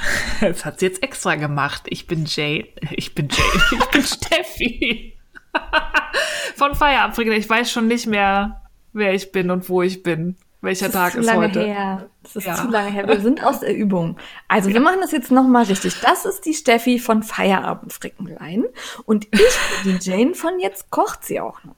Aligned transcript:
Das 0.40 0.64
hat 0.64 0.80
sie 0.80 0.86
jetzt 0.86 1.02
extra 1.02 1.34
gemacht. 1.34 1.82
Ich 1.86 2.06
bin 2.06 2.24
Jane. 2.26 2.66
Ich 2.92 3.14
bin 3.14 3.28
Jane. 3.28 3.62
Ich 3.72 3.86
bin 3.86 4.02
Steffi. 4.02 5.18
Von 6.56 6.74
Feierabendfrickel. 6.74 7.32
Ich 7.34 7.48
weiß 7.48 7.70
schon 7.70 7.88
nicht 7.88 8.06
mehr, 8.06 8.62
wer 8.92 9.14
ich 9.14 9.32
bin 9.32 9.50
und 9.50 9.68
wo 9.68 9.82
ich 9.82 10.02
bin. 10.02 10.36
Welcher 10.60 10.90
Tag 10.90 11.14
ist, 11.14 11.20
zu 11.24 11.26
lange 11.32 11.46
heute? 11.48 11.64
Her. 11.64 12.10
Das 12.22 12.34
ist 12.36 12.46
Ja. 12.46 12.56
zu 12.56 12.68
lange 12.68 12.90
her. 12.90 13.06
Wir 13.06 13.20
sind 13.20 13.44
aus 13.44 13.60
der 13.60 13.76
Übung. 13.76 14.18
Also 14.48 14.70
wir 14.70 14.80
machen 14.80 14.98
das 15.00 15.12
jetzt 15.12 15.30
nochmal 15.30 15.64
richtig. 15.64 16.00
Das 16.00 16.24
ist 16.24 16.44
die 16.46 16.54
Steffi 16.54 16.98
von 16.98 17.22
Feierabendfrickenlein. 17.22 18.64
Und 19.04 19.26
ich 19.30 19.40
bin 19.84 19.98
die 20.00 20.10
Jane 20.10 20.34
von 20.34 20.58
Jetzt 20.58 20.90
kocht 20.90 21.24
sie 21.24 21.40
auch 21.40 21.62
noch. 21.62 21.76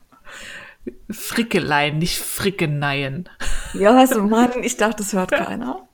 Frickeleien, 1.10 1.98
nicht 1.98 2.18
Frickeneien. 2.18 3.28
Ja, 3.74 3.96
also 3.96 4.22
Mann, 4.22 4.50
ich 4.62 4.78
dachte, 4.78 4.96
das 4.98 5.12
hört 5.12 5.30
keiner. 5.30 5.86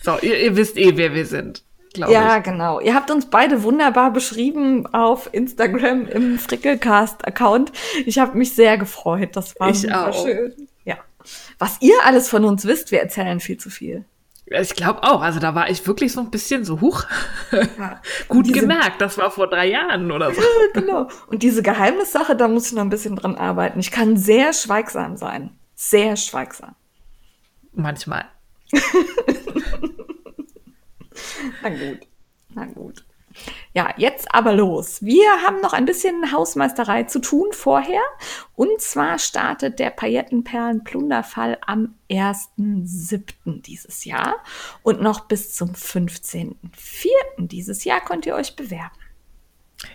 So, 0.00 0.16
ihr, 0.22 0.38
ihr 0.40 0.56
wisst 0.56 0.76
eh, 0.76 0.96
wer 0.96 1.12
wir 1.14 1.26
sind, 1.26 1.64
glaube 1.92 2.12
Ja, 2.12 2.38
ich. 2.38 2.44
genau. 2.44 2.80
Ihr 2.80 2.94
habt 2.94 3.10
uns 3.10 3.26
beide 3.30 3.62
wunderbar 3.62 4.12
beschrieben 4.12 4.86
auf 4.94 5.28
Instagram 5.32 6.06
im 6.06 6.38
Frickelcast-Account. 6.38 7.72
Ich 8.06 8.18
habe 8.18 8.36
mich 8.38 8.54
sehr 8.54 8.78
gefreut. 8.78 9.30
Das 9.36 9.58
war 9.58 9.70
Ich 9.70 9.92
auch. 9.92 10.24
schön. 10.24 10.54
Ja. 10.84 10.96
Was 11.58 11.78
ihr 11.80 11.94
alles 12.04 12.28
von 12.28 12.44
uns 12.44 12.64
wisst, 12.64 12.90
wir 12.92 13.00
erzählen 13.00 13.40
viel 13.40 13.58
zu 13.58 13.70
viel. 13.70 14.04
Ich 14.50 14.74
glaube 14.74 15.02
auch. 15.02 15.20
Also 15.20 15.40
da 15.40 15.54
war 15.54 15.68
ich 15.68 15.86
wirklich 15.86 16.12
so 16.12 16.20
ein 16.20 16.30
bisschen 16.30 16.64
so 16.64 16.80
huch. 16.80 17.04
Gut 18.28 18.46
Diese- 18.46 18.60
gemerkt, 18.60 18.98
das 19.00 19.18
war 19.18 19.30
vor 19.30 19.46
drei 19.48 19.66
Jahren 19.66 20.10
oder 20.10 20.32
so. 20.32 20.40
genau. 20.72 21.08
Und 21.26 21.42
diese 21.42 21.62
Geheimnissache, 21.62 22.34
da 22.34 22.48
muss 22.48 22.68
ich 22.68 22.72
noch 22.72 22.80
ein 22.82 22.88
bisschen 22.88 23.14
dran 23.16 23.34
arbeiten. 23.36 23.78
Ich 23.80 23.90
kann 23.90 24.16
sehr 24.16 24.54
schweigsam 24.54 25.16
sein. 25.18 25.50
Sehr 25.74 26.16
schweigsam. 26.16 26.74
Manchmal. 27.74 28.24
Na 31.62 31.70
gut. 31.70 32.06
Na 32.54 32.66
gut. 32.66 33.04
Ja, 33.72 33.94
jetzt 33.96 34.34
aber 34.34 34.52
los. 34.52 35.02
Wir 35.02 35.42
haben 35.42 35.60
noch 35.60 35.72
ein 35.72 35.84
bisschen 35.84 36.32
Hausmeisterei 36.32 37.04
zu 37.04 37.20
tun 37.20 37.48
vorher. 37.52 38.02
Und 38.54 38.80
zwar 38.80 39.18
startet 39.18 39.78
der 39.78 39.90
Paillettenperlen-Plunderfall 39.90 41.58
am 41.64 41.94
1.7. 42.10 43.62
dieses 43.62 44.04
Jahr. 44.04 44.36
Und 44.82 45.00
noch 45.00 45.26
bis 45.26 45.54
zum 45.54 45.70
15.04. 45.70 47.08
dieses 47.38 47.84
Jahr 47.84 48.00
könnt 48.00 48.26
ihr 48.26 48.34
euch 48.34 48.56
bewerben. 48.56 48.96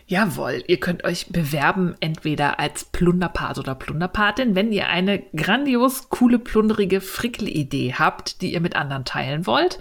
Jawohl, 0.07 0.63
ihr 0.67 0.79
könnt 0.79 1.03
euch 1.03 1.27
bewerben, 1.27 1.95
entweder 1.99 2.59
als 2.59 2.85
Plunderpat 2.85 3.57
oder 3.57 3.75
Plunderpatin, 3.75 4.55
wenn 4.55 4.71
ihr 4.71 4.87
eine 4.87 5.19
grandios 5.35 6.09
coole, 6.09 6.39
plunderige 6.39 7.01
Frickel-Idee 7.01 7.95
habt, 7.97 8.41
die 8.41 8.53
ihr 8.53 8.61
mit 8.61 8.75
anderen 8.75 9.03
teilen 9.03 9.45
wollt. 9.45 9.79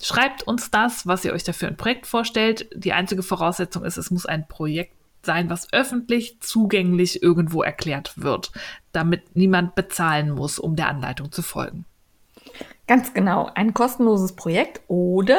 Schreibt 0.00 0.44
uns 0.44 0.70
das, 0.70 1.06
was 1.06 1.24
ihr 1.24 1.32
euch 1.32 1.42
dafür 1.42 1.68
ein 1.68 1.76
Projekt 1.76 2.06
vorstellt. 2.06 2.68
Die 2.74 2.92
einzige 2.92 3.22
Voraussetzung 3.22 3.84
ist, 3.84 3.96
es 3.96 4.10
muss 4.10 4.24
ein 4.24 4.46
Projekt 4.46 4.94
sein, 5.22 5.50
was 5.50 5.72
öffentlich 5.72 6.40
zugänglich 6.40 7.22
irgendwo 7.22 7.62
erklärt 7.62 8.14
wird, 8.16 8.52
damit 8.92 9.36
niemand 9.36 9.74
bezahlen 9.74 10.30
muss, 10.30 10.58
um 10.58 10.76
der 10.76 10.88
Anleitung 10.88 11.32
zu 11.32 11.42
folgen. 11.42 11.84
Ganz 12.90 13.14
genau, 13.14 13.48
ein 13.54 13.72
kostenloses 13.72 14.34
Projekt 14.34 14.80
oder 14.88 15.38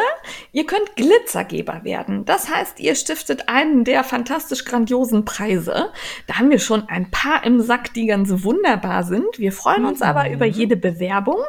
ihr 0.53 0.66
könnt 0.66 0.95
Glitzergeber 0.95 1.84
werden. 1.84 2.23
Das 2.23 2.50
heißt, 2.50 2.79
ihr 2.79 2.95
stiftet 2.95 3.50
einen 3.50 3.84
der 3.84 4.06
fantastisch 4.06 4.63
grandiosen 4.63 5.25
Preise. 5.25 5.91
Da 6.28 6.35
haben 6.35 6.50
wir 6.50 6.59
schon 6.59 6.88
ein 6.88 7.12
paar 7.12 7.44
im 7.44 7.59
Sack, 7.59 7.94
die 7.94 8.06
ganz 8.06 8.29
wunderbar 8.45 9.03
sind. 9.03 9.38
Wir 9.38 9.51
freuen 9.51 9.84
uns 9.84 10.01
aber 10.01 10.31
über 10.31 10.45
jede 10.45 10.78
Bewerbung. 10.78 11.39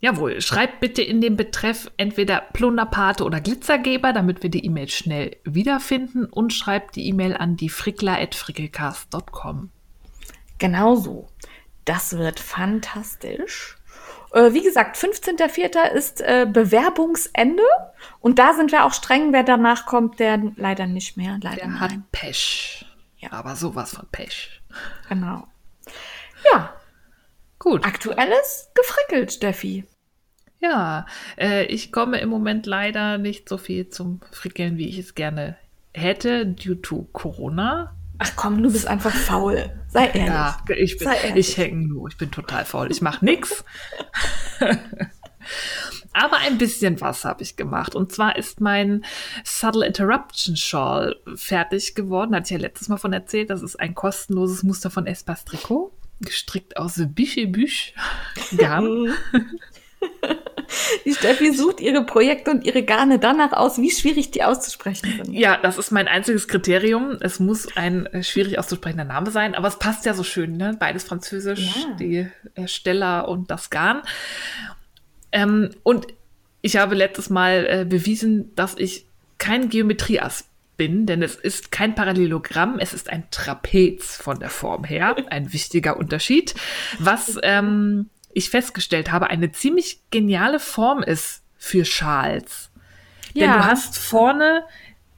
Jawohl, 0.00 0.40
schreibt 0.40 0.80
bitte 0.80 1.02
in 1.02 1.20
den 1.20 1.36
Betreff 1.36 1.88
entweder 1.98 2.42
Plunderpate 2.52 3.22
oder 3.22 3.40
Glitzergeber, 3.40 4.12
damit 4.12 4.42
wir 4.42 4.50
die 4.50 4.66
E-Mail 4.66 4.88
schnell 4.88 5.36
wiederfinden 5.44 6.24
und 6.24 6.52
schreibt 6.52 6.96
die 6.96 7.06
E-Mail 7.06 7.36
an 7.36 7.56
die 7.56 7.68
frickler.frickelcast.com. 7.68 9.70
Genau 10.58 10.96
so. 10.96 11.28
Das 11.84 12.18
wird 12.18 12.40
fantastisch. 12.40 13.73
Äh, 14.34 14.52
Wie 14.52 14.62
gesagt, 14.62 14.96
15.04. 14.96 15.92
ist 15.92 16.20
äh, 16.20 16.46
Bewerbungsende. 16.50 17.62
Und 18.20 18.38
da 18.38 18.52
sind 18.54 18.72
wir 18.72 18.84
auch 18.84 18.92
streng. 18.92 19.32
Wer 19.32 19.44
danach 19.44 19.86
kommt, 19.86 20.18
der 20.18 20.42
leider 20.56 20.86
nicht 20.86 21.16
mehr. 21.16 21.38
Leider 21.40 21.56
Der 21.56 21.80
hat 21.80 21.90
nein. 21.92 22.04
Pech. 22.12 22.84
Ja. 23.18 23.32
Aber 23.32 23.56
sowas 23.56 23.94
von 23.94 24.06
Pech. 24.10 24.60
Genau. 25.08 25.46
Ja, 26.52 26.74
Gut. 27.58 27.86
aktuelles 27.86 28.70
gefrickelt, 28.74 29.32
Steffi. 29.32 29.84
Ja, 30.60 31.06
äh, 31.38 31.64
ich 31.66 31.92
komme 31.92 32.18
im 32.18 32.28
Moment 32.28 32.66
leider 32.66 33.18
nicht 33.18 33.48
so 33.48 33.56
viel 33.56 33.88
zum 33.88 34.20
Frickeln, 34.32 34.76
wie 34.78 34.88
ich 34.88 34.98
es 34.98 35.14
gerne 35.14 35.56
hätte, 35.94 36.44
due 36.46 36.80
to 36.82 37.06
Corona. 37.12 37.94
Ach 38.18 38.32
komm, 38.36 38.62
du 38.62 38.72
bist 38.72 38.86
einfach 38.86 39.12
faul. 39.12 39.70
Sei 39.88 40.06
ehrlich. 40.06 40.26
Ja, 40.26 40.58
ich, 40.76 40.98
bin, 40.98 41.08
Sei 41.08 41.16
ehrlich. 41.16 41.50
ich 41.50 41.56
hänge 41.56 41.86
nur, 41.86 42.08
ich 42.08 42.16
bin 42.16 42.30
total 42.30 42.64
faul, 42.64 42.90
ich 42.90 43.02
mache 43.02 43.24
nix. 43.24 43.64
Aber 46.12 46.36
ein 46.38 46.58
bisschen 46.58 47.00
was 47.00 47.24
habe 47.24 47.42
ich 47.42 47.56
gemacht. 47.56 47.96
Und 47.96 48.12
zwar 48.12 48.36
ist 48.36 48.60
mein 48.60 49.04
Subtle 49.42 49.84
Interruption 49.84 50.56
Shawl 50.56 51.16
fertig 51.34 51.96
geworden. 51.96 52.36
Hatte 52.36 52.44
ich 52.44 52.50
ja 52.52 52.58
letztes 52.58 52.88
Mal 52.88 52.98
von 52.98 53.12
erzählt. 53.12 53.50
Das 53.50 53.62
ist 53.62 53.78
ein 53.80 53.96
kostenloses 53.96 54.62
Muster 54.62 54.90
von 54.90 55.06
Espas 55.06 55.44
Tricot. 55.44 55.92
Gestrickt 56.20 56.76
aus 56.76 57.00
Biche 57.08 57.48
Büch 57.48 57.94
Garn. 58.56 59.12
Die 61.04 61.14
Steffi 61.14 61.52
sucht 61.52 61.80
ihre 61.80 62.04
Projekte 62.04 62.50
und 62.50 62.64
ihre 62.64 62.82
Garne 62.82 63.18
danach 63.18 63.52
aus, 63.52 63.78
wie 63.78 63.90
schwierig 63.90 64.30
die 64.30 64.42
auszusprechen 64.42 65.12
sind. 65.24 65.34
Ja, 65.34 65.56
das 65.62 65.78
ist 65.78 65.90
mein 65.90 66.08
einziges 66.08 66.48
Kriterium. 66.48 67.18
Es 67.20 67.38
muss 67.38 67.76
ein 67.76 68.06
äh, 68.06 68.22
schwierig 68.22 68.58
auszusprechender 68.58 69.04
Name 69.04 69.30
sein, 69.30 69.54
aber 69.54 69.68
es 69.68 69.78
passt 69.78 70.04
ja 70.06 70.14
so 70.14 70.24
schön, 70.24 70.56
ne? 70.56 70.76
Beides 70.78 71.04
französisch, 71.04 71.76
Ja. 71.76 71.94
die 71.98 72.28
Ersteller 72.54 73.28
und 73.28 73.50
das 73.50 73.70
Garn. 73.70 74.02
Ähm, 75.32 75.70
und 75.82 76.06
ich 76.62 76.76
habe 76.76 76.94
letztes 76.94 77.30
Mal 77.30 77.66
äh, 77.68 77.84
bewiesen, 77.84 78.54
dass 78.56 78.74
ich 78.76 79.06
kein 79.38 79.68
Geometrieass 79.68 80.46
bin, 80.76 81.06
denn 81.06 81.22
es 81.22 81.36
ist 81.36 81.70
kein 81.70 81.94
Parallelogramm, 81.94 82.78
es 82.78 82.92
ist 82.94 83.10
ein 83.10 83.24
Trapez 83.30 84.16
von 84.16 84.40
der 84.40 84.48
Form 84.50 84.84
her. 84.84 85.14
Ein 85.30 85.52
wichtiger 85.52 85.96
Unterschied. 85.96 86.54
Was 86.98 87.38
ähm, 87.42 88.08
ich 88.34 88.50
festgestellt 88.50 89.10
habe, 89.12 89.28
eine 89.28 89.52
ziemlich 89.52 90.00
geniale 90.10 90.60
Form 90.60 91.02
ist 91.02 91.42
für 91.56 91.84
Schals. 91.84 92.70
Denn 93.34 93.42
Ja. 93.44 93.58
du 93.58 93.64
hast 93.64 93.96
vorne 93.98 94.64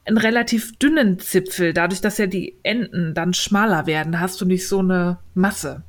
einen 0.05 0.17
relativ 0.17 0.77
dünnen 0.79 1.19
Zipfel. 1.19 1.73
Dadurch, 1.73 1.99
dass 2.01 2.17
ja 2.17 2.27
die 2.27 2.55
Enden 2.63 3.13
dann 3.13 3.33
schmaler 3.33 3.85
werden, 3.87 4.19
hast 4.19 4.39
du 4.39 4.45
nicht 4.45 4.67
so 4.67 4.79
eine 4.79 5.19
Masse. 5.33 5.83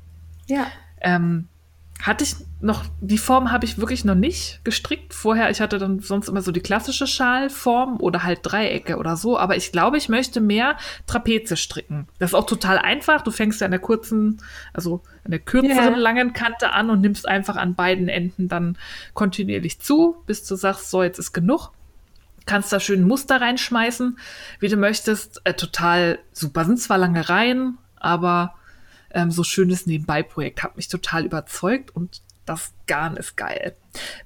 Ja. 0.46 0.66
Ähm, 1.00 1.48
hatte 2.02 2.24
ich 2.24 2.36
noch, 2.60 2.84
die 3.00 3.18
Form 3.18 3.50
habe 3.52 3.64
ich 3.64 3.78
wirklich 3.78 4.04
noch 4.04 4.14
nicht 4.14 4.60
gestrickt. 4.64 5.14
Vorher, 5.14 5.50
ich 5.50 5.60
hatte 5.60 5.78
dann 5.78 6.00
sonst 6.00 6.28
immer 6.28 6.42
so 6.42 6.52
die 6.52 6.60
klassische 6.60 7.06
Schalform 7.06 8.00
oder 8.00 8.22
halt 8.24 8.40
Dreiecke 8.42 8.96
oder 8.96 9.16
so. 9.16 9.38
Aber 9.38 9.56
ich 9.56 9.72
glaube, 9.72 9.96
ich 9.96 10.08
möchte 10.08 10.40
mehr 10.40 10.76
Trapeze 11.06 11.56
stricken. 11.56 12.06
Das 12.18 12.30
ist 12.30 12.34
auch 12.34 12.46
total 12.46 12.78
einfach. 12.78 13.22
Du 13.22 13.30
fängst 13.30 13.60
ja 13.60 13.64
an 13.66 13.70
der 13.72 13.80
kurzen, 13.80 14.38
also 14.72 15.02
an 15.24 15.30
der 15.32 15.40
kürzeren, 15.40 15.94
Ja. 15.94 15.98
langen 15.98 16.32
Kante 16.32 16.72
an 16.72 16.90
und 16.90 17.00
nimmst 17.00 17.28
einfach 17.28 17.56
an 17.56 17.74
beiden 17.74 18.08
Enden 18.08 18.48
dann 18.48 18.76
kontinuierlich 19.14 19.80
zu, 19.80 20.16
bis 20.26 20.44
du 20.44 20.56
sagst, 20.56 20.90
so, 20.90 21.02
jetzt 21.02 21.18
ist 21.18 21.32
genug 21.32 21.72
kannst 22.46 22.72
da 22.72 22.80
schön 22.80 23.06
Muster 23.06 23.42
reinschmeißen, 23.42 24.18
wie 24.58 24.68
du 24.68 24.78
möchtest. 24.78 25.42
Äh, 25.44 25.52
total 25.52 26.18
super. 26.32 26.64
Sind 26.64 26.80
zwar 26.80 26.96
lange 26.96 27.28
Reihen, 27.28 27.76
aber 27.96 28.54
ähm, 29.12 29.30
so 29.30 29.44
schönes 29.44 29.86
Nebenbei-Projekt 29.86 30.62
hat 30.62 30.76
mich 30.76 30.88
total 30.88 31.24
überzeugt 31.24 31.94
und 31.94 32.22
das 32.44 32.72
Garn 32.86 33.16
ist 33.16 33.36
geil. 33.36 33.76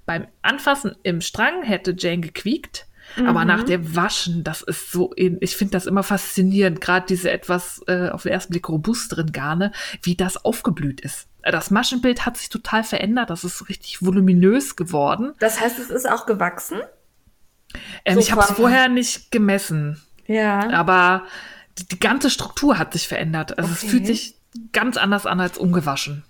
Beim 0.07 0.27
Anfassen 0.43 0.95
im 1.03 1.21
Strang 1.21 1.63
hätte 1.63 1.95
Jane 1.99 2.21
gequiekt, 2.21 2.87
aber 3.27 3.45
nach 3.45 3.63
dem 3.65 3.95
Waschen, 3.95 4.43
das 4.45 4.63
ist 4.63 4.91
so, 4.91 5.13
in, 5.13 5.37
ich 5.41 5.57
finde 5.57 5.73
das 5.73 5.87
immer 5.87 6.03
faszinierend, 6.03 6.81
gerade 6.81 7.05
diese 7.07 7.31
etwas 7.31 7.83
äh, 7.87 8.09
auf 8.09 8.23
den 8.23 8.33
ersten 8.33 8.53
Blick 8.53 8.69
robusteren 8.69 9.33
Garne, 9.33 9.73
wie 10.03 10.15
das 10.15 10.43
aufgeblüht 10.45 11.01
ist. 11.03 11.27
Das 11.43 11.71
Maschenbild 11.71 12.25
hat 12.25 12.37
sich 12.39 12.49
total 12.49 12.85
verändert, 12.85 13.29
das 13.29 13.45
ist 13.45 13.69
richtig 13.69 14.03
voluminös 14.03 14.77
geworden. 14.77 15.33
Das 15.41 15.61
heißt, 15.61 15.79
es 15.79 15.91
ist 15.91 16.09
auch 16.09 16.25
gewachsen? 16.25 16.79
Ähm, 18.05 18.15
So 18.15 18.21
ich 18.21 18.31
habe 18.33 18.43
es 18.43 18.53
vorher 18.53 18.89
nicht 18.89 19.31
gemessen. 19.31 20.01
Ja. 20.27 20.71
Aber 20.71 21.25
die, 21.79 21.87
die 21.89 21.99
ganze 21.99 22.31
Struktur 22.31 22.79
hat 22.79 22.93
sich 22.93 23.09
verändert. 23.09 23.59
Also 23.59 23.73
Okay. 23.73 23.85
es 23.85 23.91
fühlt 23.91 24.07
sich 24.07 24.37
ganz 24.73 24.97
anders 24.97 25.27
an 25.27 25.41
als 25.41 25.59
ungewaschen. 25.59 26.25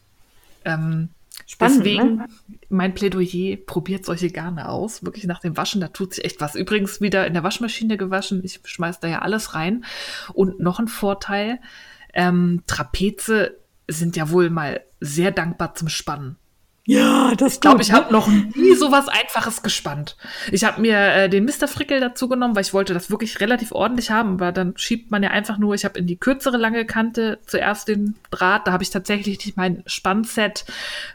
Ähm, 0.65 1.09
Spannend, 1.47 1.79
deswegen 1.79 2.17
ne? 2.17 2.27
mein 2.69 2.95
Plädoyer, 2.95 3.57
probiert 3.57 4.05
solche 4.05 4.31
Garne 4.31 4.69
aus. 4.69 5.05
Wirklich 5.05 5.25
nach 5.25 5.41
dem 5.41 5.57
Waschen, 5.57 5.81
da 5.81 5.89
tut 5.89 6.15
sich 6.15 6.25
echt 6.25 6.41
was. 6.41 6.55
Übrigens 6.55 7.01
wieder 7.01 7.27
in 7.27 7.35
der 7.35 7.43
Waschmaschine 7.43 7.97
gewaschen. 7.97 8.43
Ich 8.45 8.61
schmeiß 8.65 9.01
da 9.01 9.09
ja 9.09 9.21
alles 9.21 9.55
rein. 9.55 9.85
Und 10.33 10.61
noch 10.61 10.79
ein 10.79 10.89
Vorteil, 10.89 11.61
ähm, 12.15 12.63
Trapeze 12.67 13.57
sind 13.89 14.17
ja 14.17 14.31
wohl 14.31 14.51
mal 14.51 14.83
sehr 15.01 15.31
dankbar 15.31 15.75
zum 15.75 15.89
Spannen. 15.89 16.37
Ja, 16.85 17.33
das 17.37 17.55
Ich 17.55 17.61
glaube, 17.61 17.81
ich 17.81 17.93
habe 17.93 18.13
noch 18.13 18.27
nie 18.27 18.75
so 18.75 18.91
was 18.91 19.07
Einfaches 19.09 19.63
gespannt. 19.63 20.17
Ich 20.51 20.65
habe 20.65 20.81
mir 20.81 20.97
äh, 20.97 21.29
den 21.29 21.45
Mr. 21.45 21.69
Frickel 21.69 22.01
dazu 22.01 22.29
genommen, 22.29 22.57
weil 22.57 22.63
ich 22.63 22.75
wollte 22.75 22.93
das 22.93 23.09
wirklich 23.09 23.39
relativ 23.41 23.71
ordentlich 23.71 24.11
haben, 24.11 24.35
aber 24.35 24.51
dann 24.51 24.73
schiebt 24.77 25.13
man 25.13 25.23
ja 25.23 25.31
einfach 25.31 25.59
nur, 25.59 25.75
ich 25.77 25.85
habe 25.85 26.01
in 26.01 26.09
die 26.09 26.17
kürzere 26.17 26.57
lange 26.57 26.85
Kante 26.85 27.39
zuerst 27.47 27.87
den 27.87 28.17
Draht, 28.33 28.67
da 28.67 28.73
habe 28.73 28.83
ich 28.83 28.91
tatsächlich 28.91 29.45
nicht 29.45 29.57
mein 29.57 29.85
Spannset 29.87 30.65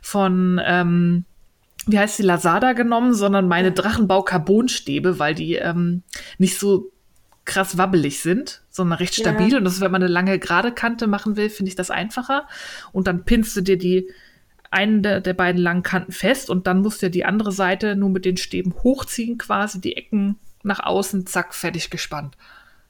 von, 0.01 0.61
ähm, 0.63 1.25
wie 1.85 1.99
heißt 1.99 2.17
die, 2.19 2.23
Lazada 2.23 2.71
genommen, 2.71 3.13
sondern 3.13 3.49
meine 3.49 3.73
Drachenbau-Carbonstäbe, 3.73 5.19
weil 5.19 5.35
die 5.35 5.55
ähm, 5.55 6.03
nicht 6.37 6.57
so 6.57 6.91
krass 7.43 7.77
wabbelig 7.77 8.21
sind, 8.21 8.61
sondern 8.69 8.99
recht 8.99 9.17
Ja. 9.17 9.23
stabil. 9.23 9.57
Und 9.57 9.65
das 9.65 9.73
ist, 9.75 9.81
wenn 9.81 9.91
man 9.91 10.01
eine 10.01 10.11
lange 10.11 10.39
gerade 10.39 10.71
Kante 10.71 11.07
machen 11.07 11.35
will, 11.35 11.49
finde 11.49 11.69
ich 11.69 11.75
das 11.75 11.91
einfacher. 11.91 12.47
Und 12.93 13.07
dann 13.07 13.25
pinnst 13.25 13.55
du 13.57 13.61
dir 13.61 13.77
die 13.77 14.09
einen 14.71 15.01
der, 15.03 15.21
der 15.21 15.33
beiden 15.33 15.61
langen 15.61 15.83
Kanten 15.83 16.11
fest 16.11 16.49
und 16.49 16.67
dann 16.67 16.81
musst 16.81 17.01
du 17.01 17.09
die 17.09 17.25
andere 17.25 17.51
Seite 17.51 17.95
nur 17.95 18.09
mit 18.09 18.25
den 18.25 18.37
Stäben 18.37 18.73
hochziehen, 18.83 19.37
quasi 19.37 19.79
die 19.81 19.95
Ecken 19.97 20.37
nach 20.63 20.79
außen, 20.83 21.25
zack, 21.27 21.53
fertig 21.53 21.89
gespannt. 21.89 22.35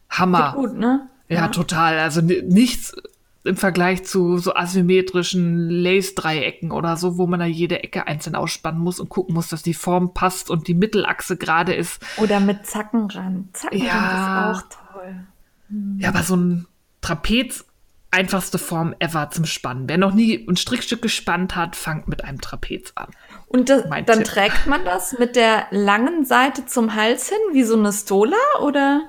Hammer. 0.10 0.54
gut, 0.56 0.76
ne? 0.76 1.08
Ja, 1.30 1.50
total. 1.50 2.00
Also 2.00 2.22
ni- 2.22 2.42
nichts 2.42 2.96
im 3.44 3.56
Vergleich 3.58 4.04
zu 4.06 4.38
so 4.40 4.56
asymmetrischen 4.56 5.70
Lace-Dreiecken 5.70 6.72
oder 6.72 6.98
so, 6.98 7.18
wo 7.18 7.28
man 7.28 7.40
da 7.40 7.46
jede 7.46 7.84
Ecke 7.84 8.08
einzeln 8.08 8.36
ausspannen 8.36 8.82
muss 8.82 9.00
und 9.00 9.10
gucken 9.10 9.36
muss, 9.36 9.50
dass 9.50 9.64
die 9.64 9.74
Form 9.74 10.14
passt 10.14 10.50
und 10.50 10.68
die 10.68 10.74
Mittelachse 10.74 11.38
gerade 11.38 11.74
ist. 11.74 12.02
Oder 12.18 12.40
mit 12.40 12.66
Zackenrand. 12.66 13.56
Zackenrand 13.56 13.88
Ja. 13.88 14.52
ist 14.52 14.58
auch 14.64 14.94
toll. 14.94 15.16
Ja, 15.98 16.10
aber 16.10 16.24
so 16.24 16.36
ein 16.36 16.66
Trapez, 17.02 17.66
einfachste 18.18 18.58
Form 18.58 18.96
ever 19.00 19.30
zum 19.32 19.46
Spannen. 19.46 19.88
Wer 19.88 19.98
noch 19.98 20.14
nie 20.14 20.46
ein 20.50 20.58
Strickstück 20.58 21.02
gespannt 21.02 21.56
hat, 21.56 21.76
fangt 21.76 22.08
mit 22.08 22.24
einem 22.24 22.42
Trapez 22.42 22.92
an. 22.96 23.08
Und 23.48 23.70
das, 23.70 23.84
dann 23.90 24.06
Tipp. 24.06 24.24
trägt 24.26 24.68
man 24.68 24.84
das 24.84 25.18
mit 25.20 25.36
der 25.36 25.68
langen 25.72 26.26
Seite 26.26 26.66
zum 26.66 26.96
Hals 26.96 27.30
hin, 27.30 27.38
wie 27.54 27.64
so 27.64 27.78
eine 27.78 27.94
Stola, 27.94 28.36
oder? 28.62 29.04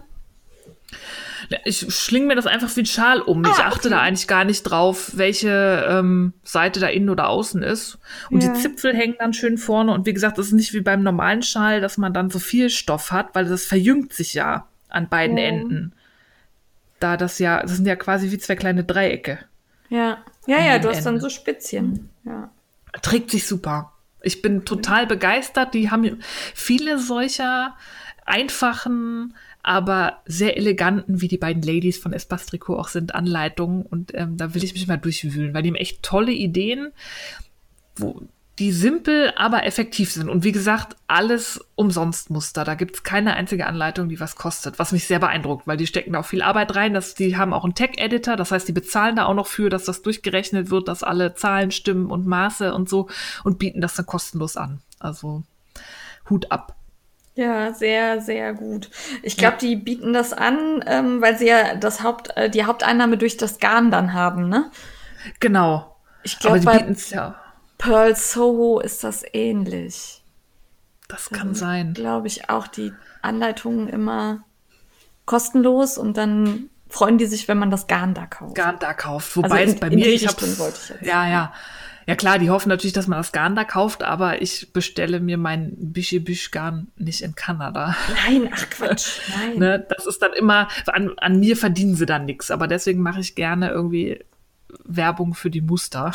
Ich 1.65 1.87
schlinge 1.95 2.27
mir 2.27 2.35
das 2.37 2.47
einfach 2.47 2.75
wie 2.77 2.81
ein 2.83 2.87
Schal 2.87 3.23
um. 3.23 3.43
ich 3.43 3.49
Ah, 3.53 3.69
achte 3.69 3.89
okay. 3.89 3.91
da 3.91 4.01
eigentlich 4.03 4.29
gar 4.29 4.45
nicht 4.45 4.63
drauf, 4.65 5.13
welche 5.15 5.87
ähm, 5.89 6.35
Seite 6.43 6.79
da 6.79 6.89
innen 6.89 7.09
oder 7.09 7.29
außen 7.31 7.63
ist. 7.63 7.99
Und 8.31 8.43
Ja. 8.43 8.53
die 8.53 8.61
Zipfel 8.61 8.95
hängen 8.95 9.17
dann 9.19 9.33
schön 9.33 9.57
vorne. 9.57 9.93
Und 9.93 10.05
wie 10.05 10.13
gesagt, 10.13 10.37
das 10.37 10.47
ist 10.49 10.53
nicht 10.53 10.75
wie 10.75 10.83
beim 10.83 11.03
normalen 11.03 11.43
Schal, 11.43 11.81
dass 11.81 11.97
man 11.97 12.13
dann 12.13 12.29
so 12.31 12.39
viel 12.39 12.69
Stoff 12.69 13.13
hat, 13.13 13.35
weil 13.35 13.47
das 13.47 13.65
verjüngt 13.65 14.13
sich 14.13 14.35
ja 14.35 14.67
an 14.91 15.09
beiden 15.09 15.39
Ja. 15.39 15.45
Enden. 15.45 15.95
Da 17.01 17.17
das 17.17 17.39
ja, 17.39 17.63
das 17.63 17.77
sind 17.77 17.87
ja 17.87 17.97
quasi 17.97 18.31
wie 18.31 18.39
zwei 18.39 18.57
kleine 18.57 18.85
Dreiecke. 18.85 19.39
Ja. 19.89 20.19
Ja, 20.47 20.61
ja, 20.61 20.79
du 20.79 20.89
hast 20.89 21.05
dann 21.05 21.21
so 21.21 21.29
Spitzchen. 21.29 22.09
Ja. 22.25 22.51
Trägt 23.03 23.31
sich 23.31 23.47
super. 23.47 23.93
Ich 24.23 24.43
bin 24.43 24.65
total 24.65 25.07
begeistert. 25.07 25.75
Die 25.75 25.91
haben 25.91 26.21
viele 26.55 26.99
solcher 26.99 27.77
einfachen, 28.25 29.35
aber 29.63 30.23
sehr 30.27 30.57
eleganten, 30.57 31.21
wie 31.21 31.29
die 31.29 31.39
beiden 31.39 31.63
Ladies 31.63 31.99
von 31.99 32.13
Espas 32.13 32.47
Tricot 32.47 32.79
auch 32.79 32.89
sind, 32.89 33.15
Anleitungen. 33.15 33.83
Und 33.83 34.13
ähm, 34.15 34.37
da 34.37 34.55
will 34.55 34.65
ich 34.65 34.73
mich 34.73 34.87
mal 34.87 34.97
durchwühlen, 34.97 35.55
weil 35.55 35.63
die 35.63 35.69
haben 35.69 35.77
echt 35.77 36.03
tolle 36.03 36.33
Ideen, 36.33 36.93
wo 37.97 38.23
die 38.59 38.73
simpel, 38.73 39.33
aber 39.37 39.65
effektiv 39.65 40.13
sind. 40.13 40.29
Und 40.29 40.43
wie 40.43 40.51
gesagt, 40.51 40.97
alles 41.07 41.65
umsonst 41.77 42.31
Muster. 42.31 42.65
Da 42.65 42.75
gibt's 42.75 43.05
keine 43.05 43.35
einzige 43.35 43.67
Anleitung, 43.67 44.09
die 44.09 44.19
was 44.19 44.35
kostet, 44.35 44.81
was 44.81 44.91
mich 44.91 45.07
sehr 45.07 45.21
beeindruckt, 45.21 45.69
weil 45.69 45.77
die 45.77 45.87
stecken 45.87 46.13
da 46.13 46.21
auch 46.21 46.27
viel 46.27 46.43
Arbeit 46.43 46.75
rein. 46.75 46.93
Dass, 46.93 47.15
die 47.15 47.37
haben 47.37 47.53
auch 47.53 47.65
einen 47.65 47.75
Tech-Editor, 47.75 48.37
das 48.37 48.51
heißt, 48.51 48.67
die 48.67 48.73
bezahlen 48.73 49.15
da 49.15 49.27
auch 49.27 49.35
noch 49.35 49.47
für, 49.47 49.71
dass 49.71 49.85
das 49.85 50.03
durchgerechnet 50.03 50.71
wird, 50.71 50.89
dass 50.89 51.05
alle 51.05 51.35
Zahlen 51.35 51.71
stimmen 51.71 52.11
und 52.11 52.27
Maße 52.27 52.75
und 52.75 52.89
so 52.89 53.09
und 53.45 53.59
bieten 53.59 53.81
das 53.81 53.95
dann 53.95 54.07
kostenlos 54.07 54.57
an. 54.57 54.81
Also 54.99 55.45
Hut 56.29 56.51
ab. 56.51 56.75
Ja, 57.37 57.73
sehr, 57.73 58.21
sehr 58.21 58.53
gut. 58.53 58.91
Ich 59.23 59.37
glaube, 59.37 59.59
die 59.61 59.77
bieten 59.77 60.13
das 60.13 60.33
an, 60.33 60.83
ähm, 60.89 61.23
weil 61.23 61.39
sie 61.39 61.47
ja 61.47 61.77
das 61.77 62.03
Haupt, 62.03 62.37
äh, 62.37 62.51
die 62.51 62.65
Haupteinnahme 62.65 63.17
durch 63.17 63.37
das 63.37 63.61
Garn 63.61 63.93
dann 63.93 64.13
haben, 64.13 64.49
ne? 64.49 64.73
Genau. 65.39 65.97
Ich 66.25 66.41
glaube, 66.41 66.59
die 66.59 66.67
bieten 66.67 66.93
es 66.93 67.11
ja. 67.11 67.37
Pearl 67.79 68.17
Soho 68.17 68.81
ist 68.81 69.05
das 69.05 69.25
ähnlich. 69.33 70.23
Das 71.09 71.31
kann 71.31 71.55
sein. 71.55 71.95
Glaube 71.95 72.27
ich 72.27 72.51
auch 72.51 72.67
die 72.67 72.93
Anleitungen 73.23 73.89
immer 73.89 74.43
kostenlos 75.25 75.97
und 75.99 76.17
dann 76.17 76.69
freuen 76.89 77.19
die 77.19 77.27
sich, 77.27 77.49
wenn 77.49 77.59
man 77.59 77.71
das 77.71 77.87
Garn 77.87 78.15
da 78.15 78.27
kauft. 78.27 78.55
Garn 78.55 78.77
da 78.81 78.93
kauft. 78.95 79.37
Wobei 79.37 79.61
Also 79.61 79.63
in- 79.63 79.69
es 79.75 79.81
bei 79.81 79.91
mir, 79.91 80.07
ich 80.07 80.23
jetzt. 80.23 80.93
Ja, 81.03 81.27
ja. 81.29 81.53
Ja 82.07 82.17
klar, 82.17 82.39
die 82.39 82.49
hoffen 82.49 82.71
natürlich, 82.71 82.95
dass 82.95 83.07
man 83.07 83.19
das 83.19 83.33
Garn 83.33 83.55
da 83.55 83.65
kauft, 83.65 84.03
aber 84.03 84.41
ich 84.41 84.73
bestelle 84.73 85.21
mir 85.21 85.37
mein 85.37 85.75
Büsche-Büsch-Garn 85.77 86.89
nicht 86.97 87.21
in 87.21 87.35
Kanada. 87.35 87.95
Nein, 88.27 88.49
ach 88.51 88.71
Quatsch, 88.71 89.21
nein. 89.37 89.59
Ne? 89.59 89.87
Das 89.95 90.07
ist 90.07 90.23
dann 90.23 90.33
immer, 90.33 90.69
an, 90.87 91.13
an 91.19 91.39
mir 91.39 91.55
verdienen 91.55 91.97
sie 91.97 92.07
dann 92.07 92.25
nichts, 92.25 92.51
aber 92.51 92.67
deswegen 92.67 93.03
mache 93.03 93.21
ich 93.21 93.35
gerne 93.35 93.69
irgendwie 93.69 94.25
Werbung 94.85 95.35
für 95.35 95.51
die 95.51 95.61
Muster. 95.61 96.13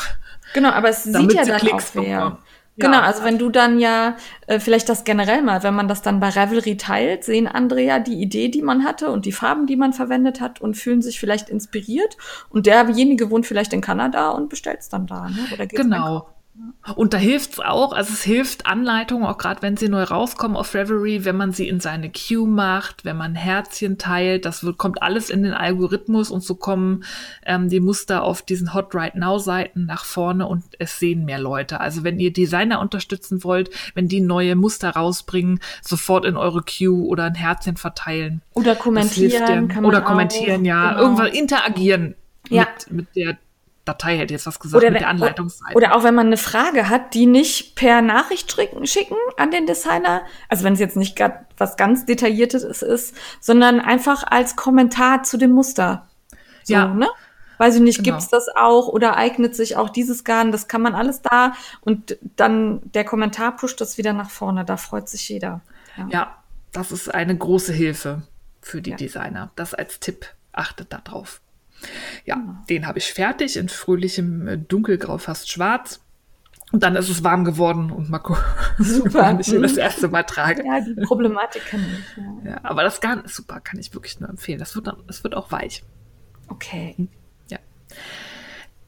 Genau, 0.54 0.70
aber 0.70 0.88
es 0.90 1.04
sieht 1.04 1.32
ja 1.32 1.44
dann 1.44 1.58
Klicks 1.58 1.96
auch 1.96 2.02
wer. 2.02 2.38
Genau, 2.76 2.96
Ja. 2.98 3.02
also 3.02 3.22
wenn 3.22 3.38
du 3.38 3.50
dann 3.50 3.78
ja 3.78 4.16
äh, 4.48 4.58
vielleicht 4.58 4.88
das 4.88 5.04
generell 5.04 5.42
mal, 5.42 5.62
wenn 5.62 5.74
man 5.74 5.86
das 5.86 6.02
dann 6.02 6.18
bei 6.18 6.28
Ravelry 6.30 6.76
teilt, 6.76 7.22
sehen 7.22 7.46
andere 7.46 7.80
ja 7.82 8.00
die 8.00 8.20
Idee, 8.20 8.48
die 8.48 8.62
man 8.62 8.84
hatte 8.84 9.10
und 9.10 9.26
die 9.26 9.32
Farben, 9.32 9.66
die 9.66 9.76
man 9.76 9.92
verwendet 9.92 10.40
hat 10.40 10.60
und 10.60 10.74
fühlen 10.76 11.00
sich 11.00 11.20
vielleicht 11.20 11.48
inspiriert. 11.48 12.16
Und 12.50 12.66
derjenige 12.66 13.30
wohnt 13.30 13.46
vielleicht 13.46 13.72
in 13.72 13.80
Kanada 13.80 14.30
und 14.30 14.48
bestellt 14.48 14.80
es 14.80 14.88
dann 14.88 15.06
da, 15.06 15.28
ne? 15.28 15.38
Oder 15.52 15.66
geht's 15.66 15.80
einkaufen. 15.98 16.33
Und 16.94 17.14
da 17.14 17.18
hilft's 17.18 17.58
auch, 17.58 17.92
also 17.92 18.12
es 18.12 18.22
hilft 18.22 18.66
Anleitungen, 18.66 19.26
auch 19.26 19.38
gerade 19.38 19.60
wenn 19.62 19.76
sie 19.76 19.88
neu 19.88 20.04
rauskommen 20.04 20.56
auf 20.56 20.72
Reverie, 20.74 21.24
wenn 21.24 21.36
man 21.36 21.50
sie 21.52 21.66
in 21.68 21.80
seine 21.80 22.10
Queue 22.10 22.46
macht, 22.46 23.04
wenn 23.04 23.16
man 23.16 23.34
Herzchen 23.34 23.98
teilt, 23.98 24.44
das 24.44 24.62
wird, 24.62 24.78
kommt 24.78 25.02
alles 25.02 25.30
in 25.30 25.42
den 25.42 25.52
Algorithmus 25.54 26.30
und 26.30 26.44
so 26.44 26.54
kommen 26.54 27.02
ähm, 27.44 27.68
die 27.70 27.80
Muster 27.80 28.22
auf 28.22 28.42
diesen 28.42 28.72
Hot 28.72 28.94
Right 28.94 29.16
Now 29.16 29.38
Seiten 29.38 29.86
nach 29.86 30.04
vorne 30.04 30.46
und 30.46 30.62
es 30.78 30.98
sehen 31.00 31.24
mehr 31.24 31.40
Leute. 31.40 31.80
Also 31.80 32.04
wenn 32.04 32.20
ihr 32.20 32.32
Designer 32.32 32.80
unterstützen 32.80 33.42
wollt, 33.42 33.70
wenn 33.94 34.06
die 34.06 34.20
neue 34.20 34.54
Muster 34.54 34.90
rausbringen, 34.90 35.58
sofort 35.82 36.24
in 36.24 36.36
eure 36.36 36.62
Queue 36.62 37.04
oder 37.04 37.24
ein 37.24 37.34
Herzchen 37.34 37.76
verteilen. 37.76 38.42
Oder 38.52 38.76
kommentieren 38.76 39.66
kann 39.68 39.82
man 39.82 39.86
Oder 39.86 40.02
auch. 40.02 40.04
kommentieren, 40.08 40.64
ja. 40.64 40.90
Genau. 40.90 41.02
Irgendwann 41.02 41.32
interagieren 41.32 42.14
Ja. 42.48 42.66
mit, 42.90 42.92
mit 42.92 43.16
der 43.16 43.38
Datei, 43.84 44.16
hätte 44.16 44.32
jetzt 44.32 44.46
was 44.46 44.58
gesagt, 44.58 44.82
Oder, 44.82 44.90
mit 44.90 45.00
der 45.02 45.08
Anleitungsseite. 45.08 45.74
oder 45.76 45.94
auch 45.94 46.04
wenn 46.04 46.14
man 46.14 46.26
eine 46.28 46.36
Frage 46.38 46.88
hat, 46.88 47.12
die 47.14 47.26
nicht 47.26 47.74
per 47.76 48.00
Nachricht 48.00 48.50
schicken, 48.52 48.86
schicken 48.86 49.16
an 49.36 49.50
den 49.50 49.66
Designer, 49.66 50.22
also 50.48 50.64
wenn 50.64 50.72
es 50.72 50.80
jetzt 50.80 50.96
nicht 50.96 51.16
grad 51.16 51.44
was 51.58 51.76
ganz 51.76 52.06
Detailliertes 52.06 52.62
ist, 52.82 53.14
sondern 53.40 53.80
einfach 53.80 54.24
als 54.26 54.56
Kommentar 54.56 55.22
zu 55.22 55.36
dem 55.36 55.52
Muster. 55.52 56.06
So, 56.62 56.72
Ja. 56.74 56.86
ne? 56.86 57.08
Weiß 57.58 57.76
ich 57.76 57.82
nicht, 57.82 57.98
Genau. 58.02 58.16
gibt's 58.16 58.28
das 58.30 58.48
auch 58.56 58.88
oder 58.88 59.16
eignet 59.16 59.54
sich 59.54 59.76
auch 59.76 59.88
dieses 59.88 60.24
Garn? 60.24 60.50
Das 60.50 60.66
kann 60.66 60.82
man 60.82 60.94
alles 60.96 61.22
da 61.22 61.52
und 61.82 62.16
dann 62.36 62.80
der 62.94 63.04
Kommentar 63.04 63.54
pusht 63.54 63.80
das 63.80 63.96
wieder 63.98 64.12
nach 64.12 64.30
vorne. 64.30 64.64
Da 64.64 64.76
freut 64.76 65.08
sich 65.08 65.28
jeder. 65.28 65.60
Ja. 65.96 66.08
Ja, 66.10 66.36
das 66.72 66.90
ist 66.90 67.14
eine 67.14 67.36
große 67.36 67.72
Hilfe 67.72 68.22
für 68.60 68.82
die 68.82 68.90
Ja. 68.90 68.96
Designer. 68.96 69.50
Das 69.54 69.72
als 69.74 70.00
Tipp. 70.00 70.26
Achtet 70.52 70.92
da 70.92 70.98
Ja, 72.24 72.62
den 72.68 72.86
habe 72.86 72.98
ich 72.98 73.12
fertig 73.12 73.56
in 73.56 73.68
fröhlichem 73.68 74.48
äh, 74.48 74.58
Dunkelgrau, 74.58 75.18
fast 75.18 75.50
schwarz. 75.50 76.00
Und 76.72 76.82
dann 76.82 76.96
ist 76.96 77.08
es 77.08 77.22
warm 77.22 77.44
geworden 77.44 77.90
und 77.92 78.10
mal 78.10 78.18
gucken, 78.20 78.42
Super. 78.78 79.14
wann 79.20 79.40
ich 79.40 79.52
ihn 79.52 79.62
das 79.62 79.72
Mhm. 79.74 79.78
erste 79.78 80.08
Mal 80.08 80.24
trage. 80.24 80.64
Ja, 80.66 80.80
die 80.80 80.94
Problematik 81.02 81.64
kenne 81.66 81.86
ich. 81.86 82.16
Ja. 82.44 82.50
Ja, 82.52 82.60
aber 82.64 82.82
das 82.82 83.00
Garn 83.00 83.24
ist 83.24 83.36
super, 83.36 83.60
kann 83.60 83.78
ich 83.78 83.94
wirklich 83.94 84.18
nur 84.18 84.28
empfehlen. 84.28 84.58
Das 84.58 84.74
wird, 84.74 84.86
dann, 84.88 84.96
das 85.06 85.22
wird 85.22 85.36
auch 85.36 85.52
weich. 85.52 85.84
Okay. 86.48 87.08
Ja. 87.48 87.58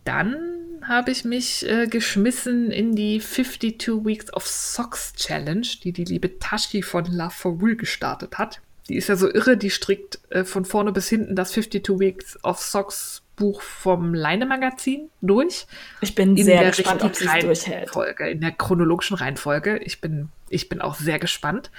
Dann 0.04 0.36
habe 0.82 1.10
ich 1.10 1.24
mich 1.24 1.68
äh, 1.68 1.86
geschmissen 1.86 2.70
in 2.70 2.94
die 2.94 3.18
52 3.20 4.04
Weeks 4.04 4.32
of 4.32 4.46
Socks 4.46 5.12
Challenge, 5.14 5.66
die 5.82 5.92
die 5.92 6.04
liebe 6.04 6.38
Tashi 6.38 6.82
von 6.82 7.04
La 7.06 7.28
Forul 7.30 7.76
gestartet 7.76 8.38
hat. 8.38 8.60
Die 8.88 8.96
ist 8.96 9.08
ja 9.08 9.16
so 9.16 9.32
irre, 9.32 9.56
die 9.56 9.70
strickt 9.70 10.20
äh, 10.30 10.44
von 10.44 10.64
vorne 10.64 10.92
bis 10.92 11.08
hinten 11.08 11.34
das 11.34 11.52
52 11.52 11.98
Weeks 11.98 12.38
of 12.44 12.60
Socks 12.60 13.22
Buch 13.36 13.60
vom 13.60 14.14
Leine 14.14 14.46
Magazin 14.46 15.10
durch. 15.20 15.66
Ich 16.00 16.14
bin 16.14 16.36
In 16.36 16.46
sehr 16.46 16.60
der 16.60 16.70
gespannt, 16.70 17.04
ob 17.04 17.14
sie 17.14 17.26
es 17.26 17.44
durchhält. 17.44 17.90
In 18.18 18.40
der 18.40 18.52
chronologischen 18.52 19.16
Reihenfolge. 19.16 19.78
Ich 19.78 20.00
bin, 20.00 20.30
ich 20.48 20.68
bin 20.68 20.80
auch 20.80 20.94
sehr 20.94 21.18
gespannt. 21.18 21.70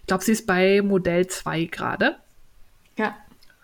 Ich 0.00 0.06
glaube, 0.06 0.22
sie 0.22 0.32
ist 0.32 0.46
bei 0.46 0.82
Modell 0.82 1.26
2 1.26 1.64
gerade. 1.64 2.16
Ja. 2.96 3.16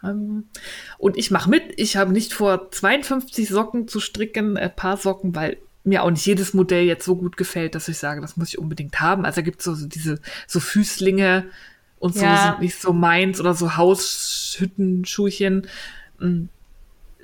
Ähm, 0.02 0.48
und 0.96 1.18
ich 1.18 1.30
mache 1.30 1.50
mit. 1.50 1.74
Ich 1.76 1.96
habe 1.96 2.12
nicht 2.12 2.32
vor, 2.32 2.70
52 2.70 3.48
Socken 3.48 3.88
zu 3.88 4.00
stricken, 4.00 4.56
ein 4.56 4.74
paar 4.74 4.96
Socken, 4.96 5.34
weil 5.34 5.58
mir 5.84 6.02
auch 6.02 6.10
nicht 6.10 6.24
jedes 6.24 6.54
Modell 6.54 6.84
jetzt 6.84 7.04
so 7.04 7.14
gut 7.14 7.36
gefällt, 7.36 7.74
dass 7.74 7.88
ich 7.88 7.98
sage, 7.98 8.22
das 8.22 8.38
muss 8.38 8.48
ich 8.48 8.58
unbedingt 8.58 9.00
haben. 9.00 9.26
Also 9.26 9.36
da 9.36 9.42
gibt 9.42 9.60
so, 9.60 9.74
so 9.74 9.86
diese 9.86 10.18
so 10.46 10.60
Füßlinge 10.60 11.44
und 12.04 12.14
so 12.14 12.22
Ja. 12.24 12.50
sind 12.50 12.60
nicht 12.60 12.80
so 12.80 12.92
meins 12.92 13.40
oder 13.40 13.54
so 13.54 13.76
Haushüttenschuhchen. 13.76 15.66
Mm, 16.18 16.44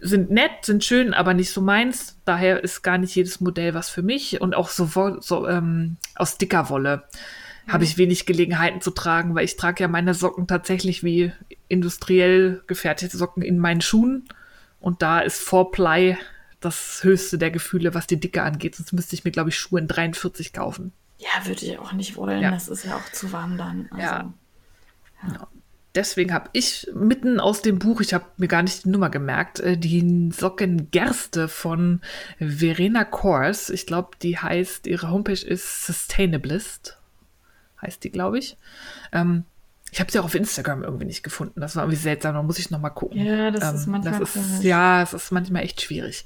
Sind 0.02 0.30
nett, 0.30 0.50
sind 0.64 0.82
schön, 0.82 1.12
aber 1.12 1.34
nicht 1.34 1.50
so 1.50 1.60
meins. 1.60 2.16
Daher 2.24 2.64
ist 2.64 2.80
gar 2.80 2.96
nicht 2.96 3.14
jedes 3.14 3.38
Modell 3.42 3.74
was 3.74 3.90
für 3.90 4.00
mich. 4.00 4.40
Und 4.40 4.54
auch 4.54 4.70
so, 4.70 4.88
so 5.20 5.46
ähm, 5.46 5.98
aus 6.14 6.38
dicker 6.38 6.70
Wolle 6.70 7.02
habe 7.68 7.84
ich 7.84 7.98
wenig 7.98 8.24
Gelegenheiten 8.24 8.80
zu 8.80 8.92
tragen, 8.92 9.34
weil 9.34 9.44
ich 9.44 9.56
trage 9.58 9.82
ja 9.82 9.88
meine 9.88 10.14
Socken 10.14 10.46
tatsächlich 10.46 11.04
wie 11.04 11.32
industriell 11.68 12.62
gefertigte 12.66 13.18
Socken 13.18 13.42
in 13.42 13.58
meinen 13.58 13.82
Schuhen. 13.82 14.24
Und 14.80 15.02
da 15.02 15.20
ist 15.20 15.38
Four-Ply 15.42 16.16
das 16.60 17.00
höchste 17.04 17.36
der 17.36 17.50
Gefühle, 17.50 17.92
was 17.92 18.06
die 18.06 18.18
Dicke 18.18 18.42
angeht. 18.42 18.76
Sonst 18.76 18.92
müsste 18.94 19.14
ich 19.16 19.24
mir, 19.24 19.32
glaube 19.32 19.50
ich, 19.50 19.58
Schuhe 19.58 19.80
in 19.80 19.86
43 19.86 20.54
kaufen. 20.54 20.92
Ja, 21.18 21.46
würde 21.46 21.66
ich 21.66 21.78
auch 21.78 21.92
nicht 21.92 22.16
wollen. 22.16 22.40
Ja. 22.40 22.50
Das 22.52 22.68
ist 22.68 22.86
ja 22.86 22.96
auch 22.96 23.12
zu 23.12 23.32
warm 23.32 23.58
dann. 23.58 23.88
Also, 23.90 24.02
Ja. 24.02 24.32
Deswegen 25.96 26.32
habe 26.32 26.48
ich 26.52 26.86
mitten 26.94 27.40
aus 27.40 27.62
dem 27.62 27.80
Buch, 27.80 28.00
ich 28.00 28.14
habe 28.14 28.24
mir 28.36 28.46
gar 28.46 28.62
nicht 28.62 28.84
die 28.84 28.90
Nummer 28.90 29.10
gemerkt, 29.10 29.58
äh, 29.58 29.76
die 29.76 30.30
Socken 30.32 30.88
Gerste 30.92 31.48
von 31.48 32.00
Verena 32.38 33.02
Kors. 33.04 33.70
Ich 33.70 33.86
glaube, 33.86 34.10
die 34.22 34.38
heißt, 34.38 34.86
ihre 34.86 35.10
Homepage 35.10 35.32
ist 35.44 35.84
Sustainablist, 35.86 36.96
heißt 37.82 38.04
die, 38.04 38.10
glaube 38.10 38.38
ich. 38.38 38.56
Ähm, 39.10 39.42
ich 39.90 39.98
habe 39.98 40.12
sie 40.12 40.20
auch 40.20 40.24
auf 40.26 40.36
Instagram 40.36 40.84
irgendwie 40.84 41.06
nicht 41.06 41.24
gefunden. 41.24 41.60
Das 41.60 41.74
war 41.74 41.82
irgendwie 41.82 41.98
seltsam, 42.00 42.34
da 42.36 42.42
muss 42.44 42.60
ich 42.60 42.70
noch 42.70 42.78
mal 42.78 42.90
gucken. 42.90 43.18
Ja, 43.26 43.50
das 43.50 43.74
ist 43.74 43.86
manchmal 43.88 44.20
das 44.20 44.36
ist. 44.36 44.62
Ja, 44.62 45.02
es 45.02 45.12
ist 45.12 45.32
manchmal 45.32 45.64
echt 45.64 45.82
schwierig. 45.82 46.24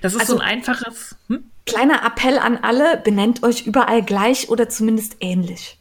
Das 0.00 0.14
ist 0.14 0.20
Also- 0.20 0.36
so 0.36 0.38
ein 0.40 0.48
einfaches. 0.48 1.16
Hm? 1.28 1.44
Kleiner 1.66 2.02
Appell 2.06 2.38
an 2.38 2.56
alle, 2.62 2.96
benennt 2.96 3.42
euch 3.42 3.66
überall 3.66 4.02
gleich 4.02 4.48
oder 4.48 4.70
zumindest 4.70 5.16
ähnlich. 5.20 5.78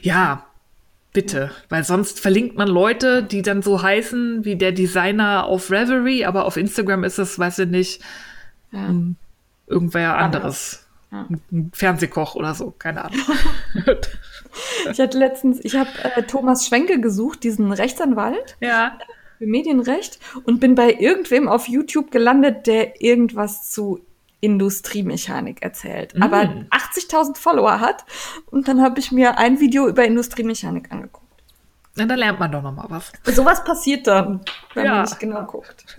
Ja, 0.00 0.46
bitte. 1.14 1.50
Weil 1.70 1.82
sonst 1.84 2.20
verlinkt 2.20 2.56
man 2.58 2.68
Leute, 2.68 3.22
die 3.22 3.40
dann 3.40 3.62
so 3.62 3.80
heißen 3.82 4.44
wie 4.44 4.56
der 4.56 4.72
Designer 4.72 5.46
auf 5.46 5.70
Reverie, 5.70 6.26
aber 6.26 6.44
auf 6.44 6.58
Instagram 6.58 7.04
ist 7.04 7.18
es, 7.18 7.38
weiß 7.38 7.60
ich 7.60 7.68
nicht, 7.68 8.02
Ja. 8.70 8.92
Irgendwer 9.66 10.18
anderes. 10.18 10.86
Ja. 11.10 11.26
Ein- 11.30 11.40
Ein 11.50 11.70
Fernsehkoch 11.72 12.34
oder 12.34 12.52
so, 12.54 12.74
keine 12.78 13.06
Ahnung. 13.06 13.20
Ich 14.90 15.00
hatte 15.00 15.18
letztens, 15.18 15.58
ich 15.64 15.74
habe 15.74 15.90
äh, 16.16 16.22
Thomas 16.22 16.66
Schwenke 16.66 17.00
gesucht, 17.00 17.42
diesen 17.42 17.72
Rechtsanwalt 17.72 18.56
ja. 18.60 18.96
für 19.38 19.46
Medienrecht 19.46 20.20
und 20.44 20.60
bin 20.60 20.76
bei 20.76 20.92
irgendwem 20.92 21.48
auf 21.48 21.66
YouTube 21.68 22.12
gelandet, 22.12 22.66
der 22.68 23.00
irgendwas 23.02 23.70
zu 23.70 24.00
Industriemechanik 24.44 25.62
erzählt, 25.62 26.14
aber 26.20 26.42
80.000 26.70 27.36
Follower 27.36 27.80
hat 27.80 28.04
und 28.50 28.68
dann 28.68 28.80
habe 28.82 29.00
ich 29.00 29.10
mir 29.12 29.38
ein 29.38 29.58
Video 29.60 29.88
über 29.88 30.04
Industriemechanik 30.04 30.92
angeguckt. 30.92 31.24
Na, 31.96 32.06
da 32.06 32.14
lernt 32.14 32.40
man 32.40 32.50
doch 32.52 32.62
noch 32.62 32.72
mal 32.74 32.86
was. 32.88 33.12
Sowas 33.34 33.64
passiert 33.64 34.06
dann, 34.06 34.40
wenn 34.74 34.84
Ja. 34.84 34.92
man 34.96 35.02
nicht 35.04 35.18
genau 35.20 35.44
guckt. 35.44 35.84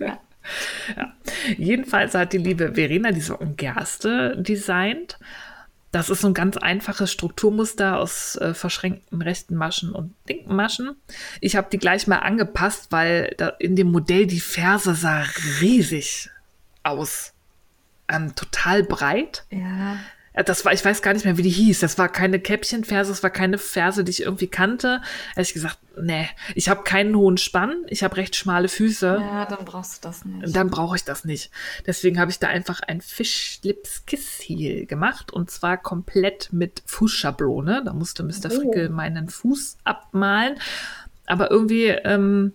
Ja. 0.96 1.12
Jedenfalls 1.58 2.14
hat 2.14 2.32
die 2.32 2.38
liebe 2.38 2.74
Verena 2.74 3.10
die 3.10 3.20
Socken 3.20 3.56
Gerste 3.56 4.36
designt. 4.40 5.18
Das 5.90 6.08
ist 6.08 6.20
so 6.20 6.28
ein 6.28 6.34
ganz 6.34 6.56
einfaches 6.56 7.10
Strukturmuster 7.10 7.98
aus 7.98 8.36
äh, 8.36 8.54
verschränkten 8.54 9.22
rechten 9.22 9.56
Maschen 9.56 9.90
und 9.90 10.14
linken 10.28 10.54
Maschen. 10.54 10.94
Ich 11.40 11.56
habe 11.56 11.68
die 11.72 11.78
gleich 11.78 12.06
mal 12.06 12.18
angepasst, 12.18 12.92
weil 12.92 13.34
in 13.58 13.74
dem 13.74 13.90
Modell 13.90 14.26
die 14.28 14.38
Ferse 14.38 14.94
sah 14.94 15.24
riesig 15.60 16.30
aus. 16.84 17.32
Ähm, 18.08 18.34
total 18.34 18.82
breit. 18.82 19.44
ja. 19.50 19.96
Äh, 20.32 20.44
Das 20.44 20.64
war, 20.66 20.72
ich 20.74 20.84
weiß 20.84 21.00
gar 21.00 21.14
nicht 21.14 21.24
mehr, 21.24 21.38
wie 21.38 21.42
die 21.42 21.48
hieß. 21.50 21.80
Das 21.80 21.96
war 21.96 22.10
keine 22.10 22.38
Käppchenferse, 22.38 23.10
es 23.10 23.22
war 23.22 23.30
keine 23.30 23.56
Ferse, 23.56 24.04
die 24.04 24.10
ich 24.10 24.22
irgendwie 24.22 24.48
kannte. 24.48 25.00
Da 25.34 25.36
hab 25.36 25.42
ich 25.42 25.54
gesagt, 25.54 25.78
nee, 25.98 26.28
ich 26.54 26.68
habe 26.68 26.82
keinen 26.84 27.16
hohen 27.16 27.38
Spann, 27.38 27.74
ich 27.88 28.04
habe 28.04 28.18
recht 28.18 28.36
schmale 28.36 28.68
Füße. 28.68 29.18
Ja, 29.18 29.46
dann 29.46 29.64
brauchst 29.64 30.04
du 30.04 30.08
das 30.08 30.26
nicht. 30.26 30.54
Dann 30.54 30.68
brauche 30.68 30.94
ich 30.96 31.04
das 31.04 31.24
nicht. 31.24 31.50
Deswegen 31.86 32.20
habe 32.20 32.30
ich 32.30 32.38
da 32.38 32.48
einfach 32.48 32.80
ein 32.80 33.00
Fischlips 33.00 34.04
Kiss 34.04 34.38
Heel 34.42 34.84
gemacht 34.84 35.32
und 35.32 35.50
zwar 35.50 35.78
komplett 35.78 36.52
mit 36.52 36.82
Fußschablone. 36.84 37.82
Da 37.84 37.94
musste 37.94 38.22
Mr. 38.22 38.50
Oh. 38.50 38.56
Frickel 38.56 38.90
meinen 38.90 39.30
Fuß 39.30 39.78
abmalen. 39.84 40.56
Aber 41.24 41.50
irgendwie 41.50 41.86
ähm, 41.86 42.52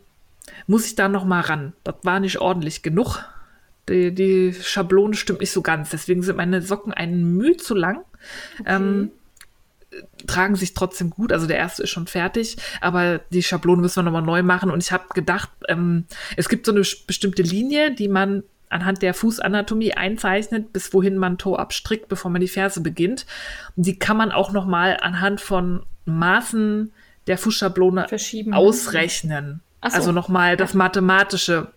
muss 0.68 0.86
ich 0.86 0.94
da 0.94 1.10
noch 1.10 1.26
mal 1.26 1.42
ran. 1.42 1.74
Das 1.84 1.96
war 2.04 2.20
nicht 2.20 2.38
ordentlich 2.40 2.84
genug. 2.84 3.26
Die, 3.90 4.14
die 4.14 4.54
Schablone 4.54 5.16
stimmt 5.16 5.40
nicht 5.40 5.52
so 5.52 5.62
ganz. 5.62 5.90
Deswegen 5.90 6.22
sind 6.24 6.38
meine 6.38 6.62
Socken 6.62 6.94
einen 6.94 7.36
Mühe 7.36 7.58
zu 7.58 7.76
lang. 7.76 8.02
Ähm, 8.66 9.12
tragen 10.28 10.56
sich 10.56 10.74
trotzdem 10.74 11.10
gut. 11.10 11.32
Also 11.32 11.48
der 11.48 11.58
erste 11.58 11.84
ist 11.84 11.90
schon 11.90 12.08
fertig, 12.08 12.58
aber 12.80 13.20
die 13.32 13.44
Schablone 13.44 13.82
müssen 13.82 13.98
wir 13.98 14.04
nochmal 14.04 14.22
neu 14.22 14.44
machen. 14.44 14.72
Und 14.72 14.84
ich 14.84 14.92
habe 14.92 15.06
gedacht, 15.14 15.50
ähm, 15.68 16.06
es 16.38 16.50
gibt 16.50 16.66
so 16.66 16.72
eine 16.72 16.82
bestimmte 17.08 17.42
Linie, 17.42 17.94
die 17.94 18.08
man 18.08 18.44
anhand 18.70 19.02
der 19.02 19.14
Fußanatomie 19.14 19.94
einzeichnet, 19.94 20.72
bis 20.72 20.94
wohin 20.94 21.18
man 21.18 21.38
Toe 21.38 21.60
abstrickt, 21.60 22.08
bevor 22.08 22.32
man 22.32 22.42
die 22.42 22.48
Ferse 22.48 22.82
beginnt. 22.82 23.26
Und 23.76 23.86
die 23.86 24.00
kann 24.00 24.16
man 24.16 24.32
auch 24.32 24.52
nochmal 24.52 24.98
anhand 25.02 25.42
von 25.42 25.84
Maßen 26.06 26.94
der 27.28 27.38
Fußschablone 27.38 28.08
Verschieben. 28.08 28.54
ausrechnen. 28.54 29.62
So. 29.84 29.96
Also 29.96 30.12
nochmal 30.12 30.58
das 30.58 30.74
Mathematische. 30.74 31.68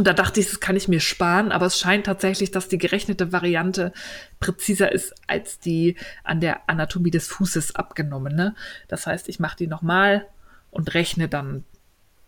Und 0.00 0.06
da 0.06 0.14
dachte 0.14 0.40
ich, 0.40 0.46
das 0.48 0.60
kann 0.60 0.76
ich 0.76 0.88
mir 0.88 0.98
sparen, 0.98 1.52
aber 1.52 1.66
es 1.66 1.78
scheint 1.78 2.06
tatsächlich, 2.06 2.50
dass 2.50 2.68
die 2.68 2.78
gerechnete 2.78 3.32
Variante 3.32 3.92
präziser 4.40 4.90
ist 4.92 5.12
als 5.26 5.58
die 5.58 5.94
an 6.24 6.40
der 6.40 6.70
Anatomie 6.70 7.10
des 7.10 7.28
Fußes 7.28 7.76
abgenommene. 7.76 8.54
Das 8.88 9.06
heißt, 9.06 9.28
ich 9.28 9.40
mache 9.40 9.58
die 9.58 9.66
nochmal 9.66 10.26
und 10.70 10.94
rechne 10.94 11.28
dann 11.28 11.64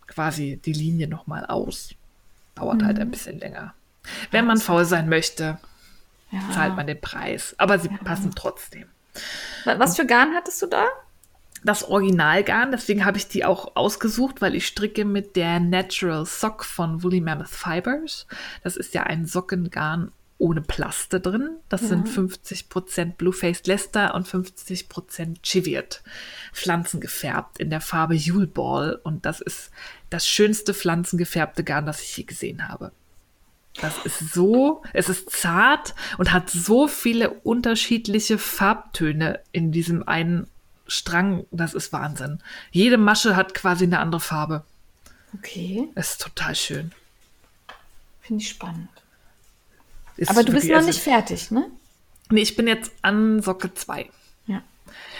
quasi 0.06 0.60
die 0.62 0.74
Linie 0.74 1.08
nochmal 1.08 1.46
aus. 1.46 1.94
Dauert 2.56 2.82
halt 2.82 2.98
ein 2.98 3.10
bisschen 3.10 3.38
länger. 3.38 3.72
Wenn 4.30 4.44
man 4.44 4.58
faul 4.58 4.84
sein 4.84 5.08
möchte, 5.08 5.56
Ja. 6.30 6.40
zahlt 6.52 6.76
man 6.76 6.86
den 6.86 7.00
Preis. 7.00 7.54
Aber 7.56 7.78
sie 7.78 7.88
passen 7.88 8.34
trotzdem. 8.34 8.84
Wa- 9.64 9.78
Was 9.78 9.96
für 9.96 10.04
Garn 10.04 10.34
hattest 10.34 10.60
du 10.60 10.66
da? 10.66 10.84
Das 11.64 11.84
Originalgarn, 11.84 12.72
deswegen 12.72 13.04
habe 13.04 13.18
ich 13.18 13.28
die 13.28 13.44
auch 13.44 13.76
ausgesucht, 13.76 14.40
weil 14.40 14.54
ich 14.54 14.66
stricke 14.66 15.04
mit 15.04 15.36
der 15.36 15.60
Natural 15.60 16.26
Sock 16.26 16.64
von 16.64 17.02
Woolly 17.02 17.20
Mammoth 17.20 17.48
Fibers. 17.48 18.26
Das 18.62 18.76
ist 18.76 18.94
ja 18.94 19.04
ein 19.04 19.26
Sockengarn 19.26 20.10
ohne 20.38 20.60
Plaste 20.60 21.20
drin. 21.20 21.50
Das 21.68 21.82
sind 21.82 22.08
50% 22.08 23.12
Blue-Faced 23.12 23.68
Leicester 23.68 24.12
und 24.14 24.26
50% 24.26 25.40
Cheviot. 25.42 26.02
Pflanzengefärbt 26.52 27.60
in 27.60 27.70
der 27.70 27.80
Farbe 27.80 28.14
Yule 28.14 28.48
Ball. 28.48 28.98
Und 29.04 29.24
das 29.24 29.40
ist 29.40 29.70
das 30.10 30.26
schönste 30.26 30.74
pflanzengefärbte 30.74 31.62
Garn, 31.62 31.86
das 31.86 32.02
ich 32.02 32.16
je 32.16 32.24
gesehen 32.24 32.66
habe. 32.66 32.90
Das 33.80 34.04
ist 34.04 34.34
so, 34.34 34.82
es 34.92 35.08
ist 35.08 35.30
zart 35.30 35.94
und 36.18 36.32
hat 36.32 36.50
so 36.50 36.88
viele 36.88 37.30
unterschiedliche 37.30 38.36
Farbtöne 38.36 39.40
in 39.52 39.70
diesem 39.70 40.06
einen 40.06 40.48
Strang. 40.92 41.44
Das 41.50 41.74
ist 41.74 41.92
Wahnsinn. 41.92 42.40
Jede 42.70 42.98
Masche 42.98 43.34
hat 43.36 43.54
quasi 43.54 43.84
eine 43.84 43.98
andere 44.00 44.20
Farbe. 44.20 44.64
Okay, 45.34 45.88
Es 45.94 46.12
ist 46.12 46.20
total 46.22 46.54
schön. 46.54 46.92
finde 48.20 48.42
ich 48.42 48.48
spannend. 48.50 48.88
Ist 50.16 50.30
Aber 50.30 50.44
du 50.44 50.52
bist 50.52 50.68
noch 50.68 50.84
nicht 50.84 51.00
fertig, 51.00 51.50
ne? 51.50 51.66
Nee, 52.30 52.42
ich 52.42 52.54
bin 52.54 52.66
jetzt 52.68 52.92
an 53.02 53.40
Socke 53.42 53.72
2. 53.72 54.08
Ja. 54.46 54.62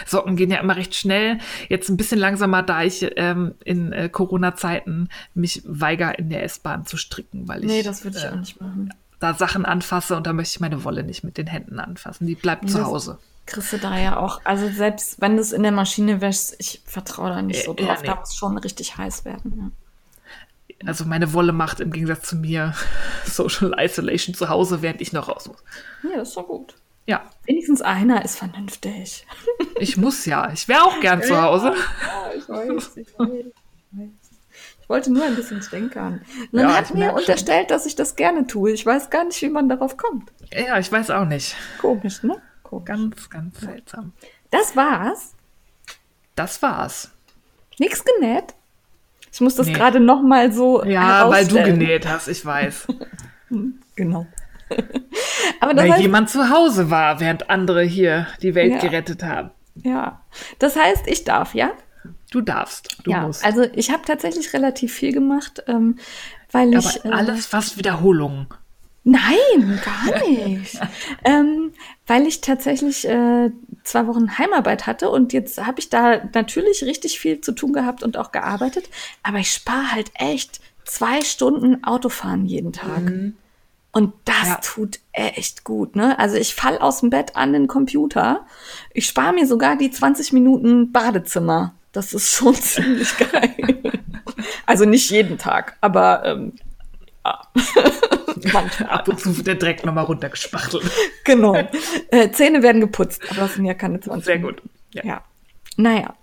Socken 0.06 0.36
gehen 0.36 0.50
ja 0.50 0.58
immer 0.60 0.76
recht 0.76 0.94
schnell. 0.94 1.38
Jetzt 1.68 1.88
ein 1.88 1.96
bisschen 1.96 2.18
langsamer, 2.18 2.62
da 2.62 2.82
ich 2.82 3.10
ähm, 3.16 3.54
in 3.64 3.92
äh, 3.92 4.08
Corona-Zeiten 4.10 5.08
mich 5.34 5.62
weigere, 5.64 6.12
in 6.14 6.28
der 6.28 6.42
S-Bahn 6.44 6.84
zu 6.86 6.96
stricken, 6.98 7.48
weil 7.48 7.60
ich 7.64 7.66
Nee, 7.70 7.82
das 7.82 8.04
würde 8.04 8.18
ich 8.18 8.24
äh, 8.24 8.28
auch 8.28 8.36
nicht 8.36 8.60
machen. 8.60 8.92
da 9.18 9.32
Sachen 9.34 9.64
anfasse 9.64 10.14
und 10.16 10.26
da 10.26 10.32
möchte 10.34 10.56
ich 10.56 10.60
meine 10.60 10.84
Wolle 10.84 11.02
nicht 11.04 11.24
mit 11.24 11.38
den 11.38 11.46
Händen 11.46 11.78
anfassen. 11.80 12.26
Die 12.26 12.34
bleibt 12.34 12.68
zu 12.70 12.76
das- 12.78 12.86
Hause. 12.86 13.18
Kriegst 13.46 13.72
du 13.72 13.78
da 13.78 13.98
ja 13.98 14.18
auch, 14.18 14.40
also 14.44 14.68
selbst 14.68 15.20
wenn 15.20 15.36
du 15.36 15.42
es 15.42 15.52
in 15.52 15.62
der 15.62 15.72
Maschine 15.72 16.20
wäschst, 16.20 16.54
ich 16.58 16.80
vertraue 16.86 17.30
da 17.30 17.42
nicht 17.42 17.64
so 17.64 17.74
Ja, 17.78 17.86
drauf. 17.86 18.02
nee. 18.02 18.06
Da 18.08 18.14
muss 18.16 18.34
schon 18.36 18.56
richtig 18.58 18.96
heiß 18.96 19.24
werden. 19.24 19.72
Also 20.86 21.04
meine 21.04 21.32
Wolle 21.32 21.52
macht 21.52 21.80
im 21.80 21.92
Gegensatz 21.92 22.28
zu 22.28 22.36
mir 22.36 22.74
Social 23.24 23.74
Isolation 23.78 24.34
zu 24.34 24.48
Hause, 24.48 24.82
während 24.82 25.00
ich 25.00 25.12
noch 25.12 25.28
raus 25.28 25.48
muss. 25.48 25.62
Ja, 26.02 26.10
ja 26.10 26.16
das 26.18 26.28
ist 26.28 26.36
doch 26.36 26.46
gut. 26.46 26.74
Ja, 27.06 27.22
Wenigstens 27.46 27.82
einer 27.82 28.24
ist 28.24 28.38
vernünftig. 28.38 29.26
ich 29.80 29.96
muss 29.96 30.24
ja. 30.24 30.52
Ich 30.52 30.68
wäre 30.68 30.82
auch 30.84 31.00
gern 31.00 31.20
zu 31.22 31.40
Hause. 31.40 31.74
Ja, 31.74 32.30
ich 32.36 32.48
weiß, 32.48 32.96
ich 32.96 33.08
weiß. 33.18 34.08
Ich 34.82 34.88
wollte 34.88 35.12
nur 35.12 35.24
ein 35.24 35.34
bisschen 35.34 35.62
stänkern. 35.62 36.22
Dann 36.52 36.60
Ja, 36.68 36.76
hat 36.76 36.92
mir 36.94 37.00
merk 37.00 37.10
schon. 37.12 37.18
unterstellt, 37.20 37.70
dass 37.72 37.86
ich 37.86 37.96
das 37.96 38.14
gerne 38.14 38.46
tue. 38.46 38.70
Ich 38.72 38.84
weiß 38.86 39.10
gar 39.10 39.24
nicht, 39.24 39.40
wie 39.42 39.48
man 39.48 39.68
darauf 39.68 39.96
kommt. 39.96 40.30
Ja, 40.52 40.78
ich 40.78 40.90
weiß 40.92 41.10
auch 41.10 41.24
nicht. 41.24 41.56
Komisch, 41.80 42.22
ne? 42.22 42.40
Komisch. 42.80 42.84
Ganz, 42.86 43.30
ganz 43.30 43.60
seltsam. 43.60 44.12
Das 44.50 44.74
war's. 44.76 45.34
Das 46.34 46.60
war's. 46.62 47.10
Nix 47.78 48.02
genäht. 48.04 48.54
Ich 49.32 49.40
muss 49.40 49.54
das 49.54 49.66
Nee. 49.66 49.72
gerade 49.72 49.98
noch 50.00 50.22
mal 50.22 50.52
so 50.52 50.84
Ja, 50.84 51.28
weil 51.30 51.46
du 51.46 51.62
genäht 51.62 52.06
hast, 52.06 52.28
ich 52.28 52.44
weiß. 52.44 52.86
Genau. 53.96 54.26
Aber 55.60 55.74
das 55.74 55.84
Weil 55.84 55.92
heißt, 55.92 56.00
jemand 56.00 56.30
zu 56.30 56.48
Hause 56.48 56.88
war, 56.88 57.20
während 57.20 57.50
andere 57.50 57.82
hier 57.82 58.26
die 58.40 58.54
Welt 58.54 58.72
Ja. 58.72 58.78
gerettet 58.78 59.22
haben. 59.22 59.50
ja. 59.74 60.22
Das 60.58 60.76
heißt, 60.76 61.06
ich 61.06 61.24
darf, 61.24 61.54
ja? 61.54 61.72
Du 62.30 62.40
darfst, 62.40 62.96
du 63.04 63.10
ja. 63.10 63.26
musst. 63.26 63.44
Also 63.44 63.64
ich 63.74 63.90
habe 63.90 64.02
tatsächlich 64.06 64.54
relativ 64.54 64.94
viel 64.94 65.12
gemacht, 65.12 65.62
ähm, 65.66 65.98
weil 66.50 66.68
Aber 66.74 66.78
ich. 66.78 67.04
äh, 67.04 67.08
alles 67.10 67.44
fast 67.46 67.76
Wiederholungen. 67.76 68.46
Nein, 69.04 69.80
gar 69.84 70.18
nicht. 70.28 70.78
ähm, 71.24 71.72
weil 72.06 72.26
ich 72.26 72.40
tatsächlich 72.40 73.06
äh, 73.08 73.50
zwei 73.82 74.06
Wochen 74.06 74.38
Heimarbeit 74.38 74.86
hatte 74.86 75.10
und 75.10 75.32
jetzt 75.32 75.64
habe 75.64 75.80
ich 75.80 75.88
da 75.90 76.20
natürlich 76.34 76.84
richtig 76.84 77.18
viel 77.18 77.40
zu 77.40 77.52
tun 77.52 77.72
gehabt 77.72 78.02
und 78.02 78.16
auch 78.16 78.30
gearbeitet. 78.32 78.88
Aber 79.22 79.38
ich 79.38 79.50
spare 79.50 79.90
halt 79.92 80.10
echt 80.14 80.60
zwei 80.84 81.20
Stunden 81.22 81.82
Autofahren 81.84 82.46
jeden 82.46 82.72
Tag. 82.72 83.12
Und 83.94 84.14
das 84.24 84.48
Ja. 84.48 84.58
tut 84.62 85.00
echt 85.12 85.64
gut, 85.64 85.96
ne? 85.96 86.18
Also 86.18 86.36
ich 86.36 86.54
fall 86.54 86.78
aus 86.78 87.00
dem 87.00 87.10
Bett 87.10 87.36
an 87.36 87.52
den 87.52 87.66
Computer. 87.68 88.46
Ich 88.94 89.06
spare 89.06 89.32
mir 89.34 89.46
sogar 89.46 89.76
die 89.76 89.90
20 89.90 90.32
Minuten 90.32 90.92
Badezimmer. 90.92 91.74
Das 91.92 92.14
ist 92.14 92.30
schon 92.30 92.54
ziemlich 92.60 93.16
geil. 93.18 93.82
Also 94.64 94.84
nicht 94.86 95.10
jeden 95.10 95.38
Tag, 95.38 95.76
aber 95.80 96.24
ähm, 96.24 96.52
ja. 97.24 97.40
manchmal. 98.52 98.88
Ab 98.90 99.08
und 99.08 99.20
zu 99.20 99.36
wird 99.36 99.46
der 99.46 99.54
Dreck 99.56 99.84
nochmal 99.84 100.04
runtergespachtelt. 100.04 100.84
Genau. 101.24 101.54
Äh, 102.10 102.30
Zähne 102.30 102.62
werden 102.62 102.80
geputzt, 102.80 103.22
aber 103.30 103.42
das 103.42 103.54
sind 103.54 103.64
ja 103.64 103.74
keine 103.74 104.00
20 104.00 104.24
Sehr 104.24 104.38
gut. 104.38 104.60
Ja. 104.92 105.04
Ja. 105.04 105.24
Naja. 105.76 106.14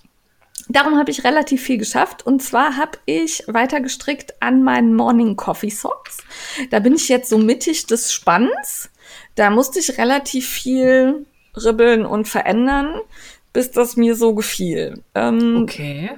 Darum 0.72 0.98
habe 1.00 1.10
ich 1.10 1.24
relativ 1.24 1.64
viel 1.64 1.78
geschafft. 1.80 2.26
Und 2.26 2.44
zwar 2.44 2.78
habe 2.78 3.00
ich 3.06 3.44
weiter 3.48 3.80
gestrickt 3.82 4.36
an 4.40 4.62
meinen 4.64 4.94
Morning 4.96 5.36
Coffee 5.36 5.72
Socks. 5.72 6.18
Da 6.70 6.80
bin 6.80 6.94
ich 6.94 7.10
jetzt 7.10 7.30
so 7.30 7.40
mittig 7.40 7.88
des 7.88 8.14
Spanns. 8.14 8.92
Da 9.36 9.50
musste 9.50 9.80
ich 9.80 9.98
relativ 9.98 10.48
viel 10.48 11.26
ribbeln 11.56 12.06
und 12.06 12.28
verändern, 12.28 13.02
bis 13.52 13.72
das 13.72 13.96
mir 13.96 14.16
so 14.16 14.36
gefiel. 14.36 15.02
Ähm, 15.16 15.64
Okay. 15.64 16.12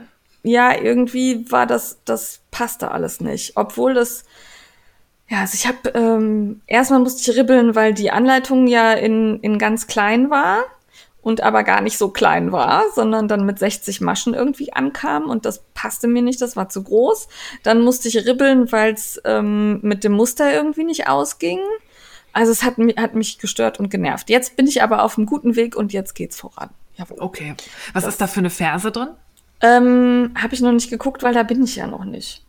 ja, 0.43 0.75
irgendwie 0.77 1.50
war 1.50 1.65
das, 1.65 2.00
das 2.03 2.41
passte 2.51 2.91
alles 2.91 3.21
nicht. 3.21 3.53
Obwohl 3.55 3.93
das, 3.93 4.25
ja, 5.31 5.39
also 5.39 5.53
ich 5.55 5.65
habe, 5.65 5.97
ähm, 5.97 6.61
erstmal 6.67 7.00
musste 7.00 7.31
ich 7.31 7.38
ribbeln, 7.38 7.73
weil 7.73 7.93
die 7.93 8.11
Anleitung 8.11 8.67
ja 8.67 8.91
in, 8.91 9.39
in 9.39 9.57
ganz 9.57 9.88
klein 9.88 10.29
war 10.29 10.65
und 11.21 11.39
aber 11.41 11.63
gar 11.63 11.79
nicht 11.79 11.97
so 11.97 12.09
klein 12.09 12.51
war, 12.51 12.83
sondern 12.93 13.29
dann 13.29 13.45
mit 13.45 13.57
60 13.57 14.01
Maschen 14.01 14.33
irgendwie 14.33 14.73
ankam 14.73 15.29
und 15.29 15.45
das 15.45 15.63
passte 15.73 16.09
mir 16.09 16.21
nicht, 16.21 16.41
das 16.41 16.57
war 16.57 16.67
zu 16.67 16.83
groß. 16.83 17.29
Dann 17.63 17.81
musste 17.81 18.09
ich 18.09 18.27
ribbeln, 18.27 18.73
weil 18.73 18.93
es 18.93 19.21
ähm, 19.23 19.79
mit 19.83 20.03
dem 20.03 20.11
Muster 20.11 20.53
irgendwie 20.53 20.83
nicht 20.83 21.07
ausging. 21.07 21.59
Also 22.33 22.51
es 22.51 22.63
hat, 22.63 22.75
hat 22.97 23.15
mich 23.15 23.39
gestört 23.39 23.79
und 23.79 23.89
genervt. 23.89 24.29
Jetzt 24.29 24.57
bin 24.57 24.67
ich 24.67 24.83
aber 24.83 25.01
auf 25.01 25.17
einem 25.17 25.27
guten 25.27 25.55
Weg 25.55 25.77
und 25.77 25.93
jetzt 25.93 26.13
geht's 26.13 26.38
voran. 26.38 26.71
Jawohl. 26.97 27.21
Okay. 27.21 27.55
Was 27.93 28.03
ist 28.03 28.19
da 28.19 28.27
für 28.27 28.41
eine 28.41 28.50
Ferse 28.50 28.91
drin? 28.91 29.11
Ähm, 29.61 30.33
habe 30.35 30.53
ich 30.55 30.59
noch 30.59 30.73
nicht 30.73 30.89
geguckt, 30.89 31.23
weil 31.23 31.33
da 31.33 31.43
bin 31.43 31.63
ich 31.63 31.77
ja 31.77 31.88
noch 31.88 32.03
nicht. 32.03 32.43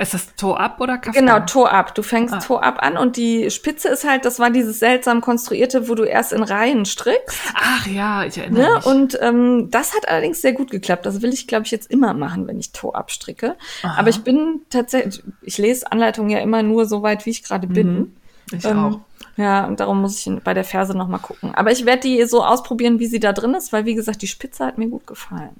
Ist 0.00 0.14
das 0.14 0.34
Toe-Up 0.36 0.80
oder 0.80 0.98
Kaftan? 0.98 1.26
Genau, 1.26 1.40
Toe-Up. 1.40 1.94
Du 1.94 2.02
fängst 2.02 2.34
Ah. 2.34 2.38
Toe-Up 2.38 2.82
an 2.82 2.96
und 2.96 3.16
die 3.16 3.50
Spitze 3.50 3.88
ist 3.88 4.08
halt, 4.08 4.24
das 4.24 4.38
war 4.38 4.50
dieses 4.50 4.78
seltsam 4.78 5.20
konstruierte, 5.20 5.88
wo 5.88 5.94
du 5.94 6.04
erst 6.04 6.32
in 6.32 6.42
Reihen 6.42 6.84
strickst. 6.84 7.38
Ach 7.54 7.86
ja, 7.86 8.24
ich 8.24 8.38
erinnere 8.38 8.62
Ne? 8.68 8.74
mich. 8.76 8.86
Und 8.86 9.18
ähm, 9.20 9.68
das 9.70 9.94
hat 9.94 10.08
allerdings 10.08 10.40
sehr 10.40 10.52
gut 10.52 10.70
geklappt. 10.70 11.04
Das 11.06 11.20
will 11.22 11.32
ich, 11.32 11.46
glaube 11.48 11.64
ich, 11.66 11.72
jetzt 11.72 11.90
immer 11.90 12.14
machen, 12.14 12.46
wenn 12.46 12.58
ich 12.60 12.72
Toe-Up 12.72 13.10
stricke. 13.10 13.56
Aha. 13.82 13.98
Aber 13.98 14.08
ich 14.08 14.22
bin 14.22 14.60
tatsächlich, 14.70 15.22
ich 15.42 15.58
lese 15.58 15.90
Anleitungen 15.90 16.30
ja 16.30 16.38
immer 16.38 16.62
nur 16.62 16.86
so 16.86 17.02
weit, 17.02 17.26
wie 17.26 17.30
ich 17.30 17.42
gerade 17.42 17.66
bin. 17.66 18.16
ich 18.52 18.64
Ähm, 18.64 18.78
auch. 18.78 19.00
Ja, 19.38 19.66
und 19.66 19.78
darum 19.78 20.00
muss 20.00 20.26
ich 20.26 20.42
bei 20.42 20.52
der 20.52 20.64
Ferse 20.64 20.96
noch 20.96 21.06
mal 21.06 21.18
gucken. 21.18 21.54
Aber 21.54 21.70
ich 21.70 21.86
werde 21.86 22.00
die 22.00 22.24
so 22.24 22.44
ausprobieren, 22.44 22.98
wie 22.98 23.06
sie 23.06 23.20
da 23.20 23.32
drin 23.32 23.54
ist, 23.54 23.72
weil 23.72 23.84
wie 23.84 23.94
gesagt, 23.94 24.20
die 24.20 24.26
Spitze 24.26 24.66
hat 24.66 24.78
mir 24.78 24.88
gut 24.88 25.06
gefallen. 25.06 25.54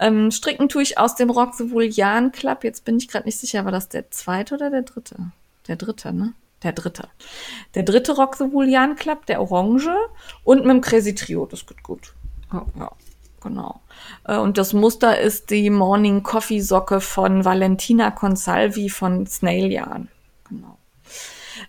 Ähm, 0.00 0.32
stricken 0.32 0.68
tue 0.68 0.82
ich 0.82 0.98
aus 0.98 1.14
dem 1.14 1.30
Rock 1.30 1.54
sowohl 1.54 1.84
Jan 1.84 2.32
Club, 2.32 2.64
jetzt 2.64 2.84
bin 2.84 2.96
ich 2.96 3.06
gerade 3.06 3.24
nicht 3.26 3.38
sicher, 3.38 3.64
war 3.64 3.70
das 3.70 3.88
der 3.88 4.10
zweite 4.10 4.56
oder 4.56 4.70
der 4.70 4.82
dritte? 4.82 5.30
Der 5.68 5.76
dritte, 5.76 6.12
ne? 6.12 6.32
Der 6.64 6.72
dritte. 6.72 7.08
Der 7.76 7.84
dritte 7.84 8.16
Rock 8.16 8.34
sowohl 8.34 8.68
Jan 8.68 8.96
Club, 8.96 9.24
der 9.26 9.40
orange 9.40 9.94
und 10.42 10.62
mit 10.64 10.70
dem 10.70 10.80
Crazy 10.80 11.14
Trio, 11.14 11.46
das 11.46 11.64
geht 11.64 11.84
gut. 11.84 12.14
Oh. 12.52 12.62
Ja, 12.76 12.90
genau. 13.40 13.82
Äh, 14.24 14.36
Und 14.38 14.58
das 14.58 14.72
Muster 14.72 15.20
ist 15.20 15.50
die 15.50 15.70
Morning 15.70 16.24
Coffee 16.24 16.60
Socke 16.60 17.00
von 17.00 17.44
Valentina 17.44 18.10
Consalvi 18.10 18.90
von 18.90 19.28
Snail 19.28 19.70
Yarn. 19.70 20.08
Genau. 20.48 20.76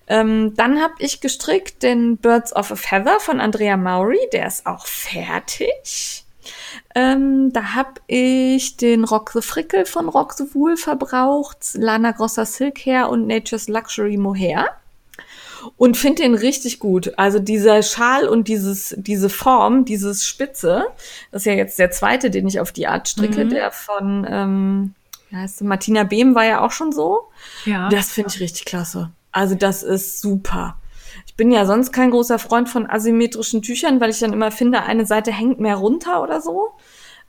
Ähm, 0.07 0.53
dann 0.55 0.81
habe 0.81 0.95
ich 0.99 1.21
gestrickt 1.21 1.81
den 1.83 2.17
Birds 2.17 2.55
of 2.55 2.71
a 2.71 2.75
Feather 2.75 3.19
von 3.19 3.39
Andrea 3.39 3.77
Maury. 3.77 4.19
Der 4.31 4.47
ist 4.47 4.65
auch 4.65 4.85
fertig. 4.85 6.25
Ähm, 6.95 7.51
da 7.53 7.73
habe 7.75 8.01
ich 8.07 8.77
den 8.77 9.03
Rock 9.03 9.31
the 9.33 9.41
Frickel 9.41 9.85
von 9.85 10.09
Rock 10.09 10.33
the 10.33 10.45
Wool 10.53 10.77
verbraucht, 10.77 11.57
Lana 11.73 12.11
Grossa 12.11 12.45
Silk 12.45 12.85
Hair 12.85 13.09
und 13.09 13.27
Nature's 13.27 13.67
Luxury 13.67 14.17
Mohair. 14.17 14.67
Und 15.77 15.95
finde 15.95 16.23
den 16.23 16.35
richtig 16.35 16.79
gut. 16.79 17.17
Also 17.17 17.39
dieser 17.39 17.81
Schal 17.83 18.27
und 18.27 18.49
dieses, 18.49 18.93
diese 18.97 19.29
Form, 19.29 19.85
dieses 19.85 20.27
Spitze, 20.27 20.87
das 21.31 21.43
ist 21.43 21.45
ja 21.45 21.53
jetzt 21.53 21.79
der 21.79 21.89
zweite, 21.89 22.29
den 22.29 22.47
ich 22.47 22.59
auf 22.59 22.73
die 22.73 22.85
Art 22.85 23.07
stricke, 23.07 23.45
der 23.45 23.71
von, 23.71 24.27
ähm, 24.29 24.93
heißt 25.31 25.61
Martina 25.61 26.03
Behm 26.03 26.35
war 26.35 26.43
ja 26.43 26.61
auch 26.65 26.71
schon 26.71 26.91
so. 26.91 27.29
Ja. 27.63 27.87
Das 27.87 28.11
finde 28.11 28.31
ich 28.33 28.41
richtig 28.41 28.65
klasse. 28.65 29.11
Also 29.33 29.55
das 29.55 29.83
ist 29.83 30.21
super. 30.21 30.77
Ich 31.27 31.35
bin 31.35 31.51
ja 31.51 31.65
sonst 31.65 31.91
kein 31.91 32.11
großer 32.11 32.39
Freund 32.39 32.69
von 32.69 32.89
asymmetrischen 32.89 33.61
Tüchern, 33.61 33.99
weil 33.99 34.09
ich 34.09 34.19
dann 34.19 34.31
immer 34.33 34.51
finde, 34.51 34.83
eine 34.83 35.05
Seite 35.05 35.31
hängt 35.31 35.59
mehr 35.59 35.75
runter 35.75 36.23
oder 36.23 36.39
so. 36.41 36.69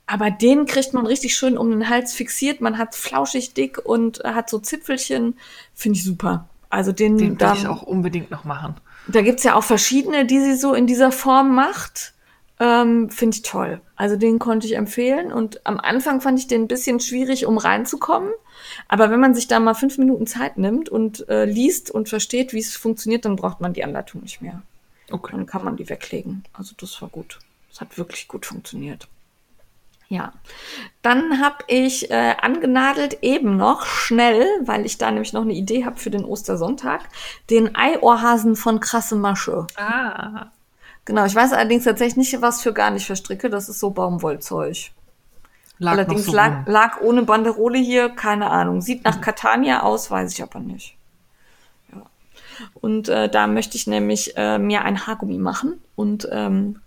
Aber 0.07 0.29
den 0.31 0.65
kriegt 0.67 0.93
man 0.93 1.07
richtig 1.07 1.35
schön 1.35 1.57
um 1.57 1.71
den 1.71 1.89
Hals 1.89 2.13
fixiert. 2.13 2.61
Man 2.61 2.77
hat 2.77 2.95
flauschig 2.95 3.53
dick 3.53 3.79
und 3.83 4.19
hat 4.23 4.49
so 4.49 4.59
Zipfelchen. 4.59 5.37
Finde 5.73 5.97
ich 5.97 6.05
super. 6.05 6.47
Also 6.69 6.91
den, 6.91 7.17
Den 7.17 7.39
will 7.39 7.53
ich 7.55 7.67
auch 7.67 7.81
unbedingt 7.83 8.29
noch 8.31 8.43
machen. 8.43 8.75
da 9.07 9.21
gibt's 9.21 9.43
ja 9.43 9.55
auch 9.55 9.63
verschiedene, 9.63 10.25
die 10.25 10.39
sie 10.39 10.55
so 10.55 10.73
in 10.73 10.87
dieser 10.87 11.11
Form 11.11 11.55
macht. 11.55 12.13
Ähm, 12.59 13.09
Finde 13.09 13.35
ich 13.35 13.41
toll. 13.41 13.81
Also 13.95 14.15
den 14.15 14.39
konnte 14.39 14.65
ich 14.67 14.75
empfehlen. 14.75 15.31
Und 15.31 15.65
am 15.65 15.79
Anfang 15.79 16.21
fand 16.21 16.39
ich 16.39 16.47
den 16.47 16.63
ein 16.63 16.67
bisschen 16.67 16.99
schwierig, 16.99 17.45
um 17.45 17.57
reinzukommen. 17.57 18.31
Aber 18.87 19.09
wenn 19.09 19.19
man 19.19 19.35
sich 19.35 19.47
da 19.47 19.59
mal 19.59 19.73
fünf 19.73 19.97
Minuten 19.97 20.27
Zeit 20.27 20.57
nimmt 20.57 20.89
und 20.89 21.27
äh, 21.29 21.45
liest 21.45 21.91
und 21.91 22.09
versteht, 22.09 22.53
wie 22.53 22.59
es 22.59 22.75
funktioniert, 22.75 23.25
dann 23.25 23.35
braucht 23.35 23.61
man 23.61 23.73
die 23.73 23.83
Anleitung 23.83 24.21
nicht 24.21 24.41
mehr. 24.41 24.61
Okay. 25.11 25.33
Dann 25.33 25.45
kann 25.45 25.63
man 25.63 25.75
die 25.75 25.89
weglegen. 25.89 26.43
Also 26.53 26.73
das 26.77 27.01
war 27.01 27.09
gut. 27.09 27.39
Das 27.69 27.81
hat 27.81 27.97
wirklich 27.97 28.27
gut 28.27 28.45
funktioniert. 28.45 29.07
Ja, 30.07 30.33
dann 31.01 31.41
habe 31.41 31.63
ich 31.67 32.11
äh, 32.11 32.35
angenadelt 32.39 33.23
eben 33.23 33.57
noch 33.57 33.85
schnell, 33.87 34.45
weil 34.61 34.85
ich 34.85 34.99
da 34.99 35.09
nämlich 35.09 35.33
noch 35.33 35.41
eine 35.41 35.53
Idee 35.53 35.83
habe 35.83 35.97
für 35.97 36.11
den 36.11 36.25
Ostersonntag, 36.25 37.09
den 37.49 37.75
Eiohrhasen 37.75 38.55
von 38.55 38.79
Krasse 38.79 39.15
Masche. 39.15 39.65
Ah. 39.75 40.51
Genau, 41.05 41.25
ich 41.25 41.35
weiß 41.35 41.53
allerdings 41.53 41.83
tatsächlich 41.83 42.17
nicht, 42.17 42.41
was 42.41 42.61
für 42.61 42.73
gar 42.73 42.89
nicht 42.89 43.05
verstricke. 43.05 43.49
Das 43.49 43.69
ist 43.69 43.79
so 43.79 43.91
Baumwollzeug. 43.91 44.91
Lag 45.77 45.91
allerdings 45.91 46.25
so 46.25 46.33
lag, 46.33 46.65
lag 46.67 47.01
ohne 47.01 47.23
Banderole 47.23 47.77
hier, 47.77 48.09
keine 48.09 48.49
Ahnung. 48.49 48.81
Sieht 48.81 49.03
nach 49.03 49.21
Catania 49.21 49.83
aus, 49.83 50.09
weiß 50.09 50.33
ich 50.33 50.41
aber 50.41 50.59
nicht. 50.59 50.95
Ja. 51.93 52.01
Und 52.75 53.09
äh, 53.09 53.29
da 53.29 53.45
möchte 53.47 53.77
ich 53.77 53.85
nämlich 53.85 54.35
äh, 54.37 54.57
mir 54.57 54.83
ein 54.83 55.05
Haargummi 55.05 55.37
machen 55.37 55.81
und 55.95 56.27
ähm, 56.31 56.81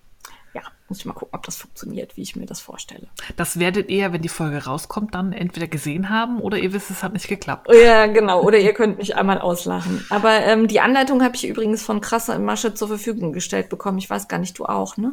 muss 0.89 0.99
ich 0.99 1.05
mal 1.05 1.13
gucken, 1.13 1.35
ob 1.35 1.45
das 1.45 1.57
funktioniert, 1.57 2.17
wie 2.17 2.23
ich 2.23 2.35
mir 2.37 2.47
das 2.47 2.61
vorstelle. 2.61 3.09
Das 3.37 3.59
werdet 3.59 3.91
ihr, 3.91 4.13
wenn 4.13 4.23
die 4.23 4.29
Folge 4.29 4.65
rauskommt, 4.65 5.15
dann 5.15 5.33
entweder 5.33 5.67
gesehen 5.67 6.09
haben 6.09 6.41
oder 6.41 6.59
ihr 6.59 6.73
wisst, 6.73 6.91
es 6.91 7.03
hat 7.03 7.13
nicht 7.13 7.29
geklappt. 7.29 7.69
Ja, 7.73 8.07
genau. 8.07 8.43
Oder 8.43 8.59
ihr 8.59 8.73
könnt 8.73 8.99
mich 8.99 9.17
einmal 9.17 9.39
auslachen. 9.41 10.05
Aber 10.11 10.33
ähm, 10.45 10.67
die 10.69 10.81
Anleitung 10.81 11.23
habe 11.23 11.37
ich 11.37 11.47
übrigens 11.47 11.83
von 11.83 12.01
Krasse 12.01 12.39
Masche 12.39 12.75
zur 12.75 12.89
Verfügung 12.89 13.33
gestellt 13.33 13.69
bekommen. 13.69 13.99
Ich 13.99 14.09
weiß 14.09 14.29
gar 14.29 14.39
nicht, 14.39 14.59
du 14.59 14.65
auch, 14.65 14.97
ne? 14.97 15.13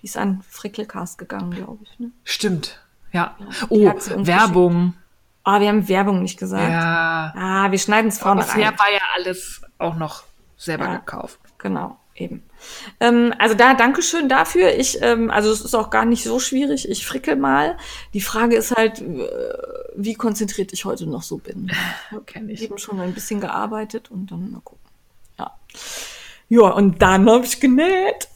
Die 0.00 0.06
ist 0.06 0.16
an 0.18 0.42
Frickelcast 0.48 1.16
gegangen, 1.16 1.50
glaube 1.52 1.82
ich. 1.84 1.98
Ne? 1.98 2.10
Stimmt. 2.24 2.80
Ja. 3.12 3.36
die 3.38 3.66
Oh, 3.70 3.92
Werbung. 4.26 4.94
Ah, 5.44 5.60
wir 5.60 5.68
haben 5.68 5.88
Werbung 5.88 6.22
nicht 6.22 6.38
gesagt. 6.38 6.70
Ja. 6.70 7.32
Ah, 7.36 7.70
wir 7.70 7.78
schneiden 7.78 8.08
es 8.08 8.18
vorne 8.18 8.42
bisher 8.42 8.68
rein. 8.68 8.78
war 8.78 8.90
ja 8.92 9.00
alles 9.16 9.62
auch 9.78 9.94
noch 9.96 10.24
selber 10.56 10.84
Ja. 10.86 10.96
gekauft. 10.96 11.38
Genau, 11.58 11.96
eben. 12.14 12.42
Ähm, 13.00 13.34
also 13.38 13.54
da, 13.54 13.74
Dankeschön 13.74 14.28
dafür. 14.28 14.74
Ich, 14.74 15.00
ähm, 15.02 15.30
also 15.30 15.50
es 15.50 15.60
ist 15.60 15.74
auch 15.74 15.90
gar 15.90 16.04
nicht 16.04 16.24
so 16.24 16.38
schwierig. 16.38 16.88
Ich 16.88 17.06
frickel 17.06 17.36
mal. 17.36 17.76
Die 18.12 18.20
Frage 18.20 18.56
ist 18.56 18.72
halt, 18.72 19.00
äh, 19.00 19.28
wie 19.96 20.14
konzentriert 20.14 20.72
ich 20.72 20.84
heute 20.84 21.06
noch 21.06 21.22
so 21.22 21.38
bin. 21.38 21.70
Kenn 22.26 22.48
Ich 22.54 22.62
eben 22.62 22.78
schon 22.78 23.00
ein 23.00 23.14
bisschen 23.14 23.40
gearbeitet 23.40 24.10
und 24.10 24.30
dann 24.30 24.50
mal 24.50 24.60
gucken. 24.62 24.84
Ja. 25.38 25.52
Ja, 26.48 26.70
und 26.70 27.00
dann 27.00 27.28
habe 27.28 27.44
ich 27.44 27.58
genäht. 27.60 28.28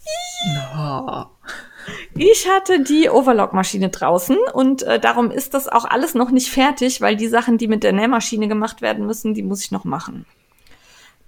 Ich 2.14 2.48
hatte 2.48 2.82
die 2.82 3.08
Overlock-Maschine 3.08 3.90
draußen 3.90 4.36
und 4.52 4.82
äh, 4.82 4.98
darum 4.98 5.30
ist 5.30 5.54
das 5.54 5.68
auch 5.68 5.84
alles 5.84 6.14
noch 6.14 6.30
nicht 6.30 6.50
fertig, 6.50 7.00
weil 7.00 7.16
die 7.16 7.28
Sachen, 7.28 7.58
die 7.58 7.68
mit 7.68 7.82
der 7.82 7.92
Nähmaschine 7.92 8.48
gemacht 8.48 8.82
werden 8.82 9.06
müssen, 9.06 9.34
die 9.34 9.42
muss 9.42 9.62
ich 9.62 9.70
noch 9.70 9.84
machen. 9.84 10.26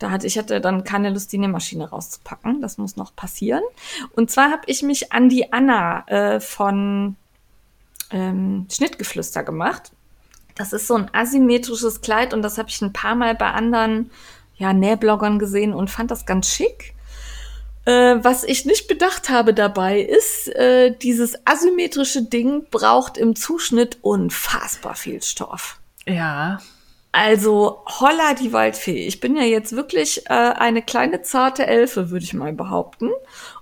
Da 0.01 0.11
hatte 0.11 0.27
ich 0.27 0.39
hatte 0.39 0.61
dann 0.61 0.83
keine 0.83 1.11
Lust, 1.11 1.31
die 1.31 1.39
Nähmaschine 1.39 1.91
rauszupacken. 1.91 2.61
Das 2.61 2.79
muss 2.79 2.97
noch 2.97 3.15
passieren. 3.15 3.63
Und 4.17 4.31
zwar 4.31 4.51
habe 4.51 4.63
ich 4.67 4.83
mich 4.83 5.13
an 5.13 5.29
die 5.29 5.53
Anna 5.53 6.09
äh, 6.09 6.41
von 6.41 7.17
ähm, 8.11 8.67
Schnittgeflüster 8.71 9.45
gemacht. 9.45 9.93
Das 10.57 10.73
ist 10.73 10.87
so 10.87 10.95
ein 10.95 11.11
asymmetrisches 11.13 12.01
Kleid 12.01 12.35
und 12.35 12.43
das 12.43 12.59
habe 12.59 12.71
ich 12.71 12.81
ein 12.81 12.93
paar 12.93 13.15
Mal 13.15 13.35
bei 13.35 13.53
anderen 13.53 14.11
ja, 14.57 14.73
Nähbloggern 14.73 15.39
gesehen 15.39 15.75
und 15.75 15.91
fand 15.91 16.11
das 16.11 16.27
ganz 16.27 16.49
schick. 16.49 16.95
Äh, 17.85 18.17
was 18.23 18.43
ich 18.43 18.65
nicht 18.65 18.89
bedacht 18.89 19.29
habe 19.29 19.53
dabei 19.53 20.01
ist, 20.01 20.49
äh, 20.49 20.97
dieses 20.97 21.47
asymmetrische 21.47 22.23
Ding 22.23 22.65
braucht 22.71 23.19
im 23.19 23.37
Zuschnitt 23.37 23.99
unfassbar 24.01 24.95
viel 24.95 25.23
Stoff. 25.23 25.79
Ja. 26.07 26.59
Also 27.13 27.83
holla 27.87 28.35
die 28.35 28.53
Waldfee. 28.53 29.07
Ich 29.07 29.21
bin 29.21 29.37
ja 29.37 29.43
jetzt 29.43 29.75
wirklich 29.75 30.27
äh, 30.27 30.33
eine 30.33 30.83
kleine 30.83 31.23
zarte 31.23 31.67
Elfe, 31.67 32.11
würde 32.11 32.25
ich 32.25 32.35
mal 32.35 32.53
behaupten. 32.53 33.11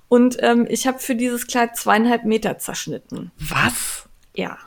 Und 0.09 0.39
ähm, 0.41 0.67
ich 0.69 0.87
habe 0.87 0.99
für 0.99 1.15
dieses 1.15 1.47
Kleid 1.47 1.77
zweieinhalb 1.77 2.25
Meter 2.25 2.59
zerschnitten. 2.59 3.31
Was? 3.39 4.09
Ja. 4.35 4.59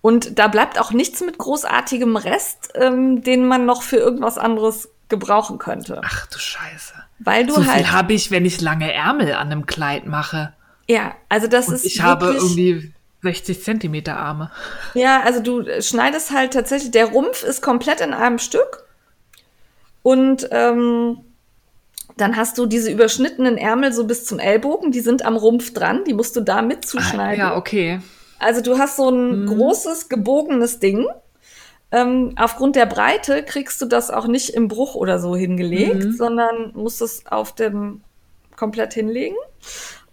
Und 0.00 0.38
da 0.38 0.48
bleibt 0.48 0.80
auch 0.80 0.92
nichts 0.92 1.20
mit 1.20 1.38
großartigem 1.38 2.16
Rest, 2.16 2.70
ähm, 2.74 3.22
den 3.22 3.46
man 3.46 3.66
noch 3.66 3.82
für 3.82 3.96
irgendwas 3.96 4.36
anderes 4.36 4.88
gebrauchen 5.08 5.58
könnte. 5.58 6.00
Ach 6.04 6.26
du 6.26 6.38
Scheiße. 6.38 6.94
Weil 7.20 7.46
du 7.46 7.54
so 7.54 7.66
halt. 7.66 7.76
viel 7.76 7.92
habe 7.92 8.12
ich, 8.12 8.30
wenn 8.30 8.44
ich 8.44 8.60
lange 8.60 8.92
Ärmel 8.92 9.34
an 9.34 9.52
einem 9.52 9.66
Kleid 9.66 10.06
mache. 10.06 10.54
Ja, 10.88 11.14
also 11.28 11.46
das 11.46 11.68
Und 11.68 11.74
ist. 11.74 11.84
ich 11.84 12.02
habe 12.02 12.32
irgendwie 12.32 12.92
60 13.22 13.62
Zentimeter 13.62 14.16
Arme. 14.16 14.50
Ja, 14.94 15.22
also 15.22 15.40
du 15.40 15.80
schneidest 15.80 16.32
halt 16.32 16.52
tatsächlich, 16.52 16.90
der 16.90 17.06
Rumpf 17.06 17.44
ist 17.44 17.62
komplett 17.62 18.00
in 18.00 18.12
einem 18.12 18.38
Stück. 18.38 18.84
Und 20.02 20.48
ähm, 20.50 21.18
dann 22.16 22.36
hast 22.36 22.58
du 22.58 22.66
diese 22.66 22.90
überschnittenen 22.90 23.56
Ärmel 23.56 23.92
so 23.92 24.06
bis 24.06 24.24
zum 24.24 24.38
Ellbogen, 24.38 24.90
die 24.90 25.00
sind 25.00 25.24
am 25.24 25.36
Rumpf 25.36 25.72
dran, 25.72 26.04
die 26.04 26.14
musst 26.14 26.36
du 26.36 26.40
da 26.40 26.62
mit 26.62 26.84
zuschneiden. 26.84 27.38
Ja, 27.38 27.56
okay. 27.56 28.00
Also 28.38 28.60
du 28.60 28.78
hast 28.78 28.96
so 28.96 29.08
ein 29.08 29.46
großes, 29.46 30.08
gebogenes 30.08 30.80
Ding. 30.80 31.06
Ähm, 31.92 32.34
aufgrund 32.36 32.74
der 32.74 32.86
Breite 32.86 33.44
kriegst 33.44 33.80
du 33.80 33.86
das 33.86 34.10
auch 34.10 34.26
nicht 34.26 34.50
im 34.50 34.66
Bruch 34.66 34.94
oder 34.94 35.18
so 35.18 35.36
hingelegt, 35.36 36.16
sondern 36.16 36.72
musst 36.74 37.02
es 37.02 37.26
auf 37.26 37.54
dem 37.54 38.00
komplett 38.56 38.94
hinlegen. 38.94 39.36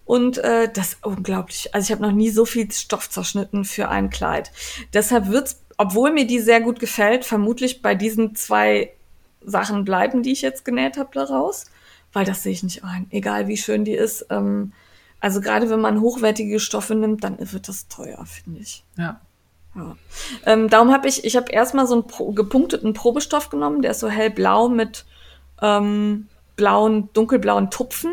Und 0.10 0.40
äh, 0.40 0.68
das 0.74 0.94
ist 0.94 1.06
unglaublich. 1.06 1.76
Also 1.76 1.86
ich 1.86 1.92
habe 1.92 2.02
noch 2.02 2.12
nie 2.12 2.32
so 2.32 2.44
viel 2.44 2.72
Stoff 2.72 3.12
zerschnitten 3.12 3.64
für 3.64 3.90
ein 3.90 4.10
Kleid. 4.10 4.52
Deshalb 4.92 5.28
wird's, 5.28 5.62
obwohl 5.78 6.12
mir 6.12 6.26
die 6.26 6.40
sehr 6.40 6.62
gut 6.62 6.80
gefällt, 6.80 7.26
vermutlich 7.26 7.84
bei 7.84 7.94
diesen 7.94 8.34
zwei 8.34 8.92
Sachen 9.46 9.86
bleiben, 9.86 10.24
die 10.24 10.32
ich 10.32 10.42
jetzt 10.42 10.66
genäht 10.66 10.98
habe, 10.98 11.12
daraus. 11.14 11.66
Weil 12.12 12.26
das 12.26 12.42
sehe 12.42 12.54
ich 12.54 12.64
nicht 12.64 12.84
ein. 12.84 13.06
Egal 13.12 13.48
wie 13.48 13.58
schön 13.58 13.86
die 13.86 13.94
ist. 13.94 14.26
Ähm, 14.32 14.74
also 15.20 15.42
gerade 15.42 15.70
wenn 15.70 15.80
man 15.80 16.02
hochwertige 16.02 16.60
Stoffe 16.60 16.96
nimmt, 16.96 17.24
dann 17.24 17.38
wird 17.40 17.68
das 17.68 17.88
teuer, 17.88 18.26
finde 18.26 18.62
ich. 18.62 18.84
Ja. 18.98 19.22
Ja. 19.76 19.96
Ähm, 20.48 20.70
darum 20.70 20.92
habe 20.92 21.08
ich, 21.08 21.24
ich 21.24 21.38
habe 21.38 21.52
erstmal 21.52 21.86
so 21.86 21.94
einen 21.94 22.08
pro 22.08 22.32
gepunkteten 22.32 22.94
Probestoff 22.94 23.52
genommen, 23.52 23.84
der 23.84 23.92
ist 23.92 24.00
so 24.00 24.10
hellblau 24.10 24.70
mit 24.70 25.06
ähm, 25.62 26.30
blauen, 26.56 27.10
dunkelblauen 27.14 27.70
Tupfen. 27.70 28.12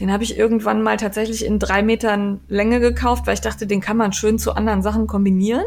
Den 0.00 0.12
habe 0.12 0.22
ich 0.22 0.38
irgendwann 0.38 0.82
mal 0.82 0.96
tatsächlich 0.96 1.44
in 1.44 1.58
drei 1.58 1.82
Metern 1.82 2.40
Länge 2.48 2.80
gekauft, 2.80 3.26
weil 3.26 3.34
ich 3.34 3.40
dachte, 3.40 3.66
den 3.66 3.80
kann 3.80 3.96
man 3.96 4.12
schön 4.12 4.38
zu 4.38 4.52
anderen 4.52 4.82
Sachen 4.82 5.06
kombinieren. 5.06 5.64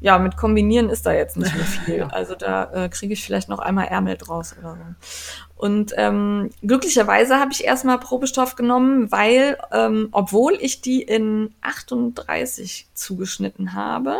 Ja, 0.00 0.18
mit 0.18 0.36
kombinieren 0.36 0.90
ist 0.90 1.06
da 1.06 1.12
jetzt 1.12 1.36
nicht 1.36 1.54
mehr 1.54 1.64
viel. 1.84 2.02
Also 2.04 2.34
da 2.34 2.84
äh, 2.84 2.88
kriege 2.88 3.14
ich 3.14 3.24
vielleicht 3.24 3.48
noch 3.48 3.58
einmal 3.58 3.86
Ärmel 3.86 4.16
draus 4.16 4.54
oder 4.58 4.76
so. 4.76 5.56
Und 5.56 5.92
ähm, 5.96 6.50
glücklicherweise 6.62 7.40
habe 7.40 7.50
ich 7.52 7.64
erstmal 7.64 7.98
Probestoff 7.98 8.54
genommen, 8.54 9.10
weil, 9.10 9.58
ähm, 9.72 10.08
obwohl 10.12 10.56
ich 10.60 10.82
die 10.82 11.02
in 11.02 11.52
38 11.62 12.86
zugeschnitten 12.94 13.74
habe, 13.74 14.18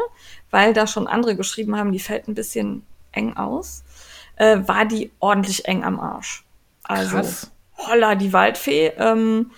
weil 0.51 0.75
da 0.75 0.89
schon 0.89 1.07
andere 1.07 1.37
geschrieben 1.37 1.77
haben, 1.77 1.93
die 1.93 2.01
fällt 2.01 2.27
ein 2.27 2.35
bisschen 2.35 2.83
eng 3.13 3.37
aus, 3.37 3.85
äh, 4.35 4.59
war 4.67 4.85
die 4.85 5.13
ordentlich 5.21 5.67
eng 5.67 5.85
am 5.85 6.01
Arsch. 6.01 6.45
Also, 6.83 7.19
Krass. 7.19 7.53
Holla, 7.79 8.15
die 8.15 8.33
Waldfee. 8.33 8.93
Ähm, 8.99 9.51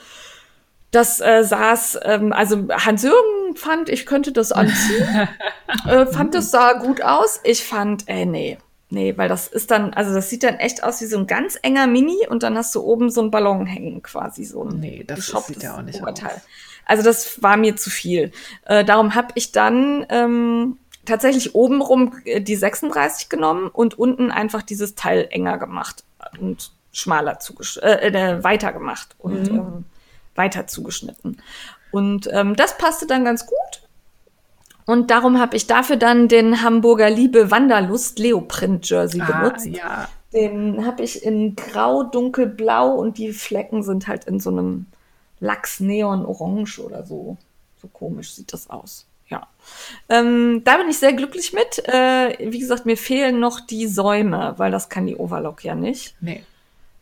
das 0.90 1.20
äh, 1.20 1.44
saß, 1.44 2.00
ähm, 2.02 2.32
also 2.32 2.66
Hans-Jürgen 2.68 3.56
fand, 3.56 3.88
ich 3.88 4.06
könnte 4.06 4.32
das 4.32 4.52
anziehen. 4.52 5.28
äh, 5.86 6.06
fand, 6.06 6.34
das 6.34 6.50
sah 6.50 6.74
gut 6.74 7.02
aus. 7.02 7.40
Ich 7.44 7.64
fand, 7.64 8.08
äh, 8.08 8.24
nee. 8.24 8.58
Nee, 8.92 9.16
weil 9.16 9.28
das 9.28 9.46
ist 9.46 9.70
dann, 9.70 9.94
also 9.94 10.12
das 10.12 10.30
sieht 10.30 10.42
dann 10.42 10.56
echt 10.56 10.82
aus 10.82 11.00
wie 11.00 11.06
so 11.06 11.16
ein 11.16 11.28
ganz 11.28 11.56
enger 11.62 11.86
Mini 11.86 12.26
und 12.28 12.42
dann 12.42 12.56
hast 12.56 12.74
du 12.74 12.82
oben 12.82 13.08
so 13.08 13.20
einen 13.20 13.30
Ballon 13.30 13.64
hängen, 13.64 14.02
quasi 14.02 14.44
so 14.44 14.64
ein 14.64 14.80
Nee, 14.80 15.04
das 15.06 15.26
sieht 15.26 15.62
ja 15.62 15.76
auch 15.76 15.82
nicht 15.82 16.02
Oberteil. 16.02 16.34
aus. 16.34 16.42
Also 16.86 17.04
das 17.04 17.40
war 17.40 17.56
mir 17.56 17.76
zu 17.76 17.88
viel. 17.88 18.32
Äh, 18.64 18.84
darum 18.84 19.14
habe 19.14 19.28
ich 19.36 19.52
dann 19.52 20.04
ähm, 20.08 20.78
tatsächlich 21.04 21.54
obenrum 21.54 22.16
äh, 22.24 22.40
die 22.40 22.56
36 22.56 23.28
genommen 23.28 23.68
und 23.68 23.96
unten 23.96 24.32
einfach 24.32 24.62
dieses 24.62 24.96
Teil 24.96 25.28
enger 25.30 25.58
gemacht 25.58 26.02
und 26.40 26.72
schmaler 26.92 27.38
zugesch 27.40 27.78
äh, 27.78 28.08
äh, 28.08 28.42
weiter 28.44 28.72
gemacht 28.72 29.14
und 29.18 29.48
ähm, 29.48 29.84
weiter 30.34 30.66
zugeschnitten. 30.66 31.40
Und 31.92 32.28
ähm, 32.32 32.56
das 32.56 32.78
passte 32.78 33.06
dann 33.06 33.24
ganz 33.24 33.46
gut. 33.46 33.56
Und 34.86 35.10
darum 35.10 35.38
habe 35.38 35.56
ich 35.56 35.66
dafür 35.66 35.96
dann 35.96 36.26
den 36.28 36.62
Hamburger 36.62 37.10
Liebe 37.10 37.50
Wanderlust 37.50 38.18
Leoprint 38.18 38.88
Jersey 38.88 39.20
Ah, 39.20 39.26
benutzt. 39.40 39.66
ja. 39.66 40.08
Den 40.32 40.86
habe 40.86 41.02
ich 41.02 41.24
in 41.24 41.56
grau, 41.56 42.04
dunkelblau 42.04 42.94
und 42.94 43.18
die 43.18 43.32
Flecken 43.32 43.82
sind 43.82 44.06
halt 44.06 44.24
in 44.26 44.38
so 44.40 44.50
einem 44.50 44.86
Lachs-Neon-Orange 45.40 46.80
oder 46.80 47.04
so. 47.04 47.36
So 47.80 47.88
komisch 47.88 48.32
sieht 48.34 48.52
das 48.52 48.68
aus. 48.70 49.06
Ja. 49.28 49.46
Ähm, 50.08 50.62
da 50.64 50.76
bin 50.76 50.88
ich 50.88 50.98
sehr 50.98 51.12
glücklich 51.12 51.52
mit. 51.52 51.86
Äh, 51.88 52.50
wie 52.50 52.58
gesagt, 52.58 52.84
mir 52.86 52.96
fehlen 52.96 53.38
noch 53.40 53.60
die 53.60 53.86
Säume, 53.86 54.54
weil 54.56 54.70
das 54.70 54.88
kann 54.88 55.06
die 55.06 55.16
Overlock 55.16 55.64
ja 55.64 55.74
nicht. 55.74 56.14
Nee. 56.20 56.44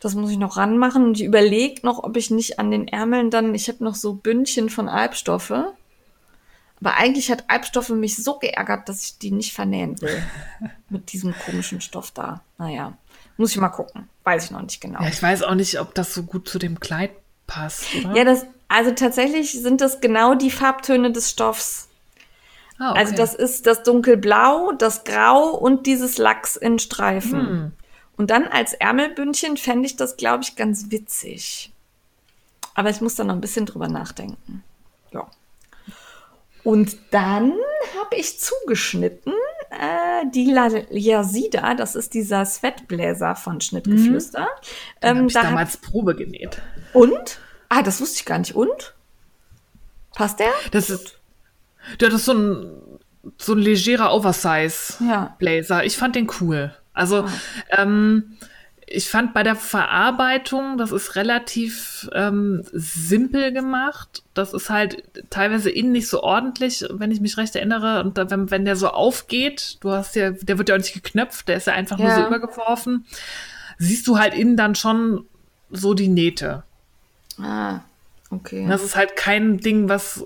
Das 0.01 0.15
muss 0.15 0.31
ich 0.31 0.39
noch 0.39 0.57
ranmachen 0.57 1.05
und 1.05 1.19
ich 1.19 1.25
überlege 1.25 1.85
noch, 1.85 2.05
ob 2.05 2.17
ich 2.17 2.31
nicht 2.31 2.59
an 2.59 2.71
den 2.71 2.87
Ärmeln 2.87 3.31
dann, 3.31 3.55
ich 3.55 3.69
habe 3.69 3.83
noch 3.83 3.97
so 3.97 4.15
Bündchen 4.15 4.71
von 4.71 4.89
Albstoffe. 4.89 5.51
Aber 6.81 6.95
eigentlich 6.95 7.31
hat 7.33 7.45
Albstoffe 7.49 7.89
mich 7.89 8.17
so 8.17 8.39
geärgert, 8.39 8.89
dass 8.89 9.03
ich 9.03 9.19
die 9.19 9.33
nicht 9.33 9.53
vernähen 9.53 10.01
will. 10.01 10.23
Mit 10.89 11.13
diesem 11.13 11.35
komischen 11.45 11.81
Stoff 11.81 12.13
da. 12.13 12.43
Naja, 12.59 12.97
muss 13.37 13.51
ich 13.51 13.57
mal 13.57 13.69
gucken. 13.69 14.09
Weiß 14.23 14.45
ich 14.45 14.51
noch 14.53 14.63
nicht 14.63 14.81
genau. 14.81 15.03
Ja, 15.03 15.09
ich 15.09 15.21
weiß 15.21 15.43
auch 15.43 15.55
nicht, 15.55 15.81
ob 15.81 15.95
das 15.95 16.15
so 16.15 16.23
gut 16.23 16.49
zu 16.49 16.61
dem 16.61 16.79
Kleid 16.79 17.11
passt, 17.49 17.87
oder? 17.97 18.15
Ja, 18.15 18.25
das, 18.25 18.47
also 18.69 18.93
tatsächlich 18.93 19.53
sind 19.53 19.81
das 19.81 20.01
genau 20.01 20.37
die 20.37 20.53
Farbtöne 20.53 21.11
des 21.11 21.31
Stoffs. 21.31 21.89
Ah, 22.79 22.93
okay. 22.93 23.01
Also 23.01 23.15
das 23.17 23.35
ist 23.35 23.67
das 23.67 23.83
dunkelblau, 23.83 24.73
das 24.73 25.03
grau 25.03 25.51
und 25.51 25.87
dieses 25.87 26.19
Lachs 26.19 26.55
in 26.55 26.79
Streifen. 26.79 27.41
Hm. 27.41 27.73
Und 28.19 28.31
dann 28.31 28.47
als 28.49 28.75
Ärmelbündchen 28.75 29.57
fände 29.57 29.87
ich 29.87 29.97
das, 29.97 30.17
glaube 30.19 30.43
ich, 30.43 30.55
ganz 30.57 30.91
witzig. 30.91 31.73
Aber 32.75 32.91
ich 32.91 33.01
muss 33.01 33.15
da 33.15 33.25
noch 33.25 33.35
ein 33.35 33.41
bisschen 33.41 33.65
drüber 33.65 33.89
nachdenken. 33.89 34.63
Ja. 35.13 35.27
Und 36.65 36.99
dann 37.13 37.53
habe 37.99 38.17
ich 38.17 38.39
zugeschnitten 38.39 39.33
äh, 39.71 40.27
die 40.35 40.51
La 40.51 40.69
Yazida, 40.91 41.75
das 41.75 41.95
ist 41.95 42.13
dieser 42.15 42.45
Sweatbläser 42.45 43.35
von 43.37 43.61
Schnittgeflüster. 43.61 44.41
Mhm. 44.43 44.47
Den 45.03 45.09
hab 45.11 45.17
Ähm, 45.17 45.27
ich 45.29 45.33
da 45.35 45.41
hab- 45.41 45.49
damals 45.51 45.77
Probe 45.79 46.15
genäht. 46.15 46.61
und? 46.93 47.39
Ah, 47.71 47.83
das 47.83 48.01
wusste 48.01 48.17
ich 48.19 48.25
gar 48.27 48.39
nicht. 48.39 48.55
Und? 48.55 48.95
Passt 50.15 50.41
der? 50.41 50.51
Das 50.73 50.91
ist, 50.91 51.19
ja, 52.01 52.09
das 52.09 52.15
ist 52.15 52.25
so 52.25 52.33
ein, 52.33 52.83
so 53.39 53.53
ein 53.53 53.59
legerer 53.59 54.13
Oversize-Blazer. 54.13 55.77
Ja. 55.79 55.83
Ich 55.85 55.97
fand 55.97 56.17
den 56.17 56.29
cool. 56.41 56.75
Also, 56.99 57.25
ähm, 57.71 58.37
ich 58.91 59.11
fand 59.11 59.35
bei 59.35 59.43
der 59.43 59.55
Verarbeitung, 59.57 60.79
das 60.79 60.93
ist 60.93 61.15
relativ 61.15 62.09
ähm, 62.15 62.65
simpel 62.73 63.53
gemacht. 63.53 64.23
Das 64.33 64.55
ist 64.55 64.71
halt 64.71 65.03
teilweise 65.29 65.69
innen 65.69 65.93
nicht 65.93 66.09
so 66.09 66.23
ordentlich, 66.23 66.85
wenn 66.91 67.11
ich 67.11 67.21
mich 67.21 67.37
recht 67.37 67.55
erinnere. 67.55 68.01
Und 68.03 68.17
da, 68.17 68.31
wenn, 68.31 68.51
wenn 68.51 68.65
der 68.65 68.77
so 68.77 68.89
aufgeht, 68.89 69.77
du 69.81 69.91
hast 69.91 70.17
ja, 70.17 70.31
der 70.31 70.57
wird 70.57 70.71
ja 70.71 70.75
auch 70.75 70.79
nicht 70.79 70.95
geknöpft, 70.95 71.49
der 71.49 71.59
ist 71.59 71.67
ja 71.67 71.75
einfach 71.75 71.99
nur 71.99 72.09
Ja. 72.09 72.17
so 72.17 72.27
übergeworfen, 72.27 73.05
siehst 73.77 74.07
du 74.07 74.19
halt 74.19 74.35
innen 74.35 74.57
dann 74.57 74.75
schon 74.75 75.27
so 75.71 75.93
die 75.93 76.09
Nähte. 76.09 76.63
Ah, 77.39 77.81
okay. 78.31 78.67
Das 78.69 78.83
ist 78.83 78.97
halt 78.97 79.17
kein 79.17 79.59
Ding, 79.59 79.91
was 79.91 80.25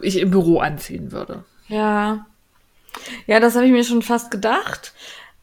ich 0.00 0.18
im 0.18 0.30
Büro 0.30 0.58
anziehen 0.58 1.12
würde. 1.12 1.44
Ja. 1.68 2.26
Ja, 3.26 3.40
das 3.40 3.54
habe 3.54 3.64
ich 3.64 3.72
mir 3.72 3.84
schon 3.84 4.02
fast 4.02 4.30
gedacht. 4.30 4.92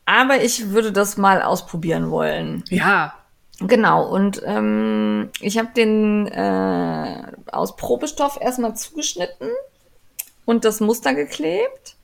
Aber 0.09 0.41
ich 0.41 0.69
würde 0.71 0.91
das 0.91 1.17
mal 1.17 1.41
ausprobieren 1.43 2.09
wollen. 2.09 2.63
Ja, 2.69 3.13
Genau, 3.61 4.07
und 4.07 4.41
ähm, 4.45 5.31
ich 5.41 5.57
habe 5.57 5.67
den 5.75 6.27
äh, 6.27 7.23
aus 7.51 7.75
Probestoff 7.75 8.39
erstmal 8.39 8.73
zugeschnitten 8.77 9.49
und 10.45 10.63
das 10.63 10.79
Muster 10.79 11.13
geklebt. 11.13 11.97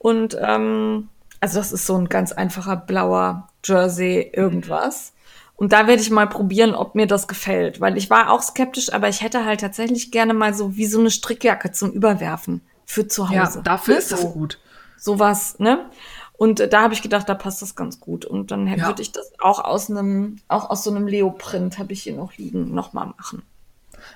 Und 0.00 0.36
ähm, 0.40 1.08
also 1.40 1.58
das 1.60 1.70
ist 1.70 1.86
so 1.86 1.96
ein 1.96 2.08
ganz 2.08 2.32
einfacher 2.32 2.74
blauer 2.76 3.48
Jersey 3.64 4.28
irgendwas. 4.32 5.12
Und 5.54 5.72
da 5.72 5.86
werde 5.86 6.02
ich 6.02 6.10
mal 6.10 6.28
probieren, 6.28 6.74
ob 6.74 6.96
mir 6.96 7.06
das 7.06 7.28
gefällt, 7.28 7.80
weil 7.80 7.96
ich 7.96 8.10
war 8.10 8.30
auch 8.30 8.42
skeptisch, 8.42 8.92
aber 8.92 9.08
ich 9.08 9.22
hätte 9.22 9.44
halt 9.44 9.60
tatsächlich 9.60 10.10
gerne 10.10 10.34
mal 10.34 10.52
so 10.52 10.76
wie 10.76 10.86
so 10.86 10.98
eine 10.98 11.12
Strickjacke 11.12 11.70
zum 11.70 11.92
Überwerfen 11.92 12.60
für 12.84 13.06
zu 13.06 13.28
Hause. 13.28 13.58
Ja, 13.58 13.62
dafür 13.62 13.94
Ne? 13.94 14.00
ist 14.00 14.10
das 14.10 14.22
so, 14.22 14.30
gut. 14.30 14.58
Sowas, 14.98 15.60
ne? 15.60 15.86
Und 16.38 16.72
da 16.72 16.82
habe 16.82 16.94
ich 16.94 17.02
gedacht, 17.02 17.28
da 17.28 17.34
passt 17.34 17.60
das 17.62 17.74
ganz 17.74 17.98
gut. 18.00 18.24
Und 18.24 18.50
dann 18.52 18.66
Ja. 18.68 18.86
würde 18.86 19.02
ich 19.02 19.10
das 19.12 19.32
auch 19.40 19.58
aus 19.62 19.90
einem, 19.90 20.36
auch 20.48 20.70
aus 20.70 20.84
so 20.84 20.90
einem 20.90 21.06
Leoprint 21.08 21.78
habe 21.78 21.92
ich 21.92 22.04
hier 22.04 22.14
noch 22.14 22.32
liegen, 22.38 22.72
nochmal 22.74 23.06
machen. 23.18 23.42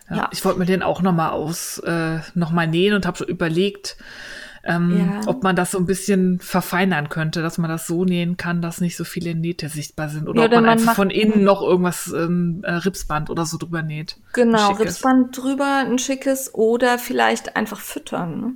Ja, 0.08 0.16
Ja. 0.16 0.28
Ich 0.32 0.44
wollte 0.44 0.61
mir 0.61 0.64
den 0.66 0.85
auch 0.85 1.02
nochmal 1.02 1.30
aus, 1.32 1.78
äh, 1.78 2.20
noch 2.35 2.52
mal 2.52 2.68
nähen 2.68 2.94
und 2.94 3.06
habe 3.06 3.18
schon 3.18 3.26
überlegt, 3.26 3.96
ähm, 4.62 4.96
Ja. 4.96 5.20
ob 5.26 5.42
man 5.42 5.56
das 5.56 5.72
so 5.72 5.78
ein 5.78 5.87
bisschen 5.87 6.38
verfeinern 6.38 7.08
könnte, 7.08 7.42
dass 7.42 7.58
man 7.58 7.68
das 7.68 7.88
so 7.88 8.04
nähen 8.04 8.37
kann, 8.37 8.62
dass 8.62 8.80
nicht 8.80 8.96
so 8.96 9.02
viele 9.02 9.35
Nähte 9.35 9.68
sichtbar 9.68 10.08
sind. 10.08 10.28
Oder 10.28 10.42
Ja, 10.42 10.46
ob 10.46 10.52
man, 10.52 10.62
man 10.62 10.78
einfach 10.78 10.94
von 10.94 11.11
innen 11.11 11.42
noch 11.42 11.61
irgendwas, 11.61 12.06
ähm, 12.12 12.62
äh, 12.62 12.70
Ripsband 12.74 13.30
oder 13.30 13.44
so 13.46 13.58
drüber 13.58 13.82
näht. 13.82 14.18
Genau. 14.32 14.74
Ripsband 14.74 15.37
drüber, 15.37 15.78
ein 15.85 15.98
schickes 15.98 16.54
oder 16.54 17.00
vielleicht 17.00 17.56
einfach 17.56 17.80
füttern. 17.80 18.40
Ne? 18.40 18.52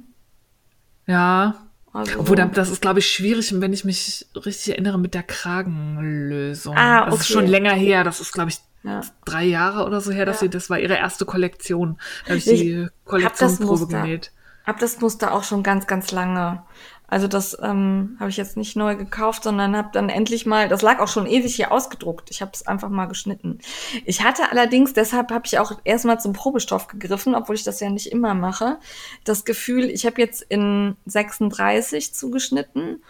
Ja. 1.12 1.54
Also, 1.96 2.20
Obwohl, 2.20 2.36
das 2.36 2.70
ist, 2.70 2.82
glaube 2.82 2.98
ich, 2.98 3.10
schwierig, 3.10 3.52
wenn 3.60 3.72
ich 3.72 3.84
mich 3.84 4.26
richtig 4.34 4.74
erinnere 4.74 4.98
mit 4.98 5.14
der 5.14 5.22
Kragenlösung. 5.22 6.76
Ah, 6.76 7.06
Das 7.06 7.14
ist 7.14 7.20
okay. 7.22 7.32
schon 7.32 7.46
länger 7.46 7.72
her. 7.72 8.04
Das 8.04 8.20
ist, 8.20 8.32
glaube 8.32 8.50
ich, 8.50 8.58
ja. 8.82 9.00
drei 9.24 9.44
Jahre 9.44 9.84
oder 9.86 10.00
so 10.00 10.12
her, 10.12 10.26
dass 10.26 10.36
Ja. 10.36 10.40
sie, 10.42 10.50
das 10.50 10.70
war 10.70 10.78
ihre 10.78 10.94
erste 10.96 11.24
Kollektion. 11.24 11.98
Da 12.24 12.30
habe 12.30 12.38
ich, 12.38 12.46
Ich 12.46 12.60
die 12.60 12.88
Kollektionsprobe 13.04 13.86
genäht. 13.86 14.32
Hab 14.66 14.78
das 14.80 15.00
Muster 15.00 15.32
auch 15.32 15.44
schon 15.44 15.62
ganz, 15.62 15.86
ganz 15.86 16.10
lange. 16.10 16.62
Also 17.08 17.28
das 17.28 17.56
ähm, 17.62 18.16
habe 18.18 18.30
ich 18.30 18.36
jetzt 18.36 18.56
nicht 18.56 18.76
neu 18.76 18.96
gekauft, 18.96 19.44
sondern 19.44 19.76
habe 19.76 19.90
dann 19.92 20.08
endlich 20.08 20.44
mal, 20.44 20.68
das 20.68 20.82
lag 20.82 20.98
auch 20.98 21.06
schon 21.08 21.26
ewig 21.26 21.54
hier 21.54 21.70
ausgedruckt. 21.70 22.30
Ich 22.30 22.42
habe 22.42 22.50
es 22.52 22.66
einfach 22.66 22.88
mal 22.88 23.06
geschnitten. 23.06 23.60
Ich 24.04 24.24
hatte 24.24 24.50
allerdings, 24.50 24.92
deshalb 24.92 25.30
habe 25.30 25.46
ich 25.46 25.58
auch 25.60 25.72
erstmal 25.84 26.20
zum 26.20 26.32
Probestoff 26.32 26.88
gegriffen, 26.88 27.34
obwohl 27.36 27.54
ich 27.54 27.62
das 27.62 27.78
ja 27.78 27.90
nicht 27.90 28.10
immer 28.10 28.34
mache, 28.34 28.78
das 29.24 29.44
Gefühl, 29.44 29.84
ich 29.84 30.04
habe 30.04 30.20
jetzt 30.20 30.42
in 30.42 30.96
36 31.06 32.12
zugeschnitten 32.12 33.02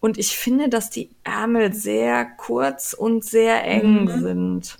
und 0.00 0.18
ich 0.18 0.36
finde, 0.36 0.68
dass 0.68 0.90
die 0.90 1.10
Ärmel 1.22 1.72
sehr 1.72 2.24
kurz 2.24 2.92
und 2.92 3.24
sehr 3.24 3.64
eng 3.64 4.04
Mhm. 4.04 4.20
sind. 4.20 4.76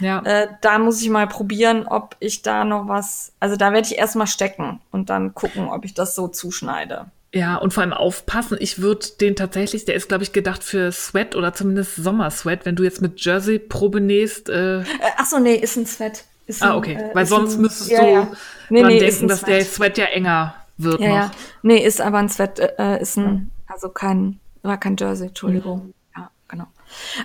Ja. 0.00 0.20
Äh, 0.20 0.48
da 0.60 0.78
muss 0.78 1.02
ich 1.02 1.10
mal 1.10 1.26
probieren, 1.28 1.86
ob 1.86 2.16
ich 2.20 2.42
da 2.42 2.64
noch 2.64 2.88
was. 2.88 3.32
Also 3.40 3.56
da 3.56 3.72
werde 3.72 3.86
ich 3.88 3.98
erstmal 3.98 4.26
stecken 4.26 4.80
und 4.90 5.10
dann 5.10 5.34
gucken, 5.34 5.68
ob 5.68 5.84
ich 5.84 5.94
das 5.94 6.14
so 6.14 6.28
zuschneide. 6.28 7.06
Ja, 7.34 7.56
und 7.56 7.74
vor 7.74 7.82
allem 7.82 7.92
aufpassen. 7.92 8.56
Ich 8.60 8.80
würde 8.80 9.06
den 9.20 9.34
tatsächlich, 9.34 9.84
der 9.84 9.96
ist, 9.96 10.08
glaube 10.08 10.22
ich, 10.22 10.32
gedacht 10.32 10.62
für 10.62 10.92
Sweat 10.92 11.34
oder 11.34 11.52
zumindest 11.52 11.96
Sommersweat. 11.96 12.64
Wenn 12.64 12.76
du 12.76 12.84
jetzt 12.84 13.02
mit 13.02 13.22
Jersey 13.24 13.58
Probe 13.58 14.00
nähst, 14.00 14.48
äh, 14.48 14.80
Äh, 14.80 14.84
ach 15.16 15.26
so, 15.26 15.40
nee, 15.40 15.56
ist 15.56 15.76
ein 15.76 15.84
Sweat. 15.84 16.24
Ist 16.46 16.62
ah, 16.62 16.76
okay. 16.76 16.94
äh, 16.94 17.14
Weil 17.14 17.26
sonst 17.26 17.56
ein- 17.56 17.62
müsstest 17.62 17.90
ja, 17.90 18.00
du 18.02 18.08
ja. 18.10 18.28
Nee, 18.70 18.82
dran 18.82 18.92
nee, 18.92 18.98
denken, 19.00 19.26
dass 19.28 19.42
der 19.42 19.62
Sweat. 19.64 19.74
Sweat 19.74 19.98
ja 19.98 20.04
enger 20.06 20.54
wird 20.78 21.00
Ja, 21.00 21.08
noch. 21.08 21.14
ja. 21.16 21.30
Nee, 21.62 21.84
ist 21.84 22.00
aber 22.00 22.18
ein 22.18 22.28
Sweat, 22.28 22.60
äh, 22.60 23.00
ist 23.02 23.16
ein, 23.16 23.50
also 23.66 23.88
kein, 23.88 24.38
war 24.62 24.78
kein 24.78 24.96
Jersey, 24.96 25.26
Entschuldigung. 25.28 25.92
Ja, 26.16 26.30
genau. 26.48 26.66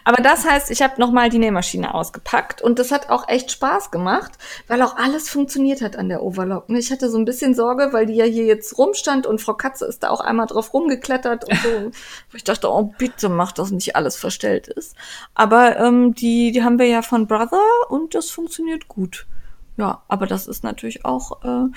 Aber 0.03 0.21
das 0.21 0.45
heißt, 0.45 0.71
ich 0.71 0.81
habe 0.81 0.99
nochmal 0.99 1.29
die 1.29 1.39
Nähmaschine 1.39 1.93
ausgepackt 1.93 2.61
und 2.61 2.79
das 2.79 2.91
hat 2.91 3.09
auch 3.09 3.27
echt 3.27 3.51
Spaß 3.51 3.91
gemacht, 3.91 4.31
weil 4.67 4.81
auch 4.81 4.95
alles 4.97 5.29
funktioniert 5.29 5.81
hat 5.81 5.95
an 5.95 6.09
der 6.09 6.23
Overlock. 6.23 6.69
ne? 6.69 6.79
Ich 6.79 6.91
hatte 6.91 7.09
so 7.09 7.17
ein 7.17 7.25
bisschen 7.25 7.53
Sorge, 7.55 7.89
weil 7.91 8.05
die 8.05 8.15
ja 8.15 8.25
hier 8.25 8.45
jetzt 8.45 8.77
rumstand 8.77 9.25
und 9.25 9.41
Frau 9.41 9.53
Katze 9.53 9.85
ist 9.85 10.03
da 10.03 10.09
auch 10.09 10.21
einmal 10.21 10.47
drauf 10.47 10.73
rumgeklettert 10.73 11.45
und 11.45 11.59
so. 11.59 11.69
Wo 12.31 12.35
ich 12.35 12.43
dachte, 12.43 12.71
oh 12.71 12.93
bitte 12.97 13.29
mach, 13.29 13.51
dass 13.51 13.71
nicht 13.71 13.95
alles 13.95 14.15
verstellt 14.15 14.67
ist. 14.67 14.95
Aber 15.33 15.77
ähm, 15.77 16.13
die, 16.13 16.51
die 16.51 16.63
haben 16.63 16.79
wir 16.79 16.87
ja 16.87 17.01
von 17.01 17.27
Brother 17.27 17.63
und 17.89 18.15
das 18.15 18.29
funktioniert 18.29 18.87
gut. 18.87 19.27
Ja, 19.77 20.03
aber 20.07 20.27
das 20.27 20.47
ist 20.47 20.63
natürlich 20.63 21.05
auch, 21.05 21.43
äh, 21.43 21.69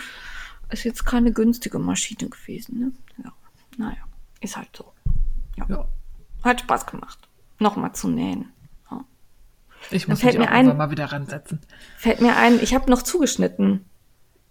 ist 0.70 0.85
jetzt 0.85 1.05
keine 1.05 1.33
günstige 1.33 1.78
Maschine 1.78 2.28
gewesen. 2.28 2.78
Ne? 2.78 2.92
Ja, 3.24 3.33
naja, 3.76 4.02
ist 4.40 4.57
halt 4.57 4.70
so. 4.76 4.92
Ja. 5.57 5.87
Hat 6.42 6.61
Spaß 6.61 6.87
gemacht. 6.87 7.18
Nochmal 7.62 7.92
zu 7.94 8.09
nähen. 8.09 8.53
Ja. 8.90 9.05
Ich 9.90 10.09
muss 10.09 10.20
fällt 10.20 10.38
mich 10.38 10.46
auch 10.48 10.51
mir 10.53 10.57
ein- 10.57 10.77
mal 10.77 10.90
wieder 10.90 11.07
ransetzen. 11.12 11.61
Fällt 11.96 12.20
mir 12.20 12.37
ein, 12.37 12.61
ich 12.62 12.75
habe 12.75 12.90
noch 12.90 13.03
zugeschnitten. 13.03 13.85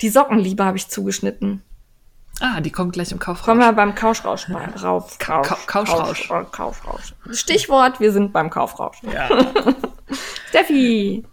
Die 0.02 0.10
Sockenliebe 0.10 0.63
habe 0.65 0.78
ich 0.78 0.88
zugeschnitten. 0.88 1.62
Ah, 2.39 2.60
die 2.62 2.71
kommt 2.71 2.93
gleich 2.93 3.12
im 3.12 3.19
Kaufrausch. 3.19 3.45
Kommen 3.45 3.60
wir 3.60 3.71
beim 3.74 3.93
Kauschrausch 3.93 4.47
bei- 4.47 4.65
rauf. 4.82 5.19
Ka- 5.19 5.41
Ka- 5.41 5.58
Kauschrausch. 5.67 6.28
Kausch- 6.28 6.52
Kaufrausch. 6.52 7.13
Stichwort, 7.32 8.00
wir 8.00 8.12
sind 8.12 8.34
beim 8.34 8.50
Kaufrausch. 8.50 8.97
Ja. 9.04 9.30
Steffi! 10.50 11.24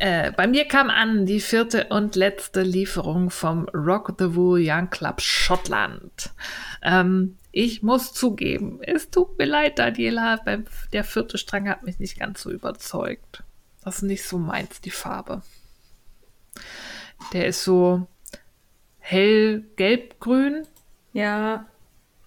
Äh, 0.00 0.30
bei 0.32 0.46
mir 0.46 0.66
kam 0.68 0.90
an 0.90 1.26
die 1.26 1.40
vierte 1.40 1.86
und 1.90 2.14
letzte 2.14 2.62
Lieferung 2.62 3.30
vom 3.30 3.68
Rock 3.74 4.12
the 4.18 4.36
Wool 4.36 4.60
Young 4.62 4.90
Club 4.90 5.20
Schottland. 5.20 6.30
Ähm, 6.82 7.37
ich 7.50 7.82
muss 7.82 8.12
zugeben, 8.12 8.80
es 8.82 9.10
tut 9.10 9.38
mir 9.38 9.46
leid, 9.46 9.78
Daniela, 9.78 10.38
der 10.92 11.04
vierte 11.04 11.38
Strang 11.38 11.68
hat 11.68 11.82
mich 11.82 11.98
nicht 11.98 12.18
ganz 12.18 12.42
so 12.42 12.50
überzeugt. 12.50 13.42
Das 13.84 13.96
ist 13.96 14.02
nicht 14.02 14.24
so 14.24 14.38
meins, 14.38 14.80
die 14.80 14.90
Farbe. 14.90 15.42
Der 17.32 17.46
ist 17.46 17.64
so 17.64 18.06
hell 18.98 19.64
gelb-grün 19.76 20.66
Ja. 21.12 21.66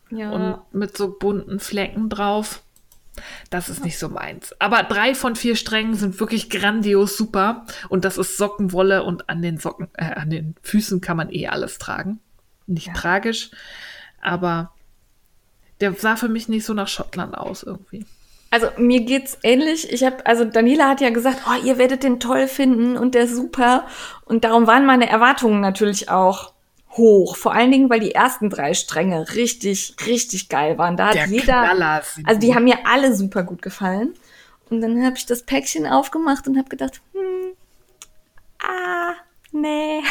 Ja. 0.10 0.32
und 0.32 0.74
mit 0.74 0.98
so 0.98 1.18
bunten 1.18 1.60
Flecken 1.60 2.10
drauf. 2.10 2.64
Das 3.50 3.70
ist 3.70 3.84
nicht 3.84 4.00
so 4.00 4.10
meins. 4.10 4.56
Aber 4.60 4.84
drei 4.84 5.14
von 5.16 5.36
vier 5.36 5.56
Strängen 5.56 5.96
sind 5.96 6.20
wirklich 6.20 6.50
grandios 6.50 7.18
super. 7.18 7.66
Und 7.90 8.06
das 8.06 8.18
ist 8.18 8.38
Sockenwolle 8.38 9.04
und 9.04 9.30
an 9.30 9.42
den 9.42 9.58
Socken, 9.58 9.90
äh, 9.94 10.06
an 10.06 10.30
den 10.30 10.56
Füßen 10.64 11.02
kann 11.02 11.18
man 11.18 11.32
eh 11.32 11.48
alles 11.48 11.78
tragen. 11.78 12.20
Nicht 12.68 12.88
Ja. 12.88 12.94
tragisch, 12.94 13.52
aber 14.22 14.74
der 15.82 15.94
sah 15.94 16.15
für 16.15 16.30
mich 16.30 16.48
nicht 16.48 16.65
so 16.65 16.74
nach 16.74 16.88
Schottland 16.88 17.38
aus 17.38 17.63
irgendwie. 17.63 18.06
Also 18.50 18.67
mir 18.78 19.02
geht's 19.02 19.38
ähnlich. 19.44 19.91
Ich 19.91 20.04
habe, 20.04 20.26
also 20.26 20.44
Daniela 20.44 20.89
hat 20.89 21.00
ja 21.02 21.10
gesagt, 21.10 21.44
oh, 21.48 21.65
ihr 21.65 21.78
werdet 21.78 22.04
den 22.04 22.20
toll 22.20 22.48
finden 22.48 22.98
und 22.98 23.15
der 23.15 23.24
ist 23.24 23.36
super. 23.36 23.88
Und 24.26 24.44
darum 24.44 24.67
waren 24.67 24.86
meine 24.86 25.10
Erwartungen 25.10 25.62
natürlich 25.62 26.10
auch 26.10 26.54
hoch. 26.91 27.38
Vor 27.38 27.54
allen 27.54 27.72
Dingen, 27.72 27.89
weil 27.89 28.02
die 28.02 28.13
ersten 28.13 28.50
drei 28.50 28.74
Stränge 28.74 29.34
richtig, 29.36 29.96
richtig 30.06 30.50
geil 30.50 30.78
waren. 30.78 30.98
Da 30.98 31.08
hat 31.08 31.15
Der 31.15 31.28
jeder, 31.28 31.62
Knaller 31.63 32.02
also 32.26 32.39
die 32.41 32.48
die. 32.48 32.56
haben 32.56 32.65
mir 32.65 32.80
alle 32.86 33.15
super 33.15 33.44
gut 33.44 33.62
gefallen. 33.62 34.13
Und 34.70 34.82
dann 34.82 35.04
habe 35.06 35.17
ich 35.17 35.26
das 35.26 35.44
Päckchen 35.44 35.88
aufgemacht 35.88 36.48
und 36.48 36.58
habe 36.58 36.67
gedacht, 36.70 37.02
hm, 37.13 37.54
ah, 38.62 39.13
nee. 39.52 40.02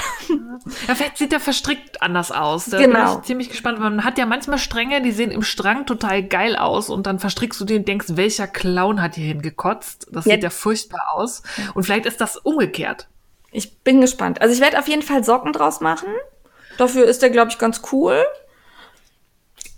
Ja, 0.88 0.94
vielleicht 0.94 1.18
sieht 1.18 1.32
der 1.32 1.40
verstrickt 1.40 2.02
anders 2.02 2.30
aus. 2.32 2.66
Da 2.66 2.78
Genau. 2.78 3.10
bin 3.12 3.18
ich 3.20 3.26
ziemlich 3.26 3.48
gespannt. 3.50 3.78
Man 3.80 4.04
hat 4.04 4.18
ja 4.18 4.26
manchmal 4.26 4.58
Stränge, 4.58 5.02
die 5.02 5.12
sehen 5.12 5.30
im 5.30 5.42
Strang 5.42 5.86
total 5.86 6.22
geil 6.22 6.56
aus 6.56 6.88
und 6.90 7.06
dann 7.06 7.18
verstrickst 7.18 7.60
du 7.60 7.64
den 7.64 7.78
und 7.78 7.88
denkst, 7.88 8.06
welcher 8.10 8.46
Clown 8.46 9.00
hat 9.02 9.14
hier 9.14 9.26
hingekotzt? 9.26 10.06
Das 10.12 10.24
Ja. 10.26 10.34
sieht 10.34 10.42
ja 10.44 10.50
furchtbar 10.50 11.02
aus. 11.12 11.42
Und 11.74 11.84
vielleicht 11.84 12.06
ist 12.06 12.20
das 12.20 12.36
umgekehrt. 12.36 13.08
Ich 13.52 13.78
bin 13.80 14.00
gespannt. 14.00 14.40
Also 14.40 14.54
ich 14.54 14.60
werde 14.60 14.78
auf 14.78 14.86
jeden 14.88 15.02
Fall 15.02 15.24
Socken 15.24 15.52
draus 15.52 15.80
machen. 15.80 16.08
Dafür 16.78 17.04
ist 17.04 17.20
der, 17.22 17.30
glaube 17.30 17.50
ich, 17.50 17.58
ganz 17.58 17.82
cool. 17.92 18.24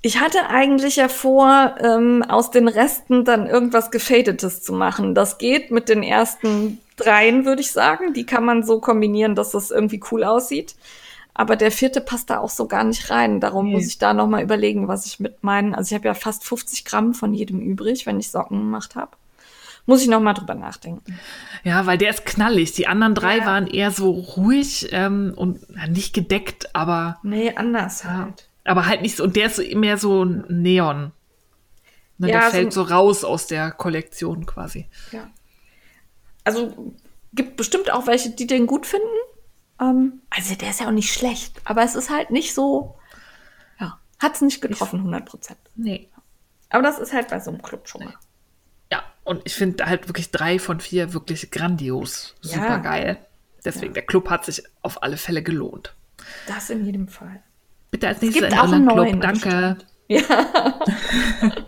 Ich 0.02 0.20
hatte 0.20 0.48
eigentlich 0.48 0.96
ja 0.96 1.08
vor, 1.08 1.76
ähm, 1.80 2.22
aus 2.28 2.50
den 2.50 2.66
Resten 2.68 3.24
dann 3.24 3.46
irgendwas 3.46 3.90
Gefadetes 3.90 4.62
zu 4.62 4.72
machen. 4.72 5.14
Das 5.14 5.38
geht 5.38 5.70
mit 5.70 5.88
den 5.88 6.02
ersten 6.02 6.80
dreien, 6.96 7.44
würde 7.44 7.60
ich 7.62 7.72
sagen. 7.72 8.12
Die 8.14 8.26
kann 8.26 8.44
man 8.44 8.62
so 8.62 8.80
kombinieren, 8.80 9.34
dass 9.34 9.50
das 9.52 9.70
irgendwie 9.70 10.00
cool 10.10 10.24
aussieht. 10.24 10.74
Aber 11.34 11.56
der 11.56 11.72
vierte 11.72 12.00
passt 12.02 12.28
da 12.28 12.38
auch 12.40 12.50
so 12.50 12.68
gar 12.68 12.84
nicht 12.84 13.08
rein. 13.10 13.40
Darum 13.40 13.66
Nee. 13.66 13.72
muss 13.72 13.86
ich 13.86 13.98
da 13.98 14.12
noch 14.12 14.26
mal 14.26 14.42
überlegen, 14.42 14.86
was 14.88 15.06
ich 15.06 15.18
mit 15.18 15.42
meinen. 15.42 15.74
Also 15.74 15.92
ich 15.92 15.98
habe 15.98 16.06
ja 16.08 16.14
fast 16.14 16.44
50 16.44 16.84
Gramm 16.84 17.14
von 17.14 17.32
jedem 17.32 17.60
übrig, 17.60 18.04
wenn 18.04 18.20
ich 18.20 18.30
Socken 18.30 18.58
gemacht 18.58 18.94
habe. 18.96 19.12
Muss 19.86 20.02
ich 20.02 20.08
noch 20.08 20.20
mal 20.20 20.34
drüber 20.34 20.54
nachdenken. 20.54 21.18
Ja, 21.64 21.86
weil 21.86 21.98
der 21.98 22.10
ist 22.10 22.24
knallig. 22.26 22.72
Die 22.72 22.86
anderen 22.86 23.14
drei 23.14 23.38
Ja. 23.38 23.46
waren 23.46 23.66
eher 23.66 23.90
so 23.90 24.10
ruhig 24.10 24.88
ähm, 24.92 25.32
und 25.34 25.58
ja, 25.74 25.86
nicht 25.88 26.14
gedeckt, 26.14 26.74
aber, 26.74 27.18
Nee, 27.24 27.52
anders 27.56 28.02
ja, 28.04 28.10
halt. 28.18 28.48
aber 28.64 28.86
halt 28.86 29.02
nicht 29.02 29.16
so. 29.16 29.24
Und 29.24 29.34
der 29.34 29.46
ist 29.46 29.56
so 29.56 29.62
mehr 29.76 29.96
so 29.98 30.24
Neon. 30.24 31.12
Ne, 32.18 32.28
Ja, 32.30 32.40
der 32.40 32.42
so- 32.42 32.50
fällt 32.56 32.72
so 32.74 32.82
raus 32.82 33.24
aus 33.24 33.46
der 33.48 33.70
Kollektion 33.72 34.46
quasi. 34.46 34.86
Ja. 35.10 35.28
Also 36.44 36.94
gibt 37.32 37.56
bestimmt 37.56 37.90
auch 37.92 38.06
welche, 38.06 38.30
die 38.30 38.46
den 38.46 38.66
gut 38.66 38.86
finden. 38.86 39.06
Ähm, 39.80 40.20
also 40.30 40.54
der 40.54 40.70
ist 40.70 40.80
ja 40.80 40.86
auch 40.86 40.92
nicht 40.92 41.12
schlecht, 41.12 41.60
aber 41.64 41.82
es 41.82 41.94
ist 41.94 42.10
halt 42.10 42.30
nicht 42.30 42.54
so, 42.54 42.96
ja, 43.80 43.98
hat 44.18 44.34
es 44.34 44.40
nicht 44.42 44.60
getroffen, 44.60 44.98
100 45.00 45.24
Prozent. 45.26 45.58
Nee. 45.76 46.08
Aber 46.70 46.82
das 46.82 46.98
ist 46.98 47.12
halt 47.12 47.28
bei 47.28 47.38
so 47.40 47.50
einem 47.50 47.62
Club 47.62 47.88
schon 47.88 48.04
mal. 48.04 48.14
Ja, 48.90 49.02
Und 49.24 49.42
ich 49.44 49.54
finde 49.54 49.86
halt 49.86 50.08
wirklich 50.08 50.30
drei 50.30 50.58
von 50.58 50.80
vier 50.80 51.12
wirklich 51.14 51.50
grandios. 51.50 52.34
Ja. 52.42 52.54
Super 52.54 52.78
geil. 52.80 53.18
Deswegen, 53.64 53.86
Ja. 53.88 53.92
der 53.94 54.06
Club 54.06 54.28
hat 54.30 54.44
sich 54.44 54.62
auf 54.82 55.02
alle 55.02 55.16
Fälle 55.16 55.42
gelohnt. 55.42 55.94
Das 56.46 56.70
in 56.70 56.84
jedem 56.84 57.08
Fall. 57.08 57.42
Bitte 57.90 58.08
als 58.08 58.20
nächstes 58.22 58.42
Irland 58.42 58.84
neuen 58.86 59.20
Club. 59.20 59.40
Danke. 59.42 59.78
Ja, 60.08 60.20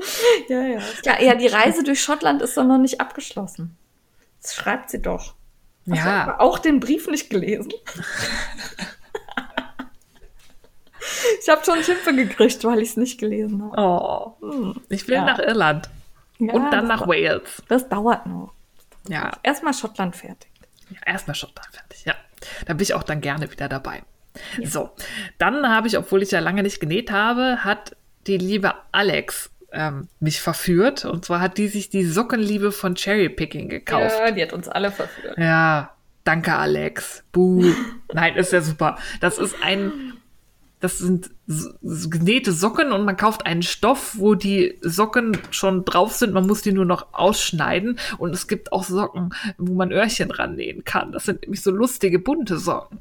ja. 0.48 0.78
Ja, 1.04 1.20
ja, 1.20 1.34
die 1.34 1.46
Reise 1.48 1.82
durch 1.82 2.02
Schottland 2.02 2.42
ist 2.42 2.56
doch 2.56 2.64
noch 2.64 2.78
nicht 2.78 3.00
abgeschlossen. 3.00 3.76
Das 4.42 4.54
schreibt 4.54 4.90
sie 4.90 5.00
doch. 5.02 5.34
Hast 5.88 5.96
Ja, 6.04 6.22
aber 6.24 6.40
auch 6.40 6.58
den 6.58 6.80
Brief 6.80 7.08
nicht 7.08 7.30
gelesen? 7.30 7.72
ich 11.42 11.48
habe 11.48 11.64
schon 11.64 11.82
Schimpfe 11.82 12.14
gekriegt, 12.14 12.62
weil 12.64 12.80
ich 12.80 12.90
es 12.90 12.96
nicht 12.96 13.18
gelesen 13.18 13.62
habe. 13.72 14.36
oh. 14.42 14.74
Ich 14.88 15.06
will 15.08 15.14
Ja. 15.16 15.24
nach 15.24 15.38
Irland. 15.38 15.88
Ja, 16.38 16.52
Und 16.54 16.70
dann 16.70 16.86
nach 16.86 17.06
Wales. 17.06 17.62
Das 17.68 17.88
dauert 17.88 18.26
noch. 18.26 18.52
Ja, 19.08 19.32
Erstmal 19.42 19.74
Schottland 19.74 20.16
fertig. 20.16 20.50
Ja, 20.90 20.98
erstmal 21.06 21.34
Schottland 21.34 21.68
fertig, 21.74 22.04
ja. 22.04 22.14
Da 22.66 22.72
bin 22.74 22.82
ich 22.82 22.94
auch 22.94 23.02
dann 23.02 23.20
gerne 23.20 23.50
wieder 23.50 23.68
dabei. 23.68 24.02
So, 24.62 24.90
dann 25.38 25.68
habe 25.68 25.88
ich, 25.88 25.98
obwohl 25.98 26.22
ich 26.22 26.30
ja 26.30 26.40
lange 26.40 26.62
nicht 26.62 26.80
genäht 26.80 27.10
habe, 27.10 27.64
hat 27.64 27.96
die 28.26 28.38
liebe 28.38 28.74
Alex 28.92 29.49
ähm, 29.72 30.08
mich 30.20 30.40
verführt. 30.40 31.04
Und 31.04 31.24
zwar 31.24 31.40
hat 31.40 31.58
die 31.58 31.68
sich 31.68 31.88
die 31.90 32.04
Sockenliebe 32.04 32.72
von 32.72 32.94
Cherry 32.94 33.28
Picking 33.28 33.68
gekauft. 33.68 34.16
Ja, 34.18 34.30
die 34.30 34.42
hat 34.42 34.52
uns 34.52 34.68
alle 34.68 34.90
verführt. 34.90 35.36
Ja, 35.38 35.90
danke 36.24 36.54
Alex. 36.54 37.24
Buh. 37.32 37.64
Nein, 38.12 38.36
ist 38.36 38.52
ja 38.52 38.60
super. 38.60 38.98
Das 39.20 39.38
ist 39.38 39.56
ein, 39.62 40.14
das 40.80 40.98
sind 40.98 41.30
genähte 41.46 42.52
Socken 42.52 42.92
und 42.92 43.04
man 43.04 43.16
kauft 43.16 43.46
einen 43.46 43.62
Stoff, 43.62 44.14
wo 44.18 44.34
die 44.34 44.78
Socken 44.80 45.36
schon 45.50 45.84
drauf 45.84 46.12
sind. 46.14 46.32
Man 46.32 46.46
muss 46.46 46.62
die 46.62 46.72
nur 46.72 46.84
noch 46.86 47.08
ausschneiden. 47.12 47.98
Und 48.18 48.32
es 48.34 48.48
gibt 48.48 48.72
auch 48.72 48.84
Socken, 48.84 49.34
wo 49.58 49.74
man 49.74 49.92
Öhrchen 49.92 50.30
rannähen 50.30 50.84
kann. 50.84 51.12
Das 51.12 51.24
sind 51.24 51.42
nämlich 51.42 51.62
so 51.62 51.70
lustige, 51.70 52.18
bunte 52.18 52.58
Socken. 52.58 52.98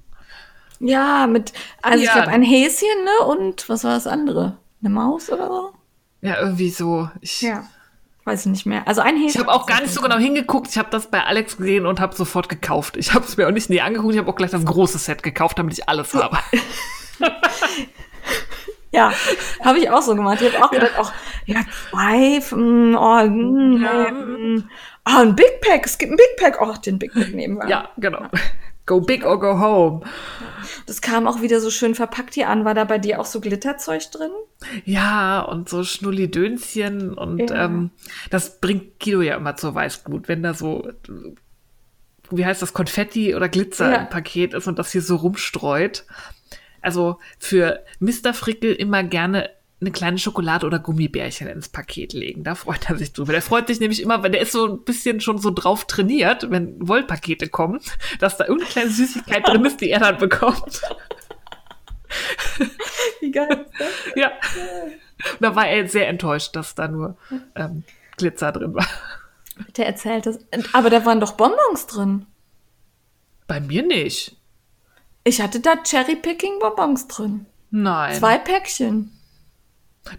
Ja, 0.82 1.28
mit, 1.28 1.52
also 1.82 2.00
ich 2.00 2.06
Ja. 2.06 2.14
glaube 2.14 2.30
ein 2.30 2.42
Häschen, 2.44 2.88
ne? 3.04 3.26
Und 3.28 3.68
was 3.68 3.84
war 3.84 3.96
das 3.96 4.08
andere? 4.08 4.58
Eine 4.82 4.90
Maus 4.92 5.30
oder 5.30 5.48
so? 5.48 5.72
Ja, 6.22 6.40
irgendwie 6.42 6.70
so. 6.70 7.10
Ich, 7.22 7.42
Ja. 7.42 7.66
Weiß 8.26 8.42
ich 8.42 8.52
nicht 8.52 8.66
mehr. 8.66 8.88
Also 8.88 9.02
ein 9.02 9.16
Häschen. 9.16 9.30
ich 9.30 9.40
habe 9.40 9.52
auch 9.52 9.66
gar 9.66 9.82
nicht 9.82 9.94
so 9.94 10.02
genau 10.02 10.18
hingeguckt. 10.18 10.68
Ich 10.70 10.78
habe 10.78 10.90
das 10.92 11.08
bei 11.08 11.24
Alex 11.24 11.58
gesehen 11.58 11.86
und 11.88 12.00
habe 12.00 12.16
sofort 12.16 12.48
gekauft. 12.50 12.96
Ich 12.98 13.14
habe 13.14 13.26
es 13.26 13.38
mir 13.38 13.48
auch 13.48 13.52
nicht 13.52 13.70
näher 13.70 13.86
angeguckt. 13.86 14.14
Ich 14.14 14.20
habe 14.20 14.30
auch 14.30 14.36
gleich 14.36 14.52
das 14.52 14.66
große 14.66 15.00
Set 15.00 15.24
gekauft, 15.24 15.58
damit 15.58 15.74
ich 15.74 15.90
alles 15.90 16.14
habe. 16.14 16.38
Ja, 18.92 19.12
habe 19.64 19.80
ich 19.80 19.90
auch 19.90 20.02
so 20.02 20.16
gemacht. 20.16 20.42
Ich 20.42 20.54
habe 20.54 20.64
auch 20.66 20.70
gedacht, 20.72 20.98
auch, 21.00 21.12
ja, 21.46 21.62
zwei, 21.90 22.40
mm, 22.56 22.96
oh, 22.96 23.24
mm, 23.28 23.84
Ja. 23.84 24.12
mm, 24.12 24.70
ah, 25.06 25.22
ein 25.22 25.36
Big 25.36 25.62
Pack, 25.62 25.86
es 25.86 25.98
gibt 25.98 26.12
ein 26.12 26.18
Big 26.18 26.38
Pack. 26.40 26.60
Oh, 26.62 26.74
den 26.86 27.00
Big 27.00 27.14
Pack 27.14 27.34
nehmen 27.34 27.58
wir. 27.58 27.68
Ja, 27.68 27.90
genau. 27.98 28.28
Go 28.90 29.00
big 29.02 29.24
or 29.24 29.40
go 29.40 29.60
home. 29.60 30.02
Das 30.88 31.00
kam 31.00 31.28
auch 31.28 31.44
wieder 31.44 31.60
so 31.60 31.70
schön 31.70 31.94
verpackt 31.94 32.34
hier 32.34 32.50
an. 32.50 32.66
War 32.66 32.74
da 32.74 32.86
bei 32.86 32.98
dir 32.98 33.20
auch 33.22 33.26
so 33.26 33.40
Glitterzeug 33.40 34.02
drin? 34.12 34.32
Ja, 34.84 35.42
und 35.42 35.70
so 35.70 35.84
Schnullidönschen 35.84 37.14
und 37.14 37.52
Ja. 37.52 37.66
ähm, 37.66 37.92
das 38.32 38.60
bringt 38.60 39.00
Guido 39.00 39.22
ja 39.22 39.36
immer 39.38 39.56
zur 39.56 39.76
Weißglut, 39.76 40.28
wenn 40.28 40.42
da 40.42 40.56
so, 40.56 40.90
wie 42.32 42.46
heißt 42.46 42.64
das, 42.64 42.74
Konfetti 42.74 43.36
oder 43.36 43.48
Glitzer 43.48 43.92
Ja. 43.92 43.98
im 43.98 44.10
Paket 44.10 44.56
ist 44.56 44.66
und 44.68 44.80
das 44.80 44.92
hier 44.92 45.04
so 45.04 45.18
rumstreut. 45.18 46.06
Also 46.82 47.20
für 47.38 47.84
Mr. 48.00 48.34
Frickel 48.34 48.74
immer 48.74 49.04
gerne 49.04 49.52
eine 49.82 49.92
kleine 49.92 50.18
Schokolade 50.18 50.66
oder 50.66 50.80
Gummibärchen 50.80 51.48
ins 51.48 51.70
Paket 51.70 52.14
legen. 52.14 52.44
Da 52.44 52.56
freut 52.56 52.90
er 52.90 52.98
sich 52.98 53.14
drüber. 53.14 53.32
Der 53.32 53.42
freut 53.42 53.68
sich 53.68 53.80
nämlich 53.80 54.02
immer, 54.02 54.22
weil 54.24 54.32
der 54.32 54.42
ist 54.42 54.52
so 54.52 54.68
ein 54.68 54.84
bisschen 54.84 55.22
schon 55.22 55.38
so 55.38 55.52
drauf 55.52 55.86
trainiert, 55.86 56.50
wenn 56.52 56.76
Wollpakete 56.86 57.48
kommen, 57.48 57.80
dass 58.20 58.38
da 58.38 58.46
irgendeine 58.46 58.72
kleine 58.72 58.90
Süßigkeit 58.90 59.48
drin 59.48 59.64
ist, 59.64 59.80
die 59.80 59.90
er 59.90 60.00
dann 60.00 60.18
bekommt. 60.18 60.82
Wie 63.22 63.32
geil. 63.32 63.66
Ja. 64.16 64.32
Und 65.34 65.42
da 65.42 65.56
war 65.56 65.68
er 65.68 65.88
sehr 65.88 66.08
enttäuscht, 66.10 66.56
dass 66.56 66.76
da 66.76 66.88
nur 66.88 67.18
ähm, 67.56 67.84
Glitzer 68.18 68.52
drin 68.52 68.74
war. 68.74 68.88
Der 69.78 69.88
erzählt 69.88 70.26
das. 70.26 70.40
Aber 70.74 70.90
da 70.90 71.06
waren 71.06 71.20
doch 71.20 71.34
Bonbons 71.34 71.88
drin. 71.88 72.26
Bei 73.48 73.60
mir 73.60 73.84
nicht. 73.84 74.36
Ich 75.24 75.42
hatte 75.42 75.60
da 75.60 75.76
Cherry-Picking-Bonbons 75.84 77.08
drin. 77.08 77.46
Nein. 77.72 78.16
Zwei 78.16 78.38
Päckchen. 78.38 79.19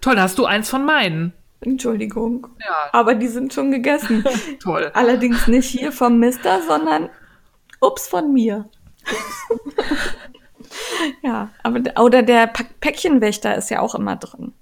Toll, 0.00 0.16
da 0.16 0.22
hast 0.22 0.38
du 0.38 0.46
eins 0.46 0.68
von 0.68 0.84
meinen. 0.84 1.32
Entschuldigung. 1.60 2.48
Ja, 2.58 2.90
Aber 2.92 3.14
die 3.14 3.28
sind 3.28 3.52
schon 3.52 3.70
gegessen. 3.70 4.24
toll. 4.62 4.90
Allerdings 4.94 5.46
nicht 5.46 5.68
hier 5.68 5.92
vom 5.92 6.18
Mister, 6.18 6.62
sondern 6.62 7.10
ups 7.80 8.08
von 8.08 8.32
mir. 8.32 8.68
ja, 11.22 11.50
aber 11.62 11.80
oder 12.02 12.22
der 12.22 12.46
Pack 12.46 12.80
Päckchenwächter 12.80 13.56
ist 13.56 13.70
ja 13.70 13.80
auch 13.80 13.94
immer 13.94 14.16
drin. 14.16 14.52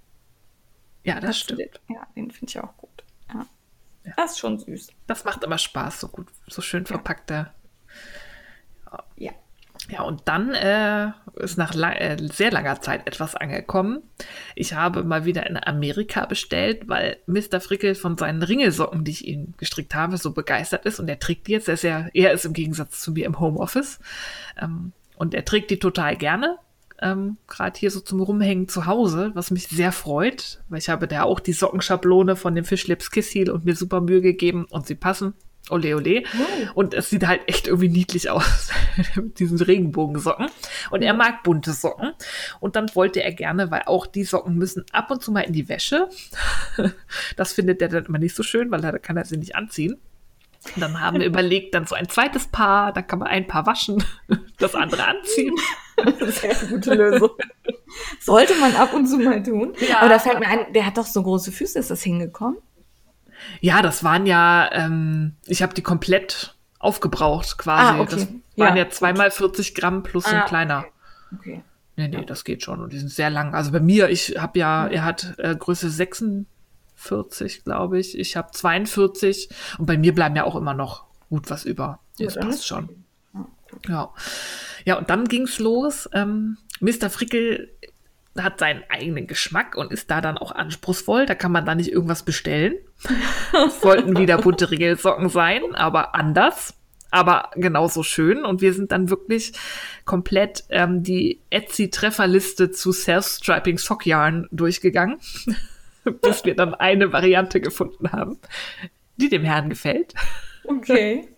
Ja, 1.04 1.20
das 1.20 1.38
stimmt. 1.38 1.80
Ja, 1.88 2.06
den 2.16 2.30
finde 2.30 2.50
ich 2.50 2.60
auch 2.60 2.76
gut. 2.76 3.04
Ja. 3.32 3.46
Das 4.16 4.32
ist 4.32 4.38
schon 4.38 4.58
süß. 4.58 4.88
Das 5.06 5.24
macht 5.24 5.44
immer 5.44 5.58
Spaß, 5.58 6.00
so 6.00 6.08
gut, 6.08 6.28
so 6.46 6.62
schön 6.62 6.86
verpackter. 6.86 7.54
Ja. 9.90 10.02
Und 10.02 10.22
dann 10.26 10.52
äh, 10.54 11.12
ist 11.36 11.56
nach 11.56 11.74
la 11.74 11.92
äh, 11.94 12.16
sehr 12.20 12.50
langer 12.50 12.80
Zeit 12.80 13.06
etwas 13.06 13.34
angekommen. 13.34 14.02
Ich 14.54 14.74
habe 14.74 15.02
mal 15.02 15.24
wieder 15.24 15.46
in 15.46 15.56
Amerika 15.56 16.26
bestellt, 16.26 16.88
weil 16.88 17.16
Mr. 17.26 17.60
Frickel 17.60 17.94
von 17.94 18.18
seinen 18.18 18.42
Ringelsocken, 18.42 19.04
die 19.04 19.12
ich 19.12 19.26
ihm 19.26 19.54
gestrickt 19.56 19.94
habe, 19.94 20.18
so 20.18 20.32
begeistert 20.32 20.84
ist. 20.84 21.00
Und 21.00 21.08
er 21.08 21.18
trägt 21.18 21.46
die 21.46 21.52
jetzt. 21.52 21.68
Er 21.68 21.74
ist, 21.74 21.84
ja, 21.84 22.08
er 22.12 22.32
ist 22.32 22.44
im 22.44 22.52
Gegensatz 22.52 23.00
zu 23.00 23.12
mir 23.12 23.26
im 23.26 23.40
Homeoffice. 23.40 23.98
Ähm, 24.60 24.92
und 25.16 25.34
er 25.34 25.44
trägt 25.44 25.70
die 25.70 25.78
total 25.78 26.16
gerne. 26.16 26.58
Ähm, 27.00 27.36
Gerade 27.46 27.78
hier 27.78 27.90
so 27.90 28.00
zum 28.00 28.20
Rumhängen 28.20 28.68
zu 28.68 28.86
Hause, 28.86 29.30
was 29.34 29.50
mich 29.50 29.68
sehr 29.68 29.92
freut, 29.92 30.60
weil 30.68 30.80
ich 30.80 30.88
habe 30.88 31.06
da 31.06 31.22
auch 31.22 31.40
die 31.40 31.52
Sockenschablone 31.52 32.34
von 32.36 32.54
dem 32.54 32.64
Fischlips 32.64 33.10
Kiss 33.10 33.32
Heel 33.32 33.50
und 33.50 33.64
mir 33.64 33.76
super 33.76 34.00
Mühe 34.00 34.20
gegeben 34.20 34.66
und 34.68 34.86
sie 34.86 34.96
passen. 34.96 35.34
Ole, 35.70 35.96
ole. 35.96 36.22
Und 36.74 36.94
es 36.94 37.10
sieht 37.10 37.26
halt 37.26 37.42
echt 37.46 37.66
irgendwie 37.66 37.88
niedlich 37.88 38.30
aus 38.30 38.70
mit 39.16 39.38
diesen 39.38 39.58
Regenbogensocken. 39.58 40.48
Und 40.90 41.02
er 41.02 41.14
mag 41.14 41.42
bunte 41.42 41.72
Socken. 41.72 42.12
Und 42.60 42.76
dann 42.76 42.94
wollte 42.94 43.22
er 43.22 43.32
gerne, 43.32 43.70
weil 43.70 43.82
auch 43.86 44.06
die 44.06 44.24
Socken 44.24 44.56
müssen 44.56 44.84
ab 44.92 45.10
und 45.10 45.22
zu 45.22 45.32
mal 45.32 45.40
in 45.40 45.52
die 45.52 45.68
Wäsche. 45.68 46.08
Das 47.36 47.52
findet 47.52 47.82
er 47.82 47.88
dann 47.88 48.06
immer 48.06 48.18
nicht 48.18 48.34
so 48.34 48.42
schön, 48.42 48.70
weil 48.70 48.80
da 48.80 48.96
kann 48.98 49.16
er 49.16 49.24
sie 49.24 49.36
nicht 49.36 49.54
anziehen. 49.54 49.98
Und 50.74 50.80
dann 50.80 51.00
haben 51.00 51.20
wir 51.20 51.26
überlegt, 51.26 51.74
dann 51.74 51.86
so 51.86 51.94
ein 51.94 52.08
zweites 52.08 52.46
Paar, 52.48 52.92
da 52.92 53.02
kann 53.02 53.18
man 53.18 53.28
ein 53.28 53.46
Paar 53.46 53.66
waschen, 53.66 54.02
das 54.58 54.74
andere 54.74 55.04
anziehen. 55.04 55.54
Sehr 56.20 56.54
gute 56.68 56.94
Lösung. 56.94 57.30
Sollte 58.20 58.54
man 58.56 58.74
ab 58.76 58.92
und 58.94 59.06
zu 59.06 59.18
mal 59.18 59.42
tun. 59.42 59.74
Ja. 59.88 60.00
Aber 60.00 60.08
da 60.08 60.18
fällt 60.18 60.40
mir 60.40 60.46
ein, 60.46 60.72
der 60.72 60.86
hat 60.86 60.98
doch 60.98 61.06
so 61.06 61.22
große 61.22 61.52
Füße. 61.52 61.78
Ist 61.78 61.90
das 61.90 62.02
hingekommen? 62.02 62.58
Ja, 63.60 63.82
das 63.82 64.04
waren 64.04 64.26
ja, 64.26 64.70
ähm, 64.72 65.36
ich 65.46 65.62
habe 65.62 65.74
die 65.74 65.82
komplett 65.82 66.56
aufgebraucht 66.78 67.58
quasi. 67.58 67.98
Ah, 67.98 68.00
okay. 68.00 68.10
Das 68.14 68.28
waren 68.56 68.76
Ja, 68.76 68.84
ja, 68.84 68.90
zweimal 68.90 69.30
40 69.30 69.74
Gramm 69.74 70.02
plus 70.02 70.26
Ah, 70.26 70.40
ein 70.42 70.44
kleiner. 70.46 70.84
Okay. 71.34 71.62
Nee, 71.96 72.08
nee, 72.08 72.24
das 72.24 72.44
geht 72.44 72.62
schon. 72.62 72.80
Und 72.80 72.92
die 72.92 72.98
sind 72.98 73.10
sehr 73.10 73.28
lang. 73.30 73.54
Also 73.54 73.72
bei 73.72 73.80
mir, 73.80 74.08
ich 74.08 74.36
habe 74.38 74.58
ja, 74.60 74.86
er 74.86 75.04
hat 75.04 75.34
äh, 75.38 75.56
Größe 75.56 75.90
46, 75.90 77.64
glaube 77.64 77.98
ich. 77.98 78.16
Ich 78.16 78.36
habe 78.36 78.52
42. 78.52 79.48
Und 79.78 79.86
bei 79.86 79.98
mir 79.98 80.14
bleiben 80.14 80.36
ja 80.36 80.44
auch 80.44 80.54
immer 80.54 80.74
noch 80.74 81.04
gut 81.28 81.50
was 81.50 81.64
über. 81.64 81.98
Das 82.18 82.36
passt 82.36 82.66
schon. 82.66 83.04
Ja. 83.88 84.10
Ja, 84.84 84.96
und 84.96 85.10
dann 85.10 85.26
ging's 85.26 85.58
los. 85.58 86.08
Ähm, 86.12 86.56
Mr. 86.80 87.10
Frickel 87.10 87.70
hat 88.42 88.58
seinen 88.58 88.82
eigenen 88.88 89.26
Geschmack 89.26 89.76
und 89.76 89.92
ist 89.92 90.10
da 90.10 90.20
dann 90.20 90.38
auch 90.38 90.52
anspruchsvoll. 90.52 91.26
Da 91.26 91.34
kann 91.34 91.52
man 91.52 91.66
da 91.66 91.74
nicht 91.74 91.92
irgendwas 91.92 92.22
bestellen. 92.22 92.74
Es 93.52 93.82
wollten 93.82 94.16
wieder 94.16 94.38
bunte 94.38 94.70
Regelsocken 94.70 95.28
sein, 95.28 95.74
aber 95.74 96.14
anders. 96.14 96.74
Aber 97.10 97.50
genauso 97.54 98.02
schön. 98.02 98.44
Und 98.44 98.60
wir 98.60 98.74
sind 98.74 98.92
dann 98.92 99.08
wirklich 99.08 99.52
komplett 100.04 100.64
ähm, 100.68 101.02
die 101.02 101.40
Etsy-Trefferliste 101.50 102.70
zu 102.70 102.92
Self-Striping 102.92 103.78
Sockjarn 103.78 104.48
durchgegangen, 104.52 105.18
bis 106.22 106.44
wir 106.44 106.54
dann 106.54 106.74
eine 106.74 107.12
Variante 107.12 107.60
gefunden 107.60 108.12
haben, 108.12 108.38
die 109.16 109.28
dem 109.28 109.44
Herrn 109.44 109.70
gefällt. 109.70 110.14
Okay. 110.64 111.28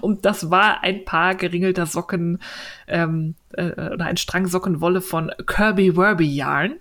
Und 0.00 0.24
das 0.24 0.50
war 0.50 0.82
ein 0.82 1.04
Paar 1.04 1.34
geringelter 1.34 1.86
Socken 1.86 2.40
ähm, 2.86 3.34
äh, 3.52 3.70
oder 3.90 4.06
ein 4.06 4.16
Strang 4.16 4.46
Sockenwolle 4.46 5.00
von 5.00 5.32
Kirby 5.46 5.96
Werby 5.96 6.26
Yarn, 6.26 6.76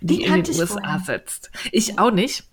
die, 0.00 0.18
Die 0.18 0.24
in 0.24 0.42
den 0.42 0.54
USA 0.54 0.98
vorher. 0.98 1.02
sitzt. 1.04 1.50
Ich 1.72 1.98
auch 1.98 2.10
nicht. 2.10 2.44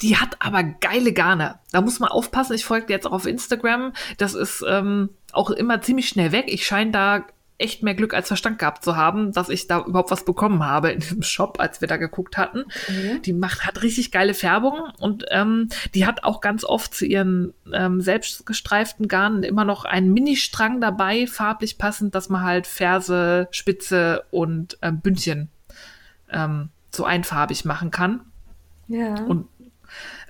Die 0.00 0.16
hat 0.16 0.36
aber 0.38 0.62
geile 0.62 1.12
Garne. 1.12 1.58
Da 1.72 1.80
muss 1.80 1.98
man 1.98 2.10
aufpassen. 2.10 2.54
Ich 2.54 2.64
folge 2.64 2.92
jetzt 2.92 3.06
auch 3.06 3.12
auf 3.12 3.26
Instagram. 3.26 3.92
Das 4.18 4.34
ist 4.34 4.64
ähm, 4.68 5.10
auch 5.32 5.50
immer 5.50 5.80
ziemlich 5.80 6.08
schnell 6.08 6.32
weg. 6.32 6.44
Ich 6.48 6.66
scheine 6.66 6.90
da 6.92 7.24
echt 7.62 7.82
mehr 7.82 7.94
Glück 7.94 8.14
als 8.14 8.28
Verstand 8.28 8.58
gehabt 8.58 8.84
zu 8.84 8.96
haben, 8.96 9.32
dass 9.32 9.48
ich 9.48 9.66
da 9.66 9.84
überhaupt 9.84 10.10
was 10.10 10.24
bekommen 10.24 10.64
habe 10.64 10.90
in 10.90 11.00
diesem 11.00 11.22
Shop, 11.22 11.60
als 11.60 11.80
wir 11.80 11.88
da 11.88 11.96
geguckt 11.96 12.36
hatten. 12.36 12.64
Okay. 12.88 13.20
Die 13.24 13.32
macht, 13.32 13.64
hat 13.66 13.82
richtig 13.82 14.10
geile 14.10 14.34
Färbung 14.34 14.80
und 14.98 15.24
ähm, 15.30 15.68
die 15.94 16.06
hat 16.06 16.24
auch 16.24 16.40
ganz 16.40 16.64
oft 16.64 16.94
zu 16.94 17.06
ihren 17.06 17.54
ähm, 17.72 18.00
selbst 18.00 18.46
gestreiften 18.46 19.08
Garnen 19.08 19.42
immer 19.42 19.64
noch 19.64 19.84
einen 19.84 20.12
Mini-Strang 20.12 20.80
dabei, 20.80 21.26
farblich 21.26 21.78
passend, 21.78 22.14
dass 22.14 22.28
man 22.28 22.42
halt 22.42 22.66
Ferse, 22.66 23.48
Spitze 23.50 24.24
und 24.30 24.78
ähm, 24.82 25.00
Bündchen 25.00 25.48
ähm, 26.30 26.70
so 26.90 27.04
einfarbig 27.04 27.64
machen 27.64 27.90
kann. 27.90 28.20
Ja. 28.88 29.14
Und 29.24 29.46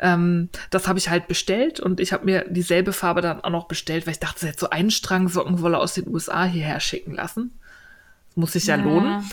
ähm, 0.02 0.48
das 0.70 0.88
habe 0.88 0.98
ich 0.98 1.08
halt 1.08 1.28
bestellt 1.28 1.80
und 1.80 2.00
ich 2.00 2.12
habe 2.12 2.24
mir 2.24 2.44
dieselbe 2.48 2.92
Farbe 2.92 3.20
dann 3.20 3.42
auch 3.42 3.50
noch 3.50 3.68
bestellt, 3.68 4.06
weil 4.06 4.12
ich 4.12 4.20
dachte, 4.20 4.40
sie 4.40 4.48
hätte 4.48 4.60
so 4.60 4.70
einen 4.70 4.90
Strang 4.90 5.28
Sockenwolle 5.28 5.78
aus 5.78 5.94
den 5.94 6.08
USA 6.08 6.44
hierher 6.44 6.80
schicken 6.80 7.14
lassen. 7.14 7.58
Das 8.28 8.36
muss 8.36 8.52
sich 8.52 8.66
ja, 8.66 8.76
lohnen. 8.76 9.24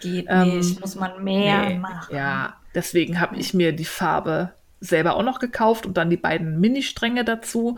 Geht 0.00 0.26
Ähm, 0.28 0.58
nicht, 0.58 0.80
muss 0.80 0.94
man 0.94 1.22
mehr 1.22 1.68
Nee, 1.68 1.78
machen. 1.78 2.14
Ja, 2.14 2.54
deswegen 2.74 3.20
habe 3.20 3.36
ich 3.36 3.52
mir 3.52 3.72
die 3.72 3.84
Farbe 3.84 4.52
selber 4.80 5.16
auch 5.16 5.22
noch 5.22 5.38
gekauft 5.38 5.84
und 5.84 5.96
dann 5.98 6.08
die 6.08 6.16
beiden 6.16 6.58
Mini-Stränge 6.58 7.24
dazu. 7.24 7.76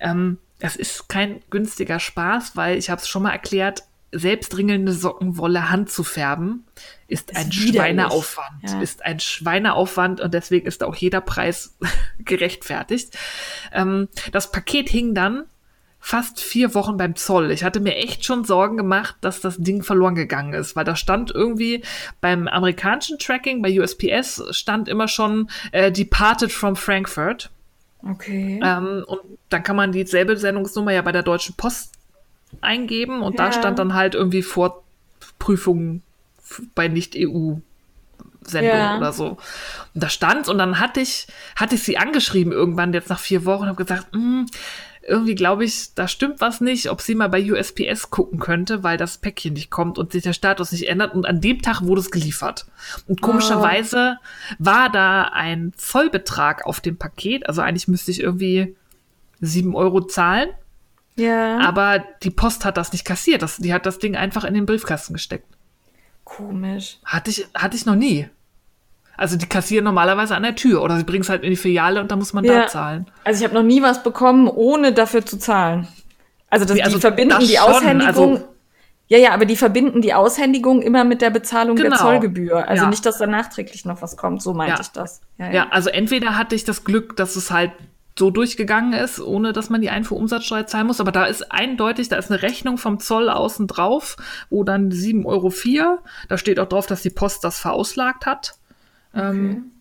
Ähm, 0.00 0.38
das 0.60 0.76
ist 0.76 1.08
kein 1.08 1.42
günstiger 1.50 1.98
Spaß, 1.98 2.56
weil 2.56 2.78
ich 2.78 2.90
habe 2.90 3.00
es 3.00 3.08
schon 3.08 3.24
mal 3.24 3.32
erklärt, 3.32 3.82
selbstringelnde 4.14 4.92
Sockenwolle 4.92 5.70
Hand 5.70 5.90
zu 5.90 6.04
färben 6.04 6.64
ist, 7.06 7.30
Ist 7.30 7.36
ein 7.36 7.46
widerlich. 7.46 7.74
Schweineaufwand. 7.74 8.62
Ja. 8.62 8.80
Ist 8.80 9.04
ein 9.04 9.20
Schweineaufwand 9.20 10.20
und 10.20 10.34
deswegen 10.34 10.66
ist 10.66 10.82
auch 10.82 10.94
jeder 10.94 11.20
Preis 11.20 11.76
gerechtfertigt. 12.18 13.16
Ähm, 13.72 14.08
das 14.32 14.50
Paket 14.50 14.88
hing 14.88 15.14
dann 15.14 15.44
fast 16.00 16.38
vier 16.40 16.74
Wochen 16.74 16.98
beim 16.98 17.16
Zoll. 17.16 17.50
Ich 17.50 17.64
hatte 17.64 17.80
mir 17.80 17.96
echt 17.96 18.26
schon 18.26 18.44
Sorgen 18.44 18.76
gemacht, 18.76 19.16
dass 19.22 19.40
das 19.40 19.56
Ding 19.56 19.82
verloren 19.82 20.14
gegangen 20.14 20.52
ist, 20.52 20.76
weil 20.76 20.84
da 20.84 20.96
stand 20.96 21.30
irgendwie 21.30 21.82
beim 22.20 22.46
amerikanischen 22.46 23.18
Tracking, 23.18 23.62
bei 23.62 23.80
USPS 23.80 24.42
stand 24.50 24.86
immer 24.86 25.08
schon 25.08 25.48
äh, 25.72 25.90
Departed 25.90 26.52
from 26.52 26.76
Frankfurt. 26.76 27.50
Okay. 28.06 28.60
Ähm, 28.62 29.02
und 29.06 29.20
dann 29.48 29.62
kann 29.62 29.76
man 29.76 29.92
dieselbe 29.92 30.36
Sendungsnummer 30.36 30.92
ja 30.92 31.00
bei 31.00 31.12
der 31.12 31.22
Deutschen 31.22 31.54
Post 31.56 31.94
eingeben 32.60 33.22
und 33.22 33.38
da 33.38 33.46
Ja. 33.46 33.52
stand 33.52 33.78
dann 33.78 33.94
halt 33.94 34.14
irgendwie 34.14 34.42
Vorprüfung 34.42 36.02
f- 36.42 36.62
bei 36.74 36.88
Nicht-EU. 36.88 37.54
Sendung 38.46 38.76
Ja. 38.76 38.98
oder 38.98 39.12
so. 39.14 39.38
Und 39.94 40.02
da 40.02 40.10
stand 40.10 40.48
und 40.50 40.58
dann 40.58 40.78
hatte 40.78 41.00
ich, 41.00 41.26
hatte 41.56 41.76
ich 41.76 41.82
sie 41.82 41.96
angeschrieben 41.96 42.52
irgendwann 42.52 42.92
jetzt 42.92 43.08
nach 43.08 43.18
vier 43.18 43.46
Wochen 43.46 43.62
und 43.62 43.68
habe 43.68 43.82
gesagt, 43.82 44.12
"Hm, 44.12 44.44
irgendwie 45.06 45.34
glaube 45.34 45.64
ich, 45.64 45.94
da 45.94 46.06
stimmt 46.08 46.42
was 46.42 46.60
nicht, 46.60 46.90
ob 46.90 47.00
sie 47.00 47.14
mal 47.14 47.28
bei 47.30 47.42
USPS 47.42 48.10
gucken 48.10 48.38
könnte, 48.40 48.82
weil 48.82 48.98
das 48.98 49.16
Päckchen 49.16 49.54
nicht 49.54 49.70
kommt 49.70 49.96
und 49.98 50.12
sich 50.12 50.22
der 50.24 50.34
Status 50.34 50.72
nicht 50.72 50.88
ändert. 50.88 51.14
Und 51.14 51.24
an 51.24 51.40
dem 51.40 51.62
Tag 51.62 51.82
wurde 51.82 52.02
es 52.02 52.10
geliefert. 52.10 52.66
Und 53.08 53.22
komischerweise 53.22 54.18
war 54.58 54.90
da 54.92 55.22
ein 55.32 55.72
Zollbetrag 55.78 56.66
auf 56.66 56.80
dem 56.80 56.98
Paket. 56.98 57.48
Also 57.48 57.62
eigentlich 57.62 57.88
müsste 57.88 58.10
ich 58.10 58.20
irgendwie 58.20 58.76
sieben 59.40 59.74
Euro 59.74 60.02
zahlen. 60.02 60.50
Ja. 61.16 61.58
Aber 61.60 62.02
die 62.22 62.30
Post 62.30 62.64
hat 62.64 62.76
das 62.76 62.92
nicht 62.92 63.04
kassiert. 63.04 63.42
Das, 63.42 63.56
die 63.58 63.72
hat 63.72 63.86
das 63.86 63.98
Ding 63.98 64.16
einfach 64.16 64.44
in 64.44 64.54
den 64.54 64.66
Briefkasten 64.66 65.12
gesteckt. 65.14 65.46
Komisch. 66.24 66.98
Hatte 67.04 67.30
ich, 67.30 67.46
hatte 67.54 67.76
ich 67.76 67.86
noch 67.86 67.94
nie. 67.96 68.28
Also 69.16 69.36
die 69.36 69.46
kassieren 69.46 69.84
normalerweise 69.84 70.34
an 70.34 70.42
der 70.42 70.56
Tür 70.56 70.82
oder 70.82 70.96
sie 70.96 71.04
bringen 71.04 71.22
es 71.22 71.28
halt 71.28 71.44
in 71.44 71.50
die 71.50 71.56
Filiale 71.56 72.00
und 72.00 72.10
da 72.10 72.16
muss 72.16 72.32
man 72.32 72.44
Ja. 72.44 72.62
da 72.62 72.66
zahlen. 72.66 73.06
Also 73.22 73.38
ich 73.40 73.44
habe 73.44 73.54
noch 73.54 73.62
nie 73.66 73.80
was 73.82 74.02
bekommen, 74.02 74.48
ohne 74.48 74.92
dafür 74.92 75.24
zu 75.24 75.38
zahlen. 75.38 75.86
Also, 76.50 76.64
das, 76.64 76.74
Nee, 76.76 76.82
also 76.82 76.96
die 76.96 77.00
verbinden 77.00 77.38
die 77.40 77.56
schon, 77.56 77.58
Aushändigung. 77.74 78.32
also- 78.36 78.48
ja, 79.06 79.18
ja, 79.18 79.32
aber 79.34 79.44
die 79.44 79.56
verbinden 79.56 80.00
die 80.02 80.14
Aushändigung 80.14 80.80
immer 80.82 81.04
mit 81.04 81.20
der 81.20 81.30
Bezahlung 81.30 81.76
der 81.76 81.84
Genau. 81.86 81.96
Zollgebühr. 81.98 82.66
Also 82.68 82.84
Ja. 82.84 82.90
nicht, 82.90 83.04
dass 83.06 83.18
da 83.18 83.26
nachträglich 83.26 83.84
noch 83.84 84.00
was 84.02 84.16
kommt. 84.16 84.42
So 84.42 84.54
meinte 84.54 84.74
Ja. 84.76 84.80
ich 84.80 84.88
das. 84.88 85.20
Ja, 85.38 85.68
also 85.70 85.90
entweder 85.90 86.36
hatte 86.36 86.54
ich 86.54 86.64
das 86.64 86.84
Glück, 86.84 87.16
dass 87.16 87.36
es 87.36 87.50
halt 87.50 87.72
so 88.18 88.30
durchgegangen 88.30 88.92
ist, 88.92 89.20
ohne 89.20 89.52
dass 89.52 89.70
man 89.70 89.80
die 89.80 89.90
Einfuhrumsatzsteuer 89.90 90.66
zahlen 90.66 90.86
muss. 90.86 91.00
Aber 91.00 91.12
da 91.12 91.24
ist 91.24 91.50
eindeutig, 91.50 92.08
da 92.08 92.16
ist 92.16 92.30
eine 92.30 92.42
Rechnung 92.42 92.78
vom 92.78 93.00
Zoll 93.00 93.28
außen 93.28 93.66
drauf, 93.66 94.16
wo 94.50 94.62
dann 94.62 94.90
7,04 94.90 95.26
Euro, 95.26 95.98
da 96.28 96.38
steht 96.38 96.60
auch 96.60 96.68
drauf, 96.68 96.86
dass 96.86 97.02
die 97.02 97.10
Post 97.10 97.42
das 97.42 97.58
verauslagt 97.58 98.26
hat. 98.26 98.54
Ähm, 99.14 99.72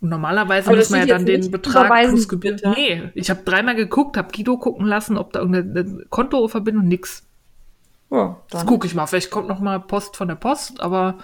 und 0.00 0.10
normalerweise 0.10 0.68
Aber 0.68 0.76
muss 0.76 0.90
man 0.90 1.00
ja 1.00 1.06
dann 1.06 1.24
den 1.24 1.50
Betrag 1.50 1.90
plus 2.08 2.28
bitte. 2.28 2.74
Nee, 2.76 3.10
ich 3.14 3.30
habe 3.30 3.42
dreimal 3.42 3.74
geguckt, 3.74 4.18
habe 4.18 4.30
Guido 4.30 4.58
gucken 4.58 4.86
lassen, 4.86 5.16
ob 5.16 5.32
da 5.32 5.40
irgendeine 5.40 6.04
Kontoverbindung, 6.10 6.86
nix. 6.86 7.22
Ja, 8.10 8.36
Das 8.50 8.66
gucke 8.66 8.86
ich 8.86 8.94
mal. 8.94 9.06
Vielleicht 9.06 9.30
kommt 9.30 9.48
noch 9.48 9.60
mal 9.60 9.80
Post 9.80 10.16
von 10.16 10.28
der 10.28 10.34
Post, 10.34 10.80
aber 10.80 11.18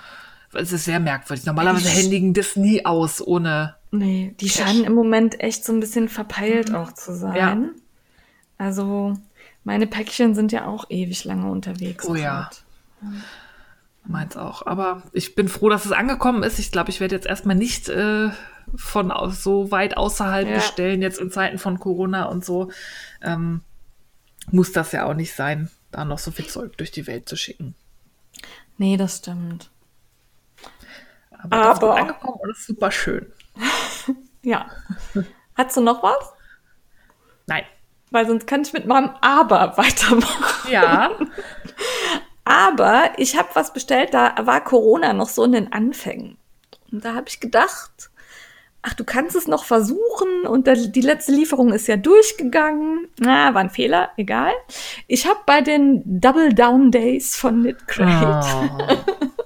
es 0.55 0.72
ist 0.72 0.86
sehr 0.86 0.98
merkwürdig. 0.98 1.44
Normalerweise 1.44 1.90
händigen 1.90 2.32
das 2.32 2.57
nie 2.57 2.86
aus 2.86 3.20
ohne. 3.24 3.76
Nee, 3.93 4.34
die 4.41 4.49
scheinen 4.49 4.84
im 4.84 4.95
Moment 4.95 5.41
echt 5.41 5.64
so 5.64 5.72
ein 5.72 5.80
bisschen 5.80 6.09
verpeilt 6.09 6.72
auch 6.74 6.93
zu 6.93 7.14
sein. 7.14 7.34
Ja. 7.36 7.59
Also, 8.59 9.16
meine 9.64 9.86
Päckchen 9.86 10.34
sind 10.34 10.53
ja 10.53 10.66
auch 10.66 10.86
ewig 10.91 11.24
lange 11.24 11.51
unterwegs. 11.51 12.07
Oh 12.07 12.14
ja. 12.14 12.51
gerade. 13.01 13.16
Meins 14.07 14.36
auch. 14.36 14.64
Aber 14.66 15.03
ich 15.12 15.34
bin 15.34 15.49
froh, 15.49 15.68
dass 15.68 15.84
es 15.84 15.93
angekommen 15.93 16.43
ist. 16.43 16.59
Ich 16.59 16.70
glaube, 16.72 16.91
ich 16.91 17.01
werde 17.01 17.14
jetzt 17.16 17.26
erstmal 17.26 17.57
nicht 17.57 17.88
äh, 17.88 18.30
von 18.76 19.11
aus, 19.11 19.43
so 19.43 19.70
weit 19.70 19.97
außerhalb 19.97 20.49
Ja. 20.49 20.55
bestellen, 20.55 21.03
jetzt 21.03 21.18
in 21.20 21.30
Zeiten 21.30 21.59
von 21.59 21.78
Corona 21.80 22.24
und 22.24 22.45
so. 22.45 22.70
Ähm, 23.22 23.62
muss 24.51 24.72
das 24.72 24.93
ja 24.93 25.05
auch 25.07 25.14
nicht 25.14 25.34
sein, 25.34 25.70
da 25.91 26.05
noch 26.05 26.18
so 26.18 26.30
viel 26.30 26.47
Zeug 26.47 26.76
durch 26.78 26.91
die 26.91 27.07
Welt 27.07 27.28
zu 27.28 27.36
schicken. 27.36 27.74
Nee, 28.78 28.97
das 28.97 29.18
stimmt. 29.18 29.70
Aber, 31.43 31.57
das 31.57 31.78
ist 31.78 31.82
Aber- 31.84 31.97
angekommen 31.97 32.38
und 32.41 32.51
ist 32.51 32.66
super 32.66 32.91
schön. 32.91 33.26
Ja. 34.42 34.70
Hast 35.55 35.76
du 35.76 35.82
noch 35.82 36.03
was? 36.03 36.32
Nein. 37.46 37.64
Weil 38.11 38.26
sonst 38.26 38.46
kann 38.46 38.62
ich 38.62 38.72
mit 38.72 38.86
meinem 38.86 39.11
Aber 39.20 39.72
weitermachen. 39.76 40.70
Ja. 40.72 41.11
Aber 42.44 43.11
ich 43.18 43.36
habe 43.36 43.48
was 43.55 43.72
bestellt, 43.72 44.14
da 44.14 44.34
war 44.46 44.64
Corona 44.64 45.12
noch 45.12 45.28
so 45.28 45.44
in 45.44 45.53
den 45.53 45.72
Anfängen. 45.72 46.38
Und 46.90 47.05
da 47.05 47.14
habe 47.14 47.28
ich 47.28 47.38
gedacht, 47.38 48.11
ach, 48.82 48.94
du 48.94 49.05
kannst 49.05 49.36
es 49.36 49.46
noch 49.46 49.64
versuchen. 49.64 50.46
Und 50.46 50.66
da, 50.66 50.74
die 50.74 51.01
letzte 51.01 51.32
Lieferung 51.32 51.72
ist 51.72 51.86
ja 51.86 51.96
durchgegangen. 51.96 53.09
Na, 53.18 53.55
war 53.55 53.61
ein 53.61 53.70
Fehler, 53.70 54.11
egal. 54.16 54.53
Ich 55.07 55.26
habe 55.26 55.40
bei 55.46 55.61
den 55.61 56.03
Double 56.20 56.53
Down 56.55 56.90
Days 56.90 57.36
von 57.36 57.62
Knit 57.62 57.86
Crate 57.86 58.46
Oh. 58.57 59.14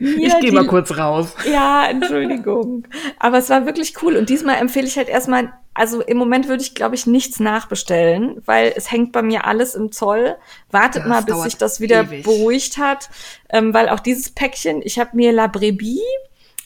Ich 0.00 0.38
gehe 0.40 0.52
mal 0.52 0.66
kurz 0.66 0.96
raus. 0.96 1.34
Ja, 1.50 1.86
Entschuldigung. 1.88 2.86
Aber 3.18 3.38
es 3.38 3.48
war 3.50 3.66
wirklich 3.66 4.02
cool. 4.02 4.16
Und 4.16 4.28
diesmal 4.28 4.56
empfehle 4.56 4.86
ich 4.86 4.96
halt 4.96 5.08
erstmal, 5.08 5.52
also 5.74 6.02
im 6.02 6.16
Moment 6.18 6.48
würde 6.48 6.62
ich, 6.62 6.74
glaube 6.74 6.94
ich, 6.94 7.06
nichts 7.06 7.40
nachbestellen, 7.40 8.42
weil 8.44 8.72
es 8.76 8.90
hängt 8.90 9.12
bei 9.12 9.22
mir 9.22 9.46
alles 9.46 9.74
im 9.74 9.92
Zoll. 9.92 10.36
Wartet 10.70 11.02
Das 11.02 11.08
mal, 11.08 11.22
bis 11.22 11.42
sich 11.42 11.56
das 11.56 11.80
wieder 11.80 12.02
ewig. 12.04 12.24
beruhigt 12.24 12.78
hat. 12.78 13.08
Ähm, 13.48 13.72
weil 13.72 13.88
auch 13.88 14.00
dieses 14.00 14.30
Päckchen, 14.30 14.82
ich 14.82 14.98
habe 14.98 15.10
mir 15.16 15.32
La 15.32 15.46
Brebis 15.46 16.00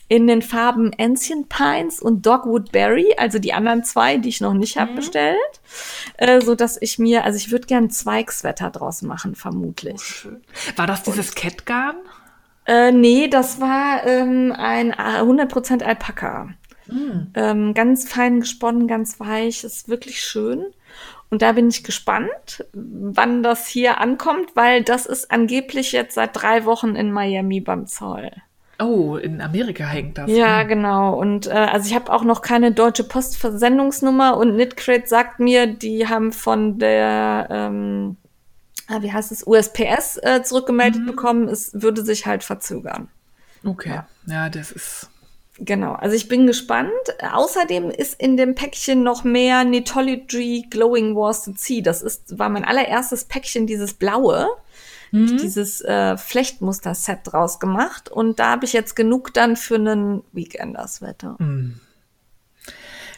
in 0.08 0.26
den 0.26 0.42
Farben 0.42 0.90
Ancient 0.98 1.48
Pines 1.48 1.98
und 2.00 2.26
Dogwood 2.26 2.72
Berry, 2.72 3.14
also 3.16 3.38
die 3.38 3.54
anderen 3.54 3.84
zwei, 3.84 4.18
die 4.18 4.28
ich 4.28 4.40
noch 4.40 4.52
nicht 4.52 4.76
Mhm. 4.76 4.80
habe 4.80 4.92
bestellt, 4.94 5.38
äh, 6.18 6.40
so 6.42 6.54
dass 6.54 6.76
ich 6.80 6.98
mir, 6.98 7.24
also 7.24 7.36
ich 7.38 7.50
würde 7.50 7.66
gern 7.66 7.88
Zweigswetter 7.88 8.68
draus 8.70 9.00
machen, 9.00 9.34
vermutlich. 9.34 10.02
Schön. 10.02 10.42
War 10.76 10.86
das 10.86 11.04
dieses 11.04 11.34
Catgarn? 11.34 11.96
Äh, 12.66 12.92
nee, 12.92 13.28
das 13.28 13.60
war 13.60 14.06
ähm, 14.06 14.52
ein 14.56 14.92
100% 14.94 15.82
Alpaka. 15.82 16.48
Ähm, 17.34 17.72
ganz 17.74 18.08
fein 18.08 18.40
gesponnen, 18.40 18.86
ganz 18.86 19.18
weich, 19.18 19.64
ist 19.64 19.88
wirklich 19.88 20.20
schön. 20.20 20.66
Und 21.30 21.40
da 21.42 21.52
bin 21.52 21.68
ich 21.68 21.82
gespannt, 21.82 22.64
wann 22.74 23.42
das 23.42 23.66
hier 23.66 24.00
ankommt, 24.00 24.54
weil 24.54 24.82
das 24.84 25.06
ist 25.06 25.30
angeblich 25.30 25.92
jetzt 25.92 26.14
seit 26.14 26.30
drei 26.34 26.64
Wochen 26.66 26.94
in 26.94 27.10
Miami 27.10 27.60
beim 27.60 27.86
Zoll. 27.86 28.30
Oh, 28.80 29.16
in 29.16 29.40
Amerika 29.40 29.84
hängt 29.84 30.18
das. 30.18 30.30
Ja, 30.30 30.60
Hm. 30.60 30.68
genau. 30.68 31.14
Und 31.18 31.46
äh, 31.46 31.50
also 31.52 31.88
ich 31.88 31.94
habe 31.94 32.12
auch 32.12 32.22
noch 32.24 32.42
keine 32.42 32.72
deutsche 32.72 33.04
Postversendungsnummer 33.04 34.36
und 34.36 34.52
Knitcrate 34.54 35.06
sagt 35.06 35.40
mir, 35.40 35.66
die 35.66 36.06
haben 36.08 36.32
von 36.32 36.78
der, 36.78 37.48
ähm, 37.50 38.16
wie 39.00 39.12
heißt 39.12 39.32
es, 39.32 39.46
USPS 39.46 40.18
äh, 40.22 40.42
zurückgemeldet 40.42 41.06
bekommen, 41.06 41.48
es 41.48 41.70
würde 41.74 42.04
sich 42.04 42.26
halt 42.26 42.44
verzögern. 42.44 43.08
Okay. 43.64 44.00
Ja, 44.26 44.48
das 44.48 44.72
ist. 44.72 45.10
Genau, 45.58 45.92
also 45.92 46.16
ich 46.16 46.28
bin 46.28 46.46
gespannt. 46.46 46.90
Außerdem 47.20 47.90
ist 47.90 48.20
in 48.20 48.36
dem 48.36 48.54
Päckchen 48.54 49.02
noch 49.02 49.22
mehr 49.22 49.64
Netology 49.64 50.66
Glowing 50.68 51.14
Worsted 51.14 51.58
Sea. 51.60 51.80
Das 51.80 52.02
ist, 52.02 52.38
war 52.38 52.48
mein 52.48 52.64
allererstes 52.64 53.24
Päckchen, 53.24 53.66
dieses 53.66 53.94
blaue. 53.94 54.48
Dieses 55.12 55.80
äh, 55.80 56.16
Flechtmuster-Set 56.16 57.20
draus 57.22 57.60
gemacht. 57.60 58.08
Und 58.08 58.40
da 58.40 58.50
habe 58.50 58.64
ich 58.64 58.72
jetzt 58.72 58.96
genug 58.96 59.32
dann 59.32 59.54
für 59.54 59.76
einen 59.76 60.24
Weekenders-Wetter. 60.32 61.36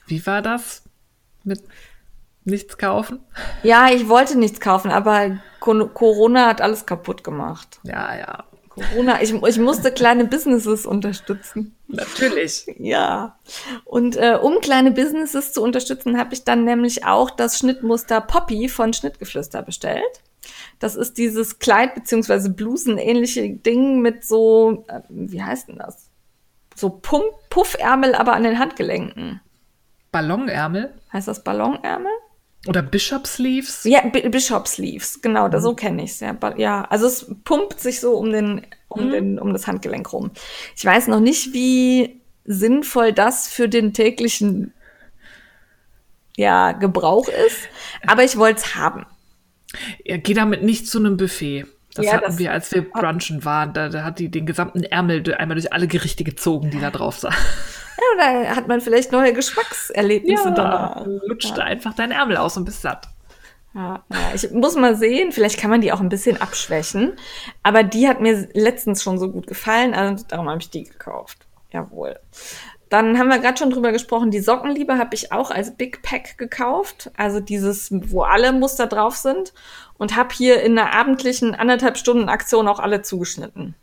Wie 0.06 0.26
war 0.26 0.42
das 0.42 0.82
mit 1.42 1.62
Nichts 2.46 2.78
kaufen? 2.78 3.18
Ja, 3.64 3.88
ich 3.90 4.08
wollte 4.08 4.38
nichts 4.38 4.60
kaufen, 4.60 4.90
aber 4.90 5.38
Co- 5.60 5.88
Corona 5.88 6.46
hat 6.46 6.60
alles 6.60 6.86
kaputt 6.86 7.24
gemacht. 7.24 7.80
Ja, 7.82 8.16
ja. 8.16 8.44
Corona, 8.68 9.20
ich, 9.20 9.32
ich 9.34 9.58
musste 9.58 9.90
kleine 9.90 10.26
Businesses 10.26 10.86
unterstützen. 10.86 11.74
Natürlich. 11.88 12.66
Ja. 12.78 13.36
Und 13.84 14.16
äh, 14.16 14.38
um 14.40 14.60
kleine 14.60 14.92
Businesses 14.92 15.52
zu 15.52 15.62
unterstützen, 15.62 16.18
habe 16.18 16.34
ich 16.34 16.44
dann 16.44 16.64
nämlich 16.64 17.04
auch 17.04 17.30
das 17.30 17.58
Schnittmuster 17.58 18.20
Poppy 18.20 18.68
von 18.68 18.92
Schnittgeflüster 18.92 19.62
bestellt. 19.62 20.04
Das 20.78 20.94
ist 20.94 21.18
dieses 21.18 21.58
Kleid 21.58 21.94
beziehungsweise 21.96 22.50
Blusen-ähnliche 22.50 23.50
Ding 23.50 24.02
mit 24.02 24.24
so, 24.24 24.84
äh, 24.88 25.00
wie 25.08 25.42
heißt 25.42 25.68
denn 25.68 25.78
das? 25.78 26.10
So 26.76 26.90
Pump 26.90 27.24
Puffärmel, 27.50 28.14
aber 28.14 28.34
an 28.34 28.44
den 28.44 28.58
Handgelenken. 28.60 29.40
Ballonärmel 30.12 30.94
Heißt 31.12 31.26
das 31.28 31.42
Ballonärmel? 31.42 32.12
Oder 32.68 32.82
Bishop 32.82 33.26
Sleeves. 33.26 33.84
Ja, 33.84 34.00
B 34.08 34.28
Bishop 34.28 34.66
Sleeves, 34.68 35.20
genau, 35.22 35.48
da, 35.48 35.60
so 35.60 35.74
kenne 35.74 36.04
ich's 36.04 36.20
ja. 36.20 36.32
Ba- 36.32 36.56
Ja, 36.56 36.82
also 36.84 37.06
es 37.06 37.26
pumpt 37.44 37.80
sich 37.80 38.00
so 38.00 38.16
um 38.16 38.30
den, 38.32 38.66
um 38.88 39.10
den, 39.10 39.38
um 39.38 39.52
das 39.52 39.66
Handgelenk 39.66 40.12
rum. 40.12 40.30
Ich 40.76 40.84
weiß 40.84 41.08
noch 41.08 41.20
nicht, 41.20 41.52
wie 41.52 42.20
sinnvoll 42.44 43.12
das 43.12 43.48
für 43.48 43.68
den 43.68 43.92
täglichen 43.92 44.72
ja, 46.36 46.72
Gebrauch 46.72 47.28
ist, 47.28 47.58
aber 48.06 48.22
ich 48.24 48.36
wollte 48.36 48.60
es 48.60 48.74
haben. 48.74 49.06
Ja, 50.04 50.16
geh 50.16 50.34
damit 50.34 50.62
nicht 50.62 50.86
zu 50.86 50.98
einem 50.98 51.16
Buffet. 51.16 51.66
Das 51.94 52.04
Ja, 52.06 52.12
hatten 52.12 52.24
das- 52.26 52.38
wir, 52.38 52.52
als 52.52 52.70
wir 52.72 52.82
brunchen 52.90 53.44
waren. 53.44 53.72
Da, 53.72 53.88
da 53.88 54.04
hat 54.04 54.18
die 54.18 54.30
den 54.30 54.44
gesamten 54.44 54.82
Ärmel 54.82 55.34
einmal 55.34 55.56
durch 55.56 55.72
alle 55.72 55.86
Gerichte 55.88 56.24
gezogen, 56.24 56.70
die 56.70 56.78
da 56.80 56.90
drauf 56.90 57.18
sahen. 57.18 57.34
Ja, 57.98 58.04
da 58.18 58.56
hat 58.56 58.68
man 58.68 58.80
vielleicht 58.80 59.12
neue 59.12 59.32
Geschmackserlebnisse 59.32 60.52
danach. 60.52 61.06
lutschte 61.06 61.62
einfach 61.62 61.94
dein 61.94 62.10
Ärmel 62.10 62.36
aus 62.36 62.56
und 62.56 62.64
bist 62.64 62.82
satt. 62.82 63.08
Ja, 63.74 64.02
ja, 64.10 64.18
ich 64.34 64.50
muss 64.52 64.74
mal 64.74 64.96
sehen, 64.96 65.32
vielleicht 65.32 65.60
kann 65.60 65.70
man 65.70 65.82
die 65.82 65.92
auch 65.92 66.00
ein 66.00 66.08
bisschen 66.08 66.40
abschwächen. 66.40 67.16
Aber 67.62 67.82
die 67.82 68.08
hat 68.08 68.20
mir 68.20 68.48
letztens 68.54 69.02
schon 69.02 69.18
so 69.18 69.30
gut 69.30 69.46
gefallen, 69.46 69.94
also 69.94 70.24
darum 70.28 70.48
habe 70.48 70.60
ich 70.60 70.70
die 70.70 70.84
gekauft. 70.84 71.46
Jawohl. 71.70 72.18
Dann 72.88 73.18
haben 73.18 73.28
wir 73.28 73.38
gerade 73.38 73.58
schon 73.58 73.70
drüber 73.70 73.92
gesprochen, 73.92 74.30
die 74.30 74.40
Sockenliebe 74.40 74.96
habe 74.96 75.14
ich 75.14 75.32
auch 75.32 75.50
als 75.50 75.76
Big 75.76 76.02
Pack 76.02 76.38
gekauft. 76.38 77.10
Also 77.16 77.40
dieses, 77.40 77.88
wo 77.90 78.22
alle 78.22 78.52
Muster 78.52 78.86
drauf 78.86 79.16
sind. 79.16 79.52
Und 79.98 80.14
habe 80.14 80.34
hier 80.34 80.62
in 80.62 80.78
einer 80.78 80.92
abendlichen 80.92 81.54
anderthalb 81.54 81.96
Stunden 81.96 82.28
Aktion 82.28 82.68
auch 82.68 82.78
alle 82.78 83.02
zugeschnitten. 83.02 83.74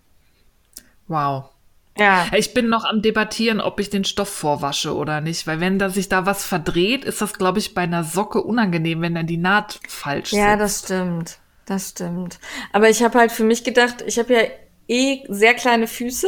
Wow. 1.08 1.50
Ja. 1.98 2.26
Ich 2.36 2.54
bin 2.54 2.70
noch 2.70 2.86
am 2.86 3.02
Debattieren, 3.02 3.62
ob 3.62 3.80
ich 3.80 3.90
den 3.90 4.04
Stoff 4.04 4.30
vorwasche 4.30 4.96
oder 4.96 5.22
nicht, 5.22 5.46
weil 5.46 5.60
wenn 5.60 5.78
da 5.78 5.90
sich 5.90 6.10
da 6.10 6.26
was 6.26 6.44
verdreht, 6.46 7.06
ist 7.06 7.22
das, 7.22 7.34
glaube 7.34 7.60
ich, 7.60 7.74
bei 7.76 7.82
einer 7.84 8.04
Socke 8.04 8.42
unangenehm, 8.42 9.02
wenn 9.02 9.14
dann 9.16 9.28
die 9.28 9.38
Naht 9.38 9.80
falsch 9.88 10.34
Ja, 10.34 10.52
sitzt. 10.58 10.62
das 10.62 10.80
stimmt. 10.80 11.38
Das 11.66 11.90
stimmt. 11.92 12.40
Aber 12.74 12.90
ich 12.90 13.04
habe 13.04 13.18
halt 13.20 13.32
für 13.32 13.44
mich 13.44 13.64
gedacht, 13.64 14.04
ich 14.06 14.18
habe 14.20 14.34
ja 14.34 14.42
eh 14.88 15.24
sehr 15.30 15.54
kleine 15.54 15.88
Füße 15.88 16.28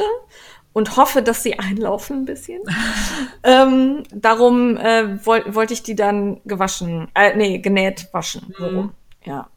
und 0.71 0.97
hoffe, 0.97 1.21
dass 1.21 1.43
sie 1.43 1.57
einlaufen 1.59 2.19
ein 2.19 2.25
bisschen. 2.25 2.61
ähm, 3.43 4.03
darum 4.13 4.77
äh, 4.77 5.25
woll, 5.25 5.43
wollte 5.53 5.73
ich 5.73 5.83
die 5.83 5.95
dann 5.95 6.41
gewaschen, 6.45 7.09
äh, 7.15 7.35
nee, 7.35 7.57
genäht 7.57 8.07
waschen. 8.11 8.53
Rum. 8.59 8.91
Ja. 9.23 9.49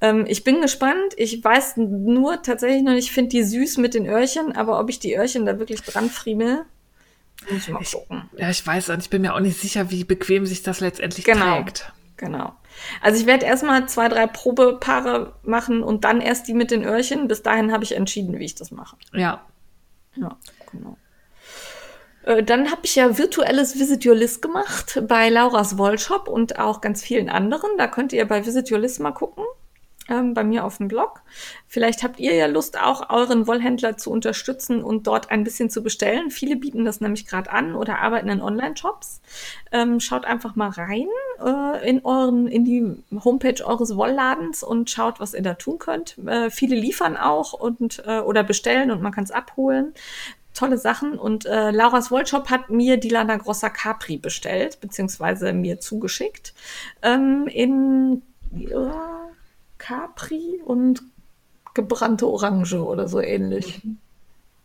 Ähm, 0.00 0.24
ich 0.28 0.44
bin 0.44 0.60
gespannt. 0.60 1.14
Ich 1.16 1.42
weiß 1.42 1.76
nur 1.78 2.42
tatsächlich 2.42 2.82
noch 2.82 2.92
nicht, 2.92 3.06
ich 3.06 3.12
finde 3.12 3.30
die 3.30 3.42
süß 3.42 3.78
mit 3.78 3.94
den 3.94 4.06
Öhrchen, 4.06 4.52
aber 4.54 4.78
ob 4.80 4.88
ich 4.90 4.98
die 5.00 5.14
Öhrchen 5.16 5.44
da 5.46 5.58
wirklich 5.58 5.82
dran 5.82 6.08
friemel, 6.10 6.64
muss 7.50 7.62
ich 7.66 7.72
mal 7.72 7.82
gucken. 7.84 8.30
Ja, 8.36 8.50
ich 8.50 8.64
weiß, 8.66 8.90
und 8.90 9.00
ich 9.00 9.10
bin 9.10 9.22
mir 9.22 9.34
auch 9.34 9.40
nicht 9.40 9.58
sicher, 9.60 9.90
wie 9.90 10.04
bequem 10.04 10.46
sich 10.46 10.62
das 10.62 10.80
letztendlich 10.80 11.24
Genau. 11.24 11.56
trägt. 11.56 11.92
Genau. 12.16 12.52
Also 13.00 13.20
ich 13.20 13.26
werde 13.26 13.46
erstmal 13.46 13.88
zwei, 13.88 14.08
drei 14.08 14.26
Probepaare 14.26 15.34
machen 15.42 15.82
und 15.82 16.04
dann 16.04 16.20
erst 16.20 16.48
die 16.48 16.54
mit 16.54 16.70
den 16.70 16.84
Öhrchen. 16.84 17.28
Bis 17.28 17.42
dahin 17.42 17.72
habe 17.72 17.84
ich 17.84 17.94
entschieden, 17.94 18.38
wie 18.38 18.44
ich 18.44 18.54
das 18.56 18.70
mache. 18.70 18.96
Ja. 19.12 19.44
Ja, 20.16 20.36
genau. 20.72 20.96
Äh, 22.24 22.42
Dann 22.42 22.70
habe 22.70 22.80
ich 22.84 22.96
ja 22.96 23.18
virtuelles 23.18 23.78
Visit 23.78 24.04
Your 24.04 24.16
List 24.16 24.42
gemacht 24.42 25.00
bei 25.08 25.28
Lauras 25.28 25.78
Wollshop 25.78 26.28
und 26.28 26.58
auch 26.58 26.80
ganz 26.80 27.02
vielen 27.02 27.28
anderen. 27.28 27.70
Da 27.78 27.86
könnt 27.86 28.12
ihr 28.12 28.26
bei 28.26 28.44
Visit 28.44 28.70
Your 28.72 28.78
List 28.80 28.98
mal 29.00 29.12
gucken, 29.12 29.44
ähm, 30.08 30.34
bei 30.34 30.44
mir 30.44 30.64
auf 30.64 30.78
dem 30.78 30.88
Blog. 30.88 31.22
Vielleicht 31.66 32.02
habt 32.02 32.18
ihr 32.18 32.34
ja 32.34 32.46
Lust, 32.46 32.80
auch 32.80 33.10
euren 33.10 33.46
Wollhändler 33.46 33.96
zu 33.96 34.10
unterstützen 34.10 34.82
und 34.82 35.06
dort 35.06 35.30
ein 35.30 35.44
bisschen 35.44 35.70
zu 35.70 35.82
bestellen. 35.82 36.30
Viele 36.30 36.56
bieten 36.56 36.84
das 36.84 37.00
nämlich 37.00 37.26
gerade 37.26 37.50
an 37.50 37.74
oder 37.74 37.98
arbeiten 37.98 38.28
in 38.28 38.40
Online-Shops. 38.40 39.20
Ähm, 39.72 40.00
schaut 40.00 40.24
einfach 40.24 40.56
mal 40.56 40.70
rein 40.70 41.08
äh, 41.44 41.88
in 41.88 42.04
euren, 42.04 42.48
in 42.48 42.64
die 42.64 43.02
Homepage 43.24 43.64
eures 43.64 43.96
Wollladens 43.96 44.62
und 44.62 44.90
schaut, 44.90 45.20
was 45.20 45.34
ihr 45.34 45.42
da 45.42 45.54
tun 45.54 45.78
könnt. 45.78 46.16
Äh, 46.26 46.50
viele 46.50 46.76
liefern 46.76 47.16
auch 47.16 47.52
und 47.52 48.02
äh, 48.06 48.20
oder 48.20 48.42
bestellen 48.42 48.90
und 48.90 49.02
man 49.02 49.12
kann 49.12 49.24
es 49.24 49.30
abholen 49.30 49.94
tolle 50.54 50.78
Sachen. 50.78 51.18
Und 51.18 51.46
äh, 51.46 51.70
Lauras 51.70 52.10
Wollshop 52.10 52.50
hat 52.50 52.68
mir 52.68 52.96
die 52.96 53.10
Lana 53.10 53.36
Grossa 53.36 53.70
Capri 53.70 54.16
bestellt, 54.16 54.80
beziehungsweise 54.80 55.52
mir 55.52 55.78
zugeschickt. 55.78 56.52
Ähm, 57.02 57.46
in 57.46 58.22
ja, 58.52 59.17
Capri 59.88 60.60
und 60.66 61.02
gebrannte 61.72 62.26
Orange 62.26 62.74
oder 62.74 63.08
so 63.08 63.20
ähnlich. 63.20 63.80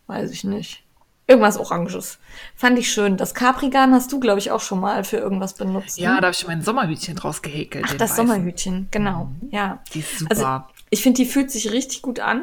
Weiß 0.06 0.30
ich 0.30 0.44
nicht. 0.44 0.82
Irgendwas 1.26 1.56
Oranges. 1.56 2.18
Fand 2.54 2.78
ich 2.78 2.92
schön. 2.92 3.16
Das 3.16 3.32
Capri-Garn 3.32 3.94
hast 3.94 4.12
du, 4.12 4.20
glaube 4.20 4.40
ich, 4.40 4.50
auch 4.50 4.60
schon 4.60 4.80
mal 4.80 5.02
für 5.04 5.16
irgendwas 5.16 5.54
benutzt. 5.54 5.96
Ja, 5.98 6.16
ne? 6.16 6.20
da 6.20 6.26
habe 6.26 6.34
ich 6.34 6.46
mein 6.46 6.60
Sommerhütchen 6.60 7.16
draus 7.16 7.40
gehäkelt. 7.40 7.86
Ach, 7.88 7.94
das 7.94 8.10
weißen. 8.10 8.26
Sommerhütchen, 8.26 8.88
genau. 8.90 9.30
Ja. 9.50 9.82
Die 9.94 10.00
ist 10.00 10.18
super. 10.18 10.30
Also, 10.30 10.74
ich 10.90 11.02
finde, 11.02 11.22
die 11.22 11.26
fühlt 11.26 11.50
sich 11.50 11.72
richtig 11.72 12.02
gut 12.02 12.20
an. 12.20 12.42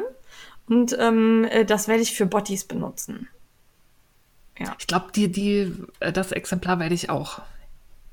Und 0.66 0.96
ähm, 0.98 1.44
äh, 1.44 1.64
das 1.64 1.86
werde 1.86 2.02
ich 2.02 2.16
für 2.16 2.26
Bottis 2.26 2.64
benutzen. 2.64 3.28
ich 4.56 4.86
glaube, 4.88 5.12
die, 5.14 5.30
die, 5.30 5.72
äh, 6.00 6.12
das 6.12 6.32
Exemplar 6.32 6.80
werde 6.80 6.96
ich 6.96 7.10
auch 7.10 7.42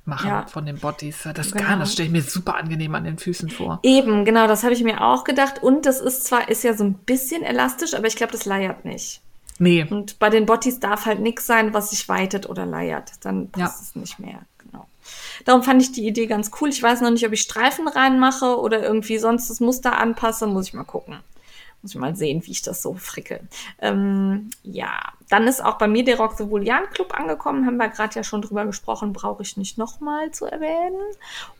machen 0.09 0.27
Ja. 0.27 0.45
von 0.47 0.65
den 0.65 0.77
Bodies. 0.77 1.27
Das 1.33 1.51
Genau. 1.53 1.65
Garn, 1.67 1.79
das 1.79 1.93
stelle 1.93 2.07
ich 2.07 2.11
mir 2.13 2.21
super 2.21 2.55
angenehm 2.55 2.93
an 2.95 3.03
den 3.05 3.17
Füßen 3.17 3.49
vor. 3.49 3.79
Eben, 3.83 4.25
genau, 4.25 4.47
das 4.47 4.63
habe 4.63 4.73
ich 4.73 4.83
mir 4.83 5.01
auch 5.01 5.23
gedacht. 5.23 5.63
Und 5.63 5.85
das 5.85 6.01
ist 6.01 6.25
zwar, 6.25 6.49
ist 6.49 6.63
ja 6.63 6.73
so 6.73 6.83
ein 6.83 6.95
bisschen 6.95 7.43
elastisch, 7.43 7.93
aber 7.93 8.07
ich 8.07 8.15
glaube, 8.17 8.31
das 8.33 8.45
leiert 8.45 8.83
nicht. 8.83 9.21
Nee, 9.59 9.85
Und 9.89 10.19
bei 10.19 10.29
den 10.29 10.45
Bottis 10.45 10.79
darf 10.79 11.05
halt 11.05 11.19
nichts 11.19 11.45
sein, 11.45 11.73
was 11.73 11.89
sich 11.91 12.07
weitet 12.09 12.47
oder 12.49 12.65
leiert. 12.65 13.11
Dann 13.21 13.49
passt 13.49 13.79
Ja. 13.81 13.83
es 13.89 13.95
nicht 13.95 14.19
mehr. 14.19 14.39
Genau. 14.57 14.87
Darum 15.45 15.63
fand 15.63 15.81
ich 15.81 15.91
die 15.91 16.07
Idee 16.07 16.27
ganz 16.27 16.49
cool. 16.61 16.69
Ich 16.69 16.81
weiß 16.81 17.01
noch 17.01 17.11
nicht, 17.11 17.25
ob 17.25 17.33
ich 17.33 17.41
Streifen 17.41 17.87
reinmache 17.87 18.57
oder 18.59 18.81
irgendwie 18.81 19.17
sonst 19.17 19.49
das 19.49 19.59
Muster 19.59 19.97
anpasse. 19.97 20.47
Muss 20.47 20.67
ich 20.67 20.73
mal 20.73 20.83
gucken. 20.85 21.17
Muss 21.81 21.91
ich 21.91 21.99
mal 21.99 22.15
sehen, 22.15 22.45
wie 22.45 22.51
ich 22.51 22.61
das 22.61 22.81
so 22.81 22.93
fricke. 22.93 23.41
Ähm, 23.79 24.49
ja, 24.63 24.99
dann 25.29 25.47
ist 25.47 25.63
auch 25.63 25.77
bei 25.77 25.87
mir 25.87 26.03
der 26.03 26.17
Rock 26.17 26.37
the 26.37 26.43
Julian 26.43 26.89
Club 26.89 27.17
angekommen. 27.17 27.65
Haben 27.65 27.77
wir 27.77 27.89
gerade 27.89 28.15
ja 28.15 28.23
schon 28.23 28.41
drüber 28.41 28.65
gesprochen. 28.65 29.13
Brauche 29.13 29.43
ich 29.43 29.55
nicht 29.55 29.77
nochmal 29.77 30.31
zu 30.31 30.45
erwähnen. 30.45 30.99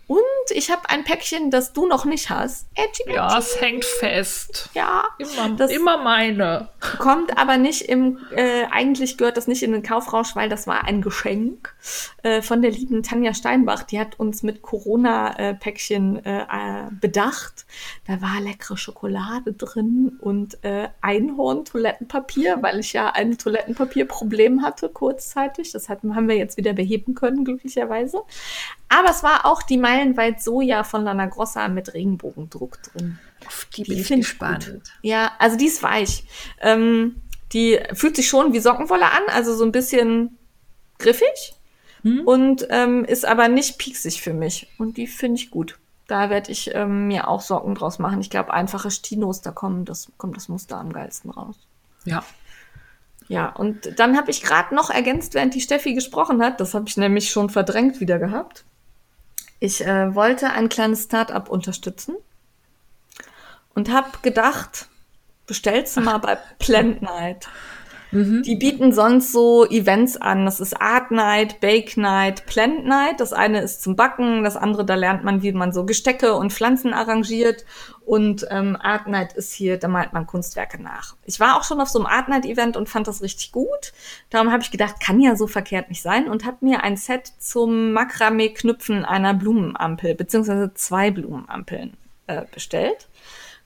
Und 0.10 0.22
ich 0.50 0.72
habe 0.72 0.90
ein 0.90 1.04
Päckchen, 1.04 1.52
das 1.52 1.72
du 1.72 1.86
noch 1.86 2.04
nicht 2.04 2.32
hast. 2.32 2.66
Edgy 2.74 3.14
ja, 3.14 3.28
Badgy. 3.28 3.38
es 3.38 3.62
hängt 3.62 3.86
fest. 3.86 4.70
Ja, 4.74 5.04
Immer, 5.20 5.56
das 5.56 5.70
immer 5.70 5.98
meine. 6.04 6.70
kommt 6.98 7.38
aber 7.38 7.58
nicht 7.58 7.84
im, 7.84 8.18
äh, 8.32 8.64
eigentlich 8.72 9.20
gehört 9.20 9.38
das 9.38 9.46
nicht 9.46 9.62
in 9.62 9.72
den 9.72 9.84
Kaufrausch, 9.84 10.36
weil 10.36 10.50
das 10.50 10.66
war 10.66 10.86
ein 10.86 11.04
Geschenk 11.04 11.76
äh, 12.24 12.42
von 12.42 12.64
der 12.64 12.72
lieben 12.72 13.04
Tanja 13.04 13.36
Steinbach. 13.36 13.84
Die 13.84 14.00
hat 14.00 14.20
uns 14.20 14.42
mit 14.42 14.64
Corona-Päckchen 14.64 16.26
äh, 16.26 16.42
äh, 16.42 16.90
bedacht. 17.00 17.68
Da 18.08 18.20
war 18.20 18.42
leckere 18.42 18.78
Schokolade 18.78 19.54
drin 19.54 20.18
und 20.22 20.58
äh, 20.64 20.88
Einhorn-Toilettenpapier, 21.02 22.58
weil 22.62 22.80
ich 22.80 22.94
ja 22.94 23.12
ein 23.12 23.38
Toilettenpapierproblem 23.38 24.64
hatte 24.64 24.90
kurzzeitig. 24.90 25.72
Das 25.72 25.88
hatten, 25.88 26.16
haben 26.16 26.28
wir 26.28 26.36
jetzt 26.36 26.58
wieder 26.58 26.74
beheben 26.74 27.14
können, 27.14 27.46
glücklicherweise. 27.46 28.24
Aber 28.92 29.12
es 29.12 29.22
war 29.22 29.46
auch 29.46 29.62
die 29.62 29.78
meilenweit 30.00 30.42
Soja 30.42 30.84
von 30.84 31.04
Lana 31.04 31.26
Grossa 31.28 31.68
mit 31.68 31.94
Regenbogendruck 31.94 32.82
drin. 32.84 33.20
Auf 33.46 33.68
die 33.76 33.84
Die 33.84 33.92
bin 33.92 34.00
ich 34.00 34.08
gespannt. 34.10 34.72
gut. 34.72 34.92
Ja, 35.02 35.32
also 35.40 35.58
die 35.58 35.68
ist 35.68 35.84
weich. 35.84 36.26
Ähm, 36.62 37.22
die 37.54 37.80
fühlt 37.94 38.16
sich 38.16 38.28
schon 38.28 38.54
wie 38.54 38.60
Sockenwolle 38.60 39.06
an, 39.06 39.24
also 39.28 39.56
so 39.56 39.64
ein 39.64 39.72
bisschen 39.72 40.38
griffig 41.00 41.56
und 42.26 42.66
ähm, 42.70 43.04
ist 43.04 43.26
aber 43.26 43.50
nicht 43.50 43.78
pieksig 43.78 44.22
für 44.22 44.34
mich. 44.34 44.68
Und 44.78 44.96
die 44.96 45.06
finde 45.08 45.42
ich 45.42 45.52
gut. 45.52 45.78
Da 46.08 46.30
werde 46.30 46.50
ich 46.52 46.74
ähm, 46.74 47.08
mir 47.08 47.28
auch 47.28 47.42
Socken 47.42 47.76
draus 47.76 48.00
machen. 48.00 48.22
Ich 48.22 48.30
glaube, 48.30 48.54
einfache 48.54 48.90
Stinos, 48.90 49.42
da 49.42 49.52
kommen 49.52 49.84
das, 49.84 50.10
kommt 50.18 50.38
das 50.38 50.48
Muster 50.48 50.78
am 50.78 50.94
geilsten 50.94 51.30
raus. 51.30 51.56
Ja. 52.06 52.24
Ja, 53.28 53.50
und 53.50 54.00
dann 54.00 54.18
habe 54.18 54.32
ich 54.32 54.42
gerade 54.42 54.74
noch 54.74 54.90
ergänzt, 54.90 55.34
während 55.34 55.54
die 55.54 55.62
Steffi 55.62 55.94
gesprochen 55.94 56.42
hat, 56.42 56.60
das 56.60 56.74
habe 56.74 56.86
ich 56.88 56.98
nämlich 56.98 57.30
schon 57.30 57.50
verdrängt 57.50 58.00
wieder 58.00 58.18
gehabt. 58.18 58.64
Ich 59.60 59.86
äh, 59.86 60.16
wollte 60.16 60.52
ein 60.52 60.70
kleines 60.70 61.04
Start-up 61.04 61.50
unterstützen 61.50 62.16
und 63.76 63.92
habe 63.92 64.10
gedacht, 64.22 64.88
bestellst 65.48 65.98
du 65.98 66.02
mal 66.02 66.18
bei 66.18 66.38
Plant 66.60 67.02
Night. 67.02 67.48
Die 68.12 68.56
bieten 68.56 68.92
sonst 68.92 69.32
so 69.32 69.66
Events 69.68 70.18
an. 70.18 70.46
Das 70.46 70.60
ist 70.60 70.82
Art 70.82 71.12
Night, 71.12 71.60
Bake 71.60 71.96
Night, 71.96 72.46
Plant 72.48 72.86
Night. 72.86 73.20
Das 73.20 73.34
eine 73.34 73.62
ist 73.62 73.84
zum 73.84 73.96
Backen, 73.96 74.44
das 74.44 74.58
andere, 74.58 74.84
da 74.84 74.96
lernt 74.96 75.24
man, 75.24 75.44
wie 75.44 75.52
man 75.52 75.72
so 75.72 75.86
Gestecke 75.86 76.34
und 76.34 76.52
Pflanzen 76.52 76.94
arrangiert. 76.94 77.66
Und 78.06 78.48
ähm, 78.50 78.76
Art 78.80 79.08
Night 79.08 79.34
ist 79.34 79.54
hier, 79.54 79.78
da 79.78 79.88
malt 79.88 80.14
man 80.14 80.26
Kunstwerke 80.26 80.82
nach. 80.82 81.16
Ich 81.26 81.40
war 81.40 81.56
auch 81.56 81.64
schon 81.64 81.80
auf 81.80 81.90
so 81.90 82.00
einem 82.00 82.08
Art 82.08 82.30
Night 82.30 82.46
Event 82.46 82.78
und 82.78 82.90
fand 82.90 83.08
das 83.08 83.22
richtig 83.22 83.52
gut. 83.52 83.94
Darum 84.32 84.52
habe 84.52 84.64
ich 84.64 84.72
gedacht, 84.72 84.96
kann 85.00 85.20
ja 85.20 85.36
so 85.36 85.46
verkehrt 85.46 85.90
nicht 85.90 86.02
sein 86.02 86.28
und 86.28 86.46
habe 86.46 86.58
mir 86.62 86.84
ein 86.84 86.98
Set 86.98 87.28
zum 87.38 87.92
Makramee-Knüpfen 87.92 89.06
einer 89.06 89.36
Blumenampel 89.36 90.16
beziehungsweise 90.16 90.74
zwei 90.74 91.12
Blumenampeln 91.12 91.96
äh, 92.26 92.46
bestellt. 92.52 93.09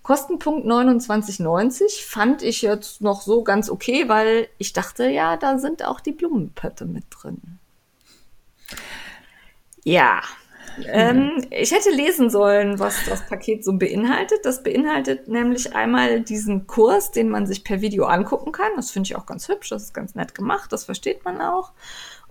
Kostenpunkt 0.04 0.68
29,90 0.68 2.06
fand 2.06 2.44
ich 2.44 2.62
jetzt 2.62 3.02
noch 3.02 3.22
so 3.22 3.44
ganz 3.44 3.70
okay, 3.70 4.10
weil 4.10 4.48
ich 4.58 4.74
dachte, 4.74 5.08
ja, 5.08 5.38
da 5.38 5.58
sind 5.58 5.86
auch 5.86 6.02
die 6.02 6.12
Blumenpötte 6.12 6.86
mit 6.86 7.06
drin. 7.10 7.60
Ja. 9.86 10.22
Ähm, 10.86 11.46
ich 11.52 11.72
hätte 11.72 11.92
lesen 11.92 12.30
sollen, 12.30 12.80
was 12.80 13.06
das 13.06 13.26
Paket 13.28 13.64
so 13.64 13.74
beinhaltet. 13.74 14.40
Das 14.44 14.64
beinhaltet 14.64 15.28
nämlich 15.28 15.76
einmal 15.76 16.22
diesen 16.22 16.68
Kurs, 16.68 17.12
den 17.12 17.30
man 17.30 17.46
sich 17.46 17.64
per 17.64 17.82
Video 17.82 18.06
angucken 18.06 18.52
kann. 18.52 18.72
Das 18.76 18.92
finde 18.92 19.08
ich 19.08 19.16
auch 19.16 19.26
ganz 19.26 19.48
hübsch, 19.48 19.70
das 19.70 19.84
ist 19.84 19.94
ganz 19.94 20.16
nett 20.16 20.36
gemacht, 20.36 20.72
das 20.74 20.86
versteht 20.86 21.24
man 21.26 21.42
auch. 21.42 21.72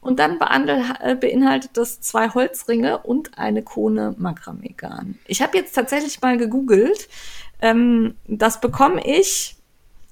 Und 0.03 0.19
dann 0.19 0.39
äh, 0.41 1.15
beinhaltet 1.15 1.71
das 1.75 2.01
zwei 2.01 2.29
Holzringe 2.29 2.99
und 2.99 3.39
eine 3.39 3.63
Kone 3.63 4.17
Makramee-Garn. 4.19 5.21
Ich 5.29 5.41
habe 5.41 5.57
jetzt 5.57 5.75
tatsächlich 5.75 6.21
mal 6.21 6.37
gegoogelt, 6.37 7.09
ähm, 7.63 8.17
das 8.27 8.61
bekomme 8.61 9.07
ich 9.07 9.57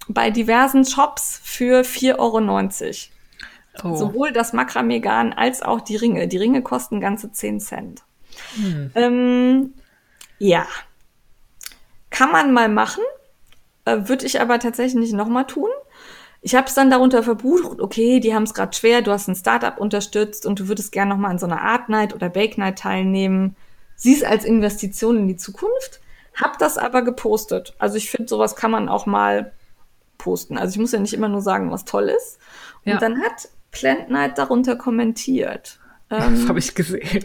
bei 0.08 0.30
diversen 0.30 0.84
Shops 0.84 1.40
für 1.42 1.82
4,90 1.82 2.16
Euro. 2.18 3.92
Oh. 3.92 3.96
Sowohl 3.96 4.32
das 4.32 4.52
Makramee-Garn 4.52 5.32
als 5.32 5.62
auch 5.62 5.80
die 5.80 5.96
Ringe. 5.96 6.26
Die 6.28 6.38
Ringe 6.38 6.62
kosten 6.62 7.00
ganze 7.00 7.30
10 7.30 7.60
Cent. 7.60 8.02
Hm. 8.54 8.90
Ähm, 8.94 9.74
ja. 10.38 10.66
Kann 12.10 12.32
man 12.32 12.52
mal 12.52 12.68
machen. 12.68 13.04
Äh, 13.84 14.08
Würde 14.08 14.26
ich 14.26 14.40
aber 14.40 14.58
tatsächlich 14.58 15.00
nicht 15.00 15.12
nochmal 15.12 15.46
tun. 15.46 15.70
Ich 16.42 16.54
habe 16.54 16.66
es 16.66 16.74
dann 16.74 16.90
darunter 16.90 17.22
verbucht, 17.22 17.80
okay, 17.80 18.18
die 18.18 18.34
haben 18.34 18.44
es 18.44 18.54
gerade 18.54 18.74
schwer, 18.74 19.02
du 19.02 19.10
hast 19.10 19.28
ein 19.28 19.34
Startup 19.34 19.76
unterstützt 19.78 20.46
und 20.46 20.58
du 20.58 20.68
würdest 20.68 20.90
gerne 20.90 21.10
nochmal 21.10 21.32
an 21.32 21.38
so 21.38 21.44
einer 21.44 21.60
Art 21.60 21.90
Night 21.90 22.14
oder 22.14 22.30
Bake 22.30 22.58
Night 22.58 22.78
teilnehmen. 22.78 23.56
Sieh 23.94 24.14
es 24.14 24.22
als 24.22 24.46
Investition 24.46 25.18
in 25.18 25.28
die 25.28 25.36
Zukunft. 25.36 26.00
Hab 26.40 26.58
das 26.58 26.78
aber 26.78 27.02
gepostet. 27.02 27.74
Also 27.78 27.96
ich 27.96 28.10
finde, 28.10 28.28
sowas 28.28 28.56
kann 28.56 28.70
man 28.70 28.88
auch 28.88 29.06
mal 29.06 29.52
posten. 30.18 30.58
Also 30.58 30.74
ich 30.74 30.78
muss 30.78 30.92
ja 30.92 30.98
nicht 30.98 31.14
immer 31.14 31.28
nur 31.28 31.40
sagen, 31.40 31.70
was 31.70 31.84
toll 31.84 32.08
ist. 32.08 32.38
Und 32.84 32.92
ja. 32.92 32.98
dann 32.98 33.20
hat 33.22 33.48
Plant 33.72 34.10
Night 34.10 34.38
darunter 34.38 34.76
kommentiert. 34.76 35.78
Ähm, 36.10 36.34
das 36.34 36.48
habe 36.48 36.58
ich 36.58 36.74
gesehen. 36.74 37.24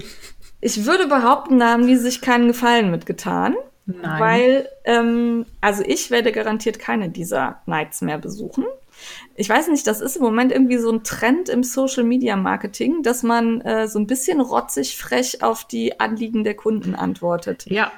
Ich 0.61 0.86
würde 0.86 1.07
behaupten, 1.07 1.59
da 1.59 1.72
haben 1.72 1.88
die 1.88 1.97
sich 1.97 2.22
keinen 2.22 2.47
Gefallen 2.47 2.91
mitgetan. 2.91 3.55
Nein. 3.86 4.20
Weil, 4.20 4.70
ähm, 4.84 5.45
also 5.61 5.84
ich 5.86 6.09
werde 6.09 6.32
garantiert 6.32 6.80
keine 6.80 7.09
dieser 7.09 7.61
Nights 7.68 8.01
mehr 8.01 8.18
besuchen. 8.18 8.66
Ich 9.36 9.49
weiß 9.49 9.68
nicht, 9.68 9.86
das 9.86 10.01
ist 10.01 10.16
im 10.16 10.24
Moment 10.24 10.51
irgendwie 10.51 10.78
so 10.78 10.89
ein 10.91 11.03
Trend 11.03 11.49
im 11.49 11.63
Social 11.63 12.03
Media 12.03 12.36
Marketing, 12.36 13.03
dass 13.03 13.22
man 13.22 13.61
äh, 13.61 13.88
so 13.88 13.99
ein 13.99 14.07
bisschen 14.07 14.41
rotzig 14.41 14.97
frech 14.97 15.43
auf 15.43 15.66
die 15.66 15.99
Anliegen 15.99 16.43
der 16.43 16.55
Kunden 16.55 16.95
antwortet. 16.95 17.66
Ja, 17.68 17.91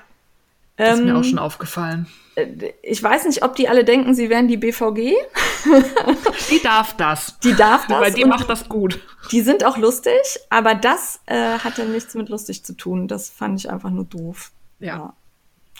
das 0.77 0.99
ist 0.99 1.05
mir 1.05 1.13
auch 1.13 1.17
ähm, 1.17 1.23
schon 1.23 1.39
aufgefallen. 1.39 2.07
Äh, 2.35 2.73
ich 2.83 3.01
weiß 3.01 3.25
nicht, 3.25 3.43
ob 3.43 3.55
die 3.55 3.67
alle 3.67 3.83
denken, 3.83 4.13
sie 4.13 4.29
wären 4.29 4.47
die 4.47 4.57
BVG. 4.57 5.15
die 6.49 6.61
darf 6.61 6.95
das. 6.95 7.37
Die 7.39 7.53
darf 7.53 7.87
das. 7.87 7.99
Weil 7.99 8.13
die 8.13 8.25
macht 8.25 8.49
das 8.49 8.69
gut. 8.69 8.99
Die 9.31 9.41
sind 9.41 9.65
auch 9.65 9.77
lustig, 9.77 10.21
aber 10.49 10.75
das 10.75 11.19
äh, 11.25 11.57
hatte 11.59 11.85
nichts 11.85 12.13
mit 12.13 12.29
lustig 12.29 12.63
zu 12.63 12.73
tun. 12.73 13.07
Das 13.07 13.29
fand 13.29 13.59
ich 13.59 13.69
einfach 13.69 13.89
nur 13.89 14.05
doof. 14.05 14.51
Ja. 14.79 14.97
ja 14.97 15.13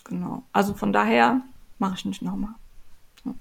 genau. 0.04 0.44
Also 0.52 0.74
von 0.74 0.92
daher 0.92 1.42
mache 1.78 1.96
ich 1.96 2.06
nicht 2.06 2.22
nochmal. 2.22 2.56
Ja. 3.24 3.34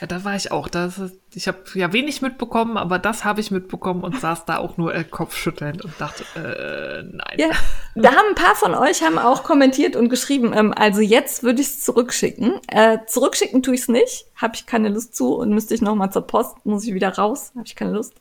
Ja, 0.00 0.06
da 0.06 0.24
war 0.24 0.34
ich 0.36 0.52
auch. 0.52 0.68
Das, 0.68 1.00
ich 1.34 1.48
habe 1.48 1.58
ja 1.74 1.92
wenig 1.92 2.22
mitbekommen, 2.22 2.76
aber 2.76 2.98
das 2.98 3.24
habe 3.24 3.40
ich 3.40 3.50
mitbekommen 3.50 4.02
und 4.02 4.20
saß 4.20 4.44
da 4.44 4.58
auch 4.58 4.76
nur 4.76 4.94
äh, 4.94 5.04
kopfschüttelnd 5.04 5.84
und 5.84 6.00
dachte, 6.00 6.24
äh, 6.36 7.02
nein. 7.02 7.36
Ja, 7.38 7.50
da 7.94 8.10
haben 8.10 8.28
ein 8.28 8.34
paar 8.34 8.54
von 8.54 8.74
euch 8.74 9.02
haben 9.02 9.18
auch 9.18 9.42
kommentiert 9.42 9.96
und 9.96 10.08
geschrieben, 10.08 10.52
ähm, 10.54 10.72
also 10.76 11.00
jetzt 11.00 11.42
würde 11.42 11.60
ich 11.60 11.68
es 11.68 11.80
zurückschicken. 11.80 12.60
Äh, 12.68 12.98
zurückschicken 13.06 13.62
tue 13.62 13.74
ich 13.74 13.82
es 13.82 13.88
nicht, 13.88 14.26
habe 14.36 14.54
ich 14.54 14.66
keine 14.66 14.88
Lust 14.88 15.16
zu 15.16 15.34
und 15.34 15.50
müsste 15.50 15.74
ich 15.74 15.82
noch 15.82 15.94
mal 15.94 16.10
zur 16.10 16.26
Post, 16.26 16.64
muss 16.64 16.86
ich 16.86 16.94
wieder 16.94 17.16
raus, 17.16 17.52
habe 17.54 17.66
ich 17.66 17.76
keine 17.76 17.92
Lust. 17.92 18.14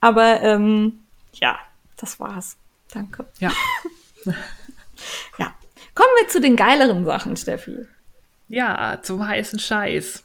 Aber 0.00 0.40
ähm, 0.42 1.00
ja, 1.34 1.58
das 1.96 2.18
war's. 2.20 2.56
Danke. 2.92 3.26
Ja. 3.38 3.52
ja. 5.38 5.54
Kommen 5.94 6.10
wir 6.20 6.28
zu 6.28 6.40
den 6.40 6.56
geileren 6.56 7.04
Sachen, 7.04 7.36
Steffi. 7.36 7.86
Ja, 8.48 8.98
zum 9.02 9.26
heißen 9.26 9.58
Scheiß. 9.58 10.24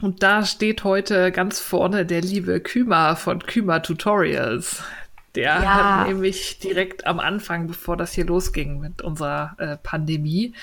Und 0.00 0.22
da 0.22 0.44
steht 0.44 0.84
heute 0.84 1.32
ganz 1.32 1.58
vorne 1.58 2.06
der 2.06 2.20
liebe 2.20 2.60
Kümer 2.60 3.16
von 3.16 3.40
Kümer 3.40 3.82
Tutorials. 3.82 4.82
Der 5.34 5.62
ja. 5.62 5.98
hat 6.00 6.08
nämlich 6.08 6.58
direkt 6.58 7.06
am 7.06 7.20
Anfang, 7.20 7.66
bevor 7.66 7.96
das 7.96 8.12
hier 8.12 8.24
losging 8.24 8.80
mit 8.80 9.02
unserer 9.02 9.54
äh, 9.58 9.76
Pandemie, 9.76 10.54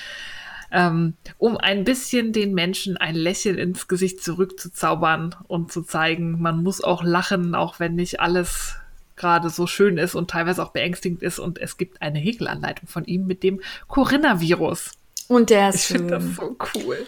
ähm, 0.71 1.13
um 1.38 1.57
ein 1.57 1.83
bisschen 1.83 2.33
den 2.33 2.53
Menschen 2.53 2.97
ein 2.97 3.15
Lächeln 3.15 3.57
ins 3.57 3.88
Gesicht 3.88 4.23
zurückzuzaubern 4.23 5.36
und 5.47 5.71
zu 5.71 5.83
zeigen, 5.83 6.41
man 6.41 6.63
muss 6.63 6.83
auch 6.83 7.03
lachen, 7.03 7.55
auch 7.55 7.79
wenn 7.79 7.95
nicht 7.95 8.19
alles 8.19 8.75
gerade 9.15 9.49
so 9.49 9.67
schön 9.67 9.97
ist 9.97 10.15
und 10.15 10.29
teilweise 10.29 10.63
auch 10.63 10.71
beängstigend 10.71 11.21
ist. 11.21 11.39
Und 11.39 11.57
es 11.57 11.77
gibt 11.77 12.01
eine 12.01 12.19
Häkelanleitung 12.19 12.88
von 12.88 13.05
ihm 13.05 13.27
mit 13.27 13.43
dem 13.43 13.61
Corinna-Virus. 13.88 14.91
Und 15.27 15.49
der 15.49 15.69
ist 15.69 15.75
Ich 15.75 15.86
finde 15.97 16.15
das 16.15 16.36
so 16.36 16.57
cool. 16.75 17.05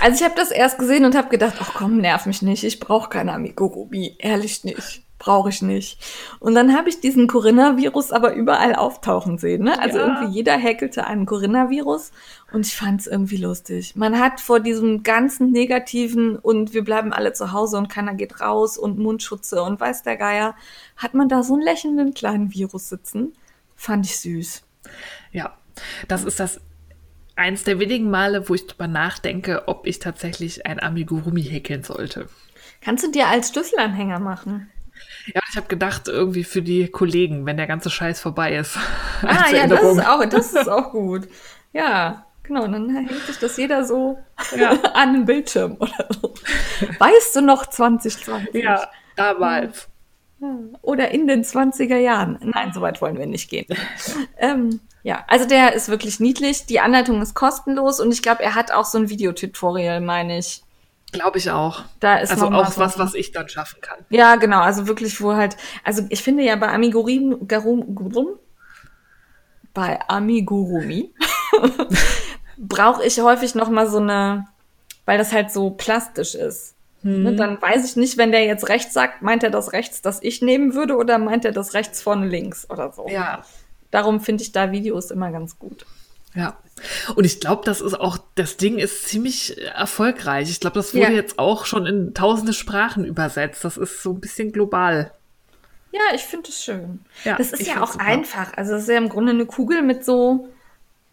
Also 0.00 0.16
ich 0.16 0.24
habe 0.24 0.34
das 0.36 0.50
erst 0.50 0.78
gesehen 0.78 1.04
und 1.04 1.16
habe 1.16 1.28
gedacht, 1.28 1.54
ach 1.60 1.72
komm, 1.74 1.98
nerv 1.98 2.26
mich 2.26 2.42
nicht, 2.42 2.64
ich 2.64 2.80
brauche 2.80 3.08
keine 3.08 3.32
Amigurumi, 3.32 4.16
ehrlich 4.18 4.64
nicht, 4.64 5.02
brauche 5.18 5.48
ich 5.48 5.62
nicht. 5.62 5.98
Und 6.40 6.54
dann 6.54 6.76
habe 6.76 6.88
ich 6.88 7.00
diesen 7.00 7.26
Corinna-Virus 7.26 8.12
aber 8.12 8.34
überall 8.34 8.74
auftauchen 8.74 9.38
sehen. 9.38 9.64
Ne? 9.64 9.80
Also 9.80 9.98
ja. 9.98 10.06
irgendwie 10.06 10.34
jeder 10.34 10.56
häkelte 10.56 11.06
einen 11.06 11.26
Corinna-Virus 11.26 12.12
und 12.52 12.66
ich 12.66 12.76
fand 12.76 13.00
es 13.00 13.06
irgendwie 13.06 13.38
lustig. 13.38 13.96
Man 13.96 14.20
hat 14.20 14.40
vor 14.40 14.60
diesem 14.60 15.02
ganzen 15.02 15.50
Negativen 15.50 16.36
und 16.36 16.74
wir 16.74 16.84
bleiben 16.84 17.12
alle 17.12 17.32
zu 17.32 17.52
Hause 17.52 17.78
und 17.78 17.88
keiner 17.88 18.14
geht 18.14 18.40
raus 18.40 18.78
und 18.78 18.98
Mundschutze 18.98 19.62
und 19.62 19.80
weiß 19.80 20.02
der 20.02 20.16
Geier, 20.16 20.54
hat 20.96 21.14
man 21.14 21.28
da 21.28 21.42
so 21.42 21.54
einen 21.54 21.62
lächelnden 21.62 22.14
kleinen 22.14 22.52
Virus 22.52 22.88
sitzen. 22.88 23.32
Fand 23.74 24.06
ich 24.06 24.18
süß. 24.18 24.62
Ja, 25.32 25.56
das 26.08 26.24
ist 26.24 26.40
das 26.40 26.60
eins 27.38 27.64
der 27.64 27.78
wenigen 27.78 28.10
Male, 28.10 28.48
wo 28.48 28.54
ich 28.54 28.66
drüber 28.66 28.88
nachdenke, 28.88 29.68
ob 29.68 29.86
ich 29.86 29.98
tatsächlich 29.98 30.66
ein 30.66 30.80
Amigurumi 30.80 31.42
häkeln 31.42 31.84
sollte. 31.84 32.28
Kannst 32.80 33.04
du 33.04 33.10
dir 33.10 33.28
als 33.28 33.50
Schlüsselanhänger 33.50 34.18
machen? 34.18 34.70
Ja, 35.34 35.40
ich 35.50 35.56
habe 35.56 35.68
gedacht, 35.68 36.08
irgendwie 36.08 36.44
für 36.44 36.62
die 36.62 36.88
Kollegen, 36.88 37.46
wenn 37.46 37.56
der 37.56 37.66
ganze 37.66 37.90
Scheiß 37.90 38.20
vorbei 38.20 38.56
ist. 38.56 38.76
Ah, 39.22 39.50
ja, 39.52 39.66
das 39.66 39.82
ist, 39.82 40.06
auch, 40.06 40.24
das 40.26 40.52
ist 40.52 40.68
auch 40.68 40.92
gut. 40.92 41.28
Ja, 41.72 42.24
genau. 42.44 42.68
dann 42.68 42.88
hängt 42.88 43.10
sich 43.26 43.36
das 43.38 43.56
jeder 43.56 43.84
so 43.84 44.16
ja. 44.56 44.70
an 44.94 45.12
den 45.12 45.24
Bildschirm 45.24 45.76
oder 45.80 46.08
so. 46.20 46.34
Weißt 47.00 47.34
du 47.34 47.40
noch 47.40 47.66
2020? 47.66 48.62
Ja, 48.62 48.88
damals. 49.16 49.88
Oder 50.82 51.10
in 51.10 51.26
den 51.26 51.42
20er 51.42 51.96
Jahren. 51.96 52.38
Nein, 52.40 52.72
so 52.72 52.80
weit 52.80 53.02
wollen 53.02 53.18
wir 53.18 53.26
nicht 53.26 53.50
gehen. 53.50 53.66
ähm, 54.38 54.80
ja, 55.08 55.24
also 55.26 55.46
der 55.46 55.72
ist 55.72 55.88
wirklich 55.88 56.20
niedlich. 56.20 56.66
Die 56.66 56.80
Anleitung 56.80 57.22
ist 57.22 57.32
kostenlos 57.32 57.98
und 57.98 58.12
ich 58.12 58.20
glaube, 58.20 58.42
er 58.42 58.54
hat 58.54 58.72
auch 58.72 58.84
so 58.84 58.98
ein 58.98 59.08
Videotutorial, 59.08 60.02
meine 60.02 60.36
ich. 60.36 60.62
Glaube 61.12 61.38
ich 61.38 61.50
auch. 61.50 61.84
Da 61.98 62.18
ist 62.18 62.30
also 62.30 62.48
auch 62.50 62.70
so 62.70 62.78
was, 62.78 62.98
was 62.98 63.14
ich 63.14 63.32
dann 63.32 63.48
schaffen 63.48 63.80
kann. 63.80 64.00
Ja, 64.10 64.36
genau. 64.36 64.60
Also 64.60 64.86
wirklich, 64.86 65.18
wo 65.22 65.32
halt, 65.32 65.56
also 65.82 66.02
ich 66.10 66.22
finde 66.22 66.42
ja 66.42 66.56
bei 66.56 66.68
Amigurumi, 66.68 67.38
Garum, 67.46 67.86
bei 69.72 69.98
Amigurumi 70.08 71.14
brauche 72.58 73.02
ich 73.02 73.18
häufig 73.18 73.54
noch 73.54 73.70
mal 73.70 73.88
so 73.88 74.00
eine, 74.00 74.46
weil 75.06 75.16
das 75.16 75.32
halt 75.32 75.50
so 75.50 75.70
plastisch 75.70 76.34
ist. 76.34 76.74
Hm. 77.00 77.34
Dann 77.38 77.62
weiß 77.62 77.88
ich 77.88 77.96
nicht, 77.96 78.18
wenn 78.18 78.30
der 78.30 78.44
jetzt 78.44 78.68
rechts 78.68 78.92
sagt, 78.92 79.22
meint 79.22 79.42
er 79.42 79.48
das 79.48 79.72
rechts, 79.72 80.02
das 80.02 80.22
ich 80.22 80.42
nehmen 80.42 80.74
würde, 80.74 80.96
oder 80.96 81.16
meint 81.16 81.46
er 81.46 81.52
das 81.52 81.72
rechts 81.72 82.02
vorne 82.02 82.26
links 82.26 82.68
oder 82.68 82.92
so. 82.92 83.08
Ja, 83.08 83.42
darum 83.90 84.20
finde 84.20 84.42
ich 84.42 84.52
da 84.52 84.72
Videos 84.72 85.10
immer 85.10 85.30
ganz 85.30 85.58
gut. 85.58 85.86
Ja. 86.34 86.56
Und 87.16 87.24
ich 87.24 87.40
glaube, 87.40 87.62
das 87.64 87.80
ist 87.80 87.98
auch, 87.98 88.18
das 88.34 88.56
Ding 88.56 88.78
ist 88.78 89.08
ziemlich 89.08 89.60
erfolgreich. 89.66 90.50
Ich 90.50 90.60
glaube, 90.60 90.74
das 90.74 90.94
wurde 90.94 91.06
ja. 91.06 91.10
jetzt 91.10 91.38
auch 91.38 91.64
schon 91.64 91.86
in 91.86 92.14
tausende 92.14 92.52
Sprachen 92.52 93.04
übersetzt. 93.04 93.64
Das 93.64 93.76
ist 93.76 94.02
so 94.02 94.12
ein 94.12 94.20
bisschen 94.20 94.52
global. 94.52 95.12
Ja, 95.90 96.00
ich 96.14 96.22
finde 96.22 96.50
es 96.50 96.62
schön. 96.62 97.00
Ja, 97.24 97.36
das 97.36 97.52
ist 97.52 97.66
ja 97.66 97.82
auch 97.82 97.92
super. 97.92 98.04
einfach. 98.04 98.52
Also 98.56 98.74
es 98.74 98.82
ist 98.82 98.88
ja 98.88 98.98
im 98.98 99.08
Grunde 99.08 99.32
eine 99.32 99.46
Kugel 99.46 99.82
mit 99.82 100.04
so, 100.04 100.48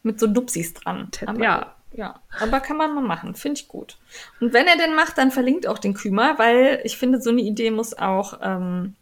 mit 0.04 0.20
so 0.20 0.28
Dupsis 0.28 0.74
dran. 0.74 1.10
Aber, 1.26 1.44
ja. 1.44 1.76
Ja, 1.94 2.20
aber 2.42 2.60
kann 2.60 2.76
man 2.76 2.94
mal 2.94 3.02
machen, 3.02 3.36
finde 3.36 3.62
ich 3.62 3.70
gut. 3.70 3.98
Und 4.42 4.52
wenn 4.52 4.68
er 4.68 4.78
den 4.78 4.96
macht, 4.96 5.18
dann 5.18 5.32
verlinkt 5.32 5.66
auch 5.66 5.80
den 5.80 5.94
Kümer, 5.94 6.38
weil 6.38 6.82
ich 6.84 6.98
finde, 6.98 7.22
so 7.22 7.30
eine 7.30 7.42
Idee 7.42 7.72
muss 7.72 7.98
auch 7.98 8.40
ähm, 8.44 8.96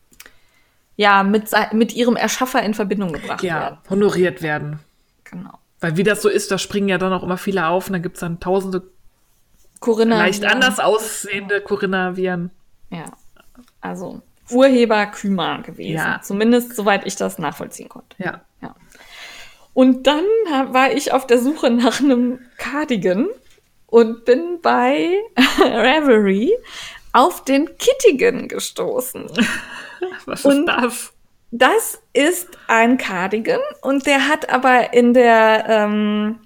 ja 0.96 1.24
mit, 1.24 1.50
mit 1.72 1.94
ihrem 1.94 2.16
Erschaffer 2.16 2.62
in 2.64 2.74
Verbindung 2.74 3.14
gebracht 3.14 3.44
ja, 3.44 3.62
werden. 3.62 3.78
Ja, 3.84 3.90
honoriert 3.90 4.42
werden. 4.42 4.80
Genau. 5.24 5.60
Weil 5.80 5.98
wie 5.98 6.04
das 6.04 6.22
so 6.22 6.30
ist, 6.30 6.52
da 6.52 6.58
springen 6.58 6.90
ja 6.90 6.98
dann 6.98 7.12
auch 7.14 7.24
immer 7.24 7.38
viele 7.38 7.68
auf 7.68 7.88
und 7.88 7.94
dann 7.94 8.02
gibt 8.02 8.16
es 8.16 8.22
dann 8.22 8.40
tausende 8.40 8.84
Corinna 9.80 10.18
leicht 10.18 10.46
anders 10.46 10.80
aussehende 10.80 11.60
Corinna-Viren. 11.60 12.52
Ja, 12.90 13.06
also 13.82 14.22
Urheber 14.50 15.08
Kümer 15.08 15.62
gewesen. 15.62 15.96
Ja. 15.96 16.22
Zumindest 16.22 16.76
soweit 16.76 17.06
ich 17.06 17.16
das 17.16 17.38
nachvollziehen 17.38 17.90
konnte. 17.90 18.16
Ja. 18.18 18.42
ja. 18.62 18.76
Und 19.74 20.08
dann 20.08 20.24
war 20.72 20.92
ich 20.92 21.12
auf 21.12 21.28
der 21.28 21.40
Suche 21.40 21.70
nach 21.70 22.00
einem 22.00 22.40
Cardigan 22.58 23.28
und 23.88 24.26
bin 24.26 24.60
bei 24.62 25.10
Reverie 25.60 26.54
auf 27.14 27.44
den 27.46 27.78
Kittigan 27.78 28.48
gestoßen. 28.48 29.30
Was 30.26 30.44
ist 30.44 30.66
das? 30.66 31.14
Das 31.52 32.02
ist 32.14 32.50
ein 32.68 32.98
Cardigan 32.98 33.62
und 33.82 34.06
der 34.08 34.28
hat 34.28 34.50
aber 34.50 34.94
in 34.94 35.14
der 35.14 35.66
ähm, 35.70 36.40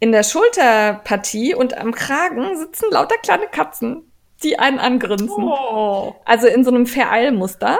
in 0.00 0.12
der 0.12 0.22
Schulterpartie 0.22 1.54
und 1.54 1.76
am 1.76 1.92
Kragen 1.92 2.56
sitzen 2.56 2.86
lauter 2.90 3.16
kleine 3.18 3.48
Katzen 3.48 4.08
die 4.42 4.58
einen 4.58 4.78
angrinsen. 4.78 5.44
Oh. 5.44 6.14
Also 6.24 6.46
in 6.46 6.64
so 6.64 6.70
einem 6.70 6.86
Vereilmuster. 6.86 7.78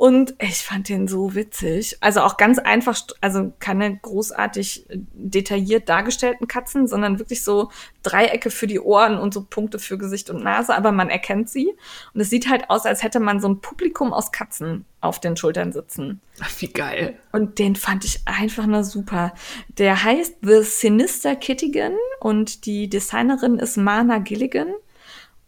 Und 0.00 0.34
ich 0.38 0.62
fand 0.62 0.88
den 0.88 1.08
so 1.08 1.34
witzig. 1.34 1.98
Also 2.00 2.22
auch 2.22 2.38
ganz 2.38 2.58
einfach, 2.58 2.98
also 3.20 3.52
keine 3.58 3.98
großartig 3.98 4.86
detailliert 4.88 5.90
dargestellten 5.90 6.48
Katzen, 6.48 6.86
sondern 6.86 7.18
wirklich 7.18 7.44
so 7.44 7.70
Dreiecke 8.02 8.48
für 8.50 8.66
die 8.66 8.80
Ohren 8.80 9.18
und 9.18 9.34
so 9.34 9.44
Punkte 9.44 9.78
für 9.78 9.98
Gesicht 9.98 10.30
und 10.30 10.42
Nase, 10.42 10.74
aber 10.74 10.90
man 10.90 11.10
erkennt 11.10 11.50
sie. 11.50 11.74
Und 12.14 12.22
es 12.22 12.30
sieht 12.30 12.48
halt 12.48 12.70
aus, 12.70 12.86
als 12.86 13.02
hätte 13.02 13.20
man 13.20 13.40
so 13.40 13.48
ein 13.50 13.60
Publikum 13.60 14.14
aus 14.14 14.32
Katzen 14.32 14.86
auf 15.02 15.20
den 15.20 15.36
Schultern 15.36 15.70
sitzen. 15.70 16.22
Ach, 16.40 16.50
wie 16.60 16.68
geil. 16.68 17.18
Und 17.32 17.58
den 17.58 17.76
fand 17.76 18.06
ich 18.06 18.22
einfach 18.24 18.64
nur 18.64 18.84
super. 18.84 19.34
Der 19.76 20.02
heißt 20.02 20.36
The 20.40 20.62
Sinister 20.62 21.36
Kittigan 21.36 21.92
und 22.20 22.64
die 22.64 22.88
Designerin 22.88 23.58
ist 23.58 23.76
Mana 23.76 24.16
Gilligan. 24.16 24.68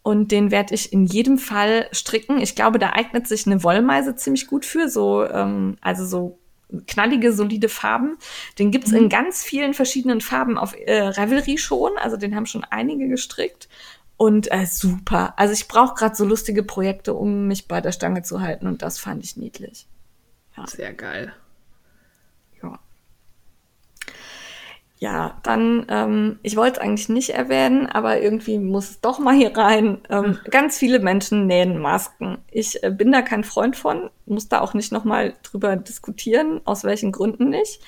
Und 0.03 0.33
den 0.33 0.51
werde 0.51 0.75
ich 0.75 0.93
in 0.93 1.05
jedem 1.05 1.39
Fall 1.39 1.87
stricken. 1.93 2.41
Ich 2.41 2.57
glaube, 2.57 2.79
da 2.79 2.91
eignet 2.91 3.29
sich 3.29 3.47
eine 3.47 3.63
Wollmeise 3.63 4.17
ziemlich 4.17 4.49
gut 4.49 4.65
für, 4.65 4.89
so, 4.89 5.25
ähm, 5.25 5.77
also 5.81 6.05
so 6.05 6.39
knallige, 6.87 7.33
solide 7.33 7.69
Farben. 7.69 8.17
Den 8.59 8.71
gibt's 8.71 8.91
mhm. 8.91 8.99
in 8.99 9.09
ganz 9.09 9.43
vielen 9.43 9.75
verschiedenen 9.75 10.21
Farben 10.21 10.59
auf 10.59 10.75
äh, 10.75 11.03
Revelry 11.03 11.59
schon. 11.59 11.93
Also 11.99 12.17
den 12.17 12.35
haben 12.35 12.47
schon 12.47 12.65
einige 12.65 13.09
gestrickt. 13.09 13.69
Und 14.17 14.51
äh, 14.53 14.67
super. 14.67 15.35
Also 15.37 15.53
ich 15.53 15.69
brauche 15.69 15.95
gerade 15.95 16.17
so 16.17 16.25
lustige 16.25 16.63
Projekte, 16.63 17.15
um 17.15 17.47
mich 17.47 17.69
bei 17.69 17.81
der 17.81 17.93
Stange 17.93 18.23
zu 18.23 18.41
halten. 18.41 18.67
Und 18.67 18.83
das 18.83 18.99
fand 18.99 19.25
ich 19.25 19.37
niedlich. 19.37 19.87
Ja. 20.57 20.67
Sehr 20.67 20.93
geil. 20.93 21.33
Ja, 25.03 25.37
dann, 25.43 25.85
ähm, 25.89 26.39
ich 26.45 26.55
wollte 26.55 26.79
es 26.79 26.87
eigentlich 26.87 27.09
nicht 27.09 27.31
erwähnen, 27.31 27.87
aber 27.87 28.21
irgendwie 28.21 28.61
muss 28.61 28.89
es 28.89 29.01
doch 29.01 29.19
mal 29.19 29.35
hier 29.35 29.57
rein. 29.57 29.99
Ähm, 30.09 30.25
hm. 30.25 30.39
ganz 30.49 30.79
viele 30.79 31.01
Menschen 31.01 31.49
nähen 31.49 31.81
Masken. 31.81 32.39
Ich 32.53 32.81
äh, 32.85 32.91
bin 32.91 33.11
da 33.11 33.21
kein 33.21 33.43
Freund 33.43 33.75
von, 33.75 34.11
muss 34.27 34.49
da 34.49 34.61
auch 34.61 34.75
nicht 34.75 34.93
nochmal 34.93 35.35
drüber 35.43 35.75
diskutieren, 35.75 36.61
aus 36.67 36.85
welchen 36.85 37.11
Gründen 37.11 37.49
nicht. 37.49 37.81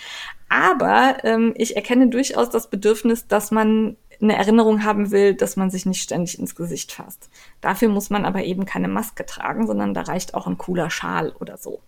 Aber 0.49 1.19
ähm, 1.23 1.55
ich 1.57 1.77
erkenne 1.77 2.09
durchaus 2.09 2.51
das 2.51 2.69
Bedürfnis, 2.69 3.29
dass 3.29 3.53
man 3.53 3.97
eine 4.21 4.37
Erinnerung 4.37 4.83
haben 4.83 5.13
will, 5.13 5.35
dass 5.35 5.55
man 5.55 5.71
sich 5.71 5.87
nicht 5.87 6.03
ständig 6.03 6.41
ins 6.41 6.57
Gesicht 6.57 6.91
fasst. 6.91 7.31
Dafür 7.61 7.91
muss 7.91 8.11
man 8.11 8.25
aber 8.25 8.43
eben 8.43 8.65
keine 8.65 8.89
Maske 8.89 9.25
tragen, 9.25 9.69
sondern 9.69 9.95
da 9.95 10.03
reicht 10.03 10.35
auch 10.35 10.49
ein 10.49 10.59
cooler 10.59 10.91
Schal 10.91 11.31
oder 11.39 11.59
so. 11.59 11.81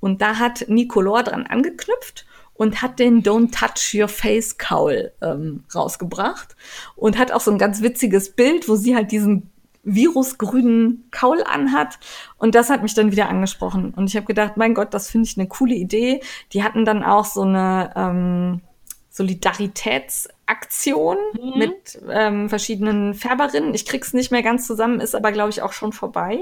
Und 0.00 0.20
da 0.20 0.40
hat 0.40 0.64
Nicolor 0.66 1.22
dran 1.22 1.46
angeknüpft 1.46 2.26
und 2.54 2.82
hat 2.82 2.98
den 2.98 3.22
Don't 3.22 3.52
Touch 3.52 3.94
Your 3.94 4.08
Face 4.08 4.58
Cowl 4.58 5.12
ähm, 5.20 5.64
rausgebracht 5.74 6.56
und 6.96 7.18
hat 7.18 7.32
auch 7.32 7.40
so 7.40 7.50
ein 7.50 7.58
ganz 7.58 7.82
witziges 7.82 8.32
Bild, 8.32 8.68
wo 8.68 8.76
sie 8.76 8.96
halt 8.96 9.12
diesen 9.12 9.50
virusgrünen 9.84 11.06
Kaul 11.10 11.42
anhat. 11.44 11.98
Und 12.38 12.54
das 12.54 12.70
hat 12.70 12.82
mich 12.82 12.94
dann 12.94 13.12
wieder 13.12 13.28
angesprochen. 13.28 13.92
Und 13.94 14.08
ich 14.08 14.16
habe 14.16 14.24
gedacht, 14.26 14.56
mein 14.56 14.72
Gott, 14.74 14.94
das 14.94 15.10
finde 15.10 15.28
ich 15.28 15.36
eine 15.36 15.46
coole 15.46 15.74
Idee. 15.74 16.22
Die 16.52 16.64
hatten 16.64 16.86
dann 16.86 17.02
auch 17.02 17.26
so 17.26 17.42
eine 17.42 17.92
ähm, 17.94 18.62
Solidaritätsaktion 19.10 21.18
mhm. 21.34 21.58
mit 21.58 22.00
ähm, 22.10 22.48
verschiedenen 22.48 23.12
Färberinnen. 23.14 23.74
Ich 23.74 23.86
krieg's 23.86 24.12
nicht 24.12 24.32
mehr 24.32 24.42
ganz 24.42 24.66
zusammen, 24.66 25.00
ist 25.00 25.14
aber, 25.14 25.30
glaube 25.32 25.50
ich, 25.50 25.62
auch 25.62 25.72
schon 25.72 25.92
vorbei. 25.92 26.40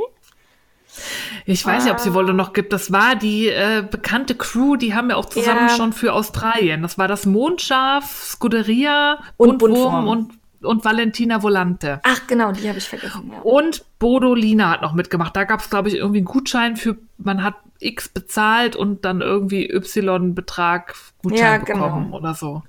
Ich 1.47 1.65
weiß 1.65 1.85
nicht, 1.85 1.93
ob 1.93 2.01
sie 2.01 2.15
Wolle 2.15 2.35
noch 2.35 2.53
gibt. 2.53 2.73
Das 2.73 2.93
war 2.93 3.17
die 3.17 3.49
äh, 3.49 3.85
bekannte 3.89 4.35
Crew, 4.35 4.77
die 4.77 4.95
haben 4.95 5.09
wir 5.09 5.17
auch 5.17 5.25
zusammen 5.25 5.69
ja. 5.69 5.77
schon 5.77 5.93
für 5.93 6.13
Australien. 6.13 6.83
Das 6.83 6.99
war 6.99 7.09
das 7.09 7.27
Mondschaf, 7.27 8.23
Scuderia, 8.25 9.19
und 9.37 9.59
Buntwurm 9.59 10.09
und, 10.09 10.33
und 10.65 10.85
Valentina 10.85 11.43
Volante. 11.43 12.01
Ach 12.03 12.27
genau, 12.27 12.53
die 12.53 12.69
habe 12.69 12.79
ich 12.79 12.89
vergessen. 12.89 13.31
Ja. 13.33 13.41
Und 13.41 13.85
Bodo 13.99 14.35
Lina 14.35 14.71
hat 14.71 14.83
noch 14.83 14.95
mitgemacht. 14.95 15.37
Da 15.37 15.45
gab 15.45 15.61
es, 15.61 15.71
glaube 15.71 15.89
ich, 15.89 15.97
irgendwie 15.97 16.19
einen 16.19 16.27
Gutschein 16.27 16.77
für, 16.77 16.97
man 17.19 17.43
hat 17.43 17.55
X 17.83 18.09
bezahlt 18.09 18.77
und 18.77 19.05
dann 19.05 19.21
irgendwie 19.21 19.69
Y-Betrag 19.69 20.95
Gutschein 21.23 21.41
ja, 21.41 21.57
genau. 21.59 21.87
bekommen 21.87 22.13
oder 22.13 22.35
so. 22.35 22.63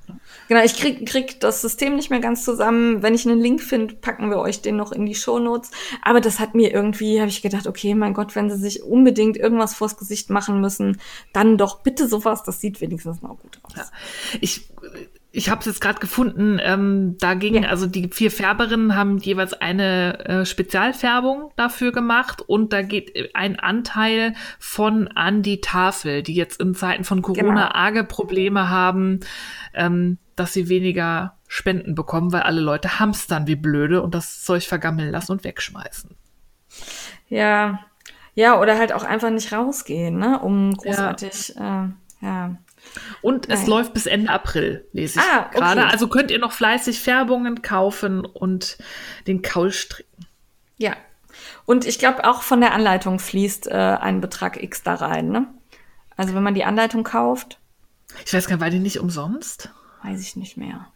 Genau, 0.47 0.63
ich 0.63 0.75
krieg, 0.75 1.07
krieg 1.07 1.39
das 1.39 1.61
System 1.61 1.95
nicht 1.95 2.09
mehr 2.09 2.19
ganz 2.19 2.43
zusammen. 2.43 3.01
Wenn 3.01 3.13
ich 3.13 3.25
einen 3.25 3.39
Link 3.39 3.61
finde, 3.61 3.95
packen 3.95 4.29
wir 4.29 4.37
euch 4.39 4.61
den 4.61 4.75
noch 4.75 4.91
in 4.91 5.05
die 5.05 5.15
Shownotes. 5.15 5.71
Aber 6.01 6.21
das 6.21 6.39
hat 6.39 6.55
mir 6.55 6.71
irgendwie, 6.73 7.19
habe 7.19 7.29
ich 7.29 7.41
gedacht, 7.41 7.67
okay, 7.67 7.95
mein 7.95 8.13
Gott, 8.13 8.35
wenn 8.35 8.49
sie 8.49 8.57
sich 8.57 8.83
unbedingt 8.83 9.37
irgendwas 9.37 9.73
vors 9.73 9.97
Gesicht 9.97 10.29
machen 10.29 10.61
müssen, 10.61 10.99
dann 11.31 11.57
doch 11.57 11.81
bitte 11.81 12.07
sowas. 12.07 12.43
Das 12.43 12.59
sieht 12.59 12.81
wenigstens 12.81 13.21
mal 13.21 13.35
gut 13.35 13.59
aus. 13.63 13.75
Ja. 13.75 13.85
Ich 14.41 14.69
ich 15.35 15.49
habe 15.49 15.61
es 15.61 15.65
jetzt 15.65 15.81
gerade 15.81 15.99
gefunden. 15.99 16.59
Ähm, 16.61 17.17
da 17.19 17.33
ging 17.33 17.63
ja. 17.63 17.69
also 17.69 17.87
die 17.87 18.07
vier 18.09 18.29
Färberinnen 18.29 18.95
haben 18.95 19.17
jeweils 19.17 19.53
eine 19.53 20.25
äh, 20.25 20.45
Spezialfärbung 20.45 21.51
dafür 21.55 21.91
gemacht 21.91 22.43
und 22.43 22.71
da 22.71 22.83
geht 22.83 23.31
ein 23.33 23.59
Anteil 23.59 24.35
von 24.59 25.07
an 25.07 25.41
die 25.41 25.59
Tafel, 25.59 26.21
die 26.21 26.35
jetzt 26.35 26.61
in 26.61 26.75
Zeiten 26.75 27.03
von 27.03 27.23
Corona 27.23 27.67
genau. 27.67 27.73
arge 27.73 28.03
Probleme 28.03 28.69
haben, 28.69 29.21
ähm, 29.73 30.19
dass 30.35 30.53
sie 30.53 30.69
weniger 30.69 31.35
Spenden 31.47 31.95
bekommen, 31.95 32.31
weil 32.31 32.43
alle 32.43 32.61
Leute 32.61 32.99
hamstern 32.99 33.47
wie 33.47 33.55
blöde 33.55 34.03
und 34.03 34.13
das 34.13 34.43
Zeug 34.43 34.63
vergammeln 34.63 35.09
lassen 35.09 35.31
und 35.31 35.43
wegschmeißen. 35.43 36.11
Ja, 37.27 37.79
ja, 38.35 38.59
oder 38.59 38.77
halt 38.77 38.93
auch 38.93 39.03
einfach 39.03 39.31
nicht 39.31 39.51
rausgehen, 39.51 40.15
ne, 40.15 40.39
um 40.39 40.75
großartig, 40.75 41.55
ja. 41.55 41.85
Äh, 41.85 42.25
ja. 42.25 42.55
Und 43.21 43.49
es 43.49 43.61
Nein. 43.61 43.69
läuft 43.69 43.93
bis 43.93 44.05
Ende 44.05 44.29
April, 44.29 44.85
lese 44.91 45.19
ich 45.19 45.25
ah, 45.25 45.49
gerade. 45.51 45.81
Okay. 45.81 45.89
Also 45.91 46.07
könnt 46.07 46.31
ihr 46.31 46.39
noch 46.39 46.51
fleißig 46.51 46.99
Färbungen 46.99 47.61
kaufen 47.61 48.25
und 48.25 48.77
den 49.27 49.41
Kaul 49.41 49.71
stricken. 49.71 50.25
Ja. 50.77 50.95
Und 51.65 51.85
ich 51.85 51.99
glaube, 51.99 52.25
auch 52.25 52.41
von 52.41 52.61
der 52.61 52.73
Anleitung 52.73 53.19
fließt 53.19 53.67
äh, 53.67 53.73
ein 53.73 54.21
Betrag 54.21 54.61
X 54.61 54.83
da 54.83 54.95
rein, 54.95 55.29
ne? 55.29 55.47
Also 56.15 56.35
wenn 56.35 56.43
man 56.43 56.53
die 56.53 56.63
Anleitung 56.63 57.03
kauft. 57.03 57.57
Ich 58.25 58.33
weiß 58.33 58.47
gar 58.47 58.55
nicht, 58.55 58.61
war 58.61 58.69
die 58.69 58.79
nicht 58.79 58.99
umsonst? 58.99 59.69
Weiß 60.03 60.21
ich 60.21 60.35
nicht 60.35 60.57
mehr. 60.57 60.87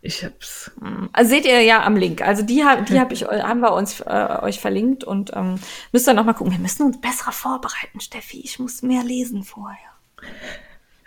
Ich 0.00 0.22
hab's. 0.22 0.70
Hm. 0.80 1.08
Also 1.12 1.30
seht 1.30 1.46
ihr 1.46 1.62
ja 1.62 1.82
am 1.82 1.96
Link. 1.96 2.20
Also 2.20 2.42
die, 2.42 2.62
die 2.88 3.00
hab 3.00 3.10
ich, 3.10 3.24
haben 3.24 3.60
wir 3.60 3.72
uns 3.72 4.00
äh, 4.00 4.38
euch 4.42 4.60
verlinkt 4.60 5.02
und 5.02 5.32
ähm, 5.34 5.58
müsst 5.92 6.06
ihr 6.06 6.12
noch 6.12 6.26
mal 6.26 6.34
gucken. 6.34 6.52
Wir 6.52 6.58
müssen 6.58 6.82
uns 6.82 7.00
besser 7.00 7.32
vorbereiten, 7.32 8.00
Steffi. 8.00 8.40
Ich 8.44 8.58
muss 8.58 8.82
mehr 8.82 9.02
lesen 9.02 9.44
vorher. 9.44 9.78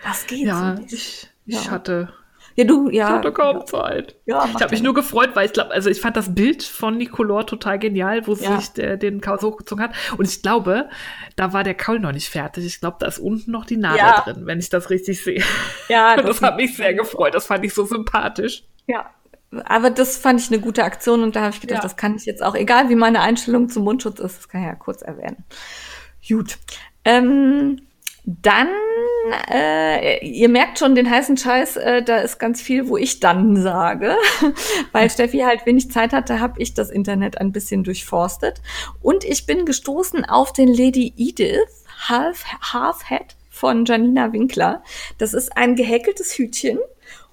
Das 0.08 0.26
geht 0.26 0.46
ja, 0.46 0.76
so 0.76 0.82
nicht. 0.82 0.94
Ich, 0.94 1.30
ich 1.46 1.66
ja. 1.66 1.72
hatte. 1.72 2.14
Ja, 2.56 2.64
du, 2.64 2.90
ja. 2.90 3.08
Ich 3.08 3.14
hatte 3.14 3.32
kaum 3.32 3.58
ja. 3.58 3.66
Zeit. 3.66 4.16
Ja, 4.26 4.46
ich 4.46 4.56
habe 4.56 4.72
mich 4.72 4.82
nur 4.82 4.96
gefreut, 4.96 5.32
weil 5.36 5.46
ich 5.46 5.54
glaube, 5.54 5.72
also 5.72 5.92
ich 5.92 6.02
fand 6.02 6.18
das 6.18 6.34
Bild 6.34 6.64
von 6.64 6.98
Nicolor 6.98 7.46
total 7.46 7.78
genial, 7.78 8.26
wo 8.26 8.34
sie 8.34 8.48
sich 8.56 8.70
der, 8.70 8.98
den 8.98 9.22
Kaul 9.22 9.40
so 9.40 9.52
gezogen 9.52 9.82
hat. 9.82 9.92
Und 10.18 10.28
ich 10.28 10.42
glaube, 10.42 10.90
da 11.36 11.54
war 11.54 11.64
der 11.64 11.76
Kaul 11.76 12.00
noch 12.00 12.14
nicht 12.14 12.30
fertig. 12.30 12.66
Ich 12.66 12.80
glaube, 12.80 12.98
da 13.00 13.06
ist 13.06 13.20
unten 13.20 13.52
noch 13.52 13.66
die 13.66 13.78
Nadel 13.78 14.24
drin, 14.24 14.46
wenn 14.48 14.58
ich 14.58 14.70
das 14.70 14.90
richtig 14.90 15.24
sehe. 15.24 15.44
Ja, 15.88 16.16
das, 16.18 16.26
das 16.26 16.42
hat 16.42 16.56
mich 16.56 16.76
sehr 16.76 16.96
gefreut. 16.96 17.36
Das 17.36 17.46
fand 17.46 17.64
ich 17.64 17.76
so 17.76 17.86
sympathisch. 17.86 18.64
Ja, 18.88 19.12
aber 19.66 19.92
das 19.92 20.18
fand 20.18 20.42
ich 20.42 20.48
eine 20.52 20.60
gute 20.60 20.84
Aktion 20.84 21.22
und 21.22 21.36
da 21.36 21.42
habe 21.42 21.52
ich 21.52 21.62
gedacht, 21.62 21.80
ja. 21.80 21.84
das 21.84 21.96
kann 21.96 22.16
ich 22.16 22.26
jetzt 22.26 22.42
auch, 22.42 22.56
egal 22.56 22.90
wie 22.90 22.96
meine 22.96 23.22
Einstellung 23.22 23.70
zum 23.70 23.84
Mundschutz 23.84 24.20
ist, 24.20 24.38
das 24.38 24.50
kann 24.50 24.62
ich 24.62 24.68
ja 24.68 24.76
kurz 24.76 25.02
erwähnen. 25.02 25.46
Gut. 26.28 26.58
Ähm, 27.06 27.82
dann, 28.30 28.68
äh, 29.50 30.28
ihr 30.28 30.50
merkt 30.50 30.80
schon 30.80 30.96
den 30.96 31.10
heißen 31.10 31.38
Scheiß, 31.38 31.78
äh, 31.78 32.04
da 32.04 32.18
ist 32.18 32.40
ganz 32.40 32.62
viel, 32.62 32.90
wo 32.90 32.98
ich 32.98 33.22
dann 33.22 33.56
sage. 33.56 34.18
Weil 34.92 35.10
Steffi 35.10 35.40
halt 35.40 35.66
wenig 35.66 35.90
Zeit 35.92 36.12
hatte, 36.12 36.42
habe 36.42 36.62
ich 36.62 36.74
das 36.74 36.90
Internet 36.90 37.40
ein 37.40 37.54
bisschen 37.54 37.86
durchforstet. 37.86 38.62
Und 39.02 39.24
ich 39.24 39.46
bin 39.46 39.66
gestoßen 39.66 40.26
auf 40.26 40.52
den 40.52 40.68
Lady 40.68 41.14
Edith 41.16 41.86
Half, 42.10 42.44
Half 42.74 43.08
Head 43.08 43.38
von 43.50 43.86
Janina 43.86 44.34
Winkler. 44.34 44.84
Das 45.20 45.34
ist 45.34 45.56
ein 45.56 45.78
gehäkeltes 45.78 46.38
Hütchen 46.38 46.80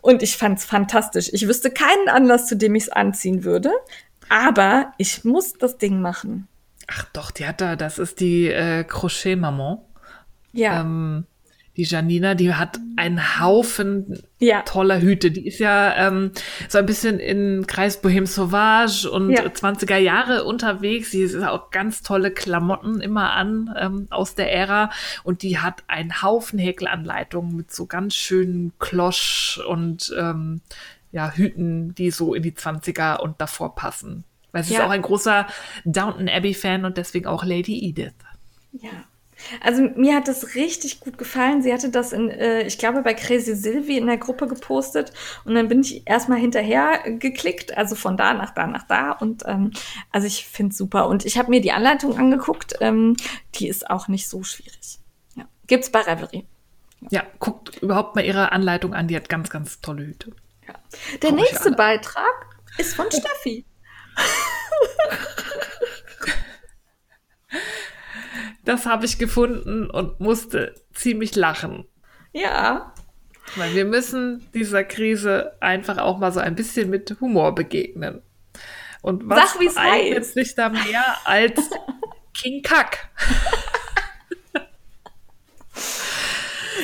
Und 0.01 0.23
ich 0.23 0.37
fand's 0.37 0.65
fantastisch. 0.65 1.29
Ich 1.33 1.49
wüsste 1.49 1.73
keinen 1.73 2.09
Anlass, 2.09 2.47
zu 2.47 2.57
dem 2.57 2.77
ich 2.77 2.85
es 2.85 2.89
anziehen 2.89 3.43
würde. 3.43 3.73
Aber 4.29 4.93
ich 4.99 5.25
muss 5.25 5.55
das 5.55 5.77
Ding 5.77 6.01
machen. 6.01 6.47
Ach 6.87 7.05
doch, 7.13 7.33
die 7.33 7.49
hat 7.49 7.61
da, 7.61 7.75
das 7.75 7.99
ist 7.99 8.21
die 8.21 8.47
äh, 8.47 8.85
Crochet-Maman. 8.85 9.79
Ja. 10.55 10.81
Ähm, 10.81 11.27
die 11.77 11.83
Janina, 11.83 12.37
die 12.37 12.55
hat 12.55 12.79
einen 12.97 13.41
Haufen 13.41 14.23
Ja. 14.39 14.63
toller 14.63 15.01
Hüte. 15.01 15.33
Die 15.33 15.45
ist 15.45 15.59
ja 15.59 16.07
ähm, 16.07 16.31
so 16.69 16.79
ein 16.79 16.87
bisschen 16.87 17.19
in 17.19 17.67
Kreis 17.67 18.01
Bohem 18.01 18.27
Sauvage 18.27 19.11
und 19.11 19.31
Ja. 19.31 19.43
20er 19.43 19.97
Jahre 19.97 20.45
unterwegs. 20.45 21.11
Sie 21.11 21.23
ist 21.23 21.35
auch 21.43 21.71
ganz 21.73 22.03
tolle 22.03 22.31
Klamotten 22.31 23.01
immer 23.01 23.33
an 23.33 23.75
ähm, 23.77 24.07
aus 24.11 24.37
der 24.37 24.53
Ära. 24.55 24.91
Und 25.25 25.43
die 25.43 25.59
hat 25.59 25.83
einen 25.89 26.23
Haufen 26.23 26.61
Häkelanleitungen 26.61 27.57
mit 27.57 27.73
so 27.75 27.87
ganz 27.87 28.15
schönen 28.15 28.73
Klosch 28.79 29.61
und 29.69 30.15
ähm, 30.17 30.61
ja, 31.11 31.33
Hüten, 31.33 31.93
die 31.97 32.13
so 32.13 32.35
in 32.35 32.45
die 32.45 32.53
20er 32.53 33.19
und 33.19 33.41
davor 33.41 33.75
passen. 33.75 34.23
Weil 34.53 34.63
sie 34.63 34.75
Ja. 34.75 34.81
ist 34.81 34.87
auch 34.87 34.91
ein 34.91 35.03
großer 35.03 35.49
Downton 35.85 36.29
Abbey-Fan 36.29 36.85
und 36.85 36.99
deswegen 36.99 37.27
auch 37.27 37.45
Lady 37.45 37.89
Edith. 37.89 38.13
Ja. 38.73 38.91
Also 39.61 39.83
mir 39.97 40.17
hat 40.17 40.29
das 40.29 40.55
richtig 40.55 41.01
gut 41.01 41.19
gefallen. 41.19 41.63
Sie 41.63 41.73
hatte 41.73 41.91
das 41.91 42.13
in, 42.13 42.31
äh, 42.31 42.63
ich 42.63 42.79
glaube, 42.79 43.03
bei 43.03 43.15
Crazy 43.15 43.55
Sylvie 43.55 43.99
in 43.99 44.07
der 44.07 44.19
Gruppe 44.19 44.47
gepostet 44.47 45.13
und 45.45 45.55
dann 45.55 45.69
bin 45.69 45.81
ich 45.81 46.09
erstmal 46.09 46.39
hinterher 46.39 46.99
geklickt, 47.19 47.77
also 47.77 47.95
von 47.95 48.17
da 48.17 48.35
nach 48.35 48.53
da 48.55 48.67
nach 48.67 48.85
da 48.85 49.13
und 49.13 49.43
ähm, 49.47 49.73
also 50.11 50.27
ich 50.27 50.47
finde 50.47 50.73
es 50.73 50.79
super 50.79 51.09
und 51.09 51.25
ich 51.25 51.39
habe 51.39 51.51
mir 51.51 51.61
die 51.61 51.73
Anleitung 51.73 52.19
angeguckt, 52.19 52.75
ähm, 52.81 53.17
die 53.55 53.69
ist 53.69 53.91
auch 53.91 54.09
nicht 54.09 54.29
so 54.29 54.43
schwierig. 54.43 54.99
Ja. 55.37 55.45
Gibt's 55.67 55.91
bei 55.91 56.01
Revelry. 56.01 56.45
Ja, 57.11 57.25
guckt 57.39 57.77
überhaupt 57.83 58.17
mal 58.17 58.25
ihre 58.25 58.53
Anleitung 58.53 58.95
an. 58.95 59.09
Die 59.09 59.17
hat 59.17 59.29
ganz, 59.29 59.51
ganz 59.51 59.81
tolle 59.81 60.07
Hüte. 60.07 60.33
Ja. 60.67 60.75
Der 61.23 61.31
ich 61.31 61.37
nächste. 61.37 61.73
Beitrag 61.73 62.47
ist 62.79 62.95
von 62.95 63.07
Steffi. 63.11 63.65
Das 68.65 68.87
habe 68.87 69.05
ich 69.07 69.19
gefunden 69.19 69.91
und 69.91 70.21
musste 70.21 70.75
ziemlich 70.93 71.35
lachen. 71.37 71.85
Ja. 72.33 72.93
Weil 73.57 73.75
wir 73.75 73.85
müssen 73.85 74.47
dieser 74.55 74.85
Krise 74.85 75.53
einfach 75.61 75.99
auch 75.99 76.19
mal 76.19 76.33
so 76.33 76.41
ein 76.41 76.55
bisschen 76.55 76.89
mit 76.91 77.15
Humor 77.21 77.55
begegnen. 77.55 78.23
Und 79.03 79.29
was 79.29 79.53
Sag, 79.53 79.61
wie's 79.61 79.77
eignet 79.77 80.19
heißt. 80.21 80.35
sich 80.35 80.55
da 80.55 80.71
mehr 80.71 81.05
als 81.25 81.71
King 82.35 82.63
Kack? 82.63 83.11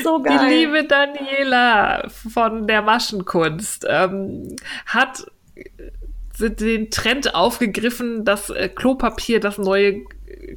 So 0.03 0.18
Die 0.18 0.24
geil. 0.24 0.49
liebe 0.49 0.85
Daniela 0.85 2.09
von 2.09 2.66
der 2.66 2.83
Maschenkunst 2.83 3.87
ähm, 3.89 4.57
hat 4.87 5.26
äh, 5.55 6.51
den 6.51 6.91
Trend 6.91 7.35
aufgegriffen, 7.35 8.24
dass 8.24 8.51
äh, 8.51 8.68
Klopapier 8.68 9.41
das 9.41 9.59
neue 9.59 10.03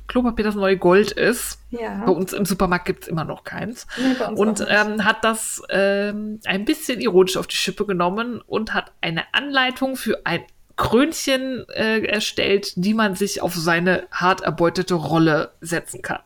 Klopapier 0.08 0.46
das 0.46 0.56
neue 0.56 0.78
Gold 0.78 1.12
ist. 1.12 1.60
Ja. 1.72 2.04
Bei 2.06 2.12
uns 2.12 2.34
im 2.34 2.46
Supermarkt 2.46 2.86
gibt 2.86 3.04
es 3.04 3.08
immer 3.10 3.24
noch 3.24 3.44
keins. 3.44 3.88
Nee, 3.98 4.24
und 4.36 4.66
ähm, 4.70 5.04
hat 5.06 5.24
das 5.24 5.62
ähm, 5.70 6.40
ein 6.46 6.66
bisschen 6.66 7.02
ironisch 7.02 7.38
auf 7.38 7.48
die 7.48 7.56
Schippe 7.56 7.86
genommen 7.86 8.42
und 8.46 8.74
hat 8.74 8.92
eine 9.02 9.24
Anleitung 9.34 9.96
für 9.96 10.26
ein 10.26 10.44
Krönchen 10.76 11.66
äh, 11.70 12.00
erstellt, 12.06 12.74
die 12.76 12.94
man 12.94 13.16
sich 13.16 13.42
auf 13.42 13.54
seine 13.56 14.08
hart 14.12 14.42
erbeutete 14.42 14.96
Rolle 14.96 15.52
setzen 15.62 16.02
kann. 16.02 16.20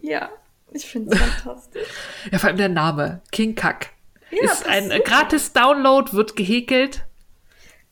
Ja, 0.00 0.28
ich 0.72 0.86
finde 0.86 1.14
es 1.14 1.20
fantastisch. 1.20 1.86
Ja, 2.32 2.38
vor 2.38 2.48
allem 2.48 2.56
der 2.58 2.68
Name, 2.68 3.20
King 3.32 3.54
Kack. 3.54 3.90
Ja, 4.30 4.50
ist 4.50 4.66
ein 4.66 4.90
äh, 4.90 5.00
gratis 5.00 5.52
Download, 5.52 6.12
wird 6.12 6.34
gehäkelt. 6.36 7.04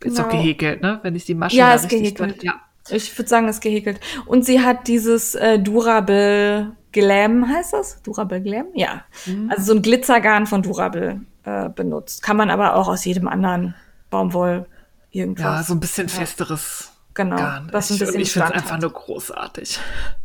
Ist 0.00 0.18
doch 0.18 0.28
Genau. 0.28 0.42
gehäkelt, 0.42 0.82
ne? 0.82 0.98
Wenn 1.02 1.14
ich 1.14 1.24
die 1.24 1.34
Maschen 1.34 1.57
Ja, 1.59 1.74
ist 1.74 1.88
gehäkelt. 1.88 2.42
Ja. 2.42 2.61
Ich 2.91 3.16
würde 3.18 3.28
sagen, 3.28 3.49
es 3.49 3.57
ist 3.57 3.62
gehäkelt. 3.62 4.01
Und 4.26 4.45
sie 4.45 4.61
hat 4.61 4.89
dieses 4.89 5.35
äh, 5.35 5.59
Durable 5.59 6.76
Glam, 6.93 7.49
heißt 7.49 7.72
das? 7.72 8.03
Durable 8.03 8.41
Glam? 8.43 8.66
Ja. 8.74 9.05
Mhm. 9.26 9.51
Also 9.51 9.72
so 9.72 9.74
ein 9.74 9.82
Glitzergarn 9.82 10.47
von 10.47 10.62
Durable 10.62 11.20
äh, 11.45 11.68
benutzt. 11.70 12.22
Kann 12.22 12.37
man 12.37 12.51
aber 12.51 12.76
auch 12.76 12.89
aus 12.89 13.05
jedem 13.05 13.26
anderen 13.28 13.74
Baumwoll 14.11 14.66
irgendwas. 15.11 15.45
ja, 15.45 15.62
so 15.62 15.74
ein 15.74 15.80
bisschen 15.80 16.09
festeres 16.09 16.91
Genau, 17.14 17.37
Garn. 17.37 17.68
das 17.70 17.91
ein 17.91 17.95
ich 17.95 18.01
bisschen 18.01 18.20
ich 18.20 18.32
finde 18.32 18.49
es 18.49 18.55
einfach 18.55 18.80
nur 18.80 18.93
großartig. 18.93 19.78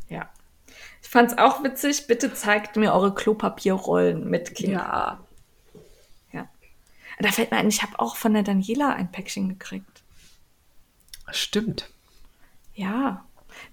Ja. 0.09 0.27
Ich 1.01 1.09
fand's 1.09 1.37
auch 1.37 1.63
witzig. 1.63 2.07
Bitte 2.07 2.33
zeigt 2.33 2.75
mir 2.75 2.93
eure 2.93 3.13
Klopapierrollen 3.13 4.27
mit 4.27 4.55
Kind. 4.55 4.73
Ja. 4.73 5.19
ja. 6.33 6.47
Da 7.19 7.31
fällt 7.31 7.51
mir 7.51 7.57
ein, 7.57 7.69
ich 7.69 7.83
habe 7.83 7.99
auch 7.99 8.15
von 8.15 8.33
der 8.33 8.43
Daniela 8.43 8.93
ein 8.93 9.11
Päckchen 9.11 9.49
gekriegt. 9.49 10.03
Stimmt. 11.31 11.91
Ja. 12.83 13.25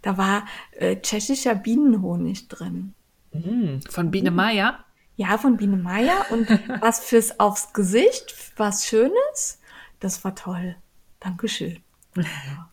Da 0.03 0.19
war 0.19 0.47
äh, 0.73 0.97
tschechischer 0.97 1.55
Bienenhonig 1.55 2.49
drin. 2.49 2.95
Hm, 3.31 3.81
Von 3.89 4.11
Biene 4.11 4.31
Maya. 4.33 4.85
Ja, 5.17 5.39
von 5.39 5.57
Biene 5.57 5.77
Meier 5.77 6.27
und 6.31 6.49
was 6.81 7.01
fürs 7.05 7.39
aufs 7.39 7.73
Gesicht, 7.73 8.35
was 8.57 8.85
Schönes. 8.87 9.61
Das 10.01 10.25
war 10.25 10.35
toll. 10.35 10.75
Dankeschön. 11.21 11.79
Ja. 12.17 12.69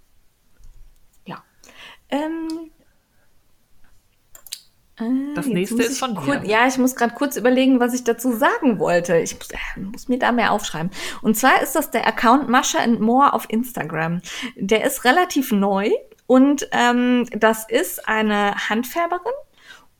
ja. 1.26 1.44
Ähm, 2.10 2.72
äh, 4.98 5.36
Das 5.36 5.46
nächste 5.46 5.84
ist 5.84 6.00
von 6.00 6.16
kur- 6.16 6.38
dir. 6.38 6.50
Ja, 6.50 6.68
ich 6.68 6.78
muss 6.78 6.96
gerade 6.96 7.14
kurz 7.14 7.36
überlegen, 7.36 7.80
was 7.80 7.94
ich 7.94 8.04
dazu 8.04 8.36
sagen 8.36 8.80
wollte. 8.80 9.18
Ich 9.18 9.36
muss, 9.38 9.50
äh, 9.52 9.80
muss 9.80 10.08
mir 10.08 10.20
da 10.20 10.32
mehr 10.32 10.52
aufschreiben. 10.52 10.90
Und 11.22 11.36
zwar 11.38 11.62
ist 11.62 11.74
das 11.76 11.92
der 11.92 12.08
Account 12.08 12.50
Mascha 12.50 12.80
and 12.80 13.00
More 13.02 13.34
auf 13.34 13.46
Instagram. 13.50 14.22
Der 14.56 14.84
ist 14.86 15.04
relativ 15.06 15.52
neu 15.52 15.90
und 16.28 16.68
ähm, 16.72 17.26
das 17.32 17.68
ist 17.70 18.08
eine 18.08 18.70
Handfärberin 18.70 19.34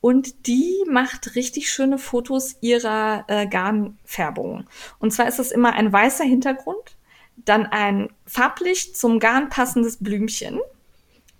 und 0.00 0.46
die 0.46 0.84
macht 0.86 1.34
richtig 1.34 1.70
schöne 1.70 1.98
Fotos 1.98 2.56
ihrer 2.60 3.24
äh, 3.28 3.46
Garnfärbungen. 3.46 4.66
Und 4.98 5.12
zwar 5.12 5.28
ist 5.28 5.38
es 5.38 5.50
immer 5.50 5.72
ein 5.72 5.92
weißer 5.92 6.24
Hintergrund, 6.24 6.96
dann 7.36 7.66
ein 7.66 8.10
farblich 8.26 8.94
zum 8.94 9.18
Garn 9.18 9.48
passendes 9.48 9.98
Blümchen 9.98 10.60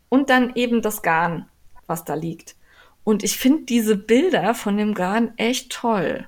und 0.09 0.31
dann 0.31 0.55
eben 0.55 0.81
das 0.81 1.03
Garn, 1.03 1.49
was 1.87 2.05
da 2.05 2.15
liegt. 2.15 2.57
Und 3.05 3.23
ich 3.23 3.37
finde 3.37 3.65
diese 3.65 3.97
Bilder 3.97 4.55
von 4.55 4.79
dem 4.79 4.95
Garn 4.95 5.35
echt 5.37 5.71
toll. 5.71 6.27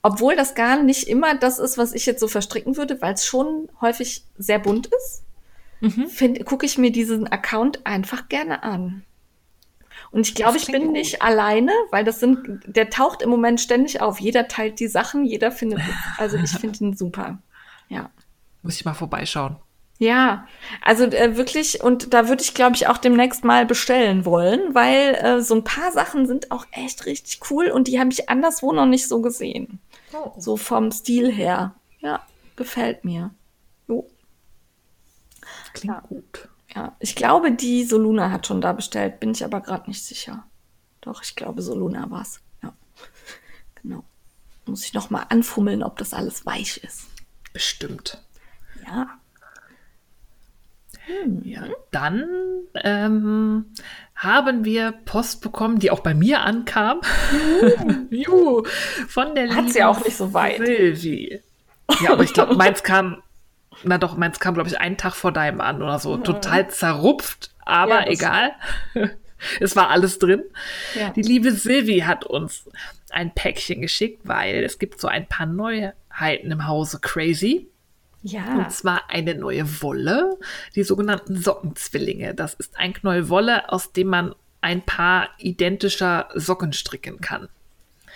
Obwohl 0.00 0.36
das 0.36 0.54
Garn 0.54 0.86
nicht 0.86 1.06
immer 1.06 1.34
das 1.34 1.58
ist, 1.58 1.76
was 1.76 1.92
ich 1.92 2.06
jetzt 2.06 2.20
so 2.20 2.28
verstricken 2.28 2.76
würde, 2.76 3.00
weil 3.02 3.14
es 3.14 3.26
schon 3.26 3.68
häufig 3.80 4.24
sehr 4.38 4.58
bunt 4.58 4.86
ist, 4.86 5.23
Mhm. 5.84 6.44
gucke 6.44 6.66
ich 6.66 6.78
mir 6.78 6.90
diesen 6.90 7.28
Account 7.28 7.86
einfach 7.86 8.28
gerne 8.28 8.62
an. 8.62 9.04
Und 10.10 10.28
ich 10.28 10.34
glaube, 10.34 10.56
ich 10.56 10.66
bin 10.66 10.84
gut. 10.84 10.92
nicht 10.92 11.22
alleine, 11.22 11.72
weil 11.90 12.04
das 12.04 12.20
sind, 12.20 12.60
der 12.66 12.90
taucht 12.90 13.22
im 13.22 13.30
Moment 13.30 13.60
ständig 13.60 14.00
auf. 14.00 14.20
Jeder 14.20 14.48
teilt 14.48 14.80
die 14.80 14.88
Sachen, 14.88 15.24
jeder 15.24 15.50
findet, 15.50 15.80
also 16.18 16.36
ich 16.36 16.50
finde 16.50 16.84
ihn 16.84 16.96
super. 16.96 17.38
Ja. 17.88 18.10
Muss 18.62 18.76
ich 18.76 18.84
mal 18.84 18.94
vorbeischauen. 18.94 19.56
Ja, 19.98 20.46
also 20.82 21.04
äh, 21.04 21.36
wirklich, 21.36 21.82
und 21.82 22.12
da 22.14 22.28
würde 22.28 22.42
ich, 22.42 22.54
glaube 22.54 22.74
ich, 22.74 22.88
auch 22.88 22.98
demnächst 22.98 23.44
mal 23.44 23.64
bestellen 23.64 24.24
wollen, 24.24 24.74
weil 24.74 25.14
äh, 25.14 25.40
so 25.40 25.54
ein 25.54 25.64
paar 25.64 25.92
Sachen 25.92 26.26
sind 26.26 26.50
auch 26.50 26.66
echt 26.72 27.06
richtig 27.06 27.40
cool 27.50 27.68
und 27.68 27.86
die 27.86 28.00
habe 28.00 28.10
ich 28.10 28.28
anderswo 28.28 28.72
noch 28.72 28.86
nicht 28.86 29.06
so 29.06 29.20
gesehen. 29.20 29.78
So 30.38 30.56
vom 30.56 30.90
Stil 30.90 31.32
her. 31.32 31.74
Ja, 32.00 32.22
gefällt 32.56 33.04
mir. 33.04 33.30
Klingt 35.74 35.94
Ja. 35.94 36.00
gut. 36.00 36.48
ja. 36.74 36.96
Ich 37.00 37.14
glaube, 37.14 37.52
die 37.52 37.84
Soluna 37.84 38.30
hat 38.30 38.46
schon 38.46 38.60
da 38.62 38.72
bestellt, 38.72 39.20
bin 39.20 39.32
ich 39.32 39.44
aber 39.44 39.60
gerade 39.60 39.88
nicht 39.90 40.02
sicher. 40.04 40.44
Doch, 41.02 41.22
ich 41.22 41.36
glaube, 41.36 41.60
Soluna 41.60 42.10
war's. 42.10 42.40
Ja, 42.62 42.72
genau. 43.82 44.02
Muss 44.64 44.84
ich 44.86 44.94
noch 44.94 45.10
mal 45.10 45.26
anfummeln, 45.28 45.82
ob 45.82 45.98
das 45.98 46.14
alles 46.14 46.46
weich 46.46 46.78
ist. 46.82 47.02
Bestimmt. 47.52 48.22
Ja. 48.86 49.18
Ja, 51.42 51.64
dann 51.90 52.24
ähm, 52.76 53.66
haben 54.16 54.64
wir 54.64 54.92
Post 54.92 55.42
bekommen, 55.42 55.78
die 55.78 55.90
auch 55.90 56.00
bei 56.00 56.14
mir 56.14 56.40
ankam. 56.40 57.02
Juhu, 58.10 58.62
von 59.08 59.34
der 59.34 59.54
Hat 59.54 59.68
sie 59.70 59.84
auch 59.84 60.02
nicht 60.02 60.16
so 60.16 60.32
weit. 60.32 60.56
Sylvie. 60.64 61.42
Ja, 62.00 62.12
aber 62.12 62.22
ich 62.24 62.32
glaube, 62.32 62.54
meins 62.56 62.82
kam, 62.82 63.22
na 63.84 63.98
doch, 63.98 64.16
meins 64.16 64.40
kam, 64.40 64.54
glaube 64.54 64.68
ich, 64.68 64.78
einen 64.78 64.96
Tag 64.96 65.14
vor 65.14 65.32
deinem 65.32 65.60
an 65.60 65.82
oder 65.82 65.98
so. 65.98 66.16
Total 66.16 66.68
zerrupft, 66.68 67.50
aber 67.64 68.06
Ja, 68.06 68.10
egal. 68.10 68.52
es 69.60 69.76
war 69.76 69.90
alles 69.90 70.18
drin. 70.18 70.42
Ja. 70.94 71.10
Die 71.10 71.22
liebe 71.22 71.52
Sylvie 71.52 72.04
hat 72.04 72.24
uns 72.24 72.68
ein 73.10 73.32
Päckchen 73.34 73.80
geschickt, 73.80 74.22
weil 74.24 74.64
es 74.64 74.78
gibt 74.78 75.00
so 75.00 75.08
ein 75.08 75.26
paar 75.26 75.46
Neuheiten 75.46 76.50
im 76.50 76.66
Hause 76.66 76.98
Crazy. 77.00 77.68
Ja. 78.22 78.54
Und 78.54 78.72
zwar 78.72 79.10
eine 79.10 79.34
neue 79.34 79.82
Wolle, 79.82 80.38
die 80.74 80.82
sogenannten 80.82 81.36
Sockenzwillinge. 81.36 82.34
Das 82.34 82.54
ist 82.54 82.76
ein 82.78 82.94
Knäuel 82.94 83.28
Wolle, 83.28 83.70
aus 83.70 83.92
dem 83.92 84.08
man 84.08 84.34
ein 84.62 84.80
paar 84.80 85.28
identischer 85.36 86.28
Socken 86.34 86.72
stricken 86.72 87.20
kann. 87.20 87.48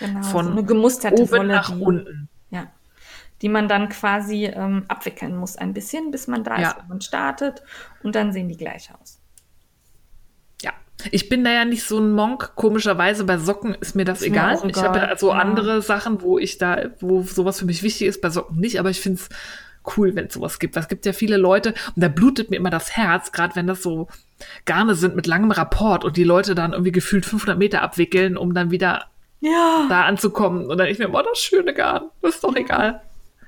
Genau, 0.00 0.22
Von 0.22 0.46
so 0.46 0.52
eine 0.52 0.64
gemusterte 0.64 1.22
oben 1.22 1.30
Wolle, 1.30 1.48
nach 1.48 1.70
unten. 1.70 2.28
Die 3.42 3.48
man 3.48 3.68
dann 3.68 3.88
quasi 3.88 4.46
ähm, 4.46 4.84
abwickeln 4.88 5.36
muss 5.36 5.56
ein 5.56 5.72
bisschen, 5.72 6.10
bis 6.10 6.26
man 6.26 6.42
da 6.44 6.58
Ja. 6.60 6.68
ist, 6.70 6.76
wo 6.82 6.88
man 6.88 7.00
startet. 7.00 7.62
Und 8.02 8.14
dann 8.14 8.32
sehen 8.32 8.48
die 8.48 8.56
gleich 8.56 8.90
aus. 9.00 9.20
Ja. 10.62 10.72
Ich 11.12 11.28
bin 11.28 11.44
da 11.44 11.50
ja 11.52 11.64
nicht 11.64 11.84
so 11.84 11.98
ein 11.98 12.12
Monk. 12.12 12.52
Komischerweise 12.56 13.24
bei 13.24 13.38
Socken 13.38 13.74
ist 13.74 13.94
mir 13.94 14.04
das 14.04 14.22
Ist 14.22 14.30
mir 14.30 14.36
egal. 14.36 14.56
auch 14.56 14.64
Ich 14.64 14.76
habe 14.82 14.98
ja 14.98 15.16
so 15.16 15.30
ja. 15.30 15.38
andere 15.38 15.82
Sachen, 15.82 16.20
wo 16.22 16.38
ich 16.38 16.58
da, 16.58 16.90
wo 17.00 17.22
sowas 17.22 17.60
für 17.60 17.66
mich 17.66 17.82
wichtig 17.82 18.08
ist, 18.08 18.20
bei 18.20 18.30
Socken 18.30 18.58
nicht, 18.58 18.80
aber 18.80 18.90
ich 18.90 19.00
finde 19.00 19.20
es 19.20 19.28
cool, 19.96 20.14
wenn 20.16 20.26
es 20.26 20.34
sowas 20.34 20.58
gibt. 20.58 20.76
Es 20.76 20.88
gibt 20.88 21.06
ja 21.06 21.12
viele 21.12 21.36
Leute, 21.36 21.72
und 21.94 22.02
da 22.02 22.08
blutet 22.08 22.50
mir 22.50 22.56
immer 22.56 22.70
das 22.70 22.96
Herz, 22.96 23.30
gerade 23.32 23.54
wenn 23.56 23.66
das 23.68 23.82
so 23.82 24.08
Garne 24.66 24.94
sind 24.96 25.14
mit 25.16 25.26
langem 25.26 25.50
Rapport 25.52 26.04
und 26.04 26.16
die 26.16 26.24
Leute 26.24 26.54
dann 26.54 26.72
irgendwie 26.72 26.92
gefühlt 26.92 27.24
500 27.24 27.56
Meter 27.58 27.80
abwickeln, 27.82 28.36
um 28.36 28.52
dann 28.52 28.70
wieder 28.72 29.06
Ja. 29.40 29.86
da 29.88 30.02
anzukommen. 30.04 30.66
Und 30.68 30.76
dann 30.78 30.88
ich 30.88 30.98
mir, 30.98 31.08
oh, 31.14 31.22
das 31.22 31.38
schöne 31.38 31.72
Garn, 31.72 32.10
das 32.20 32.34
ist 32.34 32.44
doch 32.44 32.54
egal. 32.56 33.00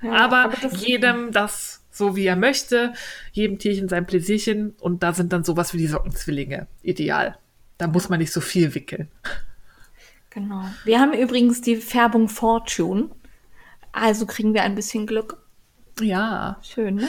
Ja 0.03 0.13
aber 0.13 0.53
das- 0.63 0.85
jedem 0.87 1.33
das 1.33 1.85
so, 1.91 2.17
wie 2.17 2.27
er 2.27 2.37
möchte, 2.37 2.93
jedem 3.33 3.59
Tierchen 3.59 3.89
sein 3.89 4.07
Pläsierchen. 4.07 4.75
Und 4.81 5.03
da 5.03 5.13
sind 5.13 5.33
dann 5.33 5.45
sowas 5.45 5.75
wie 5.75 5.79
die 5.79 5.87
Sockenzwillinge 5.89 6.67
ideal. 6.83 7.37
Da 7.79 7.87
muss 7.89 8.09
man 8.09 8.21
nicht 8.21 8.33
so 8.33 8.41
viel 8.41 8.75
wickeln. 8.75 9.09
Genau. 10.31 10.65
Wir 10.85 11.01
haben 11.01 11.13
übrigens 11.13 11.61
die 11.61 11.77
Färbung 11.77 12.29
Fortune. 12.29 13.11
Also 13.93 14.27
kriegen 14.27 14.55
wir 14.55 14.63
ein 14.63 14.77
bisschen 14.77 15.07
Glück. 15.07 15.37
Ja. 16.01 16.59
Schön, 16.63 16.97
ne? 16.97 17.09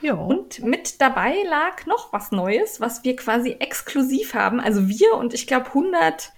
Ja. 0.00 0.14
Und 0.14 0.62
mit 0.62 1.00
dabei 1.00 1.34
lag 1.48 1.84
noch 1.86 2.12
was 2.12 2.30
Neues, 2.32 2.80
was 2.80 3.04
wir 3.04 3.16
quasi 3.16 3.56
exklusiv 3.60 4.32
haben. 4.34 4.60
Also 4.60 4.88
wir 4.88 5.14
und 5.14 5.34
ich 5.34 5.46
glaube 5.46 5.66
100 5.66 6.32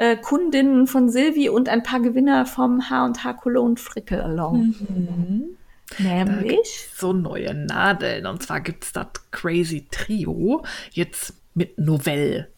äh, 0.00 0.16
Kundinnen 0.16 0.86
von 0.86 1.10
Silvi 1.10 1.50
und 1.50 1.68
ein 1.68 1.82
paar 1.82 2.00
Gewinner 2.00 2.46
vom 2.46 2.88
H&H 2.88 3.34
Cologne 3.34 3.76
Frickel 3.76 4.20
Along. 4.20 4.74
Mhm. 4.78 5.56
Nämlich 5.98 6.88
so 6.96 7.12
neue 7.12 7.54
Nadeln. 7.54 8.26
Und 8.26 8.42
zwar 8.42 8.60
gibt's 8.60 8.92
das 8.92 9.08
Crazy 9.30 9.86
Trio 9.90 10.64
jetzt 10.92 11.34
mit 11.54 11.78
Novell 11.78 12.48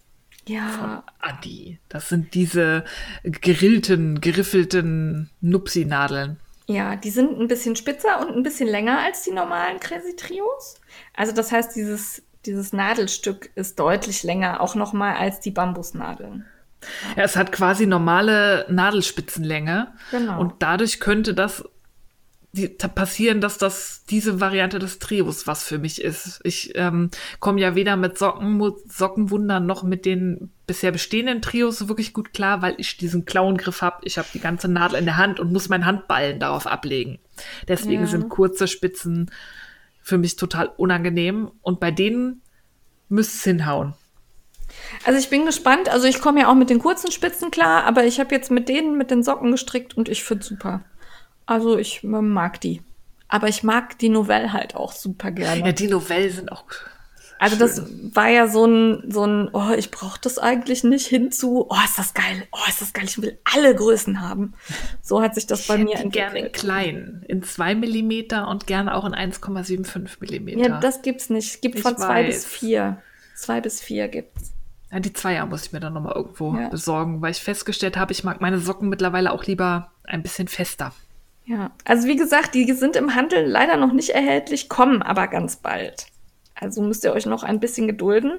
ja, 0.46 1.04
Adi. 1.20 1.78
Das 1.88 2.08
sind 2.08 2.34
diese 2.34 2.84
gerillten, 3.22 4.20
geriffelten 4.20 5.30
Nupsi-Nadeln. 5.40 6.38
ja, 6.66 6.96
die 6.96 7.10
sind 7.10 7.38
ein 7.38 7.48
bisschen 7.48 7.76
spitzer 7.76 8.20
und 8.20 8.36
ein 8.36 8.42
bisschen 8.42 8.68
länger 8.68 8.98
als 9.00 9.22
die 9.22 9.30
normalen 9.30 9.78
Crazy 9.78 10.16
Trios. 10.16 10.80
Also 11.14 11.32
das 11.32 11.52
heißt, 11.52 11.76
dieses 11.76 12.22
dieses 12.44 12.72
Nadelstück 12.72 13.50
ist 13.54 13.78
deutlich 13.78 14.24
länger, 14.24 14.60
auch 14.60 14.74
noch 14.74 14.92
mal 14.92 15.14
als 15.14 15.38
die 15.38 15.52
Bambusnadeln. 15.52 16.44
Ja, 17.16 17.24
es 17.24 17.36
hat 17.36 17.52
quasi 17.52 17.86
normale 17.86 18.66
Nadelspitzenlänge. 18.68 19.92
Genau. 20.10 20.40
Und 20.40 20.54
dadurch 20.60 21.00
könnte 21.00 21.34
das 21.34 21.64
die, 22.54 22.68
passieren, 22.68 23.40
dass 23.40 23.56
das 23.56 24.04
diese 24.10 24.38
Variante 24.40 24.78
des 24.78 24.98
Trios 24.98 25.46
was 25.46 25.64
für 25.64 25.78
mich 25.78 26.02
ist. 26.02 26.38
Ich 26.44 26.72
ähm, 26.74 27.10
komme 27.40 27.60
ja 27.62 27.74
weder 27.74 27.96
mit 27.96 28.18
Socken, 28.18 28.60
Sockenwundern 28.88 29.64
noch 29.64 29.82
mit 29.82 30.04
den 30.04 30.50
bisher 30.66 30.92
bestehenden 30.92 31.40
Trios 31.40 31.78
so 31.78 31.88
wirklich 31.88 32.12
gut 32.12 32.34
klar, 32.34 32.60
weil 32.60 32.74
ich 32.76 32.98
diesen 32.98 33.24
Klauengriff 33.24 33.80
habe. 33.80 34.00
Ich 34.04 34.18
habe 34.18 34.28
die 34.34 34.40
ganze 34.40 34.68
Nadel 34.68 34.98
in 34.98 35.06
der 35.06 35.16
Hand 35.16 35.40
und 35.40 35.50
muss 35.50 35.70
meinen 35.70 35.86
Handballen 35.86 36.40
darauf 36.40 36.66
ablegen. 36.66 37.18
Deswegen 37.68 38.02
Ja. 38.02 38.06
sind 38.08 38.28
kurze 38.28 38.68
Spitzen 38.68 39.30
für 40.02 40.18
mich 40.18 40.36
total 40.36 40.66
unangenehm. 40.76 41.50
Und 41.62 41.80
bei 41.80 41.90
denen 41.90 42.42
müsste 43.08 43.36
es 43.36 43.44
hinhauen. 43.44 43.94
Also 45.04 45.18
ich 45.18 45.30
bin 45.30 45.46
gespannt. 45.46 45.88
Also 45.88 46.06
ich 46.06 46.20
komme 46.20 46.40
ja 46.40 46.48
auch 46.48 46.54
mit 46.54 46.70
den 46.70 46.78
kurzen 46.78 47.10
Spitzen 47.10 47.50
klar, 47.50 47.84
aber 47.84 48.04
ich 48.04 48.20
habe 48.20 48.34
jetzt 48.34 48.50
mit 48.50 48.68
denen 48.68 48.96
mit 48.96 49.10
den 49.10 49.22
Socken 49.22 49.50
gestrickt 49.50 49.96
und 49.96 50.08
ich 50.08 50.24
finde 50.24 50.44
super. 50.44 50.82
Also 51.46 51.76
ich 51.78 52.02
mag 52.02 52.60
die. 52.60 52.82
Aber 53.28 53.48
ich 53.48 53.62
mag 53.62 53.98
die 53.98 54.10
Novelle 54.10 54.52
halt 54.52 54.76
auch 54.76 54.92
super 54.92 55.30
gerne. 55.30 55.64
Ja, 55.64 55.72
die 55.72 55.88
Novellen 55.88 56.30
sind 56.30 56.52
auch. 56.52 56.64
also 57.38 57.56
das 57.56 57.82
war 58.14 58.28
ja 58.28 58.46
so 58.46 58.66
ein, 58.66 59.10
so 59.10 59.24
ein, 59.26 59.48
oh, 59.52 59.70
ich 59.76 59.90
brauche 59.90 60.20
das 60.20 60.38
eigentlich 60.38 60.84
nicht 60.84 61.06
hinzu, 61.06 61.66
oh, 61.68 61.76
ist 61.84 61.98
das 61.98 62.14
geil, 62.14 62.46
oh, 62.52 62.68
ist 62.68 62.80
das 62.80 62.92
geil, 62.92 63.04
ich 63.06 63.20
will 63.20 63.38
alle 63.52 63.74
Größen 63.74 64.20
haben. 64.20 64.54
So 65.00 65.22
hat 65.22 65.34
sich 65.34 65.46
das 65.46 65.66
bei 65.66 65.78
mir 65.78 65.96
hätte 65.96 66.10
gerne 66.10 66.38
in 66.38 66.44
entwickelt. 66.44 66.52
klein, 66.52 67.24
in 67.26 67.42
2 67.42 67.74
mm 67.74 68.46
und 68.48 68.66
gerne 68.66 68.94
auch 68.94 69.04
in 69.04 69.14
1,75 69.14 70.40
mm. 70.40 70.58
Ja, 70.60 70.78
das 70.78 71.02
gibt's 71.02 71.30
nicht. 71.30 71.54
Es 71.54 71.60
gibt 71.60 71.76
Ich 71.76 71.82
von 71.82 71.96
zwei 71.96 72.24
bis 72.24 72.44
weiß. 72.44 72.46
vier. 72.46 73.02
Zwei 73.34 73.60
bis 73.60 73.80
vier 73.80 74.08
gibt's. 74.08 74.52
Ja, 74.92 75.00
die 75.00 75.12
Zweier 75.12 75.46
muss 75.46 75.66
ich 75.66 75.72
mir 75.72 75.80
dann 75.80 75.94
nochmal 75.94 76.14
irgendwo 76.14 76.54
Ja. 76.54 76.68
besorgen, 76.68 77.22
weil 77.22 77.30
ich 77.32 77.38
festgestellt 77.42 77.96
habe, 77.96 78.12
ich 78.12 78.24
mag 78.24 78.40
meine 78.40 78.58
Socken 78.58 78.88
mittlerweile 78.90 79.32
auch 79.32 79.44
lieber 79.44 79.90
ein 80.04 80.22
bisschen 80.22 80.48
fester. 80.48 80.92
Ja, 81.46 81.70
also 81.84 82.06
wie 82.06 82.16
gesagt, 82.16 82.54
die 82.54 82.70
sind 82.72 82.94
im 82.94 83.14
Handel 83.14 83.46
leider 83.46 83.76
noch 83.76 83.92
nicht 83.92 84.10
erhältlich, 84.10 84.68
kommen 84.68 85.02
aber 85.02 85.26
ganz 85.28 85.56
bald. 85.56 86.06
Also 86.54 86.82
müsst 86.82 87.04
ihr 87.04 87.12
euch 87.12 87.26
noch 87.26 87.42
ein 87.42 87.58
bisschen 87.58 87.86
gedulden. 87.88 88.38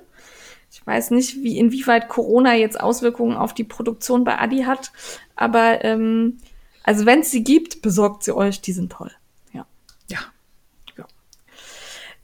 Ich 0.71 0.85
weiß 0.85 1.11
nicht, 1.11 1.35
wie 1.43 1.57
inwieweit 1.57 2.07
Corona 2.07 2.55
jetzt 2.55 2.79
Auswirkungen 2.79 3.35
auf 3.35 3.53
die 3.53 3.63
Produktion 3.63 4.23
bei 4.23 4.39
Adi 4.39 4.63
hat, 4.63 4.91
aber 5.35 5.83
ähm, 5.83 6.37
also 6.83 7.05
wenn 7.05 7.19
es 7.21 7.31
sie 7.31 7.43
gibt, 7.43 7.81
besorgt 7.81 8.23
sie 8.23 8.35
euch, 8.35 8.61
die 8.61 8.73
sind 8.73 8.91
toll. 8.91 9.11
Ja. 9.53 9.65
Ja. 10.07 10.17
ja. 10.17 10.19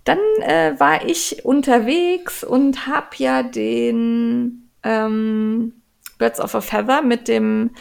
Dann 0.10 0.18
äh, 0.41 0.74
war 0.80 1.05
ich 1.05 1.45
unterwegs 1.45 2.43
und 2.43 2.88
habe 2.88 3.10
ja 3.18 3.43
den 3.43 4.72
ähm, 4.82 5.74
Birds 6.18 6.39
of 6.39 6.55
a 6.55 6.62
Feather 6.62 7.03
mit 7.03 7.28
dem 7.28 7.76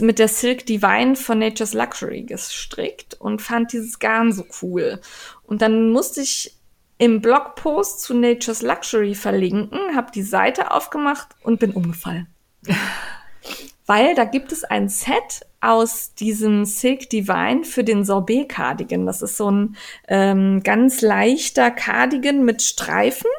mit 0.00 0.18
der 0.18 0.26
Silk 0.26 0.66
Divine 0.66 1.14
von 1.14 1.38
Nature's 1.38 1.72
Luxury 1.72 2.22
gestrickt 2.24 3.14
und 3.20 3.40
fand 3.40 3.72
dieses 3.72 4.00
Garn 4.00 4.32
so 4.32 4.44
cool. 4.60 5.00
Und 5.44 5.62
dann 5.62 5.92
musste 5.92 6.22
ich 6.22 6.58
im 6.98 7.20
Blogpost 7.20 8.00
zu 8.00 8.14
Nature's 8.14 8.62
Luxury 8.62 9.14
verlinken, 9.14 9.94
habe 9.94 10.10
die 10.10 10.22
Seite 10.22 10.72
aufgemacht 10.72 11.28
und 11.44 11.60
bin 11.60 11.70
umgefallen. 11.70 12.26
Weil 13.86 14.16
da 14.16 14.24
gibt 14.24 14.50
es 14.50 14.64
ein 14.64 14.88
Set 14.88 15.46
aus 15.60 16.14
diesem 16.14 16.64
Silk 16.64 17.10
Divine 17.10 17.64
für 17.64 17.84
den 17.84 18.04
Sorbet 18.04 18.48
Cardigan. 18.48 19.06
Das 19.06 19.22
ist 19.22 19.36
so 19.36 19.50
ein 19.50 19.76
ähm, 20.08 20.62
ganz 20.62 21.02
leichter 21.02 21.70
Cardigan 21.70 22.44
mit 22.44 22.62
Streifen 22.62 23.30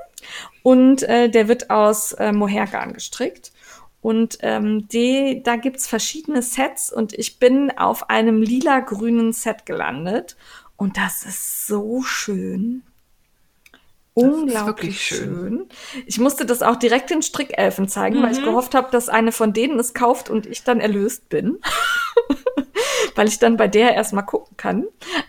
und 0.63 1.03
äh, 1.03 1.29
der 1.29 1.47
wird 1.47 1.69
aus 1.69 2.13
äh, 2.13 2.31
Mohairgarn 2.31 2.93
gestrickt. 2.93 3.51
Und 4.01 4.39
ähm, 4.41 4.87
die, 4.87 5.41
da 5.43 5.57
gibt's 5.57 5.87
verschiedene 5.87 6.41
Sets 6.41 6.91
und 6.91 7.13
ich 7.13 7.37
bin 7.37 7.71
auf 7.77 8.09
einem 8.09 8.41
lila-grünen 8.41 9.31
Set 9.31 9.65
gelandet. 9.65 10.37
Und 10.75 10.97
das 10.97 11.23
ist 11.23 11.67
so 11.67 12.01
schön. 12.01 12.81
Unglaublich 14.13 14.65
wirklich 14.65 15.01
schön. 15.01 15.19
schön. 15.19 15.69
Ich 16.05 16.19
musste 16.19 16.45
das 16.45 16.61
auch 16.61 16.75
direkt 16.75 17.09
den 17.09 17.21
Strickelfen 17.21 17.87
zeigen, 17.87 18.21
weil 18.21 18.33
ich 18.33 18.43
gehofft 18.43 18.75
habe, 18.75 18.91
dass 18.91 19.07
eine 19.07 19.31
von 19.31 19.53
denen 19.53 19.79
es 19.79 19.93
kauft 19.93 20.29
und 20.29 20.45
ich 20.45 20.63
dann 20.63 20.81
erlöst 20.81 21.29
bin. 21.29 21.59
weil 23.15 23.27
ich 23.27 23.39
dann 23.39 23.57
bei 23.57 23.67
der 23.67 23.93
erstmal 23.93 24.25
gucken 24.25 24.57
kann. 24.57 24.85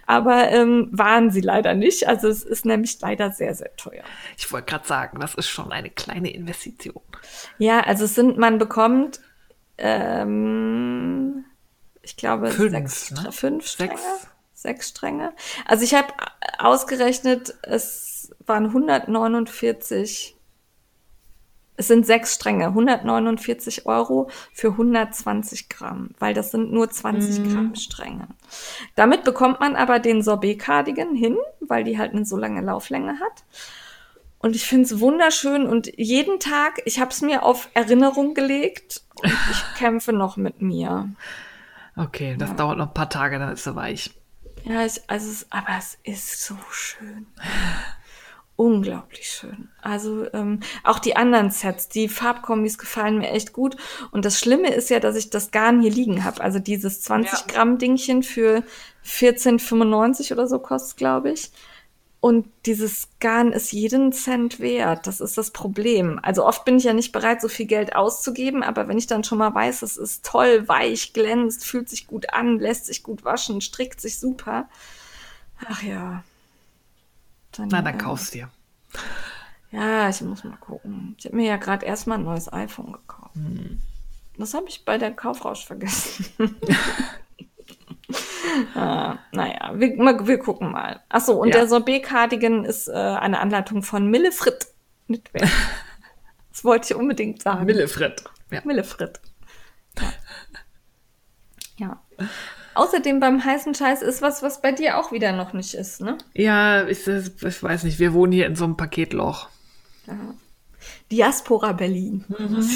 Aber 0.07 0.49
ähm, 0.51 0.89
waren 0.93 1.31
sie 1.31 1.41
leider 1.41 1.75
nicht. 1.75 2.09
Also 2.09 2.29
es 2.29 2.43
ist 2.43 2.65
nämlich 2.65 3.01
leider 3.01 3.31
sehr, 3.33 3.55
sehr 3.55 3.75
teuer. 3.77 4.05
Ich 4.37 4.51
wollte 4.53 4.67
gerade 4.67 4.87
sagen, 4.87 5.21
das 5.21 5.35
ist 5.35 5.49
schon 5.49 5.73
eine 5.73 5.91
kleine 5.91 6.33
Investition. 6.33 7.03
Ja, 7.59 7.81
also 7.81 8.05
es 8.05 8.15
sind, 8.15 8.39
man 8.39 8.59
bekommt, 8.59 9.21
ähm, 9.79 11.45
ich 12.03 12.17
glaube, 12.17 12.51
Fünf, 12.51 12.73
sechs, 12.73 13.11
ne? 13.11 13.33
fünf 13.33 13.67
Stränge. 13.67 13.97
Sechs. 13.97 14.29
Sechs 14.55 14.89
Stränge. 14.91 15.33
Also 15.67 15.85
ich 15.85 15.95
habe 15.95 16.09
ausgerechnet, 16.59 17.55
es 17.63 18.12
waren 18.47 18.67
149, 18.67 20.37
es 21.77 21.89
sind 21.89 22.07
sechs 22.07 22.35
Stränge, 22.35 22.67
149 22.67 23.87
Euro 23.87 24.29
für 24.53 24.69
120 24.69 25.69
Gramm, 25.69 26.11
weil 26.19 26.35
das 26.35 26.51
sind 26.51 26.73
nur 26.73 26.91
20 26.91 27.51
Gramm 27.51 27.75
Stränge. 27.75 28.29
Damit 28.95 29.25
bekommt 29.25 29.61
man 29.61 29.75
aber 29.75 29.99
den 29.99 30.23
Sorbet-Cardigan 30.23 31.15
hin, 31.15 31.37
weil 31.61 31.85
die 31.85 31.99
halt 31.99 32.13
eine 32.13 32.25
so 32.25 32.37
lange 32.37 32.61
Lauflänge 32.61 33.19
hat. 33.21 33.45
Und 34.39 34.57
ich 34.57 34.67
finde 34.67 34.85
es 34.85 35.01
wunderschön 35.01 35.67
und 35.67 35.91
jeden 35.97 36.41
Tag, 36.41 36.83
ich 36.85 37.01
habe 37.01 37.11
es 37.11 37.23
mir 37.23 37.45
auf 37.45 37.69
Erinnerung 37.75 38.35
gelegt 38.35 39.03
und 39.15 39.33
ich 39.51 39.75
kämpfe 39.79 40.13
noch 40.13 40.37
mit 40.37 40.61
mir. 40.61 41.09
Okay, 41.97 42.37
das 42.39 42.55
dauert 42.57 42.77
noch 42.77 42.89
ein 42.89 42.95
paar 42.95 43.11
Tage, 43.11 43.39
dann 43.39 43.53
ist 43.53 43.67
er 43.67 43.77
weich. 43.77 44.11
Ja, 44.65 44.85
ich, 44.85 45.01
also 45.09 45.31
es, 45.31 45.47
aber 45.51 45.79
es 45.79 45.99
ist 46.05 46.45
so 46.45 46.57
schön. 46.71 47.27
Unglaublich 48.63 49.29
schön. 49.29 49.69
Also 49.81 50.33
ähm, 50.33 50.61
auch 50.85 51.01
die 51.01 51.17
anderen 51.17 51.51
Sets, 51.51 51.89
die 51.89 52.09
Farbkombis 52.09 52.79
gefallen 52.79 53.19
mir 53.19 53.31
echt 53.31 53.53
gut. 53.53 53.77
Und 54.13 54.25
das 54.25 54.39
Schlimme 54.39 54.73
ist 54.73 54.89
ja, 54.89 55.01
dass 55.01 55.17
ich 55.17 55.31
das 55.31 55.51
Garn 55.51 55.83
hier 55.83 55.91
liegen 55.91 56.23
habe. 56.23 56.41
Also 56.41 56.61
dieses 56.61 57.03
20 57.03 57.33
Ja. 57.33 57.45
Gramm 57.49 57.79
Dingchen 57.79 58.23
für 58.23 58.63
14,95 59.05 60.33
oder 60.33 60.47
so 60.47 60.61
kostet, 60.61 60.97
glaube 60.97 61.33
ich. 61.33 61.51
Und 62.21 62.47
dieses 62.67 63.09
Garn 63.19 63.53
ist 63.53 63.73
jeden 63.73 64.13
Cent 64.13 64.61
wert. 64.61 65.09
Das 65.09 65.21
ist 65.21 65.37
das 65.37 65.51
Problem. 65.51 66.21
Also 66.23 66.47
oft 66.47 66.65
bin 66.65 66.77
ich 66.77 66.85
ja 66.85 66.93
nicht 66.93 67.11
bereit, 67.11 67.43
so 67.43 67.49
viel 67.49 67.67
Geld 67.67 67.97
auszugeben, 67.97 68.63
aber 68.63 68.87
wenn 68.87 68.97
ich 68.97 69.09
dann 69.09 69.25
schon 69.25 69.39
mal 69.39 69.53
weiß, 69.53 69.83
es 69.83 69.97
ist 69.97 70.25
toll, 70.25 70.69
weich, 70.69 71.15
glänzt, 71.15 71.65
fühlt 71.65 71.89
sich 71.89 72.07
gut 72.07 72.33
an, 72.33 72.61
lässt 72.61 72.87
sich 72.87 73.03
gut 73.03 73.25
waschen, 73.25 73.61
strickt 73.61 74.01
sich 74.01 74.21
super. 74.21 74.69
Ach 75.69 75.83
ja. 75.83 76.23
Dann, 77.53 77.69
Na, 77.69 77.83
dann 77.83 77.95
äh, 77.95 77.99
kaufst 77.99 78.35
dir. 78.35 78.51
Ja, 79.71 80.09
ich 80.09 80.21
muss 80.21 80.45
mal 80.45 80.57
gucken. 80.57 81.15
Ich 81.19 81.25
habe 81.25 81.37
mir 81.37 81.47
ja 81.47 81.57
gerade 81.57 81.87
erstmal 81.87 82.19
ein 82.19 82.25
neues 82.25 82.53
iPhone 82.53 82.93
gekauft. 82.93 83.35
Hm. 83.35 83.81
Das 84.37 84.55
habe 84.55 84.69
ich 84.69 84.85
bei 84.85 84.99
der 84.99 85.13
Kaufrausch 85.13 85.65
vergessen. 85.65 86.27
ah, 88.75 89.17
naja, 89.33 89.73
wir, 89.75 89.97
wir 90.27 90.39
gucken 90.39 90.73
mal. 90.73 91.01
Achso, 91.09 91.35
und 91.35 91.49
ja. 91.49 91.59
der 91.59 91.69
Sorbet-Cardigan 91.69 92.65
ist 92.65 92.89
äh, 92.89 92.93
eine 92.93 93.41
Anleitung 93.41 93.83
von 93.83 94.11
Millefrit. 94.11 94.67
Das 95.09 96.65
wollte 96.65 96.93
ich 96.93 96.95
unbedingt 96.95 97.43
sagen. 97.43 97.65
Millefrit. 97.65 98.25
Ja. 98.51 98.61
Millefrit. 98.65 99.21
Ja. 99.99 100.13
ja. 102.19 102.29
Außerdem 102.75 103.21
beim 103.21 103.45
heißen 103.45 103.75
Scheiß 103.75 104.03
ist 104.03 104.23
was, 104.23 104.43
was 104.43 104.61
bei 104.61 104.73
dir 104.73 104.99
auch 104.99 105.13
wieder 105.13 105.33
noch 105.33 105.53
nicht 105.53 105.75
ist, 105.75 106.01
ne? 106.01 106.19
Ja, 106.35 106.87
ich, 106.87 107.07
ich 107.07 107.63
weiß 107.63 107.85
nicht. 107.85 107.99
Wir 107.99 108.13
wohnen 108.13 108.33
hier 108.33 108.47
in 108.47 108.57
so 108.57 108.65
einem 108.65 108.77
Paketloch. 108.77 109.49
Ja. 110.07 110.15
Diaspora 111.11 111.73
Berlin. 111.73 112.25
Mhm. 112.29 112.69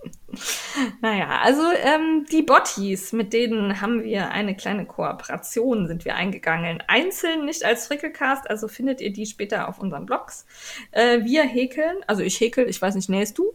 naja, 1.00 1.40
also 1.42 1.62
ähm, 1.82 2.26
die 2.30 2.42
Bottis, 2.42 3.12
mit 3.12 3.32
denen 3.32 3.80
haben 3.80 4.02
wir 4.02 4.30
eine 4.30 4.54
kleine 4.54 4.84
Kooperation, 4.86 5.86
sind 5.86 6.04
wir 6.04 6.16
eingegangen. 6.16 6.82
Einzeln, 6.86 7.44
nicht 7.44 7.64
als 7.64 7.86
Frickelcast, 7.86 8.48
also 8.48 8.68
findet 8.68 9.00
ihr 9.00 9.12
die 9.12 9.26
später 9.26 9.68
auf 9.68 9.78
unseren 9.78 10.06
Blogs. 10.06 10.46
Äh, 10.90 11.24
wir 11.24 11.42
häkeln, 11.42 11.96
also 12.06 12.22
ich 12.22 12.38
häkel, 12.40 12.68
ich 12.68 12.80
weiß 12.80 12.94
nicht, 12.94 13.08
nähst 13.08 13.38
du? 13.38 13.52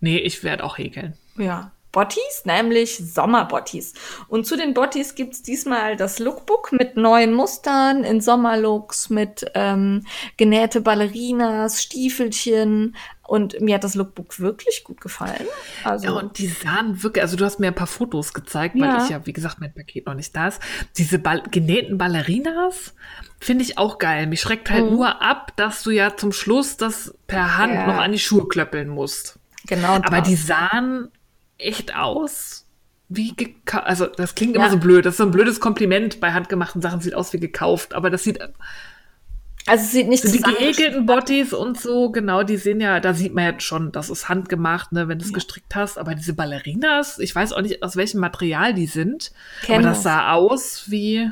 Nee, 0.00 0.18
ich 0.18 0.44
werde 0.44 0.64
auch 0.64 0.78
häkeln. 0.78 1.14
Ja, 1.38 1.72
Bottis, 1.96 2.42
nämlich 2.44 2.98
Sommerbottis. 2.98 3.94
Und 4.28 4.46
zu 4.46 4.58
den 4.58 4.74
Bottis 4.74 5.14
gibt's 5.14 5.40
diesmal 5.40 5.96
das 5.96 6.18
Lookbook 6.18 6.70
mit 6.72 6.94
neuen 6.98 7.32
Mustern 7.32 8.04
in 8.04 8.20
Sommerlooks, 8.20 9.08
mit 9.08 9.50
ähm, 9.54 10.04
genähte 10.36 10.82
Ballerinas, 10.82 11.82
Stiefelchen. 11.82 12.96
Und 13.26 13.62
mir 13.62 13.76
hat 13.76 13.84
das 13.84 13.94
Lookbook 13.94 14.38
wirklich 14.40 14.84
gut 14.84 15.00
gefallen. 15.00 15.46
Also, 15.84 16.08
ja, 16.08 16.12
und 16.12 16.36
die 16.36 16.48
sahen 16.48 17.02
wirklich, 17.02 17.22
also 17.22 17.38
du 17.38 17.46
hast 17.46 17.60
mir 17.60 17.68
ein 17.68 17.74
paar 17.74 17.86
Fotos 17.86 18.34
gezeigt, 18.34 18.74
weil 18.74 18.90
ja. 18.90 19.02
ich 19.02 19.08
ja, 19.08 19.24
wie 19.24 19.32
gesagt, 19.32 19.58
mein 19.60 19.72
Paket 19.72 20.04
noch 20.04 20.12
nicht 20.12 20.36
da 20.36 20.48
ist. 20.48 20.60
Diese 20.98 21.18
Ball 21.18 21.44
genähten 21.50 21.96
Ballerinas 21.96 22.92
finde 23.40 23.64
ich 23.64 23.78
auch 23.78 23.96
geil. 23.96 24.26
Mich 24.26 24.42
schreckt 24.42 24.68
halt 24.68 24.84
mhm. 24.84 24.96
nur 24.96 25.22
ab, 25.22 25.54
dass 25.56 25.82
du 25.82 25.92
ja 25.92 26.14
zum 26.14 26.32
Schluss 26.32 26.76
das 26.76 27.14
per 27.26 27.56
Hand 27.56 27.72
ja. 27.72 27.86
noch 27.86 27.96
an 27.96 28.12
die 28.12 28.18
Schuhe 28.18 28.46
klöppeln 28.46 28.90
musst. 28.90 29.38
Genau. 29.66 29.94
Aber 29.94 30.18
das. 30.18 30.28
die 30.28 30.36
sahen 30.36 31.10
echt 31.58 31.94
aus 31.96 32.66
wie 33.08 33.34
gekauft. 33.34 33.86
Also, 33.86 34.06
das 34.06 34.34
klingt 34.34 34.54
ja. 34.54 34.62
immer 34.62 34.70
so 34.70 34.78
blöd. 34.78 35.06
Das 35.06 35.14
ist 35.14 35.18
so 35.18 35.24
ein 35.24 35.30
blödes 35.30 35.60
Kompliment 35.60 36.20
bei 36.20 36.32
handgemachten 36.32 36.82
Sachen. 36.82 37.00
Sieht 37.00 37.14
aus 37.14 37.32
wie 37.32 37.40
gekauft. 37.40 37.94
Aber 37.94 38.10
das 38.10 38.24
sieht. 38.24 38.40
Also, 38.40 39.84
es 39.84 39.92
sieht 39.92 40.08
nicht 40.08 40.22
so 40.22 40.30
Die 40.30 40.40
gehäkelten 40.40 41.06
Bodies 41.06 41.52
und 41.52 41.80
so, 41.80 42.10
genau, 42.10 42.44
die 42.44 42.56
sehen 42.56 42.80
ja, 42.80 43.00
da 43.00 43.14
sieht 43.14 43.34
man 43.34 43.44
ja 43.44 43.60
schon, 43.60 43.90
das 43.90 44.10
ist 44.10 44.28
handgemacht, 44.28 44.92
ne, 44.92 45.08
wenn 45.08 45.18
du 45.18 45.24
es 45.24 45.32
ja. 45.32 45.34
gestrickt 45.34 45.74
hast. 45.74 45.98
Aber 45.98 46.14
diese 46.14 46.34
Ballerinas, 46.34 47.18
ich 47.18 47.34
weiß 47.34 47.52
auch 47.52 47.62
nicht, 47.62 47.82
aus 47.82 47.96
welchem 47.96 48.20
Material 48.20 48.74
die 48.74 48.86
sind. 48.86 49.32
Kenn 49.62 49.80
aber 49.80 49.88
das 49.88 50.04
sah 50.04 50.32
aus 50.32 50.84
wie, 50.88 51.30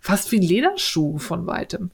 fast 0.00 0.32
wie 0.32 0.38
ein 0.38 0.42
Lederschuh 0.42 1.18
von 1.18 1.46
weitem. 1.46 1.90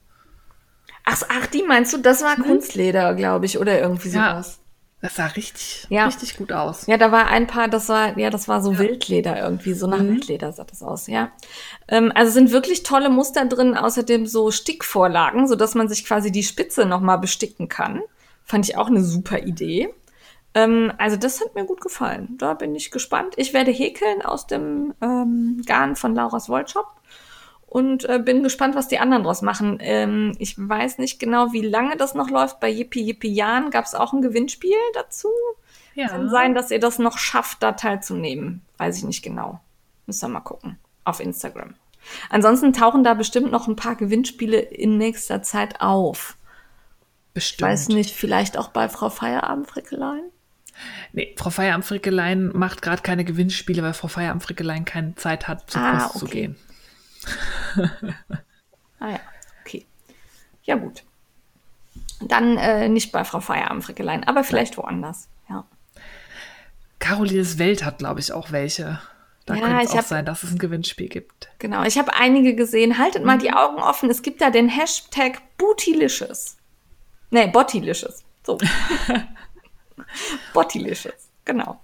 Ach, 1.05 1.21
ach, 1.27 1.47
die 1.47 1.63
meinst 1.63 1.93
du? 1.93 1.97
Das 1.97 2.23
war 2.23 2.37
hm? 2.37 2.45
Kunstleder, 2.45 3.13
glaube 3.13 3.45
ich, 3.45 3.59
oder 3.59 3.79
irgendwie 3.79 4.09
sowas. 4.09 4.59
Ja. 4.59 4.62
Das 5.03 5.17
sah 5.17 5.25
richtig, 5.25 5.85
ja. 5.89 6.05
richtig 6.05 6.37
gut 6.37 6.53
aus. 6.53 6.87
Ja, 6.87 6.95
da 6.95 7.11
war 7.11 7.27
ein 7.27 7.45
paar, 7.45 7.67
das 7.67 7.89
war, 7.89 8.17
ja, 8.17 8.29
das 8.29 8.47
war 8.47 8.61
so 8.61 8.71
ja. 8.71 8.79
Wildleder 8.79 9.37
irgendwie, 9.37 9.73
so 9.73 9.85
nach 9.85 9.99
mhm. 9.99 10.11
Wildleder 10.11 10.53
sah 10.53 10.63
das 10.63 10.81
aus, 10.81 11.07
ja. 11.07 11.29
Ähm, 11.89 12.13
also 12.15 12.31
sind 12.31 12.53
wirklich 12.53 12.83
tolle 12.83 13.09
Muster 13.09 13.43
drin, 13.43 13.75
außerdem 13.75 14.25
so 14.25 14.49
Stickvorlagen, 14.49 15.45
so 15.49 15.55
dass 15.55 15.75
man 15.75 15.89
sich 15.89 16.05
quasi 16.05 16.31
die 16.31 16.43
Spitze 16.43 16.85
nochmal 16.85 17.17
besticken 17.17 17.67
kann. 17.67 18.01
Fand 18.45 18.69
ich 18.69 18.77
auch 18.77 18.87
eine 18.87 19.03
super 19.03 19.39
Idee. 19.39 19.93
Ähm, 20.53 20.93
also 20.97 21.17
das 21.17 21.41
hat 21.41 21.53
mir 21.53 21.65
gut 21.65 21.81
gefallen. 21.81 22.37
Da 22.37 22.53
bin 22.53 22.73
ich 22.73 22.89
gespannt. 22.89 23.33
Ich 23.35 23.53
werde 23.53 23.71
häkeln 23.71 24.21
aus 24.21 24.47
dem 24.47 24.93
ähm, 25.01 25.63
Garn 25.65 25.97
von 25.97 26.15
Laura's 26.15 26.47
Wollshop 26.47 26.87
und 27.73 28.07
äh, 28.07 28.19
bin 28.19 28.43
gespannt, 28.43 28.75
was 28.75 28.87
die 28.87 28.99
anderen 28.99 29.23
draus 29.23 29.41
machen. 29.41 29.79
Ähm, 29.81 30.35
ich 30.37 30.55
weiß 30.57 30.99
nicht 30.99 31.19
genau, 31.19 31.53
wie 31.53 31.61
lange 31.61 31.97
das 31.97 32.13
noch 32.13 32.29
läuft. 32.29 32.59
Bei 32.59 32.69
Yippie 32.69 33.01
Yippie 33.01 33.33
Jan 33.33 33.71
gab 33.71 33.85
es 33.85 33.95
auch 33.95 34.13
ein 34.13 34.21
Gewinnspiel 34.21 34.77
dazu. 34.93 35.29
Ja. 35.95 36.07
Kann 36.09 36.29
sein, 36.29 36.53
dass 36.53 36.69
ihr 36.69 36.79
das 36.79 36.99
noch 36.99 37.17
schafft, 37.17 37.63
da 37.63 37.71
teilzunehmen. 37.71 38.61
Weiß 38.77 38.97
ich 38.97 39.03
nicht 39.05 39.23
genau. 39.23 39.59
Müssen 40.05 40.21
wir 40.21 40.33
mal 40.33 40.41
gucken. 40.41 40.77
Auf 41.03 41.19
Instagram. 41.19 41.73
Ansonsten 42.29 42.73
tauchen 42.73 43.03
da 43.03 43.15
bestimmt 43.15 43.51
noch 43.51 43.67
ein 43.67 43.75
paar 43.75 43.95
Gewinnspiele 43.95 44.59
in 44.59 44.99
nächster 44.99 45.41
Zeit 45.41 45.81
auf. 45.81 46.37
Bestimmt. 47.33 47.59
Ich 47.59 47.73
weiß 47.73 47.87
nicht, 47.87 48.11
vielleicht 48.11 48.55
auch 48.55 48.67
bei 48.67 48.87
Frau 48.87 49.09
Feierabendfrickelein? 49.09 50.21
Nee, 51.11 51.33
Frau 51.39 51.49
Feierabendfrickelein 51.49 52.51
macht 52.53 52.83
gerade 52.83 53.01
keine 53.01 53.25
Gewinnspiele, 53.25 53.81
weil 53.81 53.95
Frau 53.95 54.09
Feierabendfrickelein 54.09 54.85
keine 54.85 55.15
Zeit 55.15 55.47
hat, 55.47 55.71
zur 55.71 55.81
ah, 55.81 55.93
Post 55.93 56.17
okay. 56.17 56.19
zu 56.19 56.25
gehen. 56.27 56.55
ah 58.99 59.09
ja, 59.09 59.19
okay. 59.61 59.85
Ja, 60.63 60.75
gut. 60.75 61.03
Dann 62.21 62.57
äh, 62.57 62.89
nicht 62.89 63.11
bei 63.11 63.23
Frau 63.23 63.39
Feierabendfrickelein, 63.39 64.23
aber 64.23 64.43
vielleicht 64.43 64.77
woanders. 64.77 65.27
Ja. 65.49 65.65
Carolines 66.99 67.59
Welt 67.59 67.83
hat, 67.83 67.99
glaube 67.99 68.19
ich, 68.19 68.31
auch 68.31 68.51
welche. 68.51 69.01
Da 69.45 69.55
ja, 69.55 69.61
könnte 69.61 69.83
es 69.83 69.91
auch 69.91 69.97
hab, 69.97 70.05
sein, 70.05 70.25
dass 70.25 70.43
es 70.43 70.51
ein 70.51 70.57
Gewinnspiel 70.57 71.09
gibt. 71.09 71.49
Genau, 71.59 71.83
ich 71.83 71.97
habe 71.97 72.13
einige 72.13 72.55
gesehen. 72.55 72.97
Haltet 72.97 73.25
mal 73.25 73.37
die 73.37 73.49
mhm. 73.49 73.55
Augen 73.55 73.77
offen. 73.79 74.09
Es 74.09 74.21
gibt 74.21 74.41
da 74.41 74.49
den 74.49 74.69
Hashtag 74.69 75.41
Bootylicious. 75.57 76.55
Nee, 77.29 77.47
Bottylicious. 77.47 78.23
So. 78.45 78.57
Bottylicious, 80.53 81.29
genau. 81.43 81.81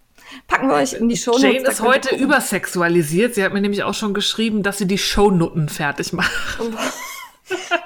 Packen 0.47 0.67
wir 0.67 0.75
euch 0.75 0.93
in 0.93 1.09
die 1.09 1.17
Show 1.17 1.37
Jane 1.37 1.59
ist 1.59 1.81
heute 1.81 2.15
übersexualisiert. 2.15 3.35
Sie 3.35 3.43
hat 3.43 3.53
mir 3.53 3.61
nämlich 3.61 3.83
auch 3.83 3.93
schon 3.93 4.13
geschrieben, 4.13 4.63
dass 4.63 4.77
sie 4.77 4.87
die 4.87 4.97
Shownutten 4.97 5.69
fertig 5.69 6.13
macht. 6.13 6.31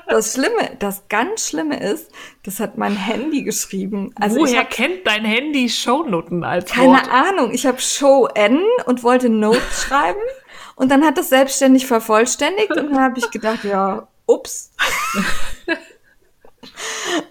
Das 0.08 0.34
Schlimme, 0.34 0.76
das 0.80 1.08
ganz 1.08 1.48
Schlimme 1.48 1.80
ist, 1.80 2.12
das 2.44 2.60
hat 2.60 2.78
mein 2.78 2.96
Handy 2.96 3.44
geschrieben. 3.44 4.14
Also 4.20 4.41
Woher 4.41 4.62
hab, 4.62 4.70
kennt 4.70 5.08
dein 5.08 5.26
Handy 5.26 5.70
Shownutten 5.70 6.44
als 6.44 6.70
keine 6.70 6.89
Wort? 6.89 7.08
Keine 7.10 7.30
Ahnung. 7.30 7.52
Ich 7.52 7.66
habe 7.66 7.80
Show 7.80 8.28
N 8.36 8.62
und 8.86 9.04
wollte 9.04 9.30
Notes 9.30 9.84
schreiben 9.88 10.20
und 10.76 10.91
dann 10.91 11.04
hat 11.04 11.18
das 11.18 11.30
selbstständig 11.30 11.88
vervollständigt 11.88 12.72
und 12.72 12.91
dann 12.91 13.00
habe 13.00 13.20
ich 13.20 13.32
gedacht, 13.32 13.64
ja, 13.64 14.08
ups. 14.26 14.74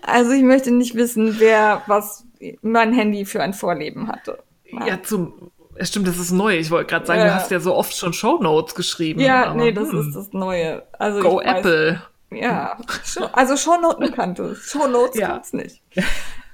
also 0.02 0.32
ich 0.32 0.42
möchte 0.42 0.70
nicht 0.70 0.94
wissen, 0.94 1.38
wer 1.38 1.82
was 1.86 2.24
mein 2.62 2.92
Handy 2.92 3.24
für 3.24 3.42
ein 3.42 3.54
Vorleben 3.54 4.08
hatte. 4.08 4.42
Ja, 4.72 5.02
zum. 5.02 5.50
Stimmt, 5.80 6.06
das 6.06 6.18
ist 6.18 6.32
neu. 6.32 6.58
Ich 6.58 6.70
wollte 6.70 6.90
gerade 6.90 7.06
sagen, 7.06 7.20
ja. 7.20 7.28
du 7.28 7.34
hast 7.34 7.50
ja 7.50 7.58
so 7.58 7.74
oft 7.74 7.96
schon 7.96 8.12
Shownotes 8.12 8.74
geschrieben. 8.74 9.20
Ja, 9.20 9.46
aber, 9.46 9.54
nee, 9.54 9.72
das 9.72 9.90
hm. 9.90 10.00
ist 10.00 10.14
das 10.14 10.32
Neue. 10.32 10.82
Also 10.98 11.20
Go 11.20 11.40
Apple. 11.40 12.02
Weiß, 12.30 12.40
ja, 12.40 12.76
also 13.32 13.56
Shownoten 13.56 14.12
kannte 14.12 14.42
es. 14.44 14.70
Shownotes 14.70 15.18
ja. 15.18 15.28
kann's 15.28 15.52
nicht. 15.52 15.82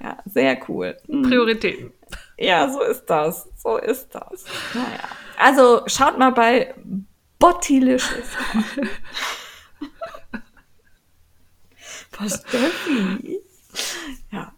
Ja, 0.01 0.17
sehr 0.27 0.59
cool. 0.69 0.97
Hm. 1.09 1.23
Prioritäten. 1.23 1.93
Ja, 2.39 2.71
so 2.71 2.81
ist 2.83 3.07
das. 3.07 3.49
So 3.57 3.77
ist 3.79 4.15
das. 4.15 4.45
Naja. 4.73 5.01
Also 5.37 5.83
schaut 5.87 6.19
mal 6.19 6.31
bei 6.31 6.75
Bottylicious. 7.39 8.29
Was 12.19 12.43
Steffi? 12.49 13.41
Ja. 14.33 14.53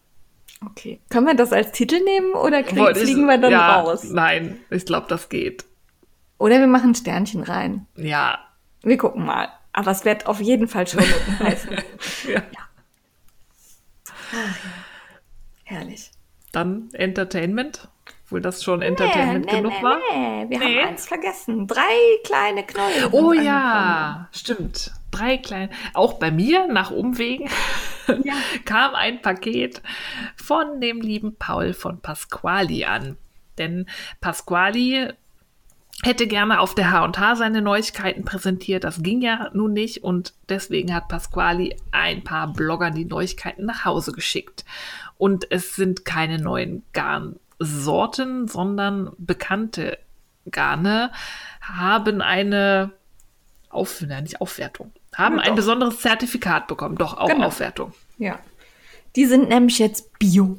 Okay. 0.64 1.00
Können 1.08 1.26
wir 1.26 1.34
das 1.34 1.52
als 1.52 1.72
Titel 1.72 2.00
nehmen 2.04 2.32
oder 2.32 2.62
Boah, 2.62 2.94
fliegen 2.94 3.26
wir 3.26 3.38
dann 3.38 3.52
ja, 3.52 3.80
raus? 3.80 4.04
Nein, 4.04 4.60
ich 4.70 4.84
glaube, 4.84 5.06
das 5.08 5.28
geht. 5.28 5.64
Oder 6.38 6.58
wir 6.58 6.66
machen 6.66 6.94
Sternchen 6.94 7.42
rein. 7.42 7.86
Ja. 7.96 8.38
Wir 8.82 8.98
gucken 8.98 9.24
mal. 9.24 9.48
Aber 9.72 9.90
es 9.90 10.04
wird 10.04 10.26
auf 10.26 10.40
jeden 10.40 10.68
Fall 10.68 10.86
schon 10.86 11.00
heißen. 11.38 11.72
ja. 12.28 12.34
ja. 12.34 12.42
Ach, 14.32 14.56
Herrlich. 15.64 16.10
Dann 16.52 16.88
Entertainment. 16.92 17.88
Obwohl 18.30 18.42
das 18.42 18.62
schon 18.62 18.80
Entertainment 18.80 19.46
nee, 19.46 19.56
genug 19.56 19.72
nee, 19.76 19.82
war. 19.82 19.98
Nee, 20.12 20.46
wir 20.48 20.58
nee. 20.60 20.78
haben 20.78 20.90
eins 20.90 21.08
vergessen. 21.08 21.66
Drei 21.66 21.82
kleine 22.22 22.62
Knäuel. 22.62 23.08
Oh 23.10 23.32
ja, 23.32 24.28
stimmt. 24.30 24.92
Drei 25.10 25.36
kleine. 25.36 25.68
Auch 25.94 26.12
bei 26.12 26.30
mir 26.30 26.68
nach 26.68 26.92
Umwegen 26.92 27.50
ja. 28.06 28.34
kam 28.64 28.94
ein 28.94 29.20
Paket 29.20 29.82
von 30.36 30.80
dem 30.80 31.00
lieben 31.00 31.34
Paul 31.34 31.74
von 31.74 32.00
Pasquali 32.00 32.84
an. 32.84 33.16
Denn 33.58 33.86
Pasquali 34.20 35.08
hätte 36.04 36.28
gerne 36.28 36.60
auf 36.60 36.76
der 36.76 36.92
H&H 36.92 37.34
seine 37.34 37.62
Neuigkeiten 37.62 38.24
präsentiert. 38.24 38.84
Das 38.84 39.02
ging 39.02 39.22
ja 39.22 39.50
nun 39.54 39.72
nicht 39.72 40.04
und 40.04 40.34
deswegen 40.48 40.94
hat 40.94 41.08
Pasquali 41.08 41.74
ein 41.90 42.22
paar 42.22 42.52
Bloggern 42.52 42.94
die 42.94 43.06
Neuigkeiten 43.06 43.66
nach 43.66 43.84
Hause 43.84 44.12
geschickt. 44.12 44.64
Und 45.18 45.50
es 45.50 45.74
sind 45.74 46.04
keine 46.04 46.38
neuen 46.38 46.84
Garnsorten, 47.70 48.48
sondern 48.48 49.12
bekannte 49.18 49.98
Garne 50.50 51.12
haben 51.60 52.20
eine 52.22 52.90
auf, 53.68 54.00
nein, 54.00 54.24
nicht 54.24 54.40
Aufwertung, 54.40 54.90
haben 55.14 55.36
Ja, 55.36 55.42
ein 55.42 55.54
besonderes 55.54 56.00
Zertifikat 56.00 56.66
bekommen. 56.66 56.96
Doch, 56.96 57.16
auch 57.16 57.28
Genau. 57.28 57.46
Aufwertung. 57.46 57.92
Ja. 58.18 58.38
Die 59.16 59.26
sind 59.26 59.48
nämlich 59.48 59.78
jetzt 59.78 60.18
Bio. 60.18 60.58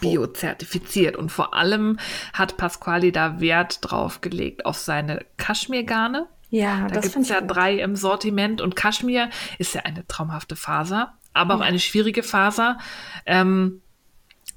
Bio-zertifiziert. 0.00 1.16
Und 1.16 1.32
vor 1.32 1.54
allem 1.54 1.98
hat 2.34 2.58
Pasquali 2.58 3.10
da 3.10 3.40
Wert 3.40 3.78
drauf 3.80 4.20
gelegt 4.20 4.66
auf 4.66 4.76
seine 4.76 5.24
Kaschmirgarne. 5.38 6.26
Ja, 6.50 6.88
Da 6.88 6.94
das 6.96 7.04
gibt 7.12 7.16
es 7.16 7.28
ja 7.30 7.40
gut. 7.40 7.54
drei 7.56 7.76
im 7.78 7.96
Sortiment 7.96 8.60
und 8.60 8.76
Kaschmir 8.76 9.30
ist 9.58 9.74
ja 9.74 9.82
eine 9.82 10.06
traumhafte 10.06 10.56
Faser, 10.56 11.14
aber 11.32 11.54
auch 11.54 11.60
Ja. 11.60 11.66
eine 11.66 11.78
schwierige 11.78 12.22
Faser, 12.22 12.78
ähm, 13.24 13.80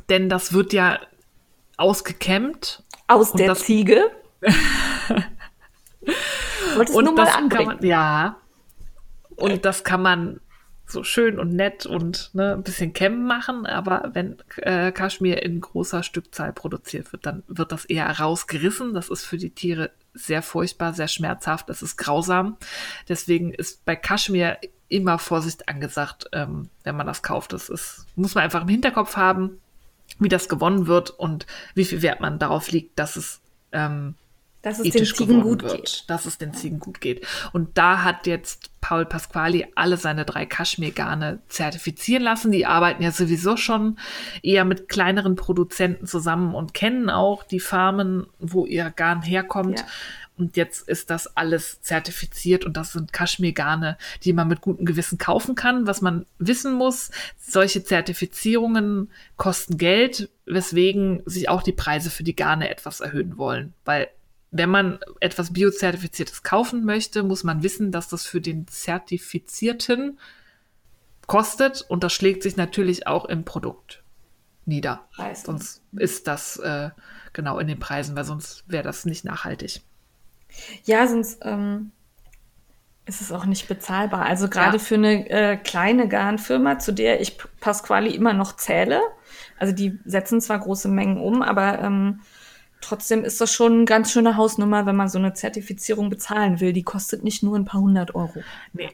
denn 0.09 0.27
das 0.27 0.51
wird 0.51 0.73
ja 0.73 0.99
ausgekämmt. 1.81 2.83
Aus 3.07 3.33
der 3.33 3.47
das- 3.47 3.59
Ziege. 3.61 4.09
Wolltest 6.75 6.97
Und 6.97 7.05
nur 7.05 7.13
mal 7.13 7.25
das 7.25 7.33
kann 7.33 7.43
anbringen. 7.43 7.67
man, 7.77 7.85
ja, 7.85 8.37
und 9.35 9.65
das 9.65 9.83
kann 9.83 10.01
man 10.01 10.39
so 10.85 11.03
schön 11.03 11.39
und 11.39 11.53
nett 11.55 11.85
und 11.85 12.31
ne, 12.33 12.53
ein 12.53 12.63
bisschen 12.63 12.91
kämmen 12.91 13.25
machen, 13.25 13.65
aber 13.65 14.09
wenn 14.13 14.37
äh, 14.57 14.91
Kaschmir 14.91 15.41
in 15.41 15.61
großer 15.61 16.03
Stückzahl 16.03 16.51
produziert 16.51 17.13
wird, 17.13 17.25
dann 17.25 17.43
wird 17.47 17.71
das 17.71 17.85
eher 17.85 18.09
rausgerissen. 18.19 18.93
Das 18.93 19.07
ist 19.09 19.23
für 19.23 19.37
die 19.37 19.51
Tiere 19.51 19.91
sehr 20.13 20.41
furchtbar, 20.41 20.93
sehr 20.93 21.07
schmerzhaft, 21.07 21.69
das 21.69 21.81
ist 21.81 21.95
grausam. 21.97 22.57
Deswegen 23.07 23.53
ist 23.53 23.85
bei 23.85 23.95
Kaschmir 23.95 24.57
immer 24.89 25.17
Vorsicht 25.17 25.69
angesagt, 25.69 26.25
ähm, 26.33 26.69
wenn 26.83 26.97
man 26.97 27.07
das 27.07 27.23
kauft. 27.23 27.53
Das 27.53 27.69
ist, 27.69 28.05
muss 28.17 28.35
man 28.35 28.43
einfach 28.43 28.63
im 28.63 28.67
Hinterkopf 28.67 29.15
haben, 29.15 29.61
wie 30.21 30.29
das 30.29 30.47
gewonnen 30.49 30.87
wird 30.87 31.09
und 31.09 31.45
wie 31.75 31.85
viel 31.85 32.01
Wert 32.01 32.21
man 32.21 32.39
darauf 32.39 32.71
liegt, 32.71 32.97
dass 32.97 33.15
es 33.15 33.41
ähm, 33.71 34.15
Dass 34.61 34.79
es 34.79 34.89
den 34.89 35.05
Ziegen 35.05 35.41
gut 35.41 35.63
wird, 35.63 35.75
geht. 35.75 36.03
dass 36.07 36.25
es 36.25 36.37
den 36.37 36.53
Ziegen 36.53 36.79
gut 36.79 37.01
geht. 37.01 37.25
Und 37.51 37.77
da 37.77 38.03
hat 38.03 38.27
jetzt 38.27 38.69
Paul 38.81 39.05
Pasquali 39.05 39.67
alle 39.75 39.97
seine 39.97 40.25
drei 40.25 40.45
Kaschmirgarne 40.45 41.39
zertifizieren 41.47 42.23
lassen. 42.23 42.51
Die 42.51 42.65
arbeiten 42.65 43.01
ja 43.03 43.11
sowieso 43.11 43.57
schon 43.57 43.97
eher 44.43 44.65
mit 44.65 44.89
kleineren 44.89 45.35
Produzenten 45.35 46.05
zusammen 46.05 46.53
und 46.53 46.73
kennen 46.73 47.09
auch 47.09 47.43
die 47.43 47.59
Farmen, 47.59 48.27
wo 48.39 48.65
ihr 48.65 48.91
Garn 48.91 49.21
herkommt. 49.21 49.79
Ja. 49.79 49.85
Und 50.41 50.57
jetzt 50.57 50.87
ist 50.87 51.11
das 51.11 51.37
alles 51.37 51.81
zertifiziert 51.81 52.65
und 52.65 52.75
das 52.75 52.93
sind 52.93 53.13
Kaschmirgarne, 53.13 53.95
die 54.23 54.33
man 54.33 54.47
mit 54.47 54.61
gutem 54.61 54.87
Gewissen 54.87 55.19
kaufen 55.19 55.53
kann. 55.53 55.85
Was 55.85 56.01
man 56.01 56.25
wissen 56.39 56.73
muss, 56.73 57.11
solche 57.37 57.83
Zertifizierungen 57.83 59.11
kosten 59.37 59.77
Geld, 59.77 60.31
weswegen 60.47 61.21
sich 61.27 61.47
auch 61.47 61.61
die 61.61 61.73
Preise 61.73 62.09
für 62.09 62.23
die 62.23 62.35
Garne 62.35 62.71
etwas 62.71 63.01
erhöhen 63.01 63.37
wollen. 63.37 63.75
Weil 63.85 64.09
wenn 64.49 64.71
man 64.71 64.97
etwas 65.19 65.53
biozertifiziertes 65.53 66.41
kaufen 66.41 66.85
möchte, 66.85 67.21
muss 67.21 67.43
man 67.43 67.61
wissen, 67.61 67.91
dass 67.91 68.07
das 68.07 68.25
für 68.25 68.41
den 68.41 68.67
Zertifizierten 68.67 70.17
kostet 71.27 71.85
und 71.87 72.03
das 72.03 72.13
schlägt 72.13 72.41
sich 72.41 72.57
natürlich 72.57 73.05
auch 73.05 73.25
im 73.25 73.45
Produkt 73.45 74.01
nieder. 74.65 75.07
Preis. 75.15 75.43
Sonst 75.43 75.83
ist 75.91 76.25
das 76.25 76.57
äh, 76.57 76.89
genau 77.31 77.59
in 77.59 77.67
den 77.67 77.77
Preisen, 77.77 78.15
weil 78.15 78.25
sonst 78.25 78.63
wäre 78.65 78.83
das 78.83 79.05
nicht 79.05 79.23
nachhaltig. 79.23 79.81
Ja, 80.83 81.07
sonst 81.07 81.39
ähm, 81.43 81.91
ist 83.05 83.21
es 83.21 83.31
auch 83.31 83.45
nicht 83.45 83.67
bezahlbar. 83.67 84.25
Also 84.25 84.47
gerade 84.49 84.77
Ja. 84.77 84.83
für 84.83 84.95
eine 84.95 85.29
äh, 85.29 85.57
kleine 85.57 86.07
Garnfirma, 86.07 86.79
zu 86.79 86.91
der 86.91 87.21
ich 87.21 87.37
Pasquali 87.59 88.13
immer 88.15 88.33
noch 88.33 88.55
zähle. 88.55 89.01
Also 89.57 89.73
die 89.73 89.99
setzen 90.05 90.41
zwar 90.41 90.59
große 90.59 90.87
Mengen 90.87 91.17
um, 91.19 91.41
aber 91.41 91.79
ähm, 91.79 92.21
trotzdem 92.79 93.23
ist 93.23 93.41
das 93.41 93.51
schon 93.53 93.73
eine 93.73 93.85
ganz 93.85 94.11
schöne 94.11 94.37
Hausnummer, 94.37 94.85
wenn 94.85 94.95
man 94.95 95.09
so 95.09 95.17
eine 95.19 95.33
Zertifizierung 95.33 96.09
bezahlen 96.09 96.59
will. 96.59 96.73
Die 96.73 96.83
kostet 96.83 97.23
nicht 97.23 97.43
nur 97.43 97.55
ein 97.57 97.65
paar 97.65 97.81
hundert 97.81 98.15
Euro. 98.15 98.43
Nee. 98.73 98.89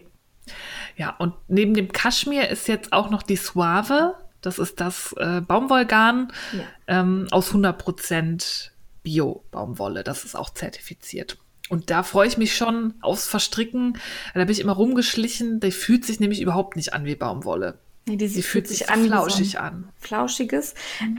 Ja, 0.95 1.11
und 1.17 1.33
neben 1.47 1.73
dem 1.73 1.91
Kaschmir 1.91 2.49
ist 2.49 2.67
jetzt 2.67 2.93
auch 2.93 3.09
noch 3.09 3.21
die 3.23 3.35
Suave. 3.35 4.15
Das 4.41 4.59
ist 4.59 4.79
das 4.79 5.13
äh, 5.17 5.41
Baumwollgarn 5.41 6.31
Ja. 6.53 6.63
ähm, 6.87 7.27
aus 7.31 7.51
100% 7.53 8.69
Bio-Baumwolle. 9.03 10.03
Das 10.03 10.23
ist 10.25 10.35
auch 10.35 10.49
zertifiziert. 10.49 11.37
Und 11.69 11.89
da 11.89 12.03
freue 12.03 12.27
ich 12.27 12.37
mich 12.37 12.55
schon 12.55 12.93
aufs 13.01 13.27
Verstricken. 13.27 13.97
Da 14.33 14.39
bin 14.41 14.49
ich 14.51 14.59
immer 14.61 14.73
rumgeschlichen. 14.73 15.59
Die 15.59 15.71
fühlt 15.71 16.05
sich 16.05 16.19
nämlich 16.19 16.41
überhaupt 16.41 16.75
nicht 16.77 16.93
an 16.93 17.03
wie 17.05 17.15
Baumwolle. 17.15 17.77
Nee, 18.05 18.15
die 18.15 18.27
Sie 18.29 18.41
fühlt 18.41 18.67
sich 18.69 18.89
an 18.89 18.99
wie 19.03 19.07
so 19.09 19.13
flauschig 19.15 19.59
an. 19.59 19.89
Flauschiges. 19.99 20.75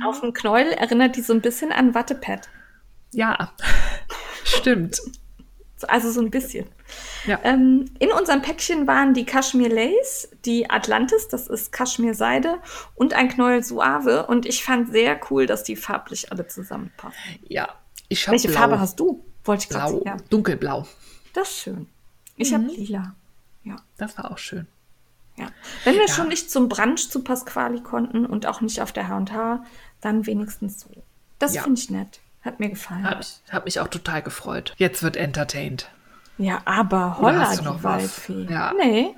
Auf 0.06 0.20
dem 0.22 0.32
Knäuel 0.32 0.68
erinnert 0.72 1.16
die 1.16 1.20
so 1.22 1.34
ein 1.34 1.42
bisschen 1.42 1.70
an 1.70 1.94
Wattepad. 1.94 2.48
Ja, 3.12 3.52
stimmt. 4.44 4.96
So- 5.76 5.86
Also 5.86 6.10
so 6.10 6.20
ein 6.20 6.30
bisschen. 6.30 6.66
Ja. 7.26 7.38
Ähm, 7.44 7.84
in 7.98 8.10
unserem 8.10 8.40
Päckchen 8.42 8.86
waren 8.86 9.12
die 9.14 9.24
Kashmir 9.26 9.68
Lace, 9.68 10.28
die 10.46 10.68
Atlantis, 10.70 11.28
das 11.28 11.46
ist 11.46 11.70
Kashmir 11.72 12.14
Seide 12.14 12.58
und 12.94 13.12
ein 13.12 13.28
Knäuel 13.28 13.62
Suave. 13.62 14.26
Und 14.26 14.46
ich 14.46 14.64
fand 14.64 14.90
sehr 14.90 15.20
cool, 15.30 15.44
dass 15.46 15.62
die 15.62 15.76
farblich 15.76 16.32
alle 16.32 16.46
zusammenpassen. 16.48 17.18
Ja, 17.46 17.68
ich 18.08 18.26
habe 18.26 18.32
Welche 18.36 18.48
blau. 18.48 18.58
Farbe 18.60 18.80
hast 18.80 18.98
du? 18.98 19.24
Wollte 19.48 19.64
ich 19.64 19.68
Blau. 19.70 20.02
Ja, 20.04 20.16
dunkelblau. 20.30 20.86
das 21.32 21.48
ist 21.48 21.58
schön. 21.60 21.88
Ich 22.36 22.54
habe 22.54 22.64
lila. 22.64 23.14
Ja, 23.64 23.76
Das 23.96 24.16
war 24.16 24.30
auch 24.30 24.38
schön. 24.38 24.66
ja. 25.36 25.48
Wenn 25.84 25.94
wir 25.94 26.06
Ja. 26.06 26.08
schon 26.12 26.28
nicht 26.28 26.50
zum 26.50 26.68
Brunch 26.68 27.10
zu 27.10 27.22
Pasquali 27.24 27.80
konnten 27.82 28.24
und 28.26 28.46
auch 28.46 28.60
nicht 28.60 28.80
auf 28.80 28.92
der 28.92 29.08
H&H, 29.08 29.64
dann 30.00 30.26
wenigstens 30.26 30.80
so. 30.80 30.88
Das 31.40 31.54
Ja. 31.54 31.62
finde 31.62 31.80
ich 31.80 31.90
nett. 31.90 32.20
Hat 32.42 32.60
mir 32.60 32.68
gefallen. 32.70 33.04
Hab 33.04 33.20
ich 33.20 33.40
hab 33.50 33.64
mich 33.64 33.80
auch 33.80 33.88
total 33.88 34.22
gefreut. 34.22 34.74
Jetzt 34.78 35.02
wird 35.02 35.16
entertained. 35.16 35.88
Ja, 36.38 36.62
aber 36.66 37.16
Oder 37.18 37.26
holla, 37.26 37.40
hast 37.40 37.58
du 37.58 37.62
die 37.62 37.68
noch 37.68 37.82
was? 37.82 38.02
Waldfee. 38.02 38.46
Ja. 38.48 38.72
Nee. 38.78 39.14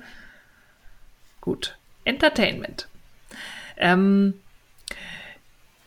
Gut. 1.39 1.77
Entertainment. 2.03 2.87
Ähm, 3.77 4.39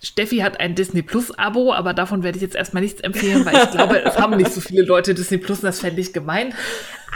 Steffi 0.05 0.39
hat 0.39 0.61
ein 0.61 0.75
Disney 0.75 1.03
Plus 1.03 1.37
Abo, 1.39 1.73
aber 1.73 1.95
davon 1.95 2.23
werde 2.23 2.37
ich 2.37 2.43
jetzt 2.43 2.55
erstmal 2.55 2.83
nichts 2.83 3.01
empfehlen, 3.01 3.45
weil 3.45 3.57
ich 3.65 3.71
glaube, 3.71 4.03
es 4.05 4.19
haben 4.19 4.37
nicht 4.37 4.53
so 4.53 4.61
viele 4.61 4.83
Leute 4.83 5.15
Disney 5.15 5.39
Plus 5.39 5.59
und 5.59 5.65
das 5.65 5.81
fände 5.81 6.01
ich 6.01 6.13
gemein. 6.13 6.55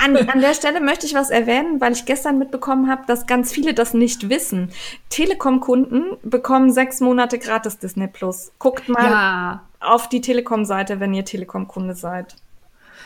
An, 0.03 0.17
an 0.17 0.41
der 0.41 0.55
Stelle 0.55 0.81
möchte 0.81 1.07
ich 1.07 1.15
was 1.15 1.31
erwähnen, 1.31 1.81
weil 1.81 1.93
ich 1.93 2.05
gestern 2.05 2.39
mitbekommen 2.39 2.89
habe, 2.91 3.03
dass 3.07 3.27
ganz 3.27 3.53
viele 3.53 3.75
das 3.75 3.95
nicht 3.95 4.29
wissen. 4.31 4.71
Telekom-Kunden 5.11 6.17
bekommen 6.23 6.73
sechs 6.73 7.01
Monate 7.01 7.39
gratis 7.39 7.79
Disney 7.79 8.07
Plus. 8.09 8.53
Guckt 8.59 8.89
mal 8.89 9.05
Ja, 9.11 9.63
auf 9.81 10.09
die 10.09 10.21
Telekom-Seite, 10.21 11.01
wenn 11.01 11.15
ihr 11.15 11.25
Telekom-Kunde 11.25 11.95
seid. 11.95 12.37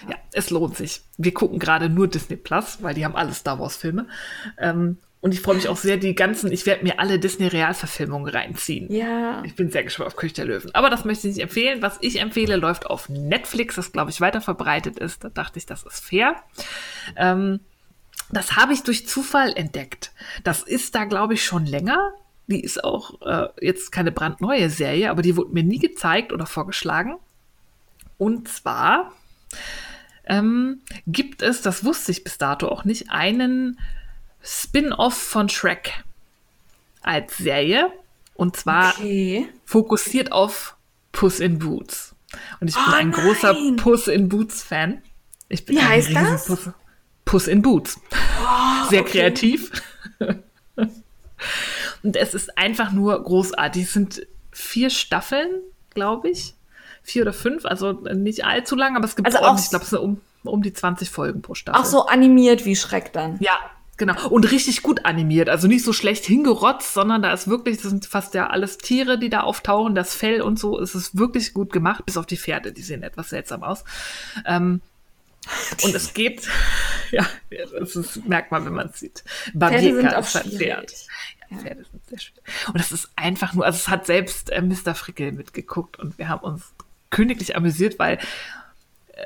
ja, 0.09 0.17
es 0.33 0.51
lohnt 0.51 0.77
sich. 0.77 1.01
Wir 1.19 1.33
gucken 1.35 1.59
gerade 1.59 1.89
nur 1.89 2.09
Disney 2.09 2.37
Plus, 2.37 2.79
weil 2.83 2.95
die 2.95 3.05
haben 3.05 3.17
alle 3.17 3.33
Star 3.33 3.59
Wars 3.59 3.77
Filme. 3.77 4.07
Ähm, 4.59 4.99
und 5.23 5.33
ich 5.33 5.41
freue 5.41 5.55
mich 5.55 5.69
auch 5.69 5.77
sehr, 5.77 5.99
die 5.99 6.17
ganzen, 6.17 6.51
ich 6.51 6.67
werde 6.67 6.83
mir 6.83 6.99
alle 6.99 7.21
Disney 7.21 7.47
Realverfilmungen 7.47 8.29
reinziehen. 8.29 8.93
Ja. 8.93 9.41
Ich 9.45 9.55
bin 9.55 9.71
sehr 9.71 9.85
gespannt 9.85 10.09
auf 10.09 10.17
König 10.17 10.33
der 10.33 10.47
Löwen. 10.47 10.75
Aber 10.75 10.91
das 10.91 11.05
möchte 11.05 11.29
ich 11.29 11.37
nicht 11.37 11.43
empfehlen. 11.45 11.81
Was 11.81 11.99
ich 12.01 12.21
empfehle, 12.21 12.57
läuft 12.57 12.87
auf 12.87 13.09
Netflix, 13.09 13.77
das 13.77 13.93
glaube 13.93 14.11
ich 14.11 14.21
weiter 14.21 14.41
verbreitet 14.41 14.99
ist. 14.99 15.23
Da 15.23 15.29
dachte 15.29 15.61
ich, 15.61 15.67
das 15.67 15.85
ist 15.85 16.05
fair. 16.05 16.35
Ähm, 17.15 17.61
das 18.33 18.57
habe 18.57 18.73
ich 18.73 18.83
durch 18.83 19.07
Zufall 19.07 19.53
entdeckt. 19.55 20.11
Das 20.43 20.65
ist 20.65 20.97
da, 20.97 21.05
glaube 21.05 21.35
ich, 21.35 21.45
schon 21.45 21.67
länger. 21.67 22.11
Die 22.49 22.61
ist 22.61 22.83
auch 22.83 23.23
äh, 23.23 23.47
jetzt 23.61 23.93
keine 23.93 24.11
brandneue 24.11 24.71
Serie, 24.71 25.09
aber 25.09 25.23
die 25.23 25.37
wurde 25.37 25.53
mir 25.53 25.63
nie 25.63 25.79
gezeigt 25.79 26.33
oder 26.33 26.47
vorgeschlagen. 26.47 27.15
Und 28.19 28.49
zwar 28.49 29.13
ähm, 30.25 30.81
gibt 31.07 31.43
es, 31.43 31.63
das 31.63 31.85
wusste 31.85 32.11
ich 32.11 32.25
bis 32.25 32.39
dato 32.39 32.67
auch 32.67 32.85
nicht, 32.85 33.11
einen 33.11 33.79
Spin-off 34.43 35.15
von 35.15 35.49
Shrek 35.49 36.05
als 37.03 37.37
Serie. 37.39 37.91
Und 38.35 38.57
zwar 38.57 38.95
Okay. 38.95 39.49
fokussiert 39.65 40.33
auf 40.33 40.77
Puss 41.13 41.41
in 41.41 41.59
Boots. 41.59 42.15
Und 42.61 42.69
ich 42.69 42.75
bin 42.75 42.85
Oh 42.89 42.93
ein 42.97 43.13
großer 43.13 43.53
nein. 43.53 43.77
Puss 43.77 44.09
in 44.09 44.29
Boots 44.29 44.63
Fan. 44.63 45.03
Ich 45.49 45.67
bin 45.67 45.77
Wie 45.77 45.81
ein 45.81 45.89
heißt 45.89 46.15
das? 46.15 46.47
Puss, 46.47 46.71
Puss 47.25 47.47
in 47.47 47.61
Boots. 47.63 48.01
Sehr 48.89 49.03
okay. 49.03 49.11
kreativ. 49.11 49.71
Und 52.03 52.17
es 52.17 52.35
ist 52.35 52.57
einfach 52.59 52.93
nur 52.93 53.23
großartig. 53.23 53.85
Es 53.85 53.93
sind 53.93 54.27
vier 54.51 54.91
Staffeln, 54.91 55.61
glaube 55.91 56.31
ich. 56.31 56.55
Vier 57.03 57.23
oder 57.23 57.33
fünf, 57.33 57.65
also 57.67 57.93
nicht 57.93 58.45
allzu 58.45 58.77
lang, 58.77 58.97
aber 58.97 59.05
es 59.05 59.17
gibt 59.17 59.27
Also 59.27 59.39
auch 59.39 59.59
ich 59.59 59.69
glaube, 59.71 59.85
es 59.85 59.91
sind 59.91 59.99
um, 60.01 60.21
um 60.45 60.63
die 60.63 60.73
20 60.73 61.11
Folgen 61.11 61.43
pro 61.43 61.55
Staffel. 61.55 61.81
Auch 61.81 61.85
so 61.85 62.07
animiert 62.07 62.65
wie 62.65 62.77
Schreck 62.77 63.13
dann. 63.13 63.39
Ja, 63.41 63.59
Genau. 63.99 64.29
Und 64.29 64.51
richtig 64.51 64.83
gut 64.83 65.05
animiert. 65.05 65.49
Also 65.49 65.69
nicht 65.69 65.85
so 65.85 65.93
schlecht 65.93 66.25
hingerotzt, 66.25 66.95
sondern 66.95 67.23
da 67.23 67.33
ist 67.33 67.47
wirklich, 67.47 67.77
das 67.77 67.91
sind 67.91 68.07
fast 68.07 68.35
ja 68.35 68.49
alles 68.49 68.79
Tiere, 68.79 69.19
die 69.19 69.29
da 69.29 69.43
auftauchen, 69.43 69.95
das 69.95 70.15
Fell 70.15 70.41
und 70.41 70.59
so. 70.59 70.81
Es 70.81 70.95
ist 70.95 71.19
wirklich 71.19 71.53
gut 71.53 71.73
gemacht, 71.73 72.07
bis 72.07 72.17
auf 72.17 72.27
die 72.27 72.39
Pferde, 72.39 72.73
die 72.73 72.83
sehen 72.83 73.03
etwas 73.03 73.31
seltsam 73.31 73.63
aus. 73.63 73.85
Ähm, 74.47 74.81
und 75.85 75.95
es 75.95 76.15
geht, 76.15 76.49
ja, 77.11 77.27
das 77.79 77.97
ist, 77.97 78.27
merkt 78.27 78.51
man, 78.51 78.65
wenn 78.65 78.73
man 78.73 78.89
es 78.89 79.01
sieht. 79.01 79.25
Pferde 79.57 79.81
sind 79.81 80.15
auch 80.15 80.21
ist 80.21 80.37
ein 80.37 80.43
schwierig. 80.45 80.59
Pferd. 80.59 80.95
Ja, 81.51 81.59
Pferde 81.59 81.85
sind 81.91 82.09
sehr 82.09 82.19
schwierig. 82.19 82.69
Und 82.69 82.79
das 82.79 82.93
ist 82.93 83.11
einfach 83.17 83.53
nur, 83.53 83.67
also 83.67 83.77
es 83.77 83.89
hat 83.89 84.07
selbst 84.07 84.51
äh, 84.51 84.63
Mr. 84.63 84.95
Frickel 84.95 85.33
mitgeguckt 85.33 85.99
und 85.99 86.17
wir 86.17 86.29
haben 86.29 86.43
uns 86.43 86.73
königlich 87.11 87.57
amüsiert, 87.57 87.99
weil 87.99 88.19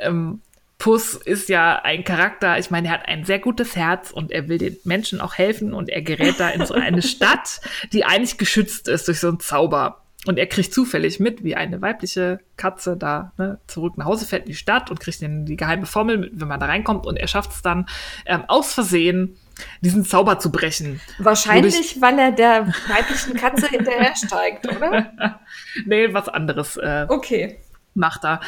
ähm, 0.03 0.41
Puss 0.79 1.15
ist 1.15 1.49
ja 1.49 1.81
ein 1.83 2.05
Charakter, 2.05 2.59
ich 2.59 2.71
meine, 2.71 2.89
er 2.89 2.95
hat 2.95 3.09
ein 3.09 3.25
sehr 3.25 3.39
gutes 3.39 3.77
Herz 3.77 4.11
und 4.11 4.31
er 4.31 4.49
will 4.49 4.59
den 4.59 4.77
Menschen 4.85 5.21
auch 5.21 5.35
helfen 5.35 5.73
und 5.73 5.89
er 5.89 6.03
gerät 6.03 6.39
da 6.39 6.51
in 6.51 6.67
so 6.67 6.75
eine 6.75 7.03
Stadt, 7.17 7.61
die 7.93 8.05
eigentlich 8.05 8.37
geschützt 8.39 8.89
ist 8.89 9.09
durch 9.09 9.21
so 9.21 9.29
einen 9.29 9.41
Zauber. 9.41 10.03
Und 10.27 10.39
er 10.39 10.47
kriegt 10.47 10.75
zufällig 10.75 11.21
mit, 11.21 11.45
wie 11.45 11.55
eine 11.55 11.81
weibliche 11.81 12.41
Katze 12.57 12.97
da 12.97 13.33
ne, 13.39 13.61
zurück 13.69 13.97
nach 13.97 14.07
Hause 14.07 14.27
fährt 14.27 14.43
in 14.43 14.49
die 14.49 14.57
Stadt 14.57 14.91
und 14.91 14.99
kriegt 14.99 15.23
dann 15.23 15.47
die 15.47 15.57
geheime 15.57 15.87
Formel, 15.87 16.19
mit, 16.19 16.31
wenn 16.35 16.49
man 16.49 16.59
da 16.59 16.67
reinkommt. 16.67 17.07
Und 17.07 17.17
er 17.17 17.29
schafft 17.29 17.53
es 17.53 17.63
dann 17.63 17.87
ähm, 18.27 18.43
aus 18.49 18.75
Versehen, 18.75 19.37
diesen 19.83 20.05
Zauber 20.05 20.39
zu 20.41 20.51
brechen. 20.51 21.01
Wahrscheinlich, 21.19 22.01
weil 22.01 22.19
er 22.19 22.33
der 22.33 22.67
weiblichen 22.89 23.35
Katze 23.35 23.69
hinterhersteigt, 23.69 24.67
oder? 24.67 25.41
nee, 25.87 26.13
was 26.13 26.29
anderes. 26.29 26.77
Äh, 26.77 27.07
Okay. 27.09 27.59
Macht 27.97 28.25
er. 28.25 28.41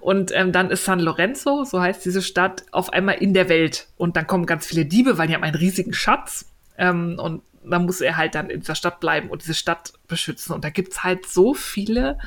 Und 0.00 0.30
ähm, 0.34 0.52
dann 0.52 0.70
ist 0.70 0.84
San 0.84 1.00
Lorenzo, 1.00 1.64
so 1.64 1.80
heißt 1.80 2.04
diese 2.04 2.22
Stadt, 2.22 2.64
auf 2.72 2.92
einmal 2.92 3.16
in 3.16 3.34
der 3.34 3.48
Welt. 3.48 3.88
Und 3.96 4.16
dann 4.16 4.26
kommen 4.26 4.46
ganz 4.46 4.66
viele 4.66 4.84
Diebe, 4.84 5.18
weil 5.18 5.28
die 5.28 5.34
haben 5.34 5.44
einen 5.44 5.54
riesigen 5.56 5.92
Schatz. 5.92 6.46
Ähm, 6.78 7.18
und 7.20 7.42
dann 7.64 7.84
muss 7.84 8.00
er 8.00 8.16
halt 8.16 8.34
dann 8.34 8.50
in 8.50 8.60
dieser 8.60 8.74
Stadt 8.74 9.00
bleiben 9.00 9.28
und 9.28 9.42
diese 9.42 9.54
Stadt 9.54 9.92
beschützen. 10.08 10.54
Und 10.54 10.64
da 10.64 10.70
gibt's 10.70 11.02
halt 11.04 11.26
so 11.26 11.54
viele 11.54 12.18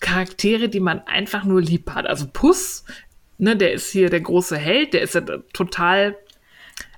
Charaktere, 0.00 0.68
die 0.68 0.80
man 0.80 1.00
einfach 1.06 1.44
nur 1.44 1.60
lieb 1.60 1.90
hat. 1.90 2.06
Also 2.06 2.26
Puss, 2.32 2.84
ne, 3.38 3.56
der 3.56 3.72
ist 3.72 3.90
hier 3.90 4.10
der 4.10 4.20
große 4.20 4.56
Held, 4.56 4.94
der 4.94 5.02
ist 5.02 5.14
ja 5.14 5.22
total 5.52 6.16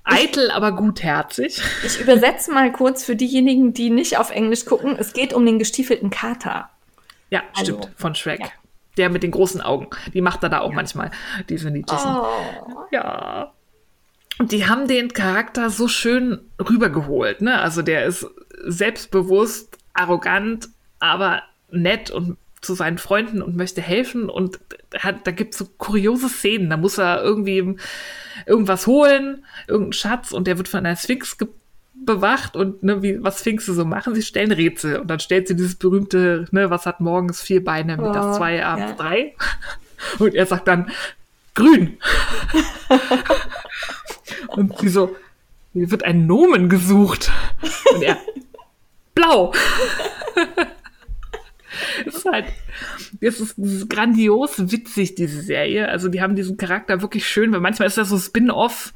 eitel, 0.03 0.51
aber 0.51 0.71
gutherzig. 0.73 1.61
Ich 1.83 1.99
übersetze 1.99 2.51
mal 2.51 2.71
kurz 2.71 3.03
für 3.03 3.15
diejenigen, 3.15 3.73
die 3.73 3.89
nicht 3.89 4.17
auf 4.17 4.29
Englisch 4.31 4.65
gucken. 4.65 4.95
Es 4.97 5.13
geht 5.13 5.33
um 5.33 5.45
den 5.45 5.59
gestiefelten 5.59 6.09
Kater. 6.09 6.69
Ja, 7.29 7.43
Also, 7.55 7.79
stimmt, 7.79 7.99
von 7.99 8.15
Shrek. 8.15 8.39
ja. 8.41 8.47
Der 8.97 9.09
mit 9.09 9.23
den 9.23 9.31
großen 9.31 9.61
Augen. 9.61 9.87
Die 10.13 10.21
macht 10.21 10.43
er 10.43 10.49
da 10.49 10.59
auch 10.59 10.73
manchmal, 10.73 11.11
diese 11.49 11.71
niedlichen. 11.71 12.09
Oh. 12.09 12.25
Ja. 12.91 13.53
Und 14.37 14.51
die 14.51 14.67
haben 14.67 14.87
den 14.87 15.13
Charakter 15.13 15.69
so 15.69 15.87
schön 15.87 16.41
rübergeholt, 16.59 17.41
ne? 17.41 17.59
Also 17.59 17.81
der 17.81 18.05
ist 18.05 18.27
selbstbewusst, 18.63 19.77
arrogant, 19.93 20.69
aber 20.99 21.43
nett 21.69 22.11
und 22.11 22.37
zu 22.61 22.75
seinen 22.75 22.97
Freunden 22.97 23.41
und 23.41 23.55
möchte 23.55 23.81
helfen 23.81 24.29
und 24.29 24.59
hat, 24.99 25.25
da 25.25 25.31
gibt's 25.31 25.57
so 25.57 25.65
kuriose 25.77 26.29
Szenen. 26.29 26.69
Da 26.69 26.77
muss 26.77 26.97
er 26.97 27.23
irgendwie 27.23 27.75
irgendwas 28.45 28.87
holen, 28.87 29.45
irgendeinen 29.67 29.93
Schatz 29.93 30.31
und 30.31 30.47
der 30.47 30.57
wird 30.57 30.67
von 30.67 30.85
einer 30.85 30.95
Sphinx 30.95 31.37
ge 31.37 31.47
bewacht 32.05 32.55
und 32.55 32.83
ne, 32.83 33.01
wie, 33.01 33.23
was 33.23 33.39
Sphinxe 33.39 33.73
so 33.73 33.85
machen, 33.85 34.15
sie 34.15 34.21
stellen 34.21 34.51
Rätsel 34.51 34.99
und 34.99 35.07
dann 35.07 35.19
stellt 35.19 35.47
sie 35.47 35.55
dieses 35.55 35.75
berühmte, 35.75 36.47
ne, 36.51 36.69
was 36.69 36.85
hat 36.85 36.99
morgens 36.99 37.41
vier 37.41 37.63
Beine, 37.63 37.97
mittags 37.97 38.35
Oh, 38.35 38.37
zwei, 38.37 38.65
abends 38.65 38.91
ja. 38.91 38.95
drei 38.97 39.35
und 40.19 40.35
er 40.35 40.45
sagt 40.45 40.67
dann 40.67 40.91
grün 41.53 41.97
und 44.47 44.77
sie 44.79 44.89
so, 44.89 45.15
hier 45.73 45.91
wird 45.91 46.03
ein 46.03 46.25
Nomen 46.27 46.69
gesucht 46.69 47.31
und 47.93 48.01
er 48.01 48.17
blau. 49.15 49.53
Es 52.05 52.15
ist 52.15 52.25
halt, 52.25 52.45
es 53.19 53.39
ist, 53.39 53.57
es 53.57 53.73
ist 53.73 53.89
grandios 53.89 54.71
witzig, 54.71 55.15
diese 55.15 55.41
Serie. 55.41 55.87
Also, 55.87 56.09
die 56.09 56.21
haben 56.21 56.35
diesen 56.35 56.57
Charakter 56.57 57.01
wirklich 57.01 57.27
schön, 57.27 57.51
weil 57.51 57.59
manchmal 57.59 57.87
ist 57.87 57.97
das 57.97 58.09
so 58.09 58.17
Spin-off, 58.17 58.93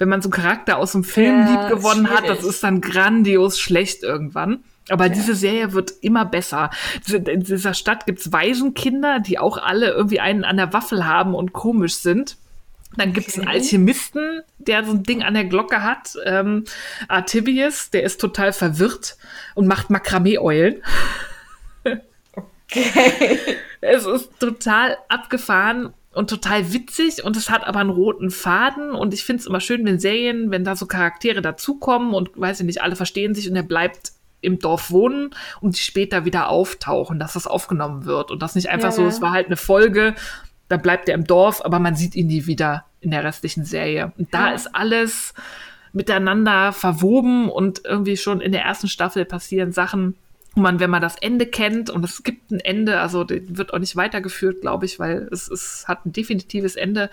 wenn 0.00 0.08
man 0.08 0.22
so 0.22 0.28
einen 0.28 0.42
Charakter 0.42 0.78
aus 0.78 0.94
einem 0.94 1.04
Film 1.04 1.46
Ja, 1.46 1.68
lieb 1.68 1.76
gewonnen 1.76 2.08
hat, 2.08 2.26
das 2.26 2.42
ist 2.42 2.64
dann 2.64 2.80
grandios 2.80 3.60
schlecht 3.60 4.02
irgendwann. 4.02 4.64
Aber 4.88 5.10
diese 5.10 5.34
Serie 5.34 5.72
wird 5.74 5.92
immer 6.00 6.24
besser. 6.24 6.70
In 7.06 7.44
dieser 7.44 7.74
Stadt 7.74 8.06
gibt's 8.06 8.32
Waisenkinder, 8.32 9.20
die 9.20 9.38
auch 9.38 9.58
alle 9.58 9.90
irgendwie 9.90 10.18
einen 10.18 10.44
an 10.44 10.56
der 10.56 10.72
Waffel 10.72 11.06
haben 11.06 11.34
und 11.34 11.52
komisch 11.52 11.96
sind. 11.96 12.38
Dann 12.96 13.12
gibt's 13.12 13.38
einen 13.38 13.46
Okay. 13.46 13.58
Alchemisten, 13.58 14.40
der 14.58 14.84
so 14.84 14.92
ein 14.92 15.02
Ding 15.02 15.22
an 15.22 15.34
der 15.34 15.44
Glocke 15.44 15.82
hat. 15.84 16.16
Ähm, 16.24 16.64
Artibius, 17.06 17.90
der 17.90 18.02
ist 18.02 18.20
total 18.20 18.52
verwirrt 18.52 19.16
und 19.54 19.68
macht 19.68 19.90
Makramee-Eulen. 19.90 20.82
Okay. 22.72 23.56
Es 23.80 24.06
ist 24.06 24.38
total 24.38 24.96
abgefahren 25.08 25.92
und 26.12 26.28
total 26.30 26.72
witzig 26.72 27.22
und 27.24 27.36
es 27.36 27.50
hat 27.50 27.64
aber 27.64 27.78
einen 27.80 27.90
roten 27.90 28.30
Faden 28.30 28.90
und 28.92 29.14
ich 29.14 29.24
finde 29.24 29.40
es 29.40 29.46
immer 29.46 29.60
schön, 29.60 29.84
wenn 29.86 30.00
Serien, 30.00 30.50
wenn 30.50 30.64
da 30.64 30.74
so 30.76 30.86
Charaktere 30.86 31.40
dazukommen 31.42 32.14
und 32.14 32.30
weiß 32.34 32.60
ich 32.60 32.66
nicht, 32.66 32.82
alle 32.82 32.96
verstehen 32.96 33.34
sich 33.34 33.48
und 33.48 33.56
er 33.56 33.62
bleibt 33.62 34.12
im 34.40 34.58
Dorf 34.58 34.90
wohnen 34.90 35.30
und 35.60 35.76
die 35.76 35.80
später 35.82 36.24
wieder 36.24 36.48
auftauchen, 36.48 37.18
dass 37.18 37.34
das 37.34 37.46
aufgenommen 37.46 38.06
wird 38.06 38.30
und 38.30 38.42
das 38.42 38.54
nicht 38.54 38.70
einfach 38.70 38.88
Ja, 38.88 38.92
so, 38.92 39.06
es 39.06 39.20
war 39.20 39.32
halt 39.32 39.46
eine 39.46 39.56
Folge, 39.56 40.14
da 40.68 40.78
bleibt 40.78 41.08
er 41.08 41.14
im 41.14 41.24
Dorf, 41.24 41.64
aber 41.64 41.78
man 41.78 41.94
sieht 41.94 42.14
ihn 42.16 42.26
nie 42.28 42.46
wieder 42.46 42.86
in 43.00 43.10
der 43.10 43.22
restlichen 43.22 43.64
Serie. 43.64 44.12
Und 44.18 44.32
da 44.34 44.48
Ja. 44.48 44.54
ist 44.54 44.74
alles 44.74 45.34
miteinander 45.92 46.72
verwoben 46.72 47.48
und 47.50 47.82
irgendwie 47.84 48.16
schon 48.16 48.40
in 48.40 48.52
der 48.52 48.62
ersten 48.62 48.88
Staffel 48.88 49.24
passieren 49.24 49.72
Sachen, 49.72 50.16
wo 50.54 50.60
man, 50.60 50.80
wenn 50.80 50.90
man 50.90 51.02
das 51.02 51.16
Ende 51.16 51.46
kennt, 51.46 51.90
und 51.90 52.04
es 52.04 52.22
gibt 52.22 52.50
ein 52.50 52.60
Ende, 52.60 53.00
also 53.00 53.28
wird 53.28 53.72
auch 53.72 53.78
nicht 53.78 53.96
weitergeführt, 53.96 54.62
glaube 54.62 54.86
ich, 54.86 54.98
weil 54.98 55.28
es, 55.30 55.48
es 55.48 55.86
hat 55.86 56.06
ein 56.06 56.12
definitives 56.12 56.76
Ende, 56.76 57.10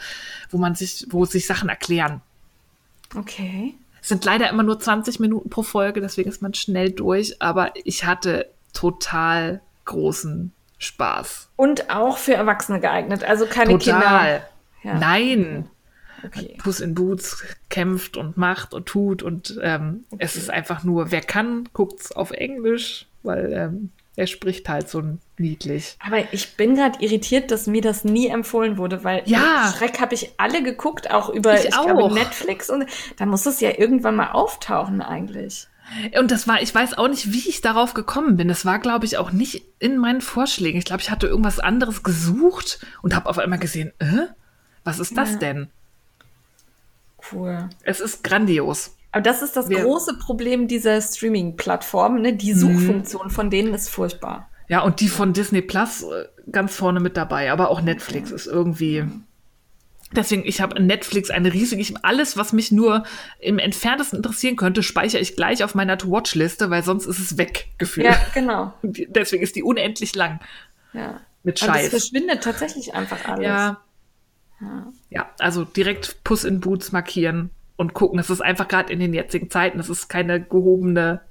wo 0.49 0.57
man 0.57 0.76
sich, 0.76 1.05
wo 1.09 1.26
sich 1.26 1.45
Sachen 1.45 1.69
erklären. 1.69 2.22
Okay. 3.15 3.76
Es 4.01 4.09
sind 4.09 4.26
leider 4.26 4.49
immer 4.49 4.64
nur 4.64 4.80
20 4.80 5.19
Minuten 5.19 5.49
pro 5.49 5.64
Folge, 5.64 6.01
deswegen 6.01 6.30
ist 6.30 6.41
man 6.41 6.53
schnell 6.53 6.91
durch, 6.91 7.41
aber 7.41 7.73
ich 7.84 8.05
hatte 8.05 8.49
total 8.73 9.61
großen 9.85 10.51
Spaß. 10.77 11.49
Und 11.55 11.89
auch 11.89 12.18
für 12.18 12.34
Erwachsene 12.34 12.80
geeignet, 12.80 13.23
also 13.23 13.45
keine 13.45 13.77
Total. 13.77 14.01
Kinder. 14.01 14.47
Ja. 14.84 14.99
Nein. 14.99 15.69
Okay. 16.26 16.57
Puss 16.57 16.80
in 16.80 16.95
Boots 16.95 17.43
kämpft 17.69 18.18
und 18.18 18.38
macht 18.38 18.73
und 18.73 18.88
tut 18.88 19.22
und 19.22 19.59
ähm, 19.61 20.05
es 20.18 20.35
ist 20.35 20.49
einfach 20.49 20.84
nur, 20.84 21.11
wer 21.11 21.22
kann, 21.22 21.69
guckt's 21.73 22.11
auf 22.11 22.31
Englisch, 22.31 23.06
weil 23.23 23.52
ähm, 23.53 23.91
er 24.15 24.27
spricht 24.27 24.68
halt 24.68 24.89
so 24.89 25.03
niedlich. 25.38 25.95
Aber 26.06 26.34
ich 26.34 26.56
bin 26.57 26.76
gerade 26.76 26.99
irritiert, 27.03 27.52
dass 27.52 27.68
mir 27.68 27.81
das 27.81 28.03
nie 28.03 28.27
empfohlen 28.27 28.77
wurde, 28.77 29.03
weil 29.03 29.22
Ja. 29.26 29.72
Schreck 29.77 29.99
habe 30.02 30.15
ich 30.15 30.31
alle 30.38 30.64
geguckt, 30.64 31.11
auch 31.11 31.30
über 31.30 31.53
Ich 31.60 31.65
ich 31.65 31.72
glaube, 31.72 32.03
auch. 32.03 32.14
Netflix 32.14 32.69
und 32.69 32.85
da 33.18 33.26
muss 33.26 33.45
es 33.45 33.60
ja 33.61 33.72
irgendwann 33.77 34.15
mal 34.15 34.31
auftauchen 34.31 35.02
eigentlich. 35.02 35.68
Und 36.19 36.31
das 36.31 36.49
war, 36.49 36.61
ich 36.61 36.76
weiß 36.76 36.98
auch 36.98 37.07
nicht, 37.07 37.31
wie 37.31 37.48
ich 37.48 37.61
darauf 37.61 37.94
gekommen 37.94 38.35
bin. 38.35 38.49
Das 38.49 38.65
war, 38.65 38.80
glaube 38.80 39.06
ich, 39.06 39.18
auch 39.18 39.31
nicht 39.31 39.64
in 39.80 39.98
meinen 39.98 40.19
Vorschlägen. 40.19 40.77
Ich 40.77 40.84
glaube, 40.85 41.02
ich 41.02 41.10
hatte 41.11 41.27
irgendwas 41.27 41.60
anderes 41.60 42.03
gesucht 42.03 42.85
und 43.02 43.15
habe 43.15 43.30
auf 43.30 43.38
einmal 43.39 43.60
gesehen, 43.60 43.94
äh, 43.99 44.26
was 44.84 44.99
ist 44.99 45.15
das 45.18 45.34
Ja. 45.34 45.38
denn? 45.38 45.69
Cool. 47.31 47.69
Es 47.84 47.99
ist 47.99 48.23
grandios. 48.23 48.95
Aber 49.18 49.23
das 49.23 49.41
ist 49.41 49.57
das 49.57 49.68
Wir- 49.68 49.81
große 49.81 50.19
Problem 50.19 50.68
dieser 50.68 51.02
Streaming-Plattform, 51.02 52.22
ne? 52.22 52.34
Die 52.34 52.53
Mhm. 52.53 52.60
Suchfunktion 52.60 53.31
von 53.31 53.49
denen 53.49 53.73
ist 53.73 53.89
furchtbar. 53.89 54.48
Ja, 54.68 54.81
und 54.81 54.99
die 54.99 55.07
von 55.07 55.34
Disney 55.34 55.64
Plus 55.64 56.03
äh, 56.03 56.26
ganz 56.52 56.76
vorne 56.76 56.99
mit 56.99 57.18
dabei, 57.18 57.52
aber 57.52 57.69
auch 57.72 57.81
Netflix 57.81 58.30
ist 58.30 58.45
irgendwie. 58.45 59.06
Deswegen, 60.11 60.44
ich 60.45 60.61
habe 60.61 60.77
in 60.77 60.85
Netflix 60.85 61.31
eine 61.31 61.52
riesige, 61.52 61.81
ich, 61.81 62.06
alles, 62.06 62.38
was 62.38 62.53
mich 62.53 62.72
nur 62.72 63.06
im 63.39 63.57
entferntesten 63.57 64.18
interessieren 64.18 64.56
könnte, 64.56 64.84
speichere 64.84 65.19
ich 65.19 65.35
gleich 65.35 65.64
auf 65.64 65.73
meiner 65.73 65.98
To-Watch-Liste, 65.98 66.69
weil 66.69 66.84
sonst 66.84 67.07
ist 67.07 67.18
es 67.18 67.38
weg, 67.39 67.69
gefühlt. 67.80 68.06
Ja, 68.06 68.18
genau. 68.35 68.72
Deswegen 68.84 69.41
ist 69.41 69.56
die 69.56 69.64
unendlich 69.64 70.14
lang 70.14 70.39
Ja. 70.94 71.22
mit 71.41 71.60
Und 71.60 71.68
es 71.69 71.73
Scheiß. 71.76 71.89
verschwindet 71.89 72.44
tatsächlich 72.44 72.94
einfach 72.94 73.26
alles. 73.27 73.45
Ja. 73.48 73.81
Ja, 75.10 75.30
also 75.39 75.64
direkt 75.65 76.23
Puss 76.23 76.44
in 76.44 76.60
Boots 76.60 76.91
markieren 76.91 77.49
und 77.78 77.94
gucken. 77.94 78.20
Es 78.20 78.30
ist 78.30 78.41
einfach 78.41 78.68
gerade 78.68 78.91
in 78.91 78.99
den 78.99 79.14
jetzigen 79.14 79.49
Zeiten, 79.49 79.80
es 79.80 79.90
ist 79.90 80.10
keine 80.10 80.41
gehobene, 80.41 81.22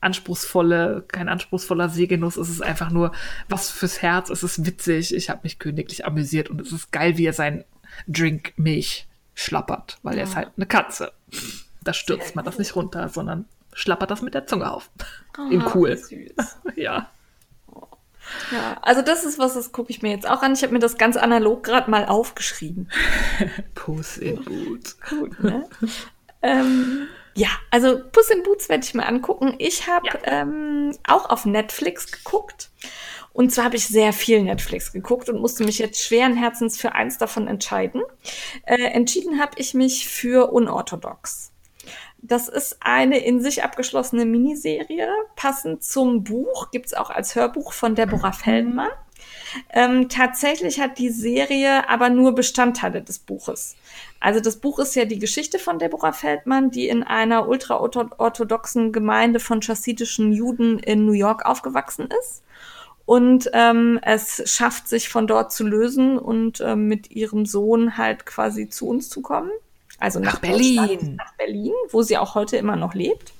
anspruchsvolle, 0.00 1.04
kein 1.08 1.28
anspruchsvoller 1.28 1.88
Sehgenuss. 1.88 2.36
Es 2.36 2.48
ist 2.48 2.62
einfach 2.62 2.90
nur 2.90 3.12
was 3.48 3.70
fürs 3.70 4.00
Herz. 4.00 4.30
Es 4.30 4.42
ist 4.42 4.64
witzig. 4.64 5.14
Ich 5.14 5.28
habe 5.28 5.40
mich 5.42 5.58
königlich 5.58 6.06
amüsiert 6.06 6.48
und 6.48 6.60
es 6.60 6.72
ist 6.72 6.92
geil, 6.92 7.18
wie 7.18 7.26
er 7.26 7.32
sein 7.32 7.64
Drink 8.06 8.52
Milch 8.56 9.08
schlappert, 9.34 9.98
weil 10.02 10.16
er 10.18 10.24
ist 10.24 10.36
halt 10.36 10.50
eine 10.56 10.66
Katze. 10.66 11.12
Da 11.82 11.92
stürzt 11.92 12.36
man 12.36 12.44
das 12.44 12.58
nicht 12.58 12.76
runter, 12.76 13.08
sondern 13.08 13.46
schlappert 13.72 14.10
das 14.10 14.22
mit 14.22 14.34
der 14.34 14.46
Zunge 14.46 14.70
auf. 14.70 14.90
In 15.50 15.62
Ah, 15.62 15.72
cool. 15.74 15.98
Ja. 16.76 17.10
Ja, 18.50 18.76
also 18.82 19.02
das 19.02 19.24
ist 19.24 19.38
was, 19.38 19.54
das 19.54 19.72
gucke 19.72 19.90
ich 19.90 20.02
mir 20.02 20.10
jetzt 20.10 20.28
auch 20.28 20.42
an. 20.42 20.54
Ich 20.54 20.62
habe 20.62 20.72
mir 20.72 20.78
das 20.78 20.98
ganz 20.98 21.16
analog 21.16 21.62
gerade 21.62 21.90
mal 21.90 22.06
aufgeschrieben. 22.06 22.90
Puss 23.74 24.18
in 24.18 24.42
Boots. 24.44 24.98
Gut, 25.08 25.42
ne? 25.42 25.68
ähm, 26.42 27.08
ja, 27.34 27.48
also 27.70 28.00
Puss 28.10 28.30
in 28.30 28.42
Boots 28.42 28.68
werde 28.68 28.84
ich 28.84 28.94
mir 28.94 29.06
angucken. 29.06 29.54
Ich 29.58 29.86
habe 29.86 30.06
ja. 30.06 30.18
ähm, 30.24 30.96
auch 31.06 31.30
auf 31.30 31.46
Netflix 31.46 32.10
geguckt. 32.10 32.70
Und 33.32 33.52
zwar 33.52 33.66
habe 33.66 33.76
ich 33.76 33.86
sehr 33.86 34.12
viel 34.12 34.42
Netflix 34.42 34.92
geguckt 34.92 35.28
und 35.28 35.40
musste 35.40 35.62
mich 35.62 35.78
jetzt 35.78 36.02
schweren 36.02 36.34
Herzens 36.34 36.76
für 36.76 36.92
eins 36.92 37.18
davon 37.18 37.46
entscheiden. 37.46 38.02
Äh, 38.64 38.82
entschieden 38.82 39.40
habe 39.40 39.52
ich 39.58 39.74
mich 39.74 40.08
für 40.08 40.50
Unorthodox. 40.50 41.52
Das 42.20 42.48
ist 42.48 42.78
eine 42.80 43.18
in 43.18 43.40
sich 43.40 43.62
abgeschlossene 43.62 44.24
Miniserie. 44.24 45.08
Passend 45.36 45.84
zum 45.84 46.24
Buch 46.24 46.70
gibt's 46.70 46.94
auch 46.94 47.10
als 47.10 47.34
Hörbuch 47.34 47.72
von 47.72 47.94
Deborah 47.94 48.32
Feldmann. 48.32 48.90
Ähm, 49.70 50.08
tatsächlich 50.08 50.80
hat 50.80 50.98
die 50.98 51.10
Serie 51.10 51.88
aber 51.88 52.10
nur 52.10 52.34
Bestandteile 52.34 53.02
des 53.02 53.18
Buches. 53.18 53.76
Also 54.20 54.40
das 54.40 54.56
Buch 54.56 54.78
ist 54.78 54.94
ja 54.94 55.04
die 55.04 55.18
Geschichte 55.18 55.58
von 55.58 55.78
Deborah 55.78 56.12
Feldmann, 56.12 56.70
die 56.70 56.88
in 56.88 57.02
einer 57.02 57.48
ultraorthodoxen 57.48 58.92
Gemeinde 58.92 59.40
von 59.40 59.62
chassidischen 59.62 60.32
Juden 60.32 60.78
in 60.80 61.06
New 61.06 61.12
York 61.12 61.46
aufgewachsen 61.46 62.08
ist. 62.20 62.42
Und 63.06 63.48
ähm, 63.54 63.98
es 64.02 64.42
schafft 64.52 64.86
sich 64.88 65.08
von 65.08 65.26
dort 65.26 65.52
zu 65.52 65.66
lösen 65.66 66.18
und 66.18 66.60
ähm, 66.60 66.88
mit 66.88 67.10
ihrem 67.10 67.46
Sohn 67.46 67.96
halt 67.96 68.26
quasi 68.26 68.68
zu 68.68 68.86
uns 68.86 69.08
zu 69.08 69.22
kommen. 69.22 69.50
Also 69.98 70.20
nach, 70.20 70.34
nach 70.34 70.40
Berlin. 70.40 71.16
Nach 71.16 71.34
Berlin, 71.34 71.72
wo 71.90 72.02
sie 72.02 72.18
auch 72.18 72.34
heute 72.34 72.56
immer 72.56 72.76
noch 72.76 72.94
lebt. 72.94 73.32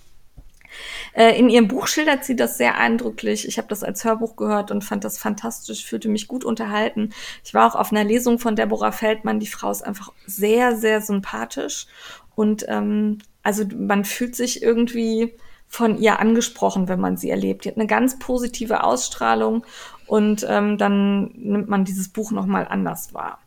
Äh, 1.15 1.39
in 1.39 1.49
ihrem 1.49 1.69
Buch 1.69 1.87
schildert 1.87 2.25
sie 2.25 2.37
das 2.37 2.59
sehr 2.59 2.77
eindrücklich. 2.77 3.47
Ich 3.49 3.59
habe 3.59 3.69
das 3.69 3.83
als 3.83 4.05
Hörbuch 4.05 4.37
gehört 4.37 4.71
und 4.71 4.85
fand 4.85 5.05
das 5.05 5.19
fantastisch, 5.19 5.85
fühlte 5.85 6.09
mich 6.09 6.29
gut 6.29 6.45
unterhalten. 6.45 7.11
Ich 7.45 7.55
war 7.55 7.71
auch 7.71 7.75
auf 7.75 7.93
einer 7.93 8.05
Lesung 8.05 8.39
von 8.39 8.57
Deborah 8.57 8.93
Feldmann. 8.93 9.41
Die 9.41 9.47
Frau 9.47 9.71
ist 9.71 9.83
einfach 9.83 10.13
sehr, 10.27 10.77
sehr 10.77 11.01
sympathisch. 11.01 11.87
Und 12.35 12.67
ähm, 12.69 13.19
also 13.43 13.65
man 13.77 14.05
fühlt 14.05 14.37
sich 14.37 14.63
irgendwie 14.63 15.35
von 15.67 15.99
ihr 15.99 16.19
angesprochen, 16.19 16.89
wenn 16.89 17.01
man 17.01 17.17
sie 17.17 17.31
erlebt. 17.31 17.65
Die 17.65 17.69
hat 17.69 17.77
eine 17.77 17.87
ganz 17.87 18.19
positive 18.19 18.85
Ausstrahlung 18.85 19.67
und 20.07 20.47
ähm, 20.49 20.79
dann 20.79 21.31
nimmt 21.35 21.69
man 21.69 21.85
dieses 21.85 22.09
Buch 22.09 22.31
nochmal 22.31 22.67
anders 22.69 23.13
wahr. 23.13 23.39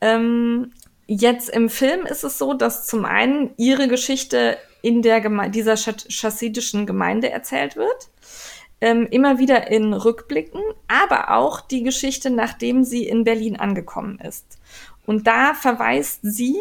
Ähm, 0.00 0.72
jetzt 1.14 1.50
im 1.50 1.68
Film 1.68 2.06
ist 2.06 2.24
es 2.24 2.38
so, 2.38 2.54
dass 2.54 2.86
zum 2.86 3.04
einen 3.04 3.50
ihre 3.56 3.88
Geschichte 3.88 4.58
in 4.82 5.02
der 5.02 5.20
Geme 5.20 5.50
dieser 5.50 5.76
chassidischen 5.76 6.86
Gemeinde 6.86 7.30
erzählt 7.30 7.76
wird. 7.76 8.08
Ähm, 8.80 9.06
immer 9.10 9.38
wieder 9.38 9.70
in 9.70 9.94
Rückblicken, 9.94 10.60
aber 10.88 11.36
auch 11.36 11.60
die 11.60 11.84
Geschichte, 11.84 12.30
nachdem 12.30 12.82
sie 12.82 13.06
in 13.06 13.22
Berlin 13.22 13.56
angekommen 13.56 14.18
ist. 14.18 14.58
Und 15.06 15.26
da 15.28 15.54
verweist 15.54 16.20
sie 16.22 16.56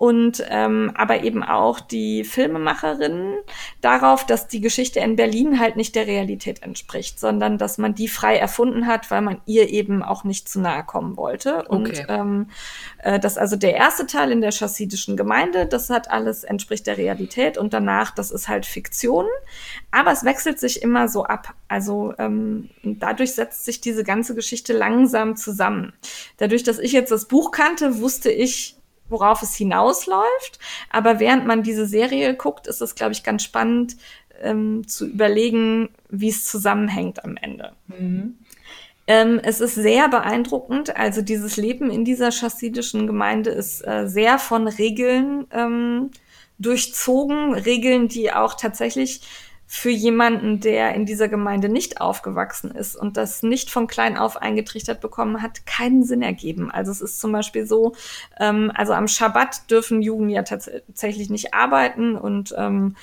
und 0.00 0.42
ähm, 0.48 0.92
aber 0.94 1.24
eben 1.24 1.42
auch 1.42 1.78
die 1.78 2.24
Filmemacherinnen 2.24 3.34
darauf, 3.82 4.24
dass 4.24 4.48
die 4.48 4.62
Geschichte 4.62 4.98
in 5.00 5.14
Berlin 5.14 5.60
halt 5.60 5.76
nicht 5.76 5.94
der 5.94 6.06
Realität 6.06 6.62
entspricht, 6.62 7.20
sondern 7.20 7.58
dass 7.58 7.76
man 7.76 7.94
die 7.94 8.08
frei 8.08 8.38
erfunden 8.38 8.86
hat, 8.86 9.10
weil 9.10 9.20
man 9.20 9.42
ihr 9.44 9.68
eben 9.68 10.02
auch 10.02 10.24
nicht 10.24 10.48
zu 10.48 10.58
nahe 10.58 10.84
kommen 10.84 11.18
wollte. 11.18 11.64
Und 11.68 11.90
okay. 11.90 12.06
ähm, 12.08 12.46
äh, 13.02 13.20
das 13.20 13.36
also 13.36 13.56
der 13.56 13.74
erste 13.74 14.06
Teil 14.06 14.32
in 14.32 14.40
der 14.40 14.52
chassidischen 14.52 15.18
Gemeinde, 15.18 15.66
das 15.66 15.90
hat 15.90 16.10
alles 16.10 16.44
entspricht 16.44 16.86
der 16.86 16.96
Realität 16.96 17.58
und 17.58 17.74
danach, 17.74 18.10
das 18.10 18.30
ist 18.30 18.48
halt 18.48 18.64
Fiktion. 18.64 19.26
Aber 19.90 20.12
es 20.12 20.24
wechselt 20.24 20.58
sich 20.58 20.80
immer 20.80 21.08
so 21.08 21.24
ab. 21.24 21.52
Also 21.68 22.14
ähm, 22.16 22.70
dadurch 22.82 23.34
setzt 23.34 23.66
sich 23.66 23.82
diese 23.82 24.02
ganze 24.02 24.34
Geschichte 24.34 24.72
langsam 24.72 25.36
zusammen. 25.36 25.92
Dadurch, 26.38 26.62
dass 26.62 26.78
ich 26.78 26.92
jetzt 26.92 27.12
das 27.12 27.28
Buch 27.28 27.50
kannte, 27.50 28.00
wusste 28.00 28.30
ich, 28.30 28.79
worauf 29.10 29.42
es 29.42 29.54
hinausläuft. 29.54 30.58
Aber 30.90 31.20
während 31.20 31.46
man 31.46 31.62
diese 31.62 31.86
Serie 31.86 32.34
guckt, 32.34 32.66
ist 32.66 32.80
es, 32.80 32.94
glaube 32.94 33.12
ich, 33.12 33.22
ganz 33.22 33.42
spannend 33.42 33.96
ähm, 34.40 34.86
zu 34.86 35.06
überlegen, 35.06 35.90
wie 36.08 36.30
es 36.30 36.46
zusammenhängt 36.46 37.24
am 37.24 37.36
Ende. 37.36 37.72
Mhm. 37.88 38.38
Ähm, 39.06 39.40
es 39.42 39.60
ist 39.60 39.74
sehr 39.74 40.08
beeindruckend. 40.08 40.96
Also 40.96 41.20
dieses 41.22 41.56
Leben 41.56 41.90
in 41.90 42.04
dieser 42.04 42.30
chassidischen 42.30 43.06
Gemeinde 43.06 43.50
ist 43.50 43.86
äh, 43.86 44.06
sehr 44.06 44.38
von 44.38 44.68
Regeln 44.68 45.46
ähm, 45.50 46.10
durchzogen. 46.58 47.54
Regeln, 47.54 48.08
die 48.08 48.32
auch 48.32 48.54
tatsächlich 48.54 49.22
für 49.72 49.88
jemanden, 49.88 50.58
der 50.58 50.96
in 50.96 51.06
dieser 51.06 51.28
Gemeinde 51.28 51.68
nicht 51.68 52.00
aufgewachsen 52.00 52.72
ist 52.72 52.96
und 52.96 53.16
das 53.16 53.44
nicht 53.44 53.70
von 53.70 53.86
klein 53.86 54.18
auf 54.18 54.36
eingetrichtert 54.36 55.00
bekommen 55.00 55.42
hat, 55.42 55.64
keinen 55.64 56.02
Sinn 56.02 56.22
ergeben. 56.22 56.72
Also 56.72 56.90
es 56.90 57.00
ist 57.00 57.20
zum 57.20 57.30
Beispiel 57.30 57.64
so, 57.64 57.94
ähm, 58.40 58.72
also 58.74 58.94
am 58.94 59.06
Schabbat 59.06 59.70
dürfen 59.70 60.02
Juden 60.02 60.28
ja 60.28 60.42
tatsächlich 60.42 61.30
nicht 61.30 61.54
arbeiten 61.54 62.16
und 62.16 62.52
ähm, 62.58 62.96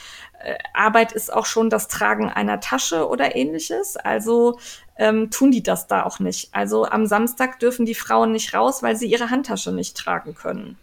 äh, 0.44 0.56
Arbeit 0.74 1.14
ist 1.14 1.32
auch 1.32 1.46
schon 1.46 1.70
das 1.70 1.88
Tragen 1.88 2.28
einer 2.28 2.60
Tasche 2.60 3.08
oder 3.08 3.38
ähnliches. 3.38 3.96
Also 3.96 4.60
ähm, 4.98 5.32
tun 5.32 5.52
die 5.52 5.64
das 5.64 5.88
da 5.88 6.04
auch 6.04 6.20
nicht. 6.20 6.50
Also 6.54 6.84
am 6.84 7.06
Samstag 7.06 7.60
dürfen 7.60 7.86
die 7.86 7.96
Frauen 7.96 8.34
nicht 8.34 8.54
raus, 8.54 8.84
weil 8.84 8.98
sie 8.98 9.08
ihre 9.08 9.30
Handtasche 9.30 9.72
nicht 9.72 9.96
tragen 9.96 10.36
können 10.36 10.78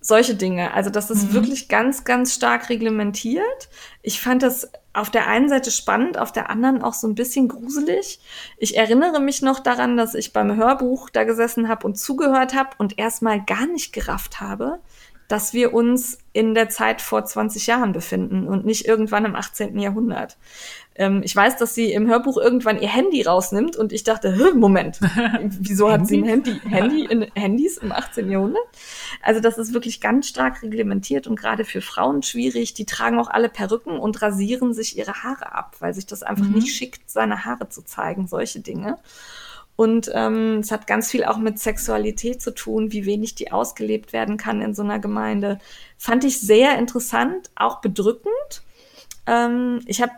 solche 0.00 0.34
Dinge. 0.34 0.72
Also 0.74 0.90
das 0.90 1.10
ist 1.10 1.28
mhm. 1.28 1.34
wirklich 1.34 1.68
ganz, 1.68 2.04
ganz 2.04 2.34
stark 2.34 2.68
reglementiert. 2.68 3.68
Ich 4.02 4.20
fand 4.20 4.42
das 4.42 4.70
auf 4.92 5.10
der 5.10 5.28
einen 5.28 5.48
Seite 5.48 5.70
spannend, 5.70 6.18
auf 6.18 6.32
der 6.32 6.50
anderen 6.50 6.82
auch 6.82 6.94
so 6.94 7.06
ein 7.06 7.14
bisschen 7.14 7.48
gruselig. 7.48 8.20
Ich 8.58 8.76
erinnere 8.76 9.20
mich 9.20 9.42
noch 9.42 9.60
daran, 9.60 9.96
dass 9.96 10.14
ich 10.14 10.32
beim 10.32 10.56
Hörbuch 10.56 11.10
da 11.10 11.24
gesessen 11.24 11.68
habe 11.68 11.86
und 11.86 11.98
zugehört 11.98 12.54
habe 12.54 12.70
und 12.78 12.98
erstmal 12.98 13.42
gar 13.44 13.66
nicht 13.66 13.92
gerafft 13.92 14.40
habe, 14.40 14.80
dass 15.30 15.54
wir 15.54 15.72
uns 15.72 16.18
in 16.32 16.54
der 16.54 16.68
Zeit 16.70 17.00
vor 17.00 17.24
20 17.24 17.68
Jahren 17.68 17.92
befinden 17.92 18.48
und 18.48 18.66
nicht 18.66 18.84
irgendwann 18.84 19.24
im 19.24 19.36
18. 19.36 19.78
Jahrhundert. 19.78 20.36
Ähm, 20.96 21.22
ich 21.24 21.36
weiß, 21.36 21.56
dass 21.56 21.72
sie 21.72 21.92
im 21.92 22.08
Hörbuch 22.08 22.36
irgendwann 22.36 22.82
ihr 22.82 22.88
Handy 22.88 23.22
rausnimmt 23.22 23.76
und 23.76 23.92
ich 23.92 24.02
dachte, 24.02 24.52
Moment, 24.56 24.98
wieso 25.40 25.88
hat 25.88 26.08
sie 26.08 26.18
ein 26.18 26.24
Handy, 26.24 26.60
Handy 26.68 27.04
in 27.04 27.22
Handys 27.36 27.78
im 27.78 27.92
18. 27.92 28.28
Jahrhundert? 28.28 28.62
Also 29.22 29.40
das 29.40 29.56
ist 29.56 29.72
wirklich 29.72 30.00
ganz 30.00 30.26
stark 30.26 30.64
reglementiert 30.64 31.28
und 31.28 31.38
gerade 31.38 31.64
für 31.64 31.80
Frauen 31.80 32.24
schwierig. 32.24 32.74
Die 32.74 32.84
tragen 32.84 33.20
auch 33.20 33.28
alle 33.28 33.48
Perücken 33.48 34.00
und 34.00 34.20
rasieren 34.20 34.74
sich 34.74 34.98
ihre 34.98 35.22
Haare 35.22 35.54
ab, 35.54 35.76
weil 35.78 35.94
sich 35.94 36.06
das 36.06 36.24
einfach 36.24 36.46
mhm. 36.46 36.54
nicht 36.54 36.74
schickt, 36.74 37.08
seine 37.08 37.44
Haare 37.44 37.68
zu 37.68 37.82
zeigen, 37.82 38.26
solche 38.26 38.58
Dinge. 38.58 38.98
Und 39.80 40.10
ähm, 40.12 40.58
es 40.58 40.72
hat 40.72 40.86
ganz 40.86 41.10
viel 41.10 41.24
auch 41.24 41.38
mit 41.38 41.58
Sexualität 41.58 42.42
zu 42.42 42.50
tun, 42.50 42.92
wie 42.92 43.06
wenig 43.06 43.34
die 43.34 43.50
ausgelebt 43.50 44.12
werden 44.12 44.36
kann 44.36 44.60
in 44.60 44.74
so 44.74 44.82
einer 44.82 44.98
Gemeinde. 44.98 45.58
Fand 45.96 46.22
ich 46.24 46.38
sehr 46.38 46.76
interessant, 46.78 47.50
auch 47.54 47.80
bedrückend. 47.80 48.62
Ähm, 49.26 49.80
ich 49.86 50.02
habe, 50.02 50.12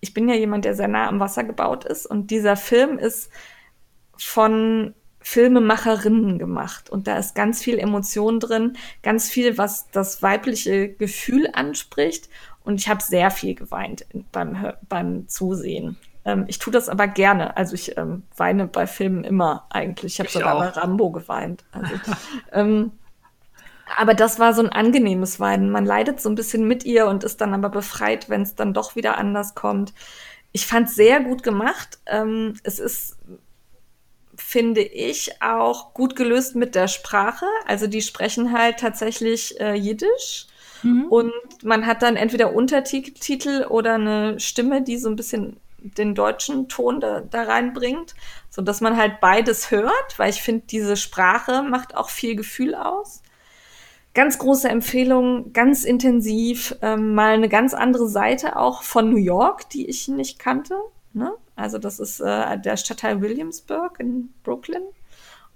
ich 0.00 0.14
bin 0.14 0.26
ja 0.26 0.34
jemand, 0.34 0.64
der 0.64 0.74
sehr 0.74 0.88
nah 0.88 1.06
am 1.06 1.20
Wasser 1.20 1.44
gebaut 1.44 1.84
ist 1.84 2.06
und 2.06 2.30
dieser 2.30 2.56
Film 2.56 2.96
ist 2.98 3.28
von 4.16 4.94
Filmemacherinnen 5.20 6.38
gemacht 6.38 6.88
und 6.88 7.06
da 7.06 7.18
ist 7.18 7.34
ganz 7.34 7.62
viel 7.62 7.78
Emotion 7.78 8.40
drin, 8.40 8.78
ganz 9.02 9.28
viel, 9.28 9.58
was 9.58 9.90
das 9.90 10.22
weibliche 10.22 10.88
Gefühl 10.88 11.50
anspricht 11.52 12.30
und 12.64 12.80
ich 12.80 12.88
habe 12.88 13.02
sehr 13.02 13.30
viel 13.30 13.54
geweint 13.54 14.06
beim, 14.32 14.72
beim 14.88 15.28
Zusehen. 15.28 15.98
Ähm, 16.24 16.44
ich 16.48 16.58
tue 16.58 16.72
das 16.72 16.88
aber 16.88 17.06
gerne. 17.06 17.56
Also 17.56 17.74
ich 17.74 17.96
ähm, 17.96 18.24
weine 18.36 18.66
bei 18.66 18.86
Filmen 18.86 19.24
immer 19.24 19.66
eigentlich. 19.70 20.14
Ich 20.14 20.20
habe 20.20 20.30
sogar 20.30 20.56
auch. 20.56 20.60
bei 20.60 20.68
Rambo 20.68 21.10
geweint. 21.10 21.64
Also, 21.72 21.94
ähm, 22.52 22.92
aber 23.96 24.14
das 24.14 24.38
war 24.38 24.54
so 24.54 24.62
ein 24.62 24.70
angenehmes 24.70 25.40
Weinen. 25.40 25.70
Man 25.70 25.84
leidet 25.84 26.20
so 26.20 26.28
ein 26.28 26.34
bisschen 26.34 26.66
mit 26.66 26.84
ihr 26.84 27.06
und 27.06 27.24
ist 27.24 27.40
dann 27.40 27.54
aber 27.54 27.68
befreit, 27.68 28.28
wenn 28.30 28.42
es 28.42 28.54
dann 28.54 28.72
doch 28.72 28.96
wieder 28.96 29.18
anders 29.18 29.54
kommt. 29.54 29.92
Ich 30.52 30.66
fand 30.66 30.88
sehr 30.88 31.20
gut 31.20 31.42
gemacht. 31.42 31.98
Ähm, 32.06 32.54
es 32.62 32.78
ist, 32.78 33.16
finde 34.36 34.80
ich, 34.80 35.42
auch 35.42 35.92
gut 35.94 36.16
gelöst 36.16 36.56
mit 36.56 36.74
der 36.74 36.88
Sprache. 36.88 37.46
Also 37.66 37.86
die 37.86 38.02
sprechen 38.02 38.52
halt 38.58 38.78
tatsächlich 38.78 39.60
äh, 39.60 39.74
Jiddisch. 39.74 40.46
Mhm. 40.82 41.06
Und 41.06 41.32
man 41.62 41.86
hat 41.86 42.02
dann 42.02 42.16
entweder 42.16 42.54
Untertitel 42.54 43.66
oder 43.68 43.94
eine 43.94 44.40
Stimme, 44.40 44.82
die 44.82 44.96
so 44.96 45.08
ein 45.08 45.16
bisschen 45.16 45.58
den 45.84 46.14
deutschen 46.14 46.68
Ton 46.68 47.00
da, 47.00 47.20
da 47.20 47.42
reinbringt, 47.42 48.14
so 48.50 48.62
dass 48.62 48.80
man 48.80 48.96
halt 48.96 49.20
beides 49.20 49.70
hört, 49.70 50.18
weil 50.18 50.30
ich 50.30 50.42
finde, 50.42 50.64
diese 50.66 50.96
Sprache 50.96 51.62
macht 51.62 51.96
auch 51.96 52.08
viel 52.08 52.36
Gefühl 52.36 52.74
aus. 52.74 53.22
Ganz 54.14 54.38
große 54.38 54.68
Empfehlung, 54.68 55.52
ganz 55.52 55.84
intensiv, 55.84 56.76
ähm, 56.82 57.14
mal 57.14 57.34
eine 57.34 57.48
ganz 57.48 57.74
andere 57.74 58.08
Seite 58.08 58.56
auch 58.56 58.82
von 58.82 59.10
New 59.10 59.16
York, 59.18 59.68
die 59.70 59.86
ich 59.88 60.08
nicht 60.08 60.38
kannte. 60.38 60.76
Ne? 61.12 61.32
Also 61.56 61.78
das 61.78 62.00
ist 62.00 62.20
äh, 62.20 62.58
der 62.58 62.76
Stadtteil 62.76 63.20
Williamsburg 63.20 63.98
in 64.00 64.32
Brooklyn. 64.42 64.84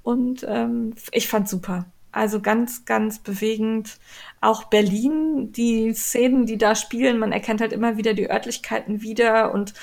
Und 0.02 0.44
ähm, 0.48 0.94
ich 1.12 1.28
fand 1.28 1.48
super. 1.48 1.86
Also 2.10 2.40
ganz, 2.40 2.84
ganz 2.84 3.18
bewegend. 3.18 3.98
Auch 4.40 4.64
Berlin, 4.64 5.52
die 5.52 5.92
Szenen, 5.92 6.46
die 6.46 6.56
da 6.56 6.74
spielen, 6.74 7.18
man 7.18 7.32
erkennt 7.32 7.60
halt 7.60 7.72
immer 7.72 7.96
wieder 7.96 8.14
die 8.14 8.30
Örtlichkeiten 8.30 9.02
wieder 9.02 9.52
und 9.52 9.74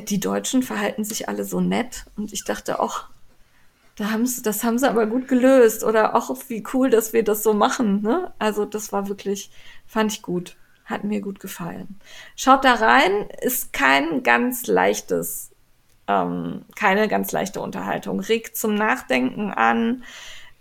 die 0.00 0.20
Deutschen 0.20 0.62
verhalten 0.62 1.04
sich 1.04 1.28
alle 1.28 1.44
so 1.44 1.60
nett. 1.60 2.04
Und 2.16 2.32
ich 2.32 2.44
dachte 2.44 2.80
auch, 2.80 3.04
da 3.96 4.18
das 4.42 4.64
haben 4.64 4.78
sie 4.78 4.88
aber 4.88 5.06
gut 5.06 5.28
gelöst. 5.28 5.84
Oder 5.84 6.14
auch 6.14 6.34
wie 6.48 6.64
cool, 6.72 6.90
dass 6.90 7.12
wir 7.12 7.22
das 7.22 7.42
so 7.42 7.54
machen. 7.54 8.02
Ne? 8.02 8.32
Also 8.38 8.64
das 8.64 8.92
war 8.92 9.08
wirklich, 9.08 9.50
fand 9.86 10.12
ich 10.12 10.22
gut. 10.22 10.56
Hat 10.84 11.04
mir 11.04 11.20
gut 11.20 11.40
gefallen. 11.40 11.98
Schaut 12.36 12.64
da 12.64 12.74
rein, 12.74 13.28
ist 13.40 13.72
kein 13.72 14.22
ganz 14.22 14.66
leichtes, 14.66 15.50
ähm, 16.08 16.66
keine 16.76 17.08
ganz 17.08 17.32
leichte 17.32 17.60
Unterhaltung. 17.60 18.20
Regt 18.20 18.56
zum 18.56 18.74
Nachdenken 18.74 19.50
an. 19.50 20.04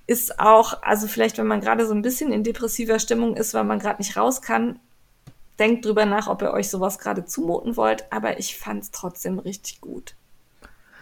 Ist 0.06 0.40
auch, 0.40 0.82
also 0.82 1.08
vielleicht, 1.08 1.38
wenn 1.38 1.48
man 1.48 1.62
gerade 1.62 1.86
so 1.86 1.94
ein 1.94 2.02
bisschen 2.02 2.32
in 2.32 2.44
depressiver 2.44 3.00
Stimmung 3.00 3.36
ist, 3.36 3.54
weil 3.54 3.64
man 3.64 3.80
gerade 3.80 4.02
nicht 4.02 4.16
raus 4.16 4.42
kann, 4.42 4.80
denkt 5.60 5.86
drüber 5.86 6.06
nach, 6.06 6.28
ob 6.28 6.42
ihr 6.42 6.52
euch 6.52 6.70
sowas 6.70 7.00
gerade 7.00 7.26
zumuten 7.26 7.78
wollt. 7.78 8.12
Aber 8.12 8.40
ich 8.40 8.58
fand 8.58 8.84
es 8.84 8.92
trotzdem 8.92 9.40
richtig 9.40 9.82
gut. 9.82 10.16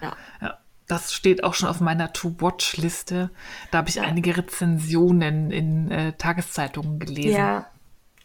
Ja. 0.01 0.15
ja. 0.41 0.57
Das 0.87 1.13
steht 1.13 1.45
auch 1.45 1.53
schon 1.53 1.69
auf 1.69 1.79
meiner 1.79 2.11
To-Watch-Liste. 2.11 3.29
Da 3.71 3.77
habe 3.77 3.87
ich 3.87 3.95
ja. 3.95 4.03
einige 4.03 4.35
Rezensionen 4.35 5.49
in 5.49 5.89
äh, 5.89 6.13
Tageszeitungen 6.13 6.99
gelesen. 6.99 7.37
Ja, 7.37 7.67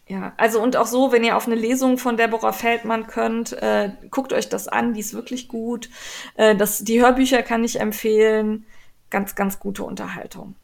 ja, 0.07 0.33
also 0.37 0.61
und 0.61 0.77
auch 0.77 0.85
so, 0.85 1.11
wenn 1.11 1.23
ihr 1.23 1.35
auf 1.35 1.47
eine 1.47 1.55
Lesung 1.55 1.97
von 1.97 2.15
Deborah 2.15 2.53
Feldmann 2.53 3.07
könnt, 3.07 3.51
äh, 3.53 3.91
guckt 4.09 4.31
euch 4.31 4.47
das 4.47 4.69
an, 4.69 4.93
die 4.93 5.01
ist 5.01 5.13
wirklich 5.13 5.49
gut. 5.49 5.89
Äh, 6.35 6.55
das, 6.55 6.83
die 6.83 7.01
Hörbücher 7.01 7.43
kann 7.43 7.63
ich 7.63 7.79
empfehlen. 7.79 8.65
Ganz, 9.09 9.35
ganz 9.35 9.59
gute 9.59 9.83
Unterhaltung. 9.83 10.55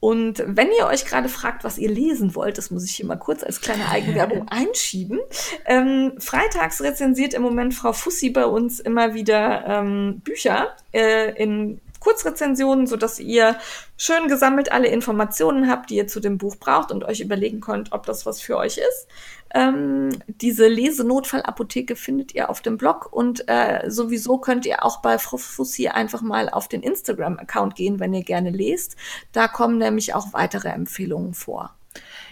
Und 0.00 0.42
wenn 0.46 0.68
ihr 0.78 0.86
euch 0.86 1.04
gerade 1.04 1.28
fragt, 1.28 1.62
was 1.62 1.76
ihr 1.76 1.90
lesen 1.90 2.34
wollt, 2.34 2.56
das 2.56 2.70
muss 2.70 2.86
ich 2.86 2.92
hier 2.92 3.04
mal 3.04 3.16
kurz 3.16 3.44
als 3.44 3.60
kleine 3.60 3.88
Eigenwerbung 3.90 4.48
einschieben. 4.50 5.20
Ähm, 5.66 6.14
freitags 6.18 6.80
rezensiert 6.80 7.34
im 7.34 7.42
Moment 7.42 7.74
Frau 7.74 7.92
Fussi 7.92 8.30
bei 8.30 8.46
uns 8.46 8.80
immer 8.80 9.12
wieder 9.12 9.66
ähm, 9.66 10.20
Bücher 10.24 10.74
äh, 10.92 11.34
in 11.40 11.80
Kurzrezensionen, 12.00 12.86
so 12.86 12.96
dass 12.96 13.20
ihr 13.20 13.56
schön 13.98 14.28
gesammelt 14.28 14.72
alle 14.72 14.88
Informationen 14.88 15.70
habt, 15.70 15.90
die 15.90 15.96
ihr 15.96 16.08
zu 16.08 16.20
dem 16.20 16.38
Buch 16.38 16.56
braucht 16.56 16.90
und 16.90 17.04
euch 17.04 17.20
überlegen 17.20 17.60
könnt, 17.60 17.92
ob 17.92 18.06
das 18.06 18.24
was 18.24 18.40
für 18.40 18.56
euch 18.56 18.78
ist. 18.78 19.06
Ähm, 19.52 20.10
diese 20.26 20.68
Lesenotfallapotheke 20.68 21.96
findet 21.96 22.34
ihr 22.34 22.50
auf 22.50 22.60
dem 22.60 22.76
Blog 22.76 23.12
und 23.12 23.48
äh, 23.48 23.90
sowieso 23.90 24.38
könnt 24.38 24.66
ihr 24.66 24.84
auch 24.84 25.02
bei 25.02 25.18
Frau 25.18 25.36
Fussi 25.36 25.88
einfach 25.88 26.22
mal 26.22 26.48
auf 26.48 26.68
den 26.68 26.82
Instagram-Account 26.82 27.74
gehen, 27.74 27.98
wenn 28.00 28.14
ihr 28.14 28.22
gerne 28.22 28.50
lest. 28.50 28.96
Da 29.32 29.48
kommen 29.48 29.78
nämlich 29.78 30.14
auch 30.14 30.32
weitere 30.32 30.68
Empfehlungen 30.68 31.34
vor. 31.34 31.74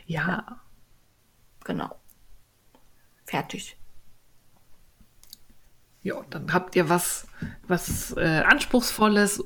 Ja. 0.07 0.28
ja. 0.28 0.61
Genau. 1.65 1.95
Fertig. 3.24 3.77
Ja, 6.03 6.23
dann 6.31 6.53
habt 6.55 6.77
ihr 6.77 6.89
was, 6.89 7.27
was 7.66 8.12
äh, 8.16 8.43
Anspruchsvolles 8.47 9.45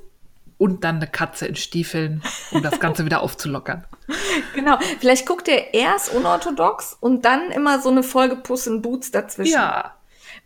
und 0.62 0.84
dann 0.84 0.96
eine 0.96 1.08
Katze 1.08 1.46
in 1.46 1.56
Stiefeln, 1.56 2.22
um 2.52 2.62
das 2.62 2.78
Ganze 2.78 3.04
wieder 3.04 3.20
aufzulockern. 3.22 3.84
Genau. 4.54 4.78
Vielleicht 5.00 5.26
guckt 5.26 5.48
ihr 5.48 5.74
erst 5.74 6.14
unorthodox 6.14 6.96
und 7.00 7.24
dann 7.24 7.50
immer 7.50 7.80
so 7.80 7.88
eine 7.88 8.02
Folge 8.02 8.36
Puss 8.36 8.66
in 8.66 8.80
Boots 8.80 9.10
dazwischen. 9.10 9.54
Ja. 9.54 9.96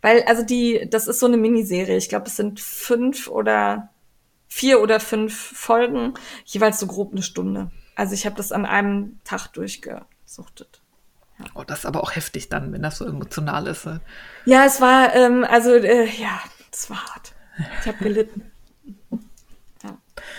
Weil, 0.00 0.22
also 0.22 0.42
die, 0.42 0.88
das 0.88 1.06
ist 1.06 1.20
so 1.20 1.26
eine 1.26 1.36
Miniserie. 1.36 1.96
Ich 1.96 2.08
glaube, 2.08 2.26
es 2.26 2.36
sind 2.36 2.60
fünf 2.60 3.28
oder 3.28 3.90
vier 4.48 4.80
oder 4.80 5.00
fünf 5.00 5.36
Folgen, 5.36 6.14
jeweils 6.44 6.80
so 6.80 6.86
grob 6.86 7.12
eine 7.12 7.22
Stunde. 7.22 7.70
Also 7.94 8.14
ich 8.14 8.24
habe 8.24 8.36
das 8.36 8.52
an 8.52 8.64
einem 8.64 9.18
Tag 9.24 9.48
durchgesuchtet. 9.48 10.80
Ja. 11.38 11.46
Oh, 11.54 11.64
das 11.64 11.80
ist 11.80 11.86
aber 11.86 12.02
auch 12.02 12.14
heftig 12.14 12.48
dann, 12.48 12.72
wenn 12.72 12.82
das 12.82 12.98
so 12.98 13.04
emotional 13.04 13.66
ist. 13.66 13.86
Ja, 14.46 14.64
es 14.64 14.80
war, 14.80 15.14
ähm, 15.14 15.44
also, 15.44 15.74
äh, 15.74 16.06
ja, 16.06 16.40
es 16.72 16.88
war 16.88 17.04
hart. 17.04 17.34
Ich 17.82 17.88
habe 17.88 17.98
gelitten. 17.98 18.50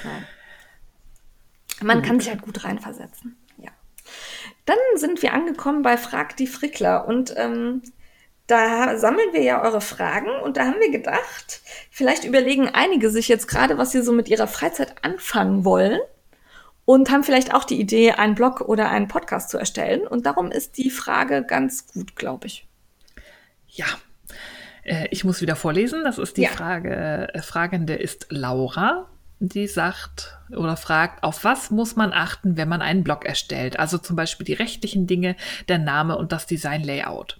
Ja. 0.03 1.85
Man 1.85 2.01
kann 2.01 2.19
sich 2.19 2.29
halt 2.29 2.41
gut 2.41 2.63
reinversetzen. 2.63 3.37
Ja. 3.57 3.69
Dann 4.65 4.77
sind 4.95 5.21
wir 5.21 5.33
angekommen 5.33 5.83
bei 5.83 5.97
Frag 5.97 6.35
die 6.37 6.47
Frickler 6.47 7.07
und 7.07 7.33
ähm, 7.37 7.83
da 8.47 8.97
sammeln 8.97 9.33
wir 9.33 9.43
ja 9.43 9.61
eure 9.61 9.81
Fragen 9.81 10.29
und 10.43 10.57
da 10.57 10.65
haben 10.65 10.79
wir 10.79 10.89
gedacht, 10.89 11.61
vielleicht 11.91 12.23
überlegen 12.23 12.69
einige 12.69 13.09
sich 13.09 13.27
jetzt 13.27 13.47
gerade, 13.47 13.77
was 13.77 13.91
sie 13.91 14.01
so 14.01 14.13
mit 14.13 14.29
ihrer 14.29 14.47
Freizeit 14.47 14.95
anfangen 15.03 15.65
wollen 15.65 15.99
und 16.85 17.11
haben 17.11 17.25
vielleicht 17.25 17.53
auch 17.53 17.65
die 17.65 17.79
Idee, 17.79 18.13
einen 18.13 18.35
Blog 18.35 18.61
oder 18.61 18.89
einen 18.89 19.09
Podcast 19.09 19.49
zu 19.49 19.57
erstellen. 19.57 20.07
Und 20.07 20.25
darum 20.25 20.51
ist 20.51 20.77
die 20.77 20.89
Frage 20.89 21.43
ganz 21.43 21.85
gut, 21.87 22.15
glaube 22.15 22.47
ich. 22.47 22.65
Ja, 23.67 23.85
äh, 24.83 25.09
ich 25.11 25.25
muss 25.25 25.41
wieder 25.41 25.57
vorlesen. 25.57 26.05
Das 26.05 26.17
ist 26.17 26.37
die 26.37 26.43
ja. 26.43 26.49
Frage. 26.49 27.27
Äh, 27.33 27.41
Fragende 27.41 27.93
ist 27.95 28.27
Laura 28.29 29.09
die 29.39 29.67
sagt 29.67 30.37
oder 30.49 30.77
fragt, 30.77 31.23
auf 31.23 31.43
was 31.43 31.69
muss 31.69 31.95
man 31.95 32.13
achten, 32.13 32.57
wenn 32.57 32.69
man 32.69 32.81
einen 32.81 33.03
Blog 33.03 33.25
erstellt? 33.25 33.79
Also 33.79 33.97
zum 33.97 34.15
Beispiel 34.15 34.45
die 34.45 34.53
rechtlichen 34.53 35.07
Dinge, 35.07 35.35
der 35.67 35.77
Name 35.77 36.17
und 36.17 36.31
das 36.31 36.47
Design-Layout. 36.47 37.39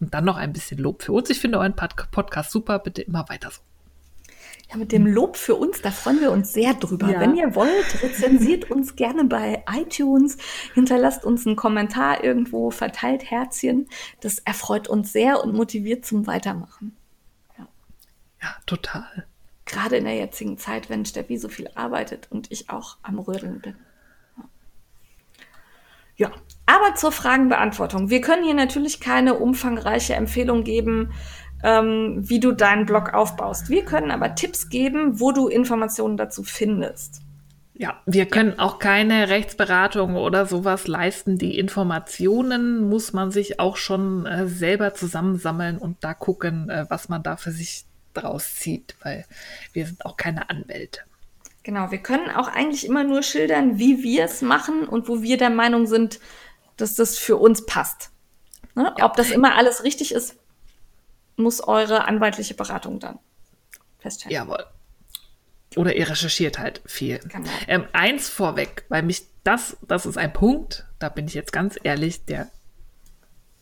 Und 0.00 0.12
dann 0.12 0.24
noch 0.24 0.36
ein 0.36 0.52
bisschen 0.52 0.78
Lob 0.78 1.02
für 1.02 1.12
uns. 1.12 1.30
Ich 1.30 1.40
finde 1.40 1.58
euren 1.58 1.74
Podcast 1.74 2.50
super. 2.50 2.78
Bitte 2.78 3.02
immer 3.02 3.28
weiter 3.28 3.50
so. 3.50 3.60
Ja, 4.70 4.76
mit 4.76 4.90
dem 4.90 5.06
Lob 5.06 5.36
für 5.36 5.54
uns, 5.54 5.80
da 5.80 5.92
freuen 5.92 6.20
wir 6.20 6.32
uns 6.32 6.52
sehr 6.52 6.74
drüber. 6.74 7.08
Ja. 7.08 7.20
Wenn 7.20 7.36
ihr 7.36 7.54
wollt, 7.54 8.02
rezensiert 8.02 8.68
uns 8.68 8.96
gerne 8.96 9.24
bei 9.24 9.62
iTunes, 9.72 10.38
hinterlasst 10.74 11.24
uns 11.24 11.46
einen 11.46 11.54
Kommentar 11.54 12.24
irgendwo, 12.24 12.72
verteilt 12.72 13.30
Herzchen. 13.30 13.88
Das 14.20 14.40
erfreut 14.40 14.88
uns 14.88 15.12
sehr 15.12 15.42
und 15.42 15.54
motiviert 15.54 16.04
zum 16.04 16.26
Weitermachen. 16.26 16.96
Ja, 17.56 17.68
ja 18.42 18.56
total. 18.66 19.26
Gerade 19.66 19.96
in 19.96 20.04
der 20.04 20.16
jetzigen 20.16 20.58
Zeit, 20.58 20.88
wenn 20.88 21.04
Steffi 21.04 21.36
so 21.36 21.48
viel 21.48 21.68
arbeitet 21.74 22.28
und 22.30 22.50
ich 22.50 22.70
auch 22.70 22.96
am 23.02 23.18
Rödeln 23.18 23.60
bin. 23.60 23.74
Ja, 26.16 26.30
aber 26.64 26.94
zur 26.94 27.12
Fragenbeantwortung. 27.12 28.08
Wir 28.08 28.22
können 28.22 28.44
hier 28.44 28.54
natürlich 28.54 29.00
keine 29.00 29.34
umfangreiche 29.34 30.14
Empfehlung 30.14 30.64
geben, 30.64 31.12
ähm, 31.62 32.18
wie 32.22 32.40
du 32.40 32.52
deinen 32.52 32.86
Blog 32.86 33.12
aufbaust. 33.12 33.68
Wir 33.68 33.84
können 33.84 34.10
aber 34.10 34.34
Tipps 34.34 34.70
geben, 34.70 35.20
wo 35.20 35.32
du 35.32 35.48
Informationen 35.48 36.16
dazu 36.16 36.42
findest. 36.42 37.20
Ja, 37.74 38.00
wir 38.06 38.24
können 38.24 38.58
auch 38.58 38.78
keine 38.78 39.28
Rechtsberatung 39.28 40.16
oder 40.16 40.46
sowas 40.46 40.86
leisten. 40.86 41.36
Die 41.36 41.58
Informationen 41.58 42.88
muss 42.88 43.12
man 43.12 43.30
sich 43.30 43.60
auch 43.60 43.76
schon 43.76 44.24
äh, 44.24 44.46
selber 44.46 44.94
zusammensammeln 44.94 45.76
und 45.76 46.02
da 46.02 46.14
gucken, 46.14 46.70
äh, 46.70 46.86
was 46.88 47.10
man 47.10 47.22
da 47.22 47.36
für 47.36 47.50
sich 47.50 47.84
draus 48.16 48.54
zieht, 48.54 48.96
weil 49.02 49.26
wir 49.72 49.86
sind 49.86 50.04
auch 50.04 50.16
keine 50.16 50.50
Anwälte. 50.50 51.00
Genau, 51.62 51.90
wir 51.90 51.98
können 51.98 52.30
auch 52.30 52.48
eigentlich 52.48 52.86
immer 52.86 53.02
nur 53.02 53.22
schildern, 53.22 53.78
wie 53.78 54.02
wir 54.02 54.24
es 54.24 54.40
machen 54.40 54.86
und 54.86 55.08
wo 55.08 55.22
wir 55.22 55.36
der 55.36 55.50
Meinung 55.50 55.86
sind, 55.86 56.20
dass 56.76 56.94
das 56.94 57.18
für 57.18 57.36
uns 57.36 57.66
passt. 57.66 58.10
Ne? 58.74 58.94
Ja. 58.98 59.04
Ob 59.04 59.16
das 59.16 59.30
immer 59.30 59.56
alles 59.56 59.82
richtig 59.82 60.12
ist, 60.12 60.36
muss 61.36 61.60
eure 61.60 62.06
anwaltliche 62.06 62.54
Beratung 62.54 63.00
dann 63.00 63.18
feststellen. 63.98 64.34
Jawohl. 64.34 64.64
Oder 65.74 65.96
ihr 65.96 66.08
recherchiert 66.08 66.58
halt 66.58 66.82
viel. 66.86 67.18
Genau. 67.18 67.50
Ähm, 67.66 67.86
eins 67.92 68.28
vorweg, 68.28 68.84
weil 68.88 69.02
mich 69.02 69.26
das, 69.44 69.76
das 69.82 70.06
ist 70.06 70.18
ein 70.18 70.32
Punkt, 70.32 70.86
da 70.98 71.08
bin 71.08 71.26
ich 71.26 71.34
jetzt 71.34 71.52
ganz 71.52 71.78
ehrlich, 71.82 72.24
der 72.24 72.48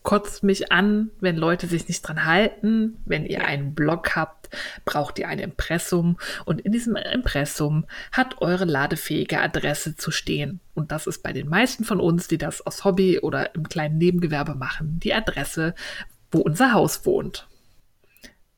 kotzt 0.04 0.42
mich 0.44 0.70
an, 0.70 1.10
wenn 1.18 1.36
Leute 1.36 1.66
sich 1.66 1.88
nicht 1.88 2.02
dran 2.02 2.26
halten. 2.26 2.98
Wenn 3.06 3.24
ihr 3.24 3.44
einen 3.44 3.74
Blog 3.74 4.14
habt, 4.14 4.50
braucht 4.84 5.18
ihr 5.18 5.26
ein 5.28 5.38
Impressum 5.38 6.18
und 6.44 6.60
in 6.60 6.72
diesem 6.72 6.94
Impressum 6.94 7.86
hat 8.12 8.40
eure 8.40 8.66
ladefähige 8.66 9.40
Adresse 9.40 9.96
zu 9.96 10.10
stehen. 10.10 10.60
Und 10.74 10.92
das 10.92 11.06
ist 11.06 11.22
bei 11.22 11.32
den 11.32 11.48
meisten 11.48 11.84
von 11.84 12.00
uns, 12.00 12.28
die 12.28 12.38
das 12.38 12.64
aus 12.64 12.84
Hobby 12.84 13.18
oder 13.18 13.54
im 13.54 13.68
kleinen 13.68 13.98
Nebengewerbe 13.98 14.54
machen, 14.54 15.00
die 15.00 15.14
Adresse, 15.14 15.74
wo 16.30 16.40
unser 16.40 16.74
Haus 16.74 17.06
wohnt. 17.06 17.48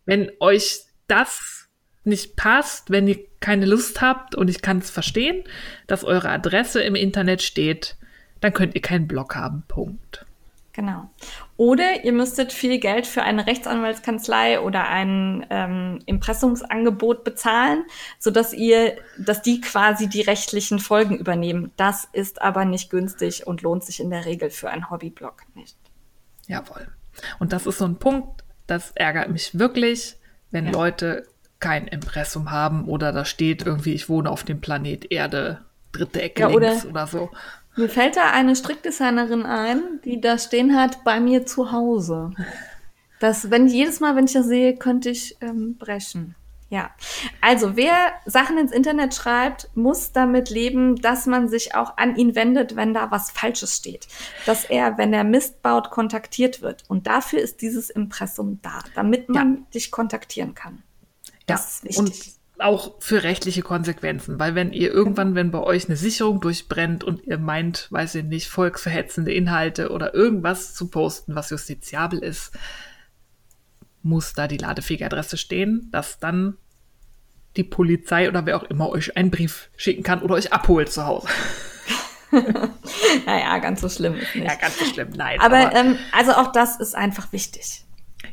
Wenn 0.05 0.32
euch 0.40 0.81
das 1.06 1.68
nicht 2.02 2.35
passt, 2.35 2.90
wenn 2.90 3.06
ihr 3.06 3.20
keine 3.39 3.66
Lust 3.66 4.01
habt 4.01 4.35
und 4.35 4.48
ich 4.48 4.62
kann 4.62 4.78
es 4.78 4.90
verstehen, 4.90 5.44
dass 5.86 6.02
eure 6.02 6.28
Adresse 6.28 6.82
im 6.82 6.97
Internet 6.97 7.43
steht, 7.43 7.97
dann 8.40 8.52
könnt 8.52 8.74
ihr 8.74 8.82
keinen 8.82 9.06
Blog 9.06 9.36
haben. 9.36 9.62
Punkt. 9.68 10.26
Genau. 10.77 11.09
Oder 11.57 12.05
ihr 12.05 12.12
müsstet 12.12 12.53
viel 12.53 12.78
Geld 12.78 13.07
für 13.07 13.23
eine 13.23 13.47
Rechtsanwaltskanzlei 13.47 14.61
oder 14.61 14.86
ein 14.86 15.47
ähm, 15.48 16.01
Impressumsangebot 16.05 17.24
bezahlen, 17.24 17.85
sodass 18.19 18.53
ihr, 18.53 18.98
dass 19.19 19.40
die 19.40 19.62
quasi 19.62 20.07
die 20.07 20.20
rechtlichen 20.20 20.78
Folgen 20.78 21.16
übernehmen. 21.16 21.73
Das 21.78 22.07
ist 22.12 22.43
aber 22.43 22.66
nicht 22.66 22.90
günstig 22.90 23.47
und 23.47 23.62
lohnt 23.62 23.85
sich 23.85 24.01
in 24.01 24.11
der 24.11 24.27
Regel 24.27 24.51
für 24.51 24.69
einen 24.69 24.90
Hobbyblog 24.90 25.44
nicht. 25.55 25.78
Jawohl. 26.47 26.89
Und 27.39 27.55
das 27.55 27.66
ist 27.66 27.78
so 27.78 27.86
ein 27.86 27.97
Punkt, 27.97 28.44
das 28.66 28.90
ärgert 28.90 29.31
mich 29.31 29.59
wirklich, 29.59 30.19
wenn 30.51 30.66
ja. 30.66 30.73
Leute 30.73 31.27
kein 31.59 31.89
Impressum 31.89 32.51
haben 32.51 32.85
oder 32.85 33.12
da 33.12 33.24
steht 33.24 33.65
irgendwie, 33.65 33.94
ich 33.94 34.11
wohne 34.11 34.31
auf 34.31 34.44
dem 34.44 34.61
Planet 34.61 35.11
Erde, 35.11 35.65
dritte 35.93 36.20
Ecke 36.20 36.43
ja, 36.43 36.48
links 36.48 36.85
oder, 36.85 36.90
oder 36.90 37.07
so. 37.07 37.31
Mir 37.77 37.89
fällt 37.89 38.16
da 38.16 38.31
eine 38.31 38.57
Strickdesignerin 38.57 39.44
ein, 39.44 40.01
die 40.05 40.20
da 40.20 40.39
stehen 40.39 40.74
hat 40.74 41.05
bei 41.05 41.20
mir 41.20 41.44
zu 41.44 41.73
Hause. 41.73 42.32
Das, 43.20 43.51
wenn 43.51 43.66
jedes 43.66 44.01
Mal, 44.01 44.16
wenn 44.16 44.24
ich 44.24 44.32
das 44.32 44.47
sehe, 44.47 44.77
könnte 44.77 45.11
ich 45.11 45.36
ähm, 45.40 45.77
brechen. 45.77 46.35
Ja, 46.69 46.90
also 47.40 47.77
wer 47.77 48.12
Sachen 48.24 48.59
ins 48.59 48.73
Internet 48.73 49.15
schreibt, 49.15 49.70
muss 49.77 50.11
damit 50.11 50.51
leben, 50.51 50.97
dass 50.97 51.27
man 51.27 51.48
sich 51.48 51.77
auch 51.77 51.97
an 51.97 52.16
ihn 52.16 52.35
wendet, 52.35 52.74
wenn 52.74 52.93
da 52.93 53.12
was 53.12 53.31
Falsches 53.31 53.77
steht. 53.77 54.09
Dass 54.47 54.65
er, 54.65 54.98
wenn 54.98 55.12
er 55.12 55.23
Mist 55.23 55.62
baut, 55.62 55.90
kontaktiert 55.90 56.62
wird. 56.62 56.82
Und 56.89 57.07
dafür 57.07 57.39
ist 57.39 57.62
dieses 57.62 57.89
Impressum 57.89 58.59
da, 58.62 58.81
damit 58.97 59.28
man 59.28 59.55
ja. 59.55 59.62
dich 59.74 59.93
kontaktieren 59.93 60.55
kann. 60.55 60.82
Das 61.47 61.82
ja, 61.82 61.90
ist 61.90 61.98
wichtig. 62.01 62.27
Und 62.28 62.35
auch 62.59 62.95
für 63.01 63.23
rechtliche 63.23 63.62
Konsequenzen, 63.62 64.39
weil 64.39 64.55
wenn 64.55 64.73
ihr 64.73 64.93
irgendwann, 64.93 65.35
wenn 65.35 65.51
bei 65.51 65.61
euch 65.61 65.87
eine 65.87 65.97
Sicherung 65.97 66.41
durchbrennt 66.41 67.05
und 67.05 67.24
ihr 67.24 67.39
meint, 67.39 67.89
weiß 67.91 68.15
ich 68.16 68.24
nicht, 68.24 68.49
volksverhetzende 68.49 69.33
Inhalte 69.33 69.91
oder 69.91 70.15
irgendwas 70.15 70.74
zu 70.74 70.89
posten, 70.89 71.35
was 71.35 71.51
justiziabel 71.51 72.19
ist, 72.19 72.53
muss 74.03 74.33
da 74.33 74.49
die 74.49 74.57
ladefähige 74.57 75.05
Adresse 75.05 75.37
stehen, 75.37 75.89
dass 75.93 76.19
dann 76.19 76.57
die 77.57 77.65
Polizei 77.65 78.28
oder 78.28 78.47
wer 78.47 78.57
auch 78.57 78.65
immer 78.65 78.89
euch 78.89 79.16
einen 79.16 79.31
Brief 79.31 79.70
schicken 79.77 80.03
kann 80.03 80.23
oder 80.23 80.35
euch 80.35 80.53
abholt 80.53 80.91
zu 80.91 81.07
Hause. 81.07 81.28
naja, 83.27 83.59
ganz 83.59 83.81
so 83.81 83.89
schlimm 83.89 84.15
ist 84.15 84.35
nicht. 84.35 84.47
Ja, 84.47 84.55
ganz 84.55 84.78
so 84.78 84.85
schlimm, 84.85 85.11
nein. 85.16 85.41
Aber, 85.41 85.59
aber 85.59 85.74
ähm, 85.74 85.97
also 86.12 86.33
auch 86.33 86.53
das 86.53 86.78
ist 86.78 86.95
einfach 86.95 87.33
wichtig. 87.33 87.85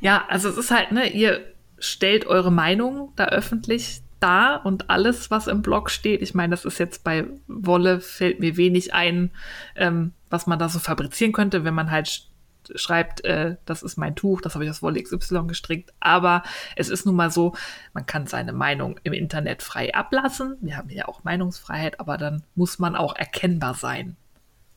Ja, 0.02 0.26
also 0.28 0.50
es 0.50 0.58
ist 0.58 0.72
halt, 0.72 0.91
ne, 0.91 1.10
ihr 1.10 1.54
stellt 1.78 2.26
eure 2.26 2.52
Meinung 2.52 3.12
da 3.16 3.26
öffentlich 3.26 4.02
dar 4.24 4.66
und 4.66 4.90
alles, 4.90 5.30
was 5.30 5.48
im 5.48 5.62
Blog 5.62 5.90
steht, 5.90 6.22
ich 6.22 6.34
meine, 6.34 6.52
das 6.52 6.66
ist 6.66 6.80
jetzt 6.80 7.04
bei 7.04 7.26
Wolle, 7.48 8.00
fällt 8.00 8.40
mir 8.40 8.56
wenig 8.56 8.94
ein, 8.94 9.32
ähm, 9.76 10.14
was 10.30 10.48
man 10.48 10.58
da 10.58 10.70
so 10.70 10.80
fabrizieren 10.80 11.34
könnte, 11.34 11.66
wenn 11.66 11.74
man 11.74 11.91
halt 11.91 12.30
schreibt, 12.76 13.26
äh, 13.26 13.58
das 13.66 13.84
ist 13.84 13.98
mein 13.98 14.16
Tuch, 14.16 14.41
das 14.41 14.56
habe 14.56 14.64
ich 14.64 14.70
aus 14.70 14.82
Wolle 14.82 15.04
XY 15.04 15.48
gestrickt. 15.48 15.94
Aber 16.00 16.44
es 16.76 16.90
ist 16.90 17.06
nun 17.06 17.16
mal 17.16 17.30
so, 17.30 17.54
man 17.94 18.06
kann 18.06 18.26
seine 18.26 18.54
Meinung 18.54 19.00
im 19.04 19.14
Internet 19.14 19.62
frei 19.62 19.94
ablassen. 19.94 20.58
Wir 20.62 20.78
haben 20.78 20.90
ja 20.90 21.08
auch 21.08 21.24
Meinungsfreiheit, 21.26 22.00
aber 22.00 22.18
dann 22.18 22.44
muss 22.56 22.80
man 22.80 22.95
auch 22.95 23.16
erkennbar 23.16 23.74
sein 23.74 24.16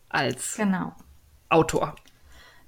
als 0.08 0.56
genau. 0.56 0.94
Autor. 1.48 1.94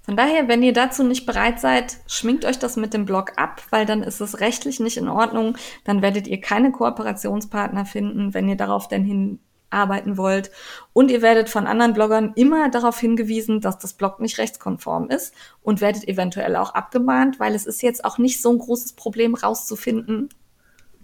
Von 0.08 0.16
daher, 0.16 0.48
wenn 0.48 0.62
ihr 0.62 0.72
dazu 0.72 1.04
nicht 1.04 1.26
bereit 1.26 1.60
seid, 1.60 1.98
schminkt 2.06 2.46
euch 2.46 2.58
das 2.58 2.76
mit 2.76 2.94
dem 2.94 3.04
Blog 3.04 3.32
ab, 3.36 3.60
weil 3.68 3.84
dann 3.84 4.02
ist 4.02 4.22
es 4.22 4.40
rechtlich 4.40 4.80
nicht 4.80 4.96
in 4.96 5.06
Ordnung. 5.06 5.58
Dann 5.84 6.00
werdet 6.00 6.26
ihr 6.26 6.40
keine 6.40 6.72
Kooperationspartner 6.72 7.84
finden, 7.84 8.32
wenn 8.32 8.48
ihr 8.48 8.56
darauf 8.56 8.88
denn 8.88 9.04
hin 9.04 9.38
arbeiten 9.68 10.16
wollt. 10.16 10.50
Und 10.94 11.10
ihr 11.10 11.20
werdet 11.20 11.50
von 11.50 11.66
anderen 11.66 11.92
Bloggern 11.92 12.32
immer 12.36 12.70
darauf 12.70 12.98
hingewiesen, 12.98 13.60
dass 13.60 13.78
das 13.78 13.92
Blog 13.92 14.18
nicht 14.18 14.38
rechtskonform 14.38 15.10
ist 15.10 15.34
und 15.62 15.82
werdet 15.82 16.08
eventuell 16.08 16.56
auch 16.56 16.72
abgemahnt, 16.72 17.38
weil 17.38 17.54
es 17.54 17.66
ist 17.66 17.82
jetzt 17.82 18.02
auch 18.06 18.16
nicht 18.16 18.40
so 18.40 18.50
ein 18.50 18.58
großes 18.58 18.94
Problem 18.94 19.34
rauszufinden, 19.34 20.30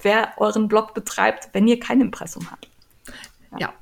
wer 0.01 0.33
euren 0.39 0.67
Blog 0.67 0.95
betreibt, 0.95 1.51
wenn 1.53 1.69
ihr 1.69 1.79
kein 1.79 2.01
Impressum 2.01 2.51
habt. 2.51 2.71
Ja. 3.53 3.59
ja. 3.59 3.75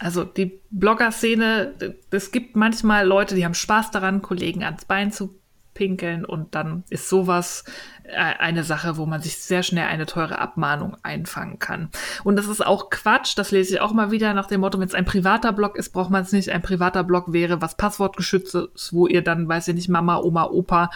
Also 0.00 0.24
die 0.24 0.60
Blogger-Szene, 0.70 1.94
es 2.10 2.32
gibt 2.32 2.56
manchmal 2.56 3.06
Leute, 3.06 3.34
die 3.34 3.44
haben 3.44 3.54
Spaß 3.54 3.90
daran, 3.90 4.22
Kollegen 4.22 4.64
ans 4.64 4.86
Bein 4.86 5.12
zu 5.12 5.38
pinkeln 5.74 6.24
und 6.24 6.54
dann 6.54 6.84
ist 6.88 7.08
sowas 7.08 7.64
äh, 8.04 8.16
eine 8.16 8.64
Sache, 8.64 8.96
wo 8.96 9.06
man 9.06 9.20
sich 9.20 9.38
sehr 9.38 9.62
schnell 9.62 9.86
eine 9.86 10.06
teure 10.06 10.38
Abmahnung 10.38 10.96
einfangen 11.02 11.58
kann. 11.58 11.90
Und 12.24 12.36
das 12.36 12.46
ist 12.46 12.64
auch 12.64 12.88
Quatsch, 12.90 13.36
das 13.36 13.50
lese 13.50 13.74
ich 13.74 13.80
auch 13.80 13.92
mal 13.92 14.10
wieder 14.10 14.32
nach 14.32 14.46
dem 14.46 14.62
Motto, 14.62 14.80
wenn 14.80 14.88
es 14.88 14.94
ein 14.94 15.04
privater 15.04 15.52
Blog 15.52 15.76
ist, 15.76 15.90
braucht 15.90 16.10
man 16.10 16.22
es 16.22 16.32
nicht. 16.32 16.50
Ein 16.50 16.62
privater 16.62 17.04
Blog 17.04 17.32
wäre 17.32 17.60
was 17.60 17.76
Passwortgeschützt 17.76 18.54
ist, 18.54 18.92
wo 18.92 19.06
ihr 19.06 19.22
dann, 19.22 19.48
weiß 19.48 19.68
ich 19.68 19.74
nicht, 19.74 19.88
Mama, 19.90 20.16
Oma, 20.18 20.46
Opa 20.46 20.90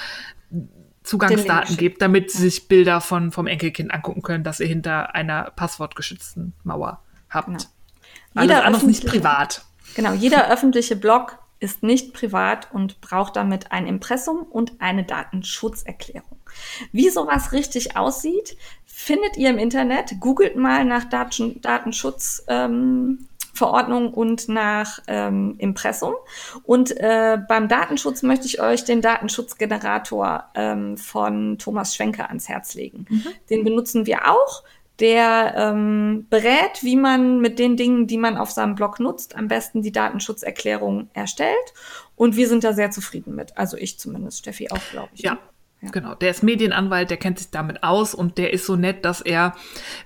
Zugangsdaten 1.03 1.77
gebt, 1.77 2.01
damit 2.01 2.31
sie 2.31 2.39
sich 2.39 2.67
Bilder 2.67 3.03
von, 3.03 3.33
vom 3.33 3.47
Enkelkind 3.47 3.93
angucken 3.93 4.23
können, 4.23 4.45
dass 4.45 4.61
ihr 4.61 4.67
hinter 4.67 5.15
einer 5.15 5.51
passwortgeschützten 5.51 6.55
Mauer 6.63 7.03
habt. 7.29 7.69
Genau. 8.35 8.55
Alles 8.55 8.65
andere 8.65 8.87
nicht 8.87 9.07
privat. 9.07 9.65
Genau, 9.95 10.13
jeder 10.13 10.51
öffentliche 10.51 10.97
Blog 10.97 11.39
ist 11.61 11.83
nicht 11.83 12.13
privat 12.13 12.69
und 12.73 13.01
braucht 13.01 13.37
damit 13.37 13.73
ein 13.73 13.87
Impressum 13.87 14.43
und 14.43 14.81
eine 14.81 15.05
Datenschutzerklärung. 15.05 16.39
Wie 16.93 17.09
sowas 17.09 17.53
richtig 17.53 17.97
aussieht, 17.97 18.57
findet 18.85 19.37
ihr 19.37 19.51
im 19.51 19.59
Internet. 19.59 20.21
Googelt 20.21 20.57
mal 20.57 20.85
nach 20.85 21.05
Daten 21.05 21.61
Datenschutzverordnung 21.63 24.07
ähm, 24.07 24.15
und 24.15 24.49
nach 24.49 24.99
ähm, 25.07 25.55
Impressum. 25.59 26.15
Und 26.65 26.97
äh, 26.99 27.39
beim 27.49 27.69
Datenschutz 27.69 28.23
möchte 28.23 28.47
ich 28.47 28.61
euch 28.61 28.85
den 28.85 29.01
Datenschutzgenerator 29.01 30.51
ähm, 30.55 30.99
von 30.99 31.57
Thomas 31.59 31.95
Schwenke 31.95 32.29
ans 32.29 32.49
Herz 32.49 32.75
legen. 32.75 33.07
Mhm. 33.09 33.27
Den 33.49 33.65
benutzen 33.65 34.07
wir 34.07 34.31
auch 34.31 34.65
der 35.01 35.55
ähm, 35.57 36.27
berät, 36.31 36.83
wie 36.83 36.97
man 36.97 37.41
mit 37.41 37.59
den 37.59 37.77
Dingen, 37.77 38.07
die 38.07 38.19
man 38.19 38.37
auf 38.37 38.51
seinem 38.51 38.77
Blog 38.77 39.01
nutzt, 39.01 39.37
am 39.37 39.49
besten 39.49 39.83
die 39.83 39.93
Datenschutzerklärung 39.93 41.09
erstellt. 41.15 41.75
Und 42.15 42.37
wir 42.37 42.49
sind 42.49 42.63
da 42.63 42.73
sehr 42.73 42.93
zufrieden 42.93 43.35
mit. 43.35 43.57
Also 43.59 43.77
ich 43.77 43.99
zumindest, 43.99 44.39
Steffi 44.39 44.71
auch, 44.71 44.81
glaube 44.93 45.09
ich. 45.15 45.23
Ja. 45.23 45.39
ja. 45.81 45.91
Genau, 45.91 46.15
der 46.15 46.31
ist 46.31 46.45
Medienanwalt, 46.45 47.11
der 47.11 47.17
kennt 47.17 47.39
sich 47.39 47.51
damit 47.51 47.83
aus 47.83 48.15
und 48.15 48.39
der 48.39 48.53
ist 48.53 48.67
so 48.67 48.77
nett, 48.77 49.05
dass 49.05 49.21
er 49.21 49.57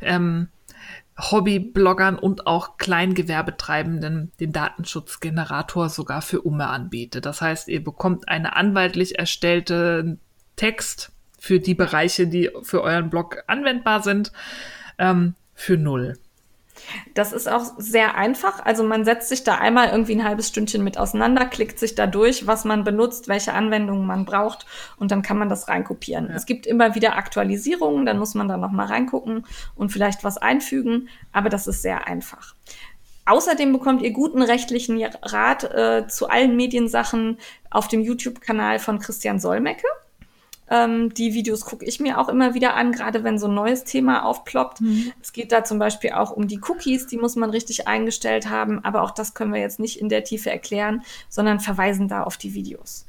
ähm, 0.01 0.49
Hobbybloggern 1.19 2.19
und 2.19 2.47
auch 2.47 2.79
Kleingewerbetreibenden 2.79 4.33
den 4.41 4.53
Datenschutzgenerator 4.53 5.91
sogar 5.91 6.23
für 6.23 6.41
Umme 6.41 6.69
anbietet. 6.69 7.27
Das 7.27 7.43
heißt, 7.43 7.69
ihr 7.69 7.85
bekommt 7.85 8.29
eine 8.29 8.57
anwaltlich 8.57 9.19
erstellte 9.19 10.17
Text 10.57 11.13
für 11.39 11.61
die 11.61 11.75
Bereiche, 11.75 12.27
die 12.27 12.51
für 12.63 12.83
euren 12.83 13.11
Blog 13.11 13.45
anwendbar 13.49 14.03
sind 14.03 14.33
ähm, 14.99 15.35
für 15.55 15.77
null. 15.77 16.19
Das 17.15 17.33
ist 17.33 17.49
auch 17.49 17.73
sehr 17.79 18.17
einfach. 18.17 18.65
Also 18.65 18.85
man 18.85 19.05
setzt 19.05 19.29
sich 19.29 19.45
da 19.45 19.57
einmal 19.57 19.89
irgendwie 19.91 20.15
ein 20.15 20.25
halbes 20.25 20.49
Stündchen 20.49 20.85
mit 20.85 20.99
auseinander, 20.99 21.47
klickt 21.47 21.79
sich 21.79 21.95
da 21.95 22.07
durch, 22.07 22.47
was 22.47 22.65
man 22.65 22.85
benutzt, 22.85 23.29
welche 23.29 23.53
Anwendungen 23.53 24.07
man 24.07 24.25
braucht 24.25 24.67
und 24.97 25.11
dann 25.11 25.23
kann 25.23 25.39
man 25.39 25.49
das 25.49 25.69
reinkopieren. 25.69 26.29
Ja. 26.29 26.35
Es 26.35 26.47
gibt 26.47 26.67
immer 26.67 26.95
wieder 26.95 27.17
Aktualisierungen, 27.17 28.07
dann 28.07 28.19
muss 28.19 28.35
man 28.35 28.49
da 28.49 28.57
noch 28.57 28.71
mal 28.71 28.87
reingucken 28.87 29.45
und 29.75 29.91
vielleicht 29.91 30.25
was 30.25 30.39
einfügen, 30.39 31.09
aber 31.33 31.49
das 31.49 31.67
ist 31.67 31.83
sehr 31.83 32.07
einfach. 32.07 32.55
Außerdem 33.27 33.73
bekommt 33.73 34.01
ihr 34.01 34.13
guten 34.13 34.41
rechtlichen 34.41 35.05
Rat 35.23 35.65
äh, 35.65 36.07
zu 36.09 36.31
allen 36.31 36.57
Mediensachen 36.57 37.39
auf 37.71 37.87
dem 37.89 38.01
YouTube-Kanal 38.01 38.79
von 38.79 38.99
Christian 39.01 39.39
Solmecke. 39.39 39.87
Ähm, 40.71 41.13
die 41.15 41.35
Videos 41.35 41.65
gucke 41.65 41.85
ich 41.85 42.01
mir 42.01 42.19
auch 42.19 42.29
immer 42.29 42.55
wieder 42.55 42.75
an, 42.75 42.93
gerade 42.93 43.25
wenn 43.25 43.39
so 43.39 43.47
ein 43.47 43.55
neues 43.55 43.85
Thema 43.85 44.25
aufploppt. 44.25 44.81
Mhm. 44.81 45.13
Es 45.23 45.33
geht 45.33 45.53
da 45.53 45.65
zum 45.65 45.79
Beispiel 45.79 46.13
auch 46.13 46.31
um 46.31 46.49
die 46.49 46.61
Cookies, 46.69 47.07
die 47.07 47.17
muss 47.17 47.37
man 47.37 47.51
richtig 47.51 47.89
eingestellt 47.89 48.49
haben, 48.49 48.85
aber 48.85 49.03
auch 49.03 49.11
das 49.11 49.35
können 49.35 49.53
wir 49.53 49.61
jetzt 49.61 49.81
nicht 49.81 50.01
in 50.01 50.09
der 50.09 50.25
Tiefe 50.25 50.51
erklären, 50.51 51.03
sondern 51.29 51.61
verweisen 51.61 52.09
da 52.09 52.23
auf 52.23 52.37
die 52.37 52.55
Videos. 52.55 53.07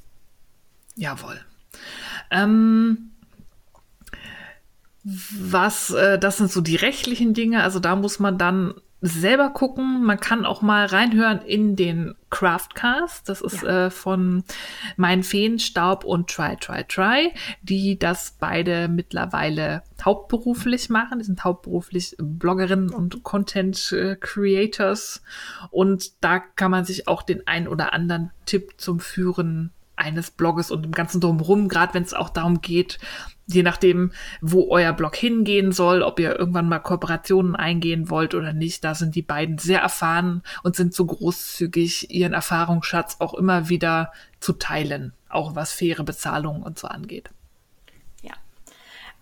Jawohl. 0.95 1.39
Ähm, 2.31 3.11
was, 5.03 5.91
äh, 5.91 6.19
das 6.19 6.37
sind 6.37 6.51
so 6.51 6.61
die 6.61 6.75
rechtlichen 6.75 7.33
Dinge, 7.33 7.63
also 7.63 7.79
da 7.79 7.95
muss 7.95 8.19
man 8.19 8.37
dann 8.37 8.75
selber 9.01 9.49
gucken. 9.51 10.03
Man 10.03 10.19
kann 10.19 10.45
auch 10.45 10.61
mal 10.61 10.85
reinhören 10.85 11.41
in 11.41 11.75
den 11.75 12.15
Craftcast. 12.29 13.27
Das 13.29 13.41
ist 13.41 13.63
ja. 13.63 13.87
äh, 13.87 13.89
von 13.89 14.43
Mein 14.97 15.23
Feenstaub 15.23 16.03
und 16.03 16.29
Try, 16.29 16.57
Try, 16.57 16.83
Try, 16.87 17.33
die 17.61 17.97
das 17.97 18.35
beide 18.39 18.87
mittlerweile 18.87 19.83
hauptberuflich 20.03 20.89
machen. 20.89 21.19
Die 21.19 21.25
sind 21.25 21.43
hauptberuflich 21.43 22.15
Bloggerinnen 22.19 22.89
und 22.89 23.23
Content 23.23 23.91
äh, 23.91 24.15
Creators. 24.19 25.21
Und 25.71 26.23
da 26.23 26.39
kann 26.39 26.71
man 26.71 26.85
sich 26.85 27.07
auch 27.07 27.23
den 27.23 27.47
ein 27.47 27.67
oder 27.67 27.93
anderen 27.93 28.31
Tipp 28.45 28.73
zum 28.77 28.99
Führen 28.99 29.71
eines 29.99 30.31
Blogs 30.31 30.71
und 30.71 30.83
dem 30.83 30.91
ganzen 30.91 31.21
drumherum, 31.21 31.67
gerade 31.67 31.93
wenn 31.93 32.03
es 32.03 32.13
auch 32.13 32.29
darum 32.29 32.61
geht, 32.61 32.99
je 33.51 33.63
nachdem, 33.63 34.11
wo 34.41 34.69
euer 34.69 34.93
Blog 34.93 35.15
hingehen 35.15 35.71
soll, 35.71 36.03
ob 36.03 36.19
ihr 36.19 36.37
irgendwann 36.37 36.69
mal 36.69 36.79
Kooperationen 36.79 37.55
eingehen 37.55 38.09
wollt 38.09 38.35
oder 38.35 38.53
nicht, 38.53 38.83
da 38.83 38.93
sind 38.93 39.15
die 39.15 39.23
beiden 39.23 39.57
sehr 39.57 39.81
erfahren 39.81 40.43
und 40.63 40.75
sind 40.75 40.93
so 40.93 41.05
großzügig, 41.05 42.11
ihren 42.11 42.33
Erfahrungsschatz 42.33 43.17
auch 43.19 43.33
immer 43.33 43.69
wieder 43.69 44.11
zu 44.39 44.53
teilen, 44.53 45.13
auch 45.29 45.55
was 45.55 45.73
faire 45.73 46.03
Bezahlung 46.03 46.61
und 46.61 46.77
so 46.77 46.87
angeht. 46.87 47.31
Ja. 48.21 48.33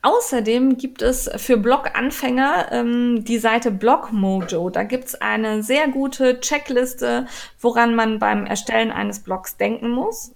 Außerdem 0.01 0.77
gibt 0.77 1.01
es 1.01 1.29
für 1.37 1.55
Blog-Anfänger 1.55 2.67
ähm, 2.71 3.23
die 3.23 3.39
Seite 3.39 3.71
Blogmojo. 3.71 4.69
Da 4.69 4.83
gibt 4.83 5.05
es 5.05 5.15
eine 5.15 5.63
sehr 5.63 5.87
gute 5.87 6.41
Checkliste, 6.41 7.27
woran 7.61 7.95
man 7.95 8.19
beim 8.19 8.45
Erstellen 8.45 8.91
eines 8.91 9.19
Blogs 9.19 9.55
denken 9.55 9.89
muss. 9.89 10.33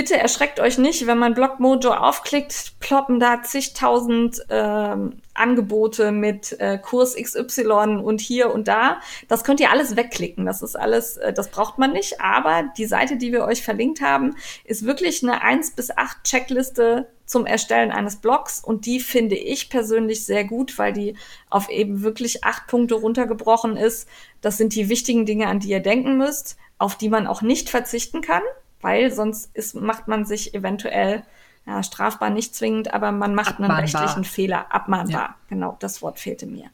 Bitte 0.00 0.16
erschreckt 0.16 0.60
euch 0.60 0.78
nicht, 0.78 1.06
wenn 1.06 1.18
man 1.18 1.34
Blogmojo 1.34 1.92
aufklickt, 1.92 2.80
ploppen 2.80 3.20
da 3.20 3.42
zigtausend 3.42 4.40
ähm, 4.48 5.20
Angebote 5.34 6.10
mit 6.10 6.58
äh, 6.58 6.78
Kurs 6.78 7.16
XY 7.16 8.00
und 8.02 8.22
hier 8.22 8.50
und 8.50 8.66
da. 8.66 9.00
Das 9.28 9.44
könnt 9.44 9.60
ihr 9.60 9.70
alles 9.70 9.96
wegklicken. 9.96 10.46
Das 10.46 10.62
ist 10.62 10.74
alles, 10.74 11.18
äh, 11.18 11.34
das 11.34 11.50
braucht 11.50 11.76
man 11.76 11.92
nicht. 11.92 12.18
Aber 12.18 12.72
die 12.78 12.86
Seite, 12.86 13.18
die 13.18 13.30
wir 13.30 13.44
euch 13.44 13.62
verlinkt 13.62 14.00
haben, 14.00 14.36
ist 14.64 14.86
wirklich 14.86 15.22
eine 15.22 15.42
1 15.42 15.72
bis 15.72 15.94
8 15.94 16.24
Checkliste 16.24 17.06
zum 17.26 17.44
Erstellen 17.44 17.90
eines 17.90 18.16
Blogs 18.16 18.64
und 18.64 18.86
die 18.86 19.00
finde 19.00 19.36
ich 19.36 19.68
persönlich 19.68 20.24
sehr 20.24 20.44
gut, 20.44 20.78
weil 20.78 20.94
die 20.94 21.14
auf 21.50 21.68
eben 21.68 22.00
wirklich 22.00 22.42
acht 22.42 22.68
Punkte 22.68 22.94
runtergebrochen 22.94 23.76
ist. 23.76 24.08
Das 24.40 24.56
sind 24.56 24.74
die 24.74 24.88
wichtigen 24.88 25.26
Dinge, 25.26 25.48
an 25.48 25.60
die 25.60 25.68
ihr 25.68 25.80
denken 25.80 26.16
müsst, 26.16 26.56
auf 26.78 26.96
die 26.96 27.10
man 27.10 27.26
auch 27.26 27.42
nicht 27.42 27.68
verzichten 27.68 28.22
kann 28.22 28.40
weil 28.80 29.10
sonst 29.10 29.54
ist, 29.54 29.74
macht 29.74 30.08
man 30.08 30.24
sich 30.24 30.54
eventuell 30.54 31.22
ja, 31.66 31.82
strafbar 31.82 32.30
nicht 32.30 32.54
zwingend, 32.54 32.92
aber 32.92 33.12
man 33.12 33.34
macht 33.34 33.54
abmahnbar. 33.54 33.78
einen 33.78 33.86
rechtlichen 33.86 34.24
Fehler. 34.24 34.72
Abmahnbar, 34.74 35.20
ja. 35.20 35.36
genau, 35.48 35.76
das 35.80 36.02
Wort 36.02 36.18
fehlte 36.18 36.46
mir. 36.46 36.70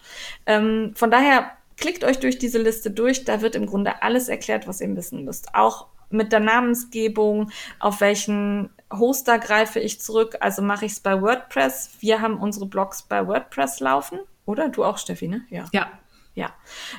Ähm, 0.46 0.92
von 0.94 1.10
daher 1.10 1.50
klickt 1.76 2.04
euch 2.04 2.18
durch 2.18 2.38
diese 2.38 2.58
Liste 2.58 2.90
durch, 2.90 3.24
da 3.24 3.40
wird 3.40 3.54
im 3.54 3.66
Grunde 3.66 4.02
alles 4.02 4.28
erklärt, 4.28 4.66
was 4.66 4.80
ihr 4.80 4.94
wissen 4.96 5.24
müsst. 5.24 5.54
Auch 5.54 5.86
mit 6.08 6.32
der 6.32 6.40
Namensgebung, 6.40 7.50
auf 7.80 8.00
welchen 8.00 8.70
Hoster 8.92 9.38
greife 9.38 9.80
ich 9.80 10.00
zurück, 10.00 10.36
also 10.40 10.62
mache 10.62 10.86
ich 10.86 10.92
es 10.92 11.00
bei 11.00 11.20
WordPress. 11.20 11.96
Wir 12.00 12.20
haben 12.20 12.38
unsere 12.38 12.66
Blogs 12.66 13.02
bei 13.02 13.26
WordPress 13.26 13.80
laufen, 13.80 14.20
oder? 14.44 14.68
Du 14.68 14.84
auch, 14.84 14.98
Steffi, 14.98 15.28
ne? 15.28 15.42
Ja. 15.50 15.64
Ja. 15.72 15.90
Ja, 16.34 16.50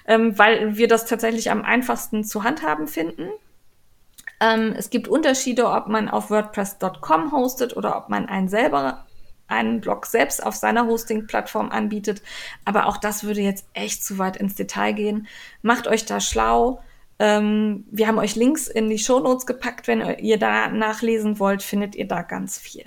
ähm, 0.07 0.35
weil 0.39 0.77
wir 0.77 0.88
das 0.88 1.05
tatsächlich 1.05 1.51
am 1.51 1.61
einfachsten 1.61 2.23
zu 2.23 2.43
handhaben 2.43 2.88
finden. 2.88 3.29
Ähm, 4.39 4.73
es 4.77 4.89
gibt 4.89 5.07
Unterschiede, 5.07 5.69
ob 5.69 5.88
man 5.88 6.09
auf 6.09 6.30
WordPress.com 6.30 7.31
hostet 7.31 7.76
oder 7.76 7.97
ob 7.97 8.09
man 8.09 8.27
einen 8.27 8.47
selber 8.47 9.05
einen 9.47 9.81
Blog 9.81 10.05
selbst 10.05 10.45
auf 10.45 10.55
seiner 10.55 10.88
Hosting-Plattform 10.88 11.69
anbietet. 11.72 12.22
Aber 12.65 12.88
auch 12.88 12.97
das 12.97 13.23
würde 13.23 13.41
jetzt 13.41 13.65
echt 13.73 14.03
zu 14.03 14.18
weit 14.18 14.38
ins 14.38 14.55
Detail 14.55 14.93
gehen. 14.93 15.27
Macht 15.61 15.88
euch 15.88 16.05
da 16.05 16.19
schlau. 16.19 16.81
Ähm, 17.19 17.85
wir 17.89 18.07
haben 18.07 18.19
euch 18.19 18.35
Links 18.35 18.68
in 18.68 18.89
die 18.89 18.99
Shownotes 18.99 19.45
gepackt. 19.45 19.88
Wenn 19.88 20.01
ihr 20.19 20.38
da 20.38 20.68
nachlesen 20.68 21.39
wollt, 21.39 21.64
findet 21.64 21.95
ihr 21.95 22.07
da 22.07 22.22
ganz 22.22 22.59
viel. 22.59 22.85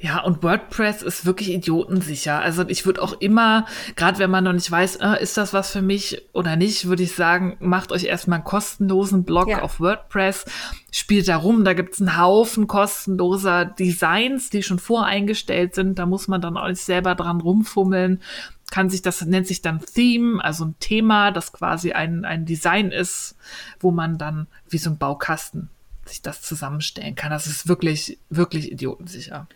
Ja, 0.00 0.20
und 0.22 0.44
WordPress 0.44 1.02
ist 1.02 1.26
wirklich 1.26 1.50
idiotensicher. 1.50 2.40
Also 2.40 2.64
ich 2.68 2.86
würde 2.86 3.02
auch 3.02 3.14
immer, 3.14 3.66
gerade 3.96 4.20
wenn 4.20 4.30
man 4.30 4.44
noch 4.44 4.52
nicht 4.52 4.70
weiß, 4.70 4.96
äh, 4.96 5.20
ist 5.20 5.36
das 5.36 5.52
was 5.52 5.72
für 5.72 5.82
mich 5.82 6.22
oder 6.32 6.54
nicht, 6.54 6.86
würde 6.86 7.02
ich 7.02 7.16
sagen, 7.16 7.56
macht 7.58 7.90
euch 7.90 8.04
erstmal 8.04 8.36
einen 8.36 8.44
kostenlosen 8.44 9.24
Blog 9.24 9.48
ja. 9.48 9.62
auf 9.62 9.80
WordPress, 9.80 10.44
spielt 10.92 11.26
da 11.26 11.36
rum, 11.36 11.64
da 11.64 11.72
gibt's 11.72 12.00
einen 12.00 12.16
Haufen 12.16 12.68
kostenloser 12.68 13.64
Designs, 13.64 14.50
die 14.50 14.62
schon 14.62 14.78
voreingestellt 14.78 15.74
sind. 15.74 15.98
Da 15.98 16.06
muss 16.06 16.28
man 16.28 16.40
dann 16.40 16.56
auch 16.56 16.68
nicht 16.68 16.80
selber 16.80 17.16
dran 17.16 17.40
rumfummeln 17.40 18.22
kann 18.70 18.90
sich, 18.90 19.00
das 19.00 19.24
nennt 19.24 19.46
sich 19.46 19.62
dann 19.62 19.80
Theme, 19.80 20.44
also 20.44 20.66
ein 20.66 20.74
Thema, 20.78 21.30
das 21.30 21.52
quasi 21.52 21.92
ein, 21.92 22.26
ein 22.26 22.44
Design 22.44 22.90
ist, 22.90 23.34
wo 23.80 23.90
man 23.90 24.18
dann 24.18 24.46
wie 24.68 24.78
so 24.78 24.90
ein 24.90 24.98
Baukasten 24.98 25.70
sich 26.04 26.22
das 26.22 26.42
zusammenstellen 26.42 27.14
kann. 27.14 27.30
Das 27.30 27.46
ist 27.46 27.66
wirklich, 27.66 28.18
wirklich 28.28 28.70
idiotensicher. 28.70 29.46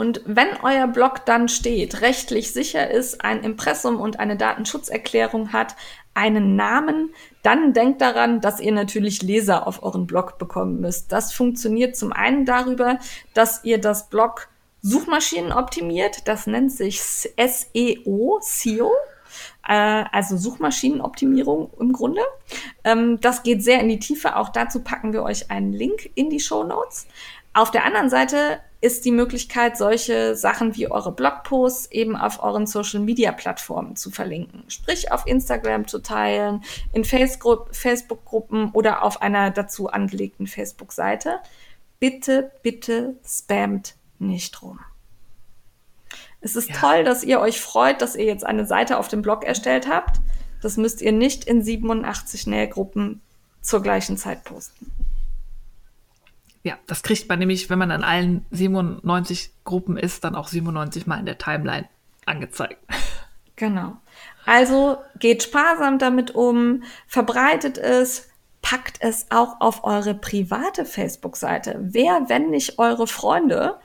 Und 0.00 0.22
wenn 0.24 0.48
euer 0.62 0.86
Blog 0.86 1.26
dann 1.26 1.50
steht, 1.50 2.00
rechtlich 2.00 2.54
sicher 2.54 2.90
ist, 2.90 3.22
ein 3.22 3.44
Impressum 3.44 4.00
und 4.00 4.18
eine 4.18 4.38
Datenschutzerklärung 4.38 5.52
hat, 5.52 5.76
einen 6.14 6.56
Namen, 6.56 7.12
dann 7.42 7.74
denkt 7.74 8.00
daran, 8.00 8.40
dass 8.40 8.60
ihr 8.60 8.72
natürlich 8.72 9.20
Leser 9.20 9.66
auf 9.66 9.82
euren 9.82 10.06
Blog 10.06 10.38
bekommen 10.38 10.80
müsst. 10.80 11.12
Das 11.12 11.34
funktioniert 11.34 11.96
zum 11.96 12.14
einen 12.14 12.46
darüber, 12.46 12.98
dass 13.34 13.62
ihr 13.62 13.78
das 13.78 14.08
Blog 14.08 14.48
Suchmaschinen 14.80 15.52
optimiert. 15.52 16.26
Das 16.26 16.46
nennt 16.46 16.72
sich 16.72 17.02
SEO, 17.02 18.38
SEO 18.40 18.92
äh, 19.68 20.04
also 20.12 20.38
Suchmaschinenoptimierung 20.38 21.74
im 21.78 21.92
Grunde. 21.92 22.22
Ähm, 22.84 23.20
das 23.20 23.42
geht 23.42 23.62
sehr 23.62 23.80
in 23.80 23.90
die 23.90 23.98
Tiefe. 23.98 24.36
Auch 24.36 24.48
dazu 24.48 24.80
packen 24.80 25.12
wir 25.12 25.24
euch 25.24 25.50
einen 25.50 25.74
Link 25.74 26.08
in 26.14 26.30
die 26.30 26.40
Show 26.40 26.64
Notes. 26.64 27.06
Auf 27.52 27.70
der 27.70 27.84
anderen 27.84 28.08
Seite 28.08 28.60
ist 28.80 29.04
die 29.04 29.10
Möglichkeit, 29.10 29.76
solche 29.76 30.34
Sachen 30.34 30.74
wie 30.74 30.90
eure 30.90 31.12
Blogposts 31.12 31.90
eben 31.90 32.16
auf 32.16 32.42
euren 32.42 32.66
Social-Media-Plattformen 32.66 33.96
zu 33.96 34.10
verlinken. 34.10 34.64
Sprich, 34.68 35.12
auf 35.12 35.26
Instagram 35.26 35.86
zu 35.86 35.98
teilen, 35.98 36.64
in 36.92 37.04
Facebook-Gruppen 37.04 38.70
oder 38.72 39.02
auf 39.02 39.20
einer 39.20 39.50
dazu 39.50 39.88
angelegten 39.88 40.46
Facebook-Seite. 40.46 41.40
Bitte, 41.98 42.52
bitte 42.62 43.16
spammt 43.24 43.96
nicht 44.18 44.62
rum. 44.62 44.80
Es 46.40 46.56
ist 46.56 46.70
ja. 46.70 46.76
toll, 46.76 47.04
dass 47.04 47.22
ihr 47.22 47.38
euch 47.40 47.60
freut, 47.60 48.00
dass 48.00 48.16
ihr 48.16 48.24
jetzt 48.24 48.46
eine 48.46 48.64
Seite 48.64 48.98
auf 48.98 49.08
dem 49.08 49.20
Blog 49.20 49.44
erstellt 49.44 49.88
habt. 49.88 50.20
Das 50.62 50.78
müsst 50.78 51.02
ihr 51.02 51.12
nicht 51.12 51.44
in 51.44 51.62
87 51.62 52.46
Nähgruppen 52.46 53.20
zur 53.60 53.82
gleichen 53.82 54.16
Zeit 54.16 54.44
posten. 54.44 54.90
Ja, 56.62 56.78
das 56.86 57.02
kriegt 57.02 57.28
man 57.28 57.38
nämlich, 57.38 57.70
wenn 57.70 57.78
man 57.78 57.90
an 57.90 58.04
allen 58.04 58.44
97 58.50 59.52
Gruppen 59.64 59.96
ist, 59.96 60.24
dann 60.24 60.34
auch 60.34 60.48
97 60.48 61.06
Mal 61.06 61.18
in 61.18 61.26
der 61.26 61.38
Timeline 61.38 61.88
angezeigt. 62.26 62.78
Genau. 63.56 63.98
Also 64.46 64.96
geht 65.18 65.42
sparsam 65.42 65.98
damit 65.98 66.34
um, 66.34 66.82
verbreitet 67.06 67.76
es, 67.76 68.30
packt 68.62 68.96
es 69.00 69.26
auch 69.28 69.60
auf 69.60 69.84
eure 69.84 70.14
private 70.14 70.86
Facebook-Seite. 70.86 71.76
Wer, 71.82 72.22
wenn 72.28 72.48
nicht 72.48 72.78
eure 72.78 73.06
Freunde, 73.06 73.78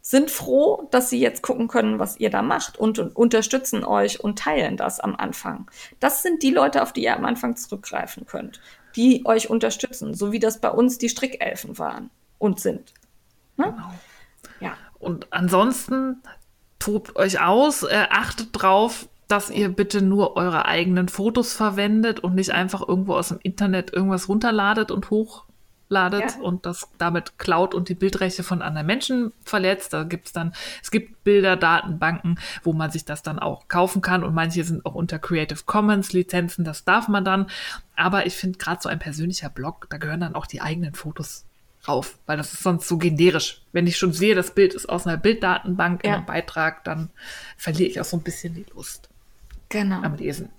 sind 0.00 0.30
froh, 0.30 0.88
dass 0.90 1.10
sie 1.10 1.20
jetzt 1.20 1.42
gucken 1.42 1.68
können, 1.68 1.98
was 1.98 2.18
ihr 2.18 2.30
da 2.30 2.40
macht 2.40 2.78
und, 2.78 2.98
und, 2.98 3.14
unterstützen 3.14 3.84
euch 3.84 4.18
und 4.18 4.38
teilen 4.38 4.78
das 4.78 4.98
am 4.98 5.14
Anfang. 5.14 5.70
Das 6.00 6.22
sind 6.22 6.42
die 6.42 6.50
Leute, 6.50 6.80
auf 6.82 6.94
die 6.94 7.02
ihr 7.02 7.14
am 7.14 7.26
Anfang 7.26 7.54
zurückgreifen 7.54 8.24
könnt, 8.24 8.62
die 8.96 9.26
euch 9.26 9.50
unterstützen, 9.50 10.14
so 10.14 10.32
wie 10.32 10.38
das 10.38 10.58
bei 10.58 10.70
uns 10.70 10.96
die 10.96 11.10
Strickelfen 11.10 11.76
waren 11.76 12.08
und 12.38 12.60
sind. 12.60 12.92
Ne? 13.56 13.66
Genau. 13.66 13.92
Ja. 14.60 14.76
Und 14.98 15.32
ansonsten 15.32 16.22
tobt 16.78 17.16
euch 17.16 17.40
aus, 17.40 17.82
äh, 17.82 18.06
achtet 18.10 18.48
drauf, 18.52 19.08
dass 19.28 19.50
ihr 19.50 19.68
bitte 19.68 20.00
nur 20.00 20.36
eure 20.36 20.64
eigenen 20.64 21.08
Fotos 21.08 21.52
verwendet 21.52 22.20
und 22.20 22.34
nicht 22.34 22.50
einfach 22.50 22.86
irgendwo 22.86 23.14
aus 23.14 23.28
dem 23.28 23.38
Internet 23.42 23.92
irgendwas 23.92 24.28
runterladet 24.28 24.90
und 24.90 25.10
hochladet 25.10 26.36
ja. 26.36 26.42
und 26.42 26.64
das 26.64 26.88
damit 26.96 27.38
klaut 27.38 27.74
und 27.74 27.90
die 27.90 27.94
Bildrechte 27.94 28.42
von 28.42 28.62
anderen 28.62 28.86
Menschen 28.86 29.32
verletzt. 29.44 29.92
Da 29.92 30.04
gibt's 30.04 30.32
dann, 30.32 30.54
es 30.82 30.90
gibt 30.90 31.24
Bilder, 31.24 31.56
Datenbanken, 31.56 32.38
wo 32.62 32.72
man 32.72 32.90
sich 32.90 33.04
das 33.04 33.22
dann 33.22 33.38
auch 33.38 33.68
kaufen 33.68 34.00
kann 34.00 34.24
und 34.24 34.34
manche 34.34 34.64
sind 34.64 34.86
auch 34.86 34.94
unter 34.94 35.18
Creative 35.18 35.60
Commons 35.66 36.14
Lizenzen, 36.14 36.64
das 36.64 36.84
darf 36.84 37.08
man 37.08 37.24
dann. 37.24 37.48
Aber 37.96 38.24
ich 38.24 38.34
finde 38.34 38.56
gerade 38.56 38.80
so 38.80 38.88
ein 38.88 38.98
persönlicher 38.98 39.50
Blog, 39.50 39.88
da 39.90 39.98
gehören 39.98 40.20
dann 40.20 40.34
auch 40.34 40.46
die 40.46 40.62
eigenen 40.62 40.94
Fotos 40.94 41.44
drauf, 41.88 42.18
weil 42.26 42.36
das 42.36 42.52
ist 42.52 42.62
sonst 42.62 42.86
so 42.86 42.98
generisch. 42.98 43.62
Wenn 43.72 43.86
ich 43.86 43.96
schon 43.96 44.12
sehe, 44.12 44.34
das 44.34 44.54
Bild 44.54 44.74
ist 44.74 44.88
aus 44.88 45.06
einer 45.06 45.16
Bilddatenbank 45.16 46.04
ja. 46.04 46.10
in 46.10 46.16
einem 46.16 46.26
Beitrag, 46.26 46.84
dann 46.84 47.10
verliere 47.56 47.88
ich 47.88 48.00
auch 48.00 48.04
so 48.04 48.16
ein 48.16 48.22
bisschen 48.22 48.54
die 48.54 48.66
Lust 48.74 49.08
genau. 49.68 50.02
am 50.02 50.14
Lesen. 50.14 50.50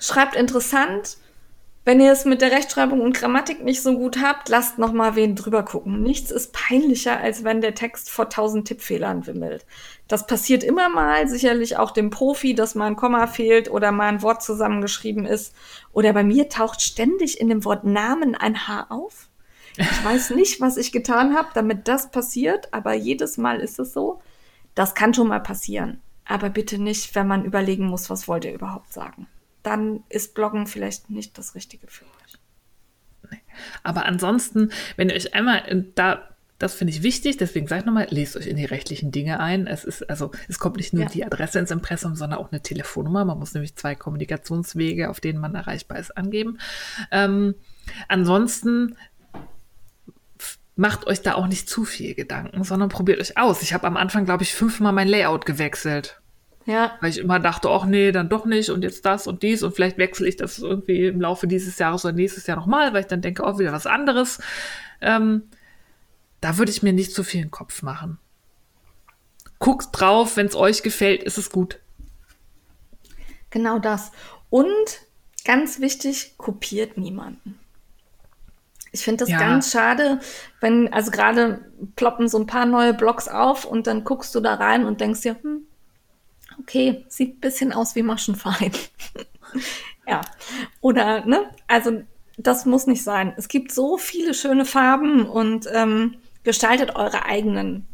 Schreibt 0.00 0.34
interessant. 0.34 1.18
Wenn 1.86 2.00
ihr 2.00 2.12
es 2.12 2.24
mit 2.24 2.40
der 2.40 2.50
Rechtschreibung 2.50 3.02
und 3.02 3.14
Grammatik 3.14 3.62
nicht 3.62 3.82
so 3.82 3.94
gut 3.94 4.22
habt, 4.22 4.48
lasst 4.48 4.78
noch 4.78 4.94
mal 4.94 5.16
wen 5.16 5.36
drüber 5.36 5.62
gucken. 5.62 6.02
Nichts 6.02 6.30
ist 6.30 6.54
peinlicher, 6.54 7.20
als 7.20 7.44
wenn 7.44 7.60
der 7.60 7.74
Text 7.74 8.08
vor 8.08 8.30
tausend 8.30 8.66
Tippfehlern 8.66 9.26
wimmelt. 9.26 9.66
Das 10.08 10.26
passiert 10.26 10.64
immer 10.64 10.88
mal, 10.88 11.28
sicherlich 11.28 11.76
auch 11.76 11.90
dem 11.90 12.08
Profi, 12.08 12.54
dass 12.54 12.74
mal 12.74 12.86
ein 12.86 12.96
Komma 12.96 13.26
fehlt 13.26 13.70
oder 13.70 13.92
mal 13.92 14.08
ein 14.08 14.22
Wort 14.22 14.42
zusammengeschrieben 14.42 15.26
ist. 15.26 15.54
Oder 15.92 16.14
bei 16.14 16.24
mir 16.24 16.48
taucht 16.48 16.80
ständig 16.80 17.38
in 17.38 17.50
dem 17.50 17.66
Wort 17.66 17.84
Namen 17.84 18.34
ein 18.34 18.66
Haar 18.66 18.86
auf. 18.88 19.28
Ich 19.76 20.04
weiß 20.04 20.30
nicht, 20.30 20.60
was 20.60 20.76
ich 20.76 20.92
getan 20.92 21.34
habe, 21.34 21.48
damit 21.54 21.88
das 21.88 22.10
passiert, 22.10 22.72
aber 22.72 22.94
jedes 22.94 23.38
Mal 23.38 23.60
ist 23.60 23.78
es 23.78 23.92
so. 23.92 24.20
Das 24.74 24.94
kann 24.94 25.14
schon 25.14 25.28
mal 25.28 25.40
passieren. 25.40 26.00
Aber 26.24 26.48
bitte 26.48 26.78
nicht, 26.78 27.14
wenn 27.14 27.26
man 27.26 27.44
überlegen 27.44 27.86
muss, 27.86 28.08
was 28.08 28.28
wollt 28.28 28.44
ihr 28.44 28.54
überhaupt 28.54 28.92
sagen. 28.92 29.26
Dann 29.62 30.02
ist 30.08 30.34
Bloggen 30.34 30.66
vielleicht 30.66 31.10
nicht 31.10 31.36
das 31.38 31.54
Richtige 31.54 31.86
für 31.88 32.04
euch. 32.04 33.30
Nee. 33.30 33.40
Aber 33.82 34.06
ansonsten, 34.06 34.70
wenn 34.96 35.08
ihr 35.08 35.16
euch 35.16 35.34
einmal 35.34 35.84
da 35.94 36.34
das 36.58 36.74
finde 36.74 36.92
ich 36.92 37.02
wichtig, 37.02 37.36
deswegen 37.36 37.66
sage 37.66 37.80
ich 37.80 37.86
nochmal, 37.86 38.06
lest 38.10 38.36
euch 38.36 38.46
in 38.46 38.56
die 38.56 38.64
rechtlichen 38.64 39.10
Dinge 39.10 39.40
ein. 39.40 39.66
Es 39.66 39.84
ist, 39.84 40.08
also, 40.08 40.30
es 40.48 40.58
kommt 40.58 40.76
nicht 40.76 40.92
nur 40.92 41.02
ja. 41.02 41.08
die 41.08 41.24
Adresse 41.24 41.58
ins 41.58 41.72
Impressum, 41.72 42.14
sondern 42.14 42.38
auch 42.38 42.52
eine 42.52 42.62
Telefonnummer. 42.62 43.24
Man 43.24 43.38
muss 43.38 43.54
nämlich 43.54 43.74
zwei 43.74 43.94
Kommunikationswege, 43.94 45.10
auf 45.10 45.20
denen 45.20 45.40
man 45.40 45.54
erreichbar 45.54 45.98
ist, 45.98 46.16
angeben. 46.16 46.58
Ähm, 47.10 47.56
ansonsten 48.08 48.96
macht 50.76 51.06
euch 51.06 51.22
da 51.22 51.34
auch 51.34 51.46
nicht 51.46 51.68
zu 51.68 51.84
viel 51.84 52.14
Gedanken, 52.14 52.64
sondern 52.64 52.88
probiert 52.88 53.20
euch 53.20 53.38
aus. 53.38 53.62
Ich 53.62 53.72
habe 53.72 53.86
am 53.86 53.96
Anfang, 53.96 54.24
glaube 54.24 54.42
ich, 54.42 54.54
fünfmal 54.54 54.92
mein 54.92 55.08
Layout 55.08 55.46
gewechselt. 55.46 56.20
Ja. 56.66 56.96
Weil 57.00 57.10
ich 57.10 57.18
immer 57.18 57.38
dachte, 57.38 57.68
ach 57.68 57.84
nee, 57.84 58.10
dann 58.10 58.28
doch 58.28 58.46
nicht 58.46 58.70
und 58.70 58.82
jetzt 58.82 59.04
das 59.04 59.26
und 59.26 59.42
dies 59.42 59.62
und 59.62 59.74
vielleicht 59.74 59.98
wechsle 59.98 60.26
ich 60.26 60.36
das 60.36 60.58
irgendwie 60.58 61.06
im 61.06 61.20
Laufe 61.20 61.46
dieses 61.46 61.78
Jahres 61.78 62.04
oder 62.04 62.14
nächstes 62.14 62.46
Jahr 62.46 62.56
nochmal, 62.56 62.92
weil 62.92 63.02
ich 63.02 63.06
dann 63.06 63.20
denke, 63.20 63.44
auch 63.44 63.56
oh, 63.56 63.58
wieder 63.58 63.72
was 63.72 63.86
anderes. 63.86 64.40
Ähm, 65.00 65.42
da 66.40 66.56
würde 66.56 66.72
ich 66.72 66.82
mir 66.82 66.92
nicht 66.92 67.12
zu 67.12 67.22
viel 67.22 67.40
in 67.40 67.46
den 67.46 67.52
Kopf 67.52 67.82
machen. 67.82 68.18
Guckt 69.58 69.88
drauf, 69.92 70.36
wenn 70.36 70.46
es 70.46 70.56
euch 70.56 70.82
gefällt, 70.82 71.22
ist 71.22 71.38
es 71.38 71.50
gut. 71.50 71.80
Genau 73.50 73.78
das. 73.78 74.10
Und 74.50 74.66
ganz 75.44 75.80
wichtig, 75.80 76.34
kopiert 76.38 76.96
niemanden. 76.96 77.58
Ich 78.94 79.02
finde 79.02 79.24
das 79.24 79.28
Ja. 79.30 79.38
ganz 79.38 79.72
schade, 79.72 80.20
wenn, 80.60 80.92
also 80.92 81.10
gerade 81.10 81.64
ploppen 81.96 82.28
so 82.28 82.38
ein 82.38 82.46
paar 82.46 82.64
neue 82.64 82.94
Blogs 82.94 83.26
auf 83.26 83.64
und 83.64 83.88
dann 83.88 84.04
guckst 84.04 84.32
du 84.36 84.40
da 84.40 84.54
rein 84.54 84.86
und 84.86 85.00
denkst 85.00 85.22
dir, 85.22 85.34
hm, 85.42 85.66
okay, 86.60 87.04
sieht 87.08 87.36
ein 87.36 87.40
bisschen 87.40 87.72
aus 87.72 87.96
wie 87.96 88.04
Maschenverein. 88.04 88.70
ja. 90.06 90.20
Oder, 90.80 91.26
ne? 91.26 91.40
Also, 91.66 92.02
das 92.38 92.66
muss 92.66 92.86
nicht 92.86 93.02
sein. 93.02 93.32
Es 93.36 93.48
gibt 93.48 93.72
so 93.72 93.98
viele 93.98 94.32
schöne 94.32 94.64
Farben 94.64 95.26
und 95.26 95.66
ähm, 95.72 96.14
gestaltet 96.44 96.94
eure 96.94 97.24
eigenen, 97.24 97.88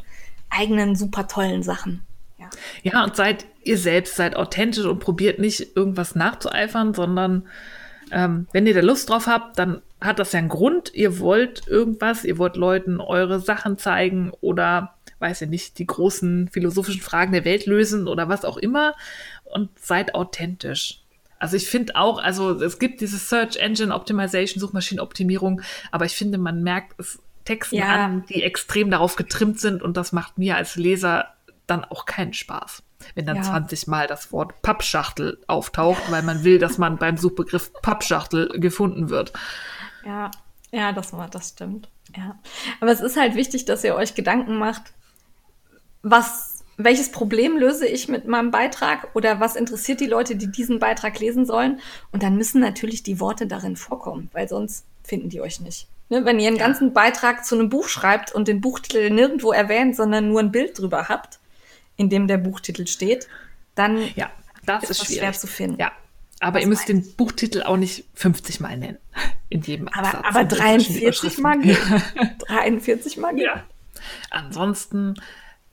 eigenen 0.51 0.97
super 0.97 1.29
tollen 1.29 1.63
Sachen. 1.63 2.03
Ja. 2.39 2.51
Ja, 2.83 3.05
und 3.05 3.17
seid 3.17 3.47
ihr 3.63 3.79
selbst, 3.79 4.17
seid 4.17 4.37
authentisch 4.37 4.85
und 4.85 4.99
probiert 4.99 5.39
nicht 5.39 5.77
irgendwas 5.77 6.15
nachzueifern, 6.15 6.93
sondern 6.93 7.49
ähm, 8.11 8.49
wenn 8.53 8.67
ihr 8.67 8.75
da 8.75 8.81
Lust 8.81 9.09
drauf 9.09 9.27
habt, 9.27 9.59
dann 9.59 9.81
hat 10.01 10.19
das 10.19 10.33
ja 10.33 10.39
einen 10.39 10.49
Grund. 10.49 10.93
Ihr 10.95 11.19
wollt 11.19 11.67
irgendwas, 11.69 12.25
ihr 12.25 12.39
wollt 12.39 12.57
Leuten 12.57 13.01
eure 13.01 13.41
Sachen 13.41 13.79
zeigen 13.79 14.33
oder, 14.41 14.95
weiß 15.19 15.43
ich 15.43 15.49
nicht, 15.49 15.79
die 15.79 15.87
großen 15.87 16.49
philosophischen 16.49 17.03
Fragen 17.03 17.33
der 17.33 17.45
Welt 17.45 17.67
lösen 17.67 18.09
oder 18.09 18.29
was 18.29 18.45
auch 18.45 18.57
immer 18.57 18.95
und 19.45 19.69
seid 19.79 20.15
authentisch. 20.15 21.01
Also 21.39 21.57
ich 21.57 21.69
finde 21.69 21.97
auch, 21.97 22.23
also 22.23 22.63
es 22.63 22.79
gibt 22.79 23.01
diese 23.01 23.17
Search 23.17 23.57
Engine 23.57 23.95
Optimization, 23.95 24.61
Suchmaschinenoptimierung, 24.61 25.63
aber 25.91 26.05
ich 26.05 26.13
finde, 26.15 26.37
man 26.39 26.63
merkt 26.63 26.99
es 26.99 27.19
Texten 27.47 27.77
Ja. 27.77 28.05
an, 28.05 28.25
die 28.29 28.43
extrem 28.43 28.91
darauf 28.91 29.17
getrimmt 29.17 29.59
sind 29.59 29.83
und 29.83 29.97
das 29.97 30.13
macht 30.13 30.39
mir 30.39 30.57
als 30.57 30.77
Leser 30.77 31.29
dann 31.67 31.85
auch 31.85 32.05
keinen 32.05 32.35
Spaß. 32.35 32.83
Wenn 33.15 33.25
dann 33.25 33.37
Ja. 33.37 33.43
20 33.43 33.87
Mal 33.87 34.07
das 34.07 34.31
Wort 34.33 34.61
Pappschachtel 34.61 35.39
auftaucht, 35.47 36.03
weil 36.11 36.23
man 36.23 36.45
will, 36.45 36.59
dass 36.59 36.77
man 36.77 36.99
beim 36.99 37.17
Suchbegriff 37.17 37.73
Pappschachtel 37.81 38.49
gefunden 38.61 39.09
wird. 39.09 39.33
Ja, 40.05 40.31
ja, 40.73 40.93
das 40.93 41.13
war, 41.13 41.29
das 41.29 41.51
stimmt. 41.51 41.89
Ja. 42.17 42.39
Aber 42.81 42.93
es 42.93 43.01
ist 43.01 43.17
halt 43.17 43.35
wichtig, 43.35 43.65
dass 43.65 43.85
ihr 43.85 43.95
euch 43.95 44.15
Gedanken 44.15 44.57
macht, 44.57 44.93
was, 46.03 46.65
welches 46.77 47.11
Problem 47.13 47.57
löse 47.57 47.87
ich 47.87 48.09
mit 48.09 48.27
meinem 48.27 48.51
Beitrag 48.51 49.09
oder 49.15 49.41
was 49.41 49.57
interessiert 49.57 50.01
die 50.01 50.07
Leute, 50.07 50.37
die 50.37 50.51
diesen 50.51 50.79
Beitrag 50.79 51.19
lesen 51.21 51.45
sollen? 51.45 51.81
Und 52.13 52.23
dann 52.23 52.37
müssen 52.37 52.61
natürlich 52.61 53.03
die 53.03 53.21
Worte 53.21 53.47
darin 53.47 53.77
vorkommen, 53.77 54.31
weil 54.33 54.49
sonst 54.49 54.85
finden 55.05 55.29
die 55.29 55.41
euch 55.41 55.61
nicht. 55.61 55.89
Ne, 56.09 56.25
wenn 56.25 56.41
ihr 56.41 56.49
einen 56.49 56.59
ganzen 56.59 56.93
Beitrag 56.93 57.45
zu 57.45 57.55
einem 57.55 57.69
Buch 57.69 57.87
schreibt 57.89 58.33
und 58.35 58.49
den 58.49 58.61
Buchtitel 58.61 59.11
nirgendwo 59.11 59.53
erwähnt, 59.53 59.95
sondern 59.95 60.29
nur 60.29 60.41
ein 60.41 60.51
Bild 60.51 60.77
drüber 60.79 61.09
habt, 61.09 61.39
in 61.97 62.09
dem 62.09 62.27
der 62.27 62.39
Buchtitel 62.39 62.87
steht, 62.87 63.29
dann 63.77 63.99
Ja, 64.17 64.31
das 64.67 64.85
Ist 64.85 64.91
ist, 64.91 65.05
schwierig. 65.05 65.21
schwer 65.21 65.33
zu 65.33 65.47
finden. 65.47 65.81
Ja. 65.81 65.93
Aber 66.41 66.61
ihr 66.61 66.67
müsst 66.67 66.89
den 66.89 67.15
Buchtitel 67.17 67.63
auch 67.63 67.77
nicht 67.77 68.05
50 68.15 68.61
Mal 68.61 68.77
nennen. 68.77 68.99
In 69.51 69.63
jedem 69.63 69.89
Absatz. 69.89 70.15
aber, 70.15 70.29
aber 70.29 70.41
und 70.41 70.53
in 70.53 70.59
verschiedenen 70.59 71.13
43 71.13 71.39
Mal 71.39 71.59
geht. 71.61 71.79
43 72.49 73.17
Mal 73.19 73.35
geht. 73.35 73.45
Ja. 73.47 73.65
Ansonsten, 74.31 75.21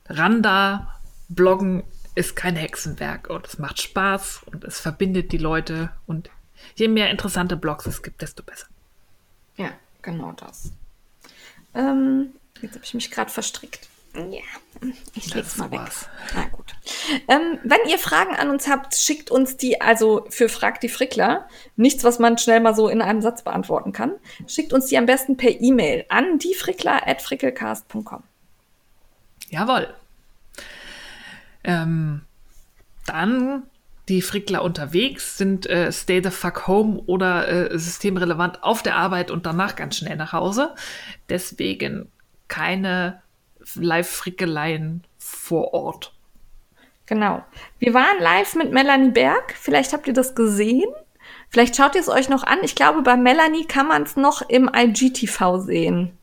Randa, 0.08 1.00
Bloggen 1.30 1.84
ist 2.16 2.36
kein 2.36 2.56
Hexenwerk 2.56 3.30
und 3.30 3.46
es 3.46 3.60
macht 3.60 3.80
Spaß 3.80 4.42
und 4.48 4.64
es 4.64 4.80
verbindet 4.80 5.32
die 5.32 5.38
Leute 5.38 5.92
und 6.08 6.32
je 6.76 6.88
mehr 6.88 7.12
interessante 7.12 7.56
Blogs 7.56 7.86
es 7.86 8.02
gibt, 8.02 8.24
desto 8.24 8.42
besser. 8.42 8.66
Ja, 9.58 9.70
genau 10.02 10.32
das. 10.32 10.72
Ähm, 11.76 12.32
jetzt 12.62 12.74
habe 12.74 12.84
ich 12.84 12.96
mich 12.96 13.12
gerade 13.12 13.30
verstrickt. 13.30 13.88
Ja, 14.16 14.42
ich 15.16 15.34
leg's 15.34 15.58
mal 15.58 15.72
weg. 15.72 15.80
war's. 15.80 16.10
Na 16.34 16.48
gut. 16.48 16.74
Ähm, 17.28 17.60
wenn 17.64 17.80
ihr 17.88 18.00
Fragen 18.00 18.36
an 18.36 18.50
uns 18.50 18.68
habt, 18.68 18.96
schickt 18.96 19.30
uns 19.30 19.58
die, 19.58 19.80
also 19.82 20.26
für 20.30 20.50
Frag 20.50 20.82
die 20.82 20.90
Frickler, 20.90 21.48
nichts, 21.76 22.04
was 22.04 22.20
man 22.20 22.38
schnell 22.38 22.60
mal 22.60 22.76
so 22.76 22.88
in 22.88 23.02
einem 23.02 23.22
Satz 23.22 23.44
beantworten 23.44 23.92
kann, 23.92 24.14
schickt 24.48 24.74
uns 24.74 24.88
die 24.88 24.98
am 24.98 25.06
besten 25.06 25.38
per 25.38 25.52
E-Mail 25.52 26.06
an 26.10 26.40
diefrickler.frickelcast.com. 26.40 28.24
Jawohl. 29.50 29.94
Ähm, 31.64 32.22
dann 33.06 33.64
die 34.10 34.22
Frickler 34.22 34.64
unterwegs 34.64 35.38
sind 35.38 35.68
äh, 35.68 35.92
Stay 35.92 36.22
the 36.24 36.30
fuck 36.30 36.68
home 36.68 37.02
oder 37.08 37.48
äh, 37.48 37.78
systemrelevant 37.78 38.64
auf 38.64 38.82
der 38.82 38.96
Arbeit 38.96 39.32
und 39.32 39.46
danach 39.46 39.76
ganz 39.76 39.98
schnell 39.98 40.16
nach 40.16 40.34
Hause. 40.34 40.76
Deswegen 41.30 42.10
keine 42.48 43.22
Live-Frickeleien 43.76 45.04
vor 45.18 45.74
Ort. 45.74 46.14
Genau. 47.06 47.44
Wir 47.80 47.94
waren 47.94 48.20
live 48.20 48.56
mit 48.56 48.72
Melanie 48.72 49.12
Berg. 49.12 49.56
Vielleicht 49.58 49.94
habt 49.94 50.08
ihr 50.08 50.14
das 50.14 50.36
gesehen. 50.36 50.90
Vielleicht 51.50 51.76
schaut 51.76 51.96
ihr 51.96 52.02
es 52.02 52.10
euch 52.10 52.30
noch 52.30 52.44
an. 52.44 52.60
Ich 52.62 52.76
glaube, 52.76 53.02
bei 53.02 53.16
Melanie 53.16 53.66
kann 53.66 53.88
man 53.88 54.04
es 54.04 54.18
noch 54.18 54.42
im 54.50 54.70
IGTV 54.74 55.58
sehen. 55.60 56.18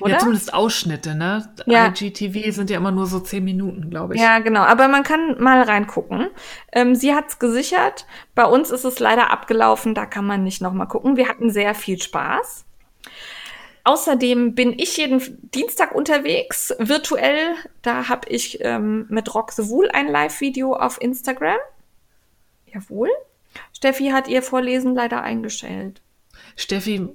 Oder? 0.00 0.14
Ja, 0.14 0.18
zumindest 0.18 0.54
Ausschnitte, 0.54 1.14
ne? 1.14 1.52
Ja. 1.66 1.86
IGTV 1.86 2.52
sind 2.52 2.70
ja 2.70 2.78
immer 2.78 2.90
nur 2.90 3.06
so 3.06 3.20
zehn 3.20 3.44
Minuten, 3.44 3.90
glaube 3.90 4.14
ich. 4.14 4.20
Ja, 4.20 4.40
genau. 4.40 4.62
Aber 4.62 4.88
man 4.88 5.02
kann 5.04 5.40
mal 5.40 5.62
reingucken. 5.62 6.28
Ähm, 6.72 6.94
sie 6.94 7.14
hat's 7.14 7.38
gesichert. 7.38 8.06
Bei 8.34 8.44
uns 8.44 8.70
ist 8.70 8.84
es 8.84 8.98
leider 8.98 9.30
abgelaufen. 9.30 9.94
Da 9.94 10.06
kann 10.06 10.26
man 10.26 10.42
nicht 10.42 10.60
noch 10.62 10.72
mal 10.72 10.86
gucken. 10.86 11.16
Wir 11.16 11.28
hatten 11.28 11.50
sehr 11.50 11.74
viel 11.74 12.00
Spaß. 12.00 12.64
Außerdem 13.84 14.54
bin 14.54 14.78
ich 14.78 14.96
jeden 14.96 15.20
Dienstag 15.54 15.94
unterwegs, 15.94 16.74
virtuell. 16.78 17.54
Da 17.82 18.08
habe 18.08 18.28
ich 18.30 18.58
ähm, 18.62 19.04
mit 19.10 19.34
Rock 19.34 19.52
the 19.52 19.68
Wool 19.68 19.90
ein 19.90 20.08
Live-Video 20.08 20.74
auf 20.74 21.00
Instagram. 21.00 21.58
Jawohl. 22.66 23.10
Steffi 23.74 24.08
hat 24.08 24.26
ihr 24.26 24.42
Vorlesen 24.42 24.94
leider 24.94 25.22
eingestellt. 25.22 26.00
Steffi 26.56 27.08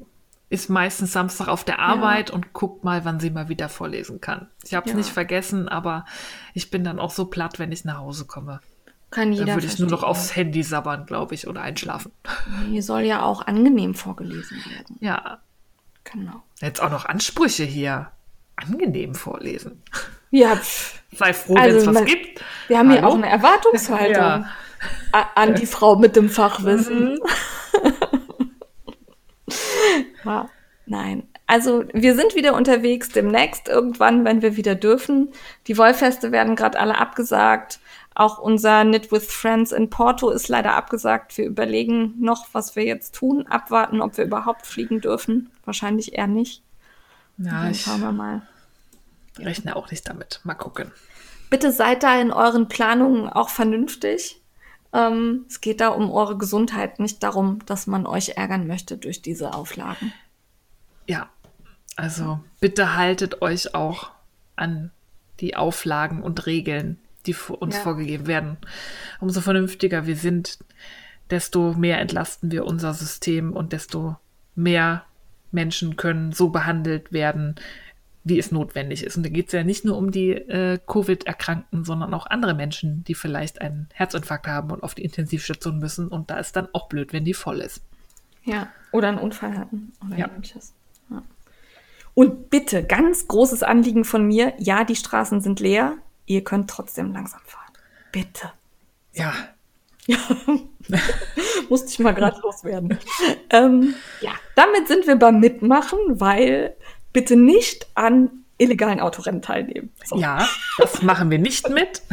ist 0.51 0.69
meistens 0.69 1.11
Samstag 1.11 1.47
auf 1.47 1.63
der 1.63 1.79
Arbeit 1.79 2.31
und 2.31 2.53
guckt 2.53 2.83
mal, 2.83 3.03
wann 3.03 3.19
sie 3.19 3.29
mal 3.29 3.49
wieder 3.49 3.67
vorlesen 3.69 4.21
kann. 4.21 4.47
Ich 4.63 4.73
habe 4.73 4.85
es 4.85 4.91
Ja. 4.91 4.97
nicht 4.97 5.09
vergessen, 5.09 5.67
aber 5.67 6.05
ich 6.53 6.71
bin 6.71 6.83
dann 6.83 6.99
auch 6.99 7.11
so 7.11 7.25
platt, 7.25 7.59
wenn 7.59 7.71
ich 7.71 7.83
nach 7.83 7.97
Hause 7.99 8.25
komme. 8.25 8.61
Kann 9.11 9.33
jeder 9.33 9.45
Dann 9.47 9.55
würde 9.55 9.67
ich 9.67 9.79
nur 9.79 9.89
noch 9.89 10.03
aufs 10.03 10.35
Handy 10.35 10.61
sabbern, 10.61 11.05
glaube 11.07 11.33
ich, 11.33 11.47
oder 11.47 11.61
einschlafen. 11.61 12.11
Hier 12.69 12.83
soll 12.83 13.01
ja 13.01 13.23
auch 13.23 13.45
angenehm 13.45 13.95
vorgelesen 13.95 14.57
werden. 14.69 14.97
Ja, 14.99 15.39
Genau. 16.11 16.41
Jetzt 16.61 16.81
auch 16.81 16.89
noch 16.91 17.05
Ansprüche 17.05 17.63
hier. 17.63 18.11
Angenehm 18.55 19.15
vorlesen. 19.15 19.81
Ja, 20.31 20.55
pff. 20.57 20.95
Sei 21.11 21.33
froh, 21.33 21.55
Also, 21.55 21.69
wenn 21.69 21.77
es 21.81 21.87
was 21.87 21.93
man- 21.95 22.05
gibt. 22.05 22.43
wir 22.67 22.77
haben 22.77 22.91
hier 22.91 23.01
Hallo? 23.01 23.13
auch 23.13 23.15
eine 23.15 23.29
Erwartungshaltung 23.29 24.13
Ja. 24.15 24.45
an 25.35 25.55
die 25.55 25.65
Frau 25.65 25.95
mit 25.95 26.15
dem 26.15 26.29
Fachwissen. 26.29 27.19
ja, 30.25 30.49
nein. 30.85 31.23
Also 31.47 31.83
wir 31.93 32.13
sind 32.15 32.35
wieder 32.35 32.53
unterwegs 32.53 33.09
demnächst 33.09 33.67
irgendwann, 33.67 34.23
wenn 34.23 34.43
wir 34.43 34.55
wieder 34.55 34.75
dürfen. 34.75 35.29
Die 35.65 35.77
Wollfeste 35.79 36.31
werden 36.31 36.55
gerade 36.55 36.79
alle 36.79 36.97
abgesagt. 36.99 37.79
Auch 38.19 38.37
unser 38.37 38.83
Knit 38.83 39.13
with 39.13 39.31
Friends 39.31 39.71
in 39.71 39.89
Porto 39.89 40.29
ist 40.29 40.49
leider 40.49 40.73
abgesagt. 40.73 41.37
Wir 41.37 41.45
überlegen 41.45 42.15
noch, 42.19 42.47
was 42.51 42.75
wir 42.75 42.83
jetzt 42.83 43.15
tun. 43.15 43.47
Abwarten, 43.47 44.01
ob 44.01 44.17
wir 44.17 44.25
überhaupt 44.25 44.67
fliegen 44.67 44.99
dürfen. 44.99 45.49
Wahrscheinlich 45.63 46.17
eher 46.17 46.27
nicht. 46.27 46.61
Ja, 47.37 47.63
Dann 47.63 47.71
ich 47.71 47.81
schauen 47.81 48.01
wir 48.01 48.11
mal. 48.11 48.41
rechne 49.37 49.73
auch 49.73 49.89
nicht 49.89 50.09
damit. 50.09 50.41
Mal 50.43 50.55
gucken. 50.55 50.91
Bitte 51.49 51.71
seid 51.71 52.03
da 52.03 52.19
in 52.19 52.33
euren 52.33 52.67
Planungen 52.67 53.29
auch 53.29 53.47
vernünftig. 53.47 54.41
Ähm, 54.91 55.45
es 55.47 55.61
geht 55.61 55.79
da 55.79 55.87
um 55.87 56.11
eure 56.11 56.37
Gesundheit, 56.37 56.99
nicht 56.99 57.23
darum, 57.23 57.65
dass 57.67 57.87
man 57.87 58.05
euch 58.05 58.35
ärgern 58.35 58.67
möchte 58.67 58.97
durch 58.97 59.21
diese 59.21 59.53
Auflagen. 59.53 60.11
Ja, 61.07 61.29
also 61.95 62.41
bitte 62.59 62.97
haltet 62.97 63.41
euch 63.41 63.73
auch 63.75 64.11
an 64.57 64.91
die 65.39 65.55
Auflagen 65.55 66.21
und 66.21 66.45
Regeln, 66.47 66.99
die 67.33 67.53
uns 67.53 67.75
Ja. 67.75 67.81
vorgegeben 67.81 68.27
werden. 68.27 68.57
Umso 69.19 69.41
vernünftiger 69.41 70.05
wir 70.05 70.15
sind, 70.15 70.59
desto 71.29 71.73
mehr 71.73 71.99
entlasten 71.99 72.51
wir 72.51 72.65
unser 72.65 72.93
System 72.93 73.53
und 73.53 73.71
desto 73.73 74.17
mehr 74.55 75.03
Menschen 75.51 75.95
können 75.95 76.31
so 76.31 76.49
behandelt 76.49 77.11
werden, 77.11 77.55
wie 78.23 78.37
es 78.37 78.51
notwendig 78.51 79.03
ist. 79.03 79.15
Und 79.17 79.23
da 79.23 79.29
geht 79.29 79.47
es 79.47 79.53
ja 79.53 79.63
nicht 79.63 79.85
nur 79.85 79.97
um 79.97 80.11
die 80.11 80.31
äh, 80.31 80.77
Covid-Erkrankten, 80.85 81.85
sondern 81.85 82.13
auch 82.13 82.25
andere 82.27 82.53
Menschen, 82.53 83.03
die 83.05 83.15
vielleicht 83.15 83.61
einen 83.61 83.87
Herzinfarkt 83.93 84.47
haben 84.47 84.71
und 84.71 84.83
auf 84.83 84.93
die 84.93 85.03
Intensivstation 85.03 85.79
müssen. 85.79 86.07
Und 86.09 86.29
da 86.29 86.37
ist 86.37 86.55
dann 86.55 86.67
auch 86.73 86.89
blöd, 86.89 87.13
wenn 87.13 87.25
die 87.25 87.33
voll 87.33 87.59
ist. 87.61 87.81
Ja, 88.43 88.67
oder 88.91 89.07
einen 89.09 89.17
Unfall 89.19 89.57
hatten 89.57 89.93
oder 90.05 90.17
Ja. 90.17 90.29
ähnliches. 90.33 90.73
Ja. 91.09 91.23
Und 92.13 92.49
bitte, 92.49 92.83
ganz 92.83 93.27
großes 93.27 93.63
Anliegen 93.63 94.03
von 94.03 94.25
mir, 94.27 94.53
ja, 94.57 94.83
die 94.83 94.95
Straßen 94.95 95.41
sind 95.41 95.59
leer, 95.59 95.97
ihr 96.29 96.43
könnt 96.43 96.69
trotzdem 96.69 97.11
langsam 97.11 97.41
fahren. 97.45 97.73
Bitte. 98.11 98.51
Ja, 99.13 99.33
Musste 101.69 101.89
ich 101.89 101.99
mal 101.99 102.13
gerade 102.13 102.39
loswerden. 102.41 102.97
ähm, 103.49 103.93
ja, 104.21 104.31
damit 104.55 104.87
sind 104.87 105.07
wir 105.07 105.15
beim 105.15 105.39
Mitmachen, 105.39 105.99
weil 106.09 106.75
bitte 107.13 107.35
nicht 107.35 107.87
an 107.95 108.45
illegalen 108.57 108.99
Autorennen 108.99 109.41
teilnehmen. 109.41 109.93
So. 110.03 110.17
Ja, 110.17 110.47
das 110.77 111.01
machen 111.01 111.29
wir 111.29 111.39
nicht 111.39 111.69
mit. 111.69 112.01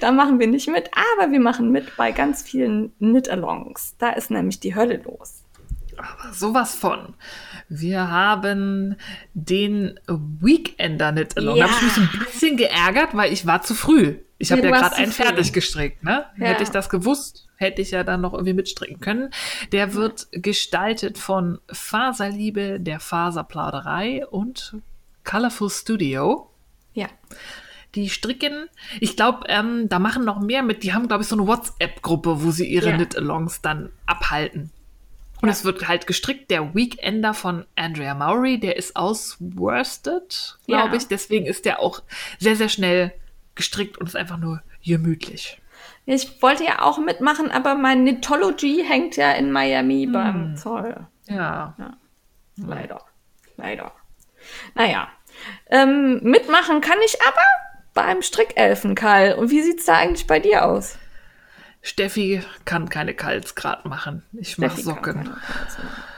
Da 0.00 0.10
machen 0.10 0.40
wir 0.40 0.48
nicht 0.48 0.68
mit, 0.68 0.90
aber 1.16 1.30
wir 1.30 1.38
machen 1.38 1.70
mit 1.70 1.96
bei 1.96 2.10
ganz 2.10 2.42
vielen 2.42 2.92
Knit-Alongs. 2.98 3.94
Da 3.98 4.10
ist 4.10 4.28
nämlich 4.28 4.58
die 4.58 4.74
Hölle 4.74 4.96
los. 4.96 5.44
Aber 5.96 6.32
sowas 6.32 6.74
von. 6.74 7.14
Wir 7.68 8.10
haben 8.10 8.96
den 9.34 9.98
Weekender 10.08 11.12
Knit 11.12 11.36
Along. 11.36 11.58
Da 11.58 11.66
Ja. 11.66 11.70
habe 11.72 11.86
ich 11.86 11.96
mich 11.96 12.12
ein 12.12 12.18
bisschen 12.26 12.56
geärgert, 12.56 13.10
weil 13.14 13.32
ich 13.32 13.46
war 13.46 13.62
zu 13.62 13.74
früh. 13.74 14.16
Ich 14.38 14.50
habe 14.50 14.62
Ja, 14.62 14.70
gerade 14.70 14.96
einen 14.96 15.12
früh. 15.12 15.22
fertig 15.24 15.52
gestrickt. 15.52 16.02
Ne? 16.02 16.24
Ja. 16.36 16.46
Hätte 16.46 16.64
ich 16.64 16.70
das 16.70 16.88
gewusst, 16.88 17.46
hätte 17.56 17.80
ich 17.80 17.92
ja 17.92 18.02
dann 18.02 18.20
noch 18.22 18.32
irgendwie 18.32 18.54
mitstricken 18.54 18.98
können. 19.00 19.30
Der 19.70 19.94
wird 19.94 20.26
gestaltet 20.32 21.16
von 21.18 21.58
Faserliebe, 21.70 22.80
der 22.80 22.98
Faserplauderei 22.98 24.26
und 24.26 24.76
Colorful 25.24 25.70
Studio. 25.70 26.50
Ja. 26.94 27.06
Die 27.94 28.08
stricken, 28.08 28.68
ich 29.00 29.16
glaube, 29.16 29.44
ähm, 29.48 29.88
da 29.88 29.98
machen 29.98 30.24
noch 30.24 30.40
mehr 30.40 30.62
mit. 30.62 30.82
Die 30.82 30.94
haben, 30.94 31.08
glaube 31.08 31.22
ich, 31.22 31.28
so 31.28 31.36
eine 31.36 31.46
WhatsApp-Gruppe, 31.46 32.42
wo 32.42 32.50
sie 32.50 32.66
ihre 32.66 32.88
Ja. 32.90 32.96
Knit-Alongs 32.96 33.60
dann 33.60 33.90
abhalten. 34.06 34.70
Und 35.42 35.48
Ja. 35.48 35.52
es 35.52 35.64
wird 35.64 35.88
halt 35.88 36.06
gestrickt. 36.06 36.50
Der 36.50 36.74
Weekender 36.74 37.34
von 37.34 37.66
Andrea 37.76 38.14
Maury, 38.14 38.58
der 38.60 38.76
ist 38.76 38.96
aus 38.96 39.36
Worsted, 39.40 40.58
glaube 40.66 40.88
Ja. 40.90 40.94
ich. 40.94 41.08
Deswegen 41.08 41.44
ist 41.46 41.64
der 41.64 41.80
auch 41.80 42.00
sehr, 42.38 42.56
sehr 42.56 42.68
schnell 42.68 43.12
gestrickt 43.54 43.98
und 43.98 44.06
ist 44.06 44.16
einfach 44.16 44.38
nur 44.38 44.62
gemütlich. 44.84 45.60
Ich 46.06 46.40
wollte 46.42 46.64
ja 46.64 46.82
auch 46.82 46.98
mitmachen, 46.98 47.50
aber 47.50 47.74
mein 47.74 48.02
Knitology 48.04 48.84
hängt 48.86 49.16
ja 49.16 49.32
in 49.32 49.52
Miami 49.52 50.06
beim 50.06 50.56
Zoll. 50.56 51.06
Ja. 51.26 51.74
Leider. 52.56 53.00
Leider. 53.56 53.92
Naja. 54.74 55.08
Ähm, 55.70 56.20
mitmachen 56.22 56.80
kann 56.80 56.98
ich 57.04 57.16
aber 57.22 57.40
beim 57.94 58.22
Strickelfenkall. 58.22 59.34
Und 59.34 59.50
wie 59.50 59.62
sieht's 59.62 59.84
da 59.86 59.96
eigentlich 59.96 60.26
bei 60.26 60.38
dir 60.40 60.64
aus? 60.64 60.98
Steffi 61.82 62.42
kann 62.64 62.88
keine 62.88 63.12
Kals 63.12 63.54
grad 63.56 63.84
machen. 63.86 64.22
Ich 64.32 64.56
mache 64.56 64.80
Socken. 64.80 65.34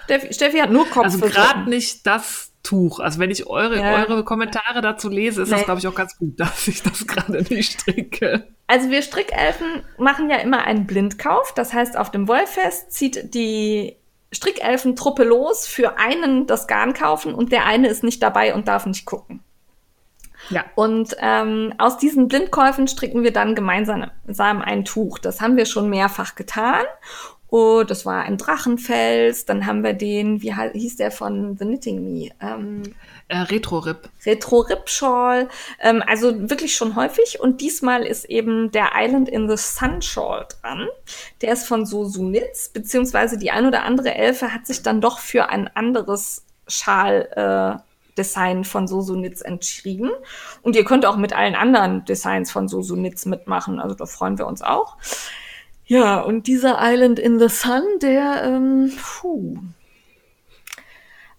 Steffi, 0.05 0.33
Steffi 0.35 0.59
hat 0.59 0.71
nur 0.71 0.87
Kopf 0.89 1.05
Also 1.05 1.19
gerade 1.21 1.69
nicht 1.69 2.07
das 2.07 2.53
Tuch. 2.63 3.01
Also 3.01 3.19
wenn 3.19 3.31
ich 3.31 3.47
eure, 3.47 3.79
Ja. 3.79 3.95
eure 4.05 4.25
Kommentare 4.25 4.81
dazu 4.83 5.09
lese, 5.09 5.43
ist 5.43 5.53
das, 5.53 5.61
Nee. 5.61 5.65
glaube 5.65 5.81
ich, 5.81 5.87
auch 5.89 5.95
ganz 5.95 6.17
gut, 6.19 6.39
dass 6.41 6.69
ich 6.69 6.83
das 6.83 7.07
gerade 7.07 7.43
nicht 7.43 7.81
stricke. 7.81 8.47
Also 8.67 8.91
wir 8.91 9.03
Strickelfen 9.03 9.83
machen 9.99 10.31
ja 10.31 10.37
immer 10.37 10.65
einen 10.65 10.87
Blindkauf. 10.87 11.53
Das 11.55 11.73
heißt, 11.73 11.97
auf 11.97 12.11
dem 12.11 12.29
Wollfest 12.29 12.93
zieht 12.93 13.35
die 13.35 13.97
Strickelfentruppe 14.33 15.25
los 15.25 15.67
für 15.67 15.99
einen 15.99 16.47
das 16.47 16.67
Garn 16.67 16.93
kaufen 16.93 17.35
und 17.35 17.53
der 17.53 17.67
eine 17.67 17.89
ist 17.89 18.03
nicht 18.03 18.23
dabei 18.23 18.55
und 18.55 18.67
darf 18.69 18.85
nicht 18.85 19.05
gucken. 19.07 19.41
Ja. 20.51 20.65
Und 20.75 21.17
ähm, 21.21 21.75
aus 21.79 21.99
diesen 21.99 22.29
Blindkäufen 22.29 22.89
stricken 22.89 23.23
wir 23.23 23.33
dann 23.33 23.55
gemeinsam 23.55 24.11
ein 24.63 24.85
Tuch. 24.85 25.19
Das 25.19 25.41
haben 25.41 25.57
wir 25.57 25.67
schon 25.67 25.89
mehrfach 25.89 26.35
getan. 26.35 26.85
Und 27.49 27.89
das 27.89 28.05
war 28.05 28.25
ein 28.25 28.37
Drachenfels. 28.37 29.45
Dann 29.45 29.65
haben 29.67 29.85
wir 29.85 29.93
den, 29.93 30.43
wie 30.43 30.53
hieß 30.53 30.97
der 30.97 31.13
von 31.13 31.57
The 31.57 31.65
Knitting 31.65 32.03
Me? 32.03 32.31
Ähm, 32.41 32.83
Äh, 33.29 33.39
Retro-Rip. 33.39 34.11
Retro 34.27 34.61
Rip 34.61 34.89
Shawl. 34.89 35.49
Ähm, 35.81 36.03
also 36.07 36.51
wirklich 36.51 36.75
schon 36.75 36.97
häufig. 36.97 37.39
Und 37.41 37.61
diesmal 37.61 38.05
ist 38.05 38.25
eben 38.25 38.73
der 38.73 38.91
Island 38.95 39.29
in 39.29 39.49
the 39.49 39.57
Sun 39.57 40.03
Shawl 40.03 40.47
dran. 40.61 40.89
Der 41.43 41.53
ist 41.53 41.67
von 41.67 41.87
Sosu 41.87 42.29
Knits, 42.29 42.71
beziehungsweise 42.71 43.39
die 43.39 43.51
ein 43.51 43.67
oder 43.67 43.85
andere 43.85 44.15
Elfe 44.15 44.53
hat 44.53 44.67
sich 44.67 44.83
dann 44.83 45.01
doch 45.01 45.21
für 45.21 45.49
ein 45.49 45.71
anderes 45.75 46.45
Schal. 46.67 47.79
Äh, 47.79 47.94
Design 48.17 48.65
von 48.65 48.87
Sosu 48.87 49.15
Knits 49.15 49.43
entschieden. 49.43 50.11
Und 50.63 50.77
ihr 50.77 50.85
könnt 50.85 51.07
auch 51.07 51.17
mit 51.17 51.33
allen 51.33 51.55
anderen 51.55 52.05
Designs 52.05 52.51
von 52.51 52.69
Sosu 52.69 52.95
Knits 52.95 53.27
mitmachen. 53.27 53.81
Also 53.81 53.95
da 53.95 54.07
freuen 54.07 54.39
wir 54.39 54.47
uns 54.47 54.63
auch. 54.63 54.97
Ja, 55.87 56.21
und 56.21 56.47
dieser 56.47 56.79
Island 56.81 57.19
in 57.19 57.39
the 57.39 57.49
Sun, 57.49 57.83
der, 58.01 58.43
ähm, 58.45 58.93
puh. 58.97 59.59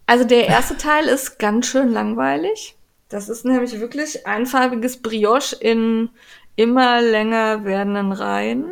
Also 0.06 0.24
der 0.24 0.48
erste 0.48 0.78
Teil 0.78 1.06
ist 1.08 1.40
ganz 1.40 1.68
schön 1.68 1.92
langweilig. 1.92 2.76
Das 3.10 3.30
ist 3.30 3.46
nämlich 3.46 3.80
wirklich 3.80 4.28
einfarbiges 4.28 5.02
Brioche 5.02 5.56
in 5.56 6.10
immer 6.56 7.02
länger 7.02 7.66
werdenden 7.66 8.12
Reihen. 8.12 8.72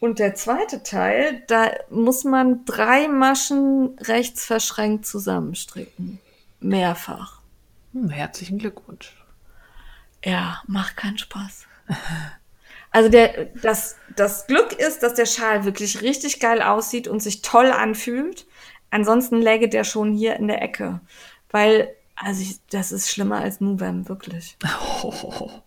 Und 0.00 0.18
der 0.18 0.34
zweite 0.34 0.82
Teil, 0.82 1.42
da 1.46 1.70
muss 1.90 2.24
man 2.24 2.64
drei 2.64 3.06
Maschen 3.08 3.98
rechts 4.00 4.46
verschränkt 4.46 5.06
zusammenstricken. 5.06 6.18
Mehrfach. 6.60 7.40
Hm, 7.92 8.08
herzlichen 8.10 8.58
Glückwunsch. 8.58 9.16
Ja, 10.24 10.62
macht 10.66 10.96
keinen 10.96 11.18
Spaß. 11.18 11.66
Also 12.90 13.08
der, 13.08 13.46
das, 13.62 13.96
das 14.16 14.46
Glück 14.46 14.72
ist, 14.72 15.02
dass 15.02 15.14
der 15.14 15.26
Schal 15.26 15.64
wirklich 15.64 16.02
richtig 16.02 16.40
geil 16.40 16.60
aussieht 16.62 17.08
und 17.08 17.20
sich 17.22 17.42
toll 17.42 17.70
anfühlt. 17.72 18.46
Ansonsten 18.90 19.40
läge 19.40 19.68
der 19.68 19.84
schon 19.84 20.12
hier 20.12 20.36
in 20.36 20.48
der 20.48 20.60
Ecke. 20.62 21.00
Weil, 21.50 21.88
also 22.16 22.42
ich, 22.42 22.60
das 22.70 22.92
ist 22.92 23.10
schlimmer 23.10 23.38
als 23.40 23.60
Nuvem, 23.60 24.08
wirklich. 24.08 24.56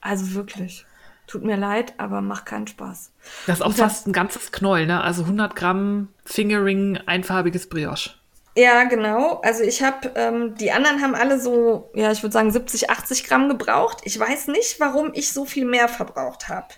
Also 0.00 0.34
wirklich. 0.34 0.84
Tut 1.26 1.44
mir 1.44 1.56
leid, 1.56 1.94
aber 1.96 2.20
macht 2.20 2.44
keinen 2.44 2.66
Spaß. 2.66 3.10
Das 3.46 3.56
ist 3.56 3.62
auch 3.62 3.68
Und 3.68 3.78
das- 3.78 3.92
fast 3.94 4.06
ein 4.06 4.12
ganzes 4.12 4.52
Knoll, 4.52 4.84
ne? 4.86 5.00
Also 5.02 5.22
100 5.22 5.56
Gramm 5.56 6.08
Fingering, 6.26 6.98
einfarbiges 7.06 7.70
Brioche. 7.70 8.10
Ja, 8.56 8.84
genau. 8.84 9.40
Also 9.42 9.64
ich 9.64 9.82
habe, 9.82 10.12
ähm, 10.14 10.54
die 10.56 10.70
anderen 10.70 11.02
haben 11.02 11.14
alle 11.14 11.40
so, 11.40 11.90
ja, 11.94 12.12
ich 12.12 12.22
würde 12.22 12.32
sagen 12.32 12.52
70, 12.52 12.88
80 12.90 13.24
Gramm 13.24 13.48
gebraucht. 13.48 13.98
Ich 14.04 14.18
weiß 14.18 14.46
nicht, 14.48 14.78
warum 14.78 15.10
ich 15.14 15.32
so 15.32 15.44
viel 15.44 15.64
mehr 15.64 15.88
verbraucht 15.88 16.48
habe. 16.48 16.68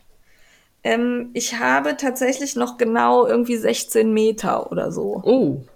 Ähm, 0.84 1.30
ich 1.34 1.58
habe 1.58 1.96
tatsächlich 1.96 2.56
noch 2.56 2.78
genau 2.78 3.26
irgendwie 3.26 3.56
16 3.56 4.12
Meter 4.12 4.70
oder 4.72 4.90
so. 4.92 5.20
Oh, 5.24 5.66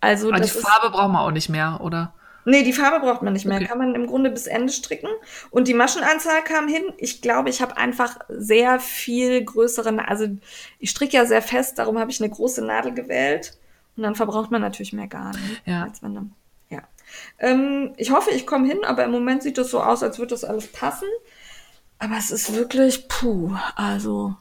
Also 0.00 0.28
aber 0.28 0.40
die 0.40 0.48
Farbe 0.48 0.90
brauchen 0.90 1.12
wir 1.12 1.20
auch 1.22 1.30
nicht 1.30 1.48
mehr, 1.48 1.80
oder? 1.82 2.14
nee, 2.44 2.62
die 2.62 2.72
Farbe 2.72 3.00
braucht 3.04 3.22
man 3.22 3.32
nicht 3.32 3.44
mehr. 3.46 3.58
Okay. 3.58 3.66
Kann 3.66 3.78
man 3.78 3.94
im 3.94 4.06
Grunde 4.06 4.30
bis 4.30 4.46
Ende 4.46 4.72
stricken. 4.72 5.08
Und 5.50 5.68
die 5.68 5.74
Maschenanzahl 5.74 6.42
kam 6.44 6.68
hin. 6.68 6.84
Ich 6.98 7.20
glaube, 7.22 7.50
ich 7.50 7.60
habe 7.60 7.76
einfach 7.76 8.18
sehr 8.28 8.80
viel 8.80 9.44
größere, 9.44 10.08
also 10.08 10.26
ich 10.78 10.90
stricke 10.90 11.16
ja 11.16 11.26
sehr 11.26 11.42
fest, 11.42 11.78
darum 11.78 11.98
habe 11.98 12.10
ich 12.10 12.22
eine 12.22 12.30
große 12.30 12.64
Nadel 12.64 12.94
gewählt. 12.94 13.58
Und 13.96 14.02
dann 14.02 14.14
verbraucht 14.14 14.50
man 14.50 14.60
natürlich 14.60 14.92
mehr 14.92 15.08
Garn. 15.08 15.32
ne? 15.32 15.72
Ja. 15.72 15.82
Als 15.84 16.02
wenn 16.02 16.14
dann, 16.14 16.34
ja. 16.68 16.82
Ähm, 17.38 17.94
ich 17.96 18.10
hoffe, 18.10 18.30
ich 18.30 18.46
komme 18.46 18.66
hin, 18.68 18.84
aber 18.84 19.04
im 19.04 19.10
Moment 19.10 19.42
sieht 19.42 19.58
es 19.58 19.70
so 19.70 19.82
aus, 19.82 20.02
als 20.02 20.18
würde 20.18 20.30
das 20.30 20.44
alles 20.44 20.70
passen. 20.70 21.08
Aber 21.98 22.16
es 22.18 22.30
ist 22.30 22.54
wirklich, 22.54 23.08
puh, 23.08 23.56
also 23.74 24.36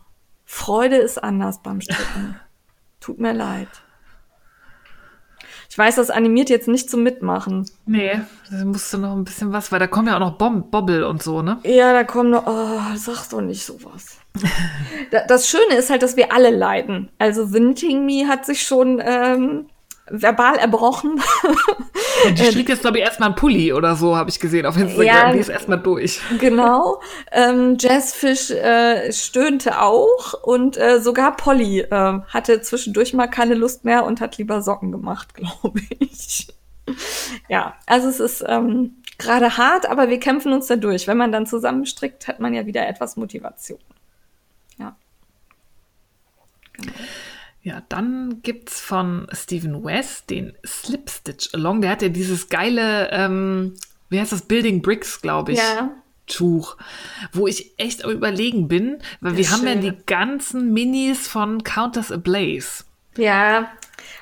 Freude 0.45 0.97
ist 0.97 1.23
anders 1.23 1.61
beim 1.61 1.81
Stricken. 1.81 2.39
Tut 2.99 3.19
mir 3.19 3.33
leid. 3.33 3.69
Ich 5.75 5.77
weiß, 5.79 5.95
das 5.95 6.09
animiert 6.09 6.49
jetzt 6.49 6.69
nicht 6.69 6.89
zum 6.89 7.03
Mitmachen. 7.03 7.69
Nee, 7.85 8.21
da 8.49 8.63
musst 8.63 8.93
du 8.93 8.97
noch 8.97 9.11
ein 9.11 9.25
bisschen 9.25 9.51
was, 9.51 9.73
weil 9.73 9.79
da 9.79 9.87
kommen 9.87 10.07
ja 10.07 10.15
auch 10.15 10.21
noch 10.21 10.37
Bom 10.37 10.69
Bobbel 10.71 11.03
und 11.03 11.21
so, 11.21 11.41
ne? 11.41 11.57
Ja, 11.63 11.91
da 11.91 12.05
kommen 12.05 12.29
noch, 12.29 12.47
oh, 12.47 12.79
sag 12.95 13.27
doch 13.29 13.41
nicht 13.41 13.65
sowas. 13.65 14.17
Da- 15.11 15.25
das 15.27 15.49
Schöne 15.49 15.75
ist 15.77 15.89
halt, 15.89 16.01
dass 16.01 16.15
wir 16.15 16.31
alle 16.31 16.49
leiden. 16.49 17.09
Also 17.19 17.45
The 17.45 17.59
Knitting 17.59 18.05
Me 18.05 18.25
hat 18.25 18.45
sich 18.45 18.61
schon 18.65 19.01
ähm, 19.03 19.65
verbal 20.09 20.57
erbrochen. 20.57 21.21
Ja, 22.23 22.31
die 22.31 22.43
strickt 22.51 22.69
jetzt, 22.69 22.81
glaube 22.81 22.97
ich, 22.97 23.03
erstmal 23.03 23.29
einen 23.29 23.35
Pulli 23.35 23.73
oder 23.73 23.95
so, 23.95 24.15
habe 24.15 24.29
ich 24.29 24.39
gesehen 24.39 24.65
auf 24.65 24.77
Instagram. 24.77 25.05
Ja. 25.05 25.31
Die 25.31 25.39
ist 25.39 25.49
erstmal 25.49 25.79
durch. 25.79 26.21
genau. 26.39 27.01
Ähm, 27.31 27.77
Jazzfish 27.79 28.51
äh, 28.51 29.11
stöhnte 29.11 29.81
auch 29.81 30.33
und 30.43 30.77
äh, 30.77 30.99
sogar 31.01 31.35
Polly 31.35 31.81
äh, 31.81 32.19
hatte 32.27 32.61
zwischendurch 32.61 33.13
mal 33.13 33.27
keine 33.27 33.55
Lust 33.55 33.85
mehr 33.85 34.05
und 34.05 34.21
hat 34.21 34.37
lieber 34.37 34.61
Socken 34.61 34.91
gemacht, 34.91 35.33
glaube 35.33 35.81
ich. 35.99 36.47
ja, 37.49 37.75
also 37.87 38.07
es 38.09 38.19
ist 38.19 38.43
ähm, 38.47 38.97
gerade 39.17 39.57
hart, 39.57 39.89
aber 39.89 40.09
wir 40.09 40.19
kämpfen 40.19 40.53
uns 40.53 40.67
da 40.67 40.75
durch. 40.75 41.07
Wenn 41.07 41.17
man 41.17 41.31
dann 41.31 41.47
zusammenstrickt, 41.47 42.27
hat 42.27 42.39
man 42.39 42.53
ja 42.53 42.65
wieder 42.65 42.87
etwas 42.87 43.17
Motivation. 43.17 43.79
Ja. 44.77 44.95
Ja, 47.65 47.81
dann 47.89 48.41
gibt's 48.43 48.79
von 48.79 49.25
Stephen 49.33 49.83
West 49.83 50.29
den 50.29 50.53
Slip 50.63 51.09
Stitch 51.09 51.51
Along. 51.55 51.81
Der 51.81 51.89
hat 51.89 52.03
ja 52.03 52.09
dieses 52.09 52.49
geile, 52.49 53.09
ähm, 53.11 53.73
wie 54.09 54.19
heißt 54.19 54.31
das, 54.31 54.43
Building 54.43 54.83
Bricks, 54.83 55.19
glaube 55.19 55.53
ich. 55.53 55.57
Ja. 55.57 55.89
Tuch, 56.27 56.77
wo 57.33 57.47
ich 57.47 57.71
echt 57.79 58.03
am 58.05 58.11
überlegen 58.11 58.67
bin, 58.67 58.99
weil 59.19 59.31
Das 59.31 59.37
wir 59.39 59.49
haben 59.51 59.65
ja 59.65 59.73
Schöne. 59.73 59.81
die 59.93 60.05
ganzen 60.05 60.73
Minis 60.73 61.27
von 61.27 61.63
Countess 61.63 62.11
Ablaze. 62.11 62.83
Ja, 63.17 63.69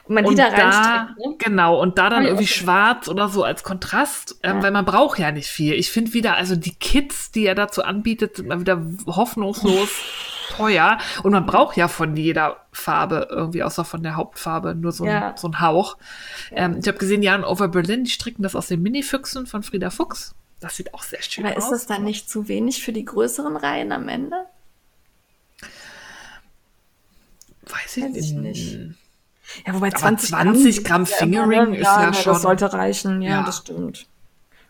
Und 0.06 0.16
man 0.16 0.24
die 0.24 0.30
Und 0.32 0.38
da 0.40 0.48
reinsteckt, 0.48 1.20
ne? 1.20 1.36
genau, 1.40 1.82
und 1.82 1.98
da 1.98 2.10
dann 2.10 2.22
ich 2.24 2.28
irgendwie 2.30 2.46
gesehen. 2.46 2.64
schwarz 2.64 3.08
oder 3.10 3.28
so 3.28 3.44
als 3.44 3.64
Kontrast, 3.64 4.38
ähm, 4.44 4.58
Ja. 4.58 4.64
weil 4.64 4.72
man 4.72 4.86
braucht 4.86 5.18
ja 5.20 5.32
nicht 5.32 5.48
viel. 5.50 5.74
Ich 5.74 5.92
finde 5.92 6.14
wieder, 6.14 6.36
also 6.36 6.56
die 6.56 6.76
Kits, 6.76 7.32
die 7.32 7.46
er 7.46 7.56
dazu 7.56 7.84
anbietet, 7.84 8.38
sind 8.38 8.48
mal 8.50 8.60
wieder 8.62 8.82
hoffnungslos 9.06 9.90
teuer. 10.56 10.98
Und 11.24 11.32
man 11.32 11.46
braucht 11.46 11.78
ja 11.78 11.88
von 11.88 12.16
jeder 12.16 12.58
Farbe 12.72 13.28
irgendwie, 13.30 13.64
außer 13.64 13.86
von 13.86 14.04
der 14.04 14.16
Hauptfarbe, 14.16 14.76
nur 14.76 14.92
so, 14.92 15.04
ein, 15.04 15.10
Ja. 15.10 15.34
so 15.38 15.48
ein 15.48 15.60
Hauch. 15.60 15.98
Ähm, 16.52 16.78
ich 16.80 16.88
habe 16.88 16.98
gesehen, 16.98 17.22
Jan 17.24 17.44
Over 17.44 17.68
Berlin, 17.68 18.04
die 18.04 18.12
stricken 18.12 18.44
das 18.44 18.56
aus 18.56 18.68
den 18.68 18.82
Mini-Füchsen 18.82 19.46
von 19.48 19.64
Frieda 19.64 19.90
Fuchs. 19.90 20.36
Das 20.60 20.76
sieht 20.78 20.94
auch 20.94 21.04
sehr 21.04 21.22
schön 21.22 21.46
Aber 21.46 21.58
aus. 21.58 21.66
ist 21.66 21.72
das 21.72 21.86
dann 21.88 22.04
nicht 22.04 22.30
zu 22.30 22.48
wenig 22.48 22.84
für 22.84 22.94
die 22.94 23.04
größeren 23.06 23.58
Reihen 23.58 23.92
am 23.92 24.08
Ende? 24.08 24.46
Weiß 27.66 27.98
ich, 27.98 28.04
Weiß 28.04 28.16
ich 28.18 28.32
nicht. 28.34 28.78
Ja, 29.66 29.74
wobei 29.74 29.88
Aber 29.88 29.98
20, 29.98 30.30
20 30.30 30.84
Gramm 30.84 31.04
ja, 31.06 31.16
Fingering 31.18 31.72
ne? 31.72 31.78
ist 31.78 31.84
ja 31.86 32.08
ne, 32.08 32.14
schon- 32.14 32.34
Das 32.34 32.42
sollte 32.42 32.74
reichen, 32.74 33.22
ja, 33.22 33.32
Ja. 33.32 33.44
das 33.44 33.58
stimmt. 33.58 34.08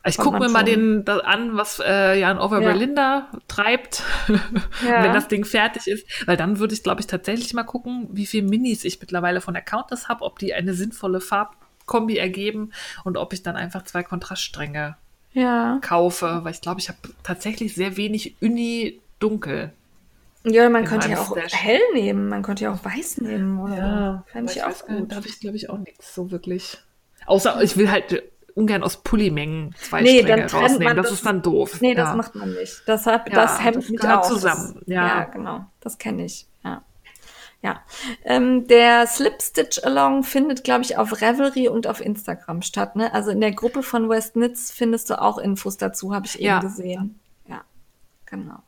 Ich 0.05 0.17
gucke 0.17 0.37
mir 0.39 0.49
mal 0.49 0.63
den 0.65 1.07
an, 1.07 1.55
was 1.55 1.79
äh, 1.79 2.19
Jan 2.19 2.37
Over 2.37 2.59
Ja. 2.61 2.67
Berlin 2.69 2.93
da 2.95 3.29
treibt, 3.47 4.03
Ja. 4.27 5.03
wenn 5.03 5.13
das 5.13 5.29
Ding 5.29 5.45
fertig 5.45 5.87
ist. 5.87 6.05
Weil 6.27 6.35
dann 6.35 6.59
würde 6.59 6.73
ich, 6.73 6.83
glaube 6.83 6.99
ich, 6.99 7.07
tatsächlich 7.07 7.53
mal 7.53 7.63
gucken, 7.63 8.09
wie 8.11 8.25
viele 8.25 8.47
Minis 8.47 8.83
ich 8.83 8.99
mittlerweile 8.99 9.39
von 9.39 9.53
der 9.53 9.63
Countess 9.63 10.09
habe, 10.09 10.23
ob 10.25 10.39
die 10.39 10.53
eine 10.53 10.73
sinnvolle 10.73 11.21
Farbkombi 11.21 12.17
ergeben 12.17 12.71
und 13.05 13.15
ob 13.17 13.31
ich 13.31 13.43
dann 13.43 13.55
einfach 13.55 13.83
zwei 13.85 14.03
Kontraststränge 14.03 14.97
Ja. 15.31 15.79
kaufe. 15.81 16.41
Weil 16.43 16.51
ich 16.51 16.59
glaube, 16.61 16.81
ich 16.81 16.89
habe 16.89 16.97
tatsächlich 17.23 17.73
sehr 17.73 17.95
wenig 17.95 18.35
Uni-Dunkel. 18.41 19.71
Ja, 20.45 20.69
man 20.69 20.83
könnte 20.83 21.09
ja 21.09 21.19
auch 21.21 21.31
Stash. 21.37 21.53
hell 21.53 21.79
nehmen, 21.93 22.27
man 22.27 22.43
könnte 22.43 22.65
ja 22.65 22.73
auch 22.73 22.83
weiß 22.83 23.21
nehmen, 23.21 23.57
oder? 23.59 24.25
Fände 24.27 24.51
ich, 24.51 24.61
auch 24.61 24.85
gut. 24.85 25.09
Da 25.09 25.15
habe 25.15 25.27
ich, 25.27 25.39
glaube 25.39 25.55
ich, 25.55 25.69
auch 25.69 25.77
nichts 25.77 26.13
so 26.13 26.29
wirklich. 26.31 26.77
Außer 27.25 27.61
ich 27.63 27.77
will 27.77 27.89
halt 27.89 28.21
ungern 28.55 28.83
aus 28.83 28.97
Pullimengen 28.97 29.73
zwei 29.81 30.01
Nee, 30.01 30.21
Stränge 30.21 30.51
rausnehmen. 30.51 30.83
man 30.83 30.97
das, 30.97 31.07
das- 31.07 31.13
ist 31.15 31.25
dann 31.25 31.41
doof. 31.41 31.81
Nee, 31.81 31.95
das 31.95 32.09
Ja. 32.09 32.15
macht 32.15 32.35
man 32.35 32.53
nicht. 32.53 32.81
Das, 32.85 33.05
hat, 33.05 33.27
Ja, 33.29 33.35
das 33.35 33.63
hemmt 33.63 33.77
das 33.77 33.89
mich 33.89 34.03
auch. 34.03 34.21
zusammen, 34.27 34.75
Das, 34.79 34.87
ja. 34.87 35.07
ja, 35.07 35.23
genau. 35.25 35.65
Das 35.79 35.97
kenne 35.97 36.25
ich. 36.25 36.45
Ja. 36.63 36.81
Ja. 37.61 37.81
Ähm, 38.25 38.67
der 38.67 39.07
Slip 39.07 39.41
Stitch 39.41 39.81
Along 39.83 40.23
findet, 40.23 40.63
glaube 40.65 40.83
ich, 40.83 40.97
auf 40.97 41.21
Revelry 41.21 41.69
und 41.69 41.87
auf 41.87 42.01
Instagram 42.01 42.61
statt. 42.61 42.95
Ne? 42.97 43.13
Also 43.13 43.31
in 43.31 43.39
der 43.41 43.53
Gruppe 43.53 43.83
von 43.83 44.09
West 44.09 44.35
Nitz 44.35 44.69
findest 44.71 45.09
du 45.09 45.21
auch 45.21 45.37
Infos 45.37 45.77
dazu, 45.77 46.13
habe 46.13 46.25
ich 46.25 46.39
eben 46.41 46.59
gesehen. 46.59 47.19
Ja, 47.47 47.61
genau. 48.25 48.59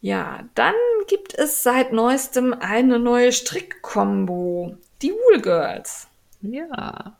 Ja, 0.00 0.40
dann 0.54 0.74
gibt 1.06 1.32
es 1.32 1.62
seit 1.62 1.92
neuestem 1.92 2.54
eine 2.58 2.98
neue 2.98 3.32
Strickkombo. 3.32 4.76
Die 5.00 5.12
Wool 5.12 5.40
Girls. 5.40 6.08
Ja. 6.42 7.14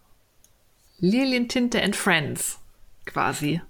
Lilientinte 1.08 1.82
and 1.82 1.94
Friends, 1.94 2.58
quasi. 3.04 3.60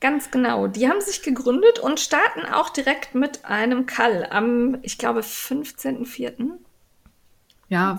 Ganz 0.00 0.30
genau. 0.30 0.66
Die 0.66 0.86
haben 0.88 1.00
sich 1.00 1.22
gegründet 1.22 1.78
und 1.78 1.98
starten 1.98 2.44
auch 2.44 2.68
direkt 2.68 3.14
mit 3.14 3.46
einem 3.46 3.86
Call 3.86 4.26
am, 4.30 4.76
ich 4.82 4.98
glaube, 4.98 5.20
15.04. 5.20 6.50
Ja. 7.70 7.98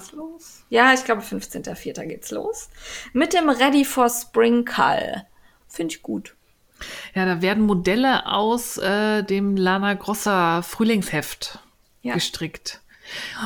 Ja, 0.69 0.93
ich 0.93 1.03
glaube, 1.03 1.23
15.04. 1.23 2.05
geht's 2.05 2.29
los. 2.29 2.69
Mit 3.13 3.33
dem 3.33 3.49
Ready 3.49 3.83
for 3.85 4.07
Spring 4.09 4.63
Call. 4.65 5.25
Finde 5.67 5.95
ich 5.95 6.03
gut. 6.03 6.35
ja, 7.15 7.25
da 7.25 7.41
werden 7.41 7.63
Modelle 7.65 8.27
aus 8.27 8.77
äh, 8.77 9.23
dem 9.23 9.57
Lana 9.57 9.95
Grossa 9.95 10.61
Frühlingsheft 10.61 11.57
Ja. 12.03 12.13
gestrickt. 12.13 12.81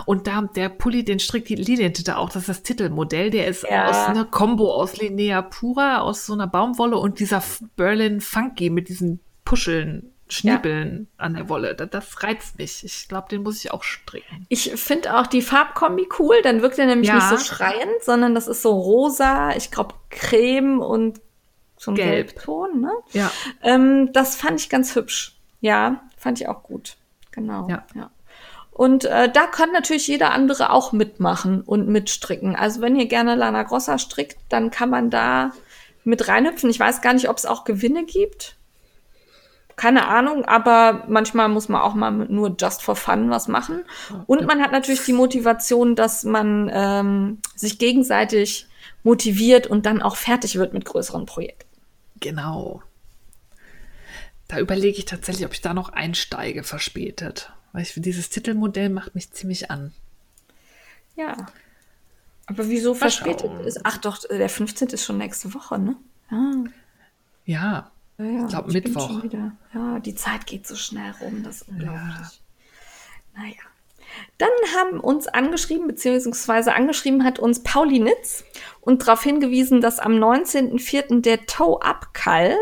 Und 0.05 0.27
da 0.27 0.41
der 0.41 0.69
Pulli, 0.69 1.03
den 1.03 1.19
strickt 1.19 1.49
die 1.49 1.55
Lilientinte 1.55 2.17
auch, 2.17 2.29
das 2.29 2.43
ist 2.43 2.49
das 2.49 2.63
Titelmodell. 2.63 3.29
Der 3.29 3.47
ist 3.47 3.65
Ja. 3.69 3.89
aus 3.89 3.95
einer 4.07 4.25
Combo 4.25 4.73
aus 4.73 4.97
Linnea 4.97 5.41
Pura, 5.41 5.99
aus 5.99 6.25
so 6.25 6.33
einer 6.33 6.47
Baumwolle 6.47 6.97
und 6.97 7.19
dieser 7.19 7.43
Berlin 7.75 8.21
Funky 8.21 8.69
mit 8.69 8.89
diesen 8.89 9.19
Puscheln, 9.45 10.11
Schniebeln 10.31 11.07
an 11.17 11.33
der 11.33 11.49
Wolle. 11.49 11.73
Das, 11.73 11.89
das 11.89 12.21
reizt 12.23 12.59
mich. 12.59 12.83
Ich 12.83 13.07
glaube, 13.07 13.27
den 13.29 13.41
muss 13.41 13.63
ich 13.65 13.71
auch 13.71 13.81
stricken. 13.81 14.45
Ich 14.49 14.69
finde 14.79 15.17
auch 15.17 15.25
die 15.25 15.41
Farbkombi 15.41 16.07
cool. 16.19 16.35
Dann 16.43 16.61
wirkt 16.61 16.77
er 16.77 16.85
nämlich 16.85 17.07
Ja. 17.09 17.15
nicht 17.15 17.27
so 17.29 17.37
schreiend, 17.37 18.03
sondern 18.03 18.35
das 18.35 18.47
ist 18.47 18.61
so 18.61 18.69
rosa, 18.71 19.55
ich 19.55 19.71
glaube, 19.71 19.95
Creme 20.11 20.79
und 20.81 21.19
so 21.77 21.91
ein 21.91 21.95
Gelb. 21.95 22.27
Gelbton. 22.35 22.81
Ne? 22.81 22.91
Ja. 23.13 23.31
Ähm, 23.63 24.11
das 24.13 24.35
fand 24.35 24.59
ich 24.59 24.69
ganz 24.69 24.95
hübsch. 24.95 25.35
Ja, 25.61 26.03
fand 26.17 26.39
ich 26.39 26.47
auch 26.47 26.61
gut. 26.61 26.97
Genau. 27.31 27.67
Ja. 27.67 27.87
ja. 27.95 28.11
Und 28.79 29.03
äh, 29.03 29.29
da 29.29 29.45
kann 29.45 29.73
natürlich 29.73 30.07
jeder 30.07 30.31
andere 30.31 30.71
auch 30.71 30.93
mitmachen 30.93 31.63
und 31.63 31.89
mitstricken. 31.89 32.55
Also 32.55 32.79
wenn 32.79 32.95
ihr 32.95 33.07
gerne 33.07 33.35
Lana 33.35 33.63
Grossa 33.63 33.97
strickt, 33.97 34.37
dann 34.47 34.71
kann 34.71 34.89
man 34.89 35.09
da 35.09 35.51
mit 36.05 36.29
reinhüpfen. 36.29 36.69
Ich 36.69 36.79
weiß 36.79 37.01
gar 37.01 37.13
nicht, 37.13 37.27
ob 37.27 37.35
es 37.35 37.45
auch 37.45 37.65
Gewinne 37.65 38.05
gibt. 38.05 38.55
Keine 39.75 40.07
Ahnung, 40.07 40.45
aber 40.45 41.03
manchmal 41.09 41.49
muss 41.49 41.67
man 41.67 41.81
auch 41.81 41.93
mal 41.93 42.09
nur 42.09 42.55
just 42.57 42.81
for 42.81 42.95
fun 42.95 43.29
was 43.29 43.49
machen. 43.49 43.83
Und 44.27 44.45
man 44.45 44.61
hat 44.61 44.71
natürlich 44.71 45.03
die 45.03 45.11
Motivation, 45.11 45.97
dass 45.97 46.23
man 46.23 46.71
ähm, 46.73 47.39
sich 47.57 47.79
gegenseitig 47.79 48.69
motiviert 49.03 49.67
und 49.67 49.85
dann 49.85 50.01
auch 50.01 50.15
fertig 50.15 50.55
wird 50.55 50.71
mit 50.71 50.85
größeren 50.85 51.25
Projekten. 51.25 51.67
Genau. 52.21 52.81
Da 54.47 54.57
überlege 54.57 54.97
ich 54.97 55.03
tatsächlich, 55.03 55.45
ob 55.45 55.51
ich 55.51 55.59
da 55.59 55.73
noch 55.73 55.89
einsteige, 55.89 56.63
verspätet. 56.63 57.51
Weil 57.71 57.83
ich 57.83 57.93
dieses 57.95 58.29
Titelmodell 58.29 58.89
macht 58.89 59.15
mich 59.15 59.31
ziemlich 59.31 59.69
an. 59.69 59.93
Ja. 61.15 61.35
Aber 62.45 62.67
wieso 62.67 62.95
verspätet 62.95 63.51
schauen. 63.51 63.63
ist? 63.65 63.81
Ach 63.83 63.97
doch, 63.97 64.19
der 64.27 64.49
15. 64.49 64.89
ist 64.89 65.03
schon 65.03 65.17
nächste 65.17 65.53
Woche, 65.53 65.77
ne? 65.77 65.95
Ja, 66.31 66.63
Ja, 67.49 67.91
ja, 68.17 68.25
ja. 68.25 68.43
Ich 68.43 68.49
glaub, 68.49 68.65
bin 68.65 68.73
Mittwoch. 68.73 69.23
Ja, 69.73 69.99
die 69.99 70.15
Zeit 70.15 70.45
geht 70.45 70.67
so 70.67 70.75
schnell 70.75 71.13
rum, 71.21 71.43
das 71.43 71.61
ist 71.61 71.69
unglaublich. 71.69 72.41
Naja. 73.35 73.53
Dann 74.37 74.49
haben 74.75 74.99
uns 74.99 75.27
angeschrieben, 75.27 75.87
beziehungsweise 75.87 76.73
angeschrieben 76.73 77.23
hat 77.23 77.39
uns 77.39 77.63
Pauli 77.63 77.99
Nitz 77.99 78.43
und 78.81 79.01
darauf 79.07 79.23
hingewiesen, 79.23 79.81
dass 79.81 79.99
am 79.99 80.13
19.04. 80.13 81.21
der 81.21 81.45
Toe-Up-Call 81.45 82.55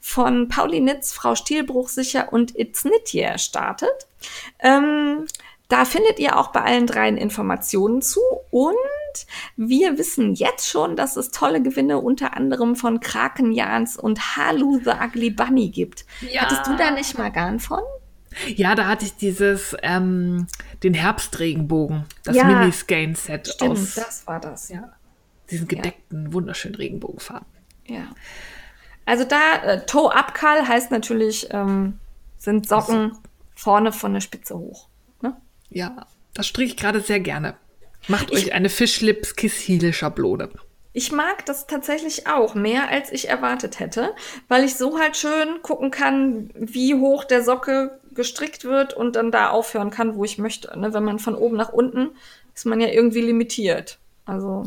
von 0.00 0.48
Pauli 0.48 0.80
Nitz, 0.80 1.12
Frau 1.12 1.34
Stielbruch 1.34 1.88
sicher 1.88 2.32
und 2.32 2.58
It's 2.58 2.82
Knityear 2.82 3.38
startet. 3.38 4.06
Ähm, 4.60 5.26
da 5.68 5.84
findet 5.84 6.18
ihr 6.18 6.38
auch 6.38 6.48
bei 6.48 6.62
allen 6.62 6.86
dreien 6.86 7.16
Informationen 7.16 8.00
zu 8.00 8.20
und 8.50 8.74
wir 9.56 9.98
wissen 9.98 10.34
jetzt 10.34 10.66
schon, 10.68 10.96
dass 10.96 11.16
es 11.16 11.30
tolle 11.30 11.60
Gewinne 11.62 11.98
unter 11.98 12.36
anderem 12.36 12.74
von 12.76 13.00
Kraken 13.00 13.52
Jans 13.52 13.96
und 13.98 14.36
Halu 14.36 14.80
the 14.82 14.90
Ugly 14.90 15.30
Bunny 15.30 15.68
gibt. 15.68 16.06
Ja. 16.30 16.42
Hattest 16.42 16.66
du 16.66 16.76
da 16.76 16.90
nicht 16.90 17.18
mal 17.18 17.30
gern 17.30 17.60
von? 17.60 17.80
Ja, 18.54 18.74
da 18.74 18.86
hatte 18.86 19.04
ich 19.06 19.16
dieses, 19.16 19.74
ähm, 19.82 20.46
den 20.82 20.94
Herbstregenbogen, 20.94 22.04
das 22.24 22.36
Ja. 22.36 22.44
Mini-Skein-Set 22.44 23.48
Stimmt, 23.48 23.70
aus 23.72 23.94
das 23.94 24.26
war 24.26 24.40
das. 24.40 24.68
ja, 24.68 24.92
diesen 25.50 25.66
gedeckten, 25.66 26.32
wunderschönen 26.32 26.76
Regenbogenfarben. 26.76 27.46
Ja. 27.86 28.06
Also 29.08 29.24
da, 29.24 29.62
äh, 29.62 29.86
Toe-Up-Call 29.86 30.68
heißt 30.68 30.90
natürlich, 30.90 31.48
ähm, 31.50 31.98
sind 32.36 32.68
Socken 32.68 33.16
vorne 33.54 33.90
von 33.90 34.12
der 34.12 34.20
Spitze 34.20 34.58
hoch. 34.58 34.88
Ne? 35.22 35.34
Ja, 35.70 36.06
das 36.34 36.46
strich 36.46 36.72
ich 36.72 36.76
gerade 36.76 37.00
sehr 37.00 37.20
gerne. 37.20 37.54
Macht 38.06 38.30
euch 38.32 38.52
eine 38.52 38.68
Fischlips 38.68 39.34
Kiss 39.34 39.54
Heel 39.66 39.94
Schablone. 39.94 40.50
Ich 40.92 41.10
mag 41.10 41.46
das 41.46 41.66
tatsächlich 41.66 42.26
auch 42.26 42.54
mehr, 42.54 42.90
als 42.90 43.10
ich 43.10 43.30
erwartet 43.30 43.80
hätte, 43.80 44.14
weil 44.48 44.62
ich 44.64 44.76
so 44.76 44.98
halt 44.98 45.16
schön 45.16 45.62
gucken 45.62 45.90
kann, 45.90 46.50
wie 46.54 46.94
hoch 46.94 47.24
der 47.24 47.42
Socke 47.42 47.98
gestrickt 48.12 48.64
wird 48.64 48.92
und 48.92 49.16
dann 49.16 49.30
da 49.30 49.48
aufhören 49.48 49.90
kann, 49.90 50.16
wo 50.16 50.24
ich 50.24 50.36
möchte. 50.36 50.78
Ne? 50.78 50.92
Wenn 50.92 51.04
man 51.04 51.18
von 51.18 51.34
oben 51.34 51.56
nach 51.56 51.72
unten 51.72 52.10
ist 52.54 52.66
man 52.66 52.80
ja 52.80 52.88
irgendwie 52.88 53.22
limitiert. 53.22 53.98
Also 54.26 54.66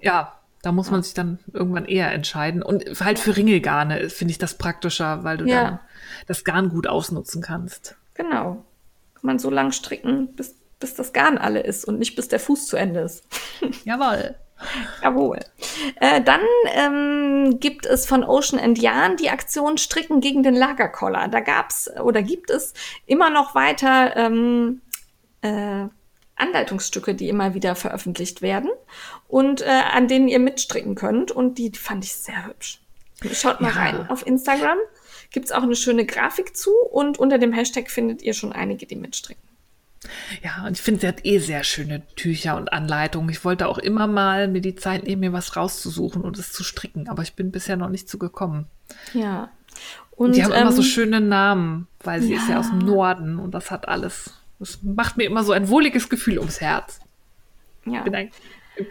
Ja, 0.00 0.38
da 0.62 0.72
muss 0.72 0.90
man 0.90 1.02
sich 1.02 1.14
dann 1.14 1.38
irgendwann 1.52 1.84
eher 1.84 2.12
entscheiden. 2.12 2.62
Und 2.62 2.84
halt 3.00 3.18
für 3.18 3.36
Ringelgarne 3.36 4.08
finde 4.10 4.32
ich 4.32 4.38
das 4.38 4.56
praktischer, 4.58 5.24
weil 5.24 5.36
du 5.38 5.46
Ja. 5.46 5.62
dann 5.64 5.78
das 6.26 6.44
Garn 6.44 6.68
gut 6.70 6.86
ausnutzen 6.86 7.42
kannst. 7.42 7.96
genau, 8.14 8.64
kann 9.14 9.22
man 9.26 9.38
so 9.38 9.50
lang 9.50 9.72
stricken, 9.72 10.34
bis, 10.34 10.54
bis 10.80 10.94
das 10.94 11.12
Garn 11.12 11.38
alle 11.38 11.60
ist 11.60 11.84
und 11.84 11.98
nicht 11.98 12.14
bis 12.16 12.28
der 12.28 12.40
Fuß 12.40 12.66
zu 12.66 12.76
Ende 12.76 13.00
ist. 13.00 13.24
Jawohl. 13.84 14.34
Jawohl. 15.02 15.40
Äh, 16.00 16.20
dann 16.22 16.40
ähm, 16.74 17.58
gibt 17.58 17.84
es 17.86 18.06
von 18.06 18.22
Ocean 18.22 18.60
and 18.60 18.78
Yarn 18.80 19.16
die 19.16 19.30
Aktion 19.30 19.76
Stricken 19.78 20.20
gegen 20.20 20.44
den 20.44 20.54
Lagerkoller. 20.54 21.26
Da 21.28 21.40
gab's 21.40 21.90
oder 22.00 22.22
gibt 22.22 22.50
es 22.50 22.72
immer 23.06 23.28
noch 23.30 23.56
weiter 23.56 24.16
ähm, 24.16 24.80
äh, 25.40 25.86
Anleitungsstücke, 26.42 27.14
die 27.14 27.28
immer 27.28 27.54
wieder 27.54 27.74
veröffentlicht 27.74 28.42
werden 28.42 28.70
und 29.28 29.62
äh, 29.62 29.82
an 29.92 30.08
denen 30.08 30.28
ihr 30.28 30.38
mitstricken 30.38 30.94
könnt. 30.94 31.30
Und 31.30 31.58
die 31.58 31.70
fand 31.70 32.04
ich 32.04 32.14
sehr 32.14 32.46
hübsch. 32.46 32.80
Schaut 33.32 33.60
mal 33.60 33.72
Ja. 33.72 33.80
rein 33.80 34.10
auf 34.10 34.26
Instagram. 34.26 34.78
Gibt's 35.30 35.52
auch 35.52 35.62
eine 35.62 35.76
schöne 35.76 36.04
Grafik 36.04 36.56
zu 36.56 36.70
und 36.90 37.18
unter 37.18 37.38
dem 37.38 37.52
Hashtag 37.52 37.90
findet 37.90 38.22
ihr 38.22 38.34
schon 38.34 38.52
einige, 38.52 38.86
die 38.86 38.96
mitstricken. 38.96 39.42
Ja, 40.42 40.66
und 40.66 40.72
ich 40.72 40.82
finde, 40.82 41.00
sie 41.00 41.06
hat 41.08 41.24
eh 41.24 41.38
sehr 41.38 41.62
schöne 41.64 42.02
Tücher 42.16 42.56
und 42.56 42.72
Anleitungen. 42.72 43.30
Ich 43.30 43.44
wollte 43.44 43.68
auch 43.68 43.78
immer 43.78 44.06
mal 44.06 44.48
mir 44.48 44.60
die 44.60 44.74
Zeit 44.74 45.04
nehmen, 45.04 45.20
mir 45.20 45.32
was 45.32 45.56
rauszusuchen 45.56 46.22
und 46.22 46.38
es 46.38 46.52
zu 46.52 46.64
stricken, 46.64 47.08
aber 47.08 47.22
ich 47.22 47.34
bin 47.34 47.52
bisher 47.52 47.76
noch 47.76 47.88
nicht 47.88 48.08
zugekommen. 48.08 48.66
Ja. 49.14 49.50
Und, 50.10 50.36
die 50.36 50.44
haben 50.44 50.52
ähm, 50.52 50.62
immer 50.62 50.72
so 50.72 50.82
schöne 50.82 51.20
Namen, 51.20 51.86
weil 52.00 52.20
sie 52.20 52.34
ist 52.34 52.48
ja 52.48 52.54
ja. 52.54 52.60
aus 52.60 52.70
dem 52.70 52.80
Norden 52.80 53.38
und 53.38 53.52
das 53.52 53.70
hat 53.70 53.88
alles. 53.88 54.34
Das 54.62 54.78
macht 54.82 55.16
mir 55.16 55.24
immer 55.24 55.42
so 55.42 55.52
ein 55.52 55.68
wohliges 55.68 56.08
Gefühl 56.08 56.38
ums 56.38 56.60
Herz. 56.60 57.00
ja. 57.84 58.02
Ein, 58.04 58.30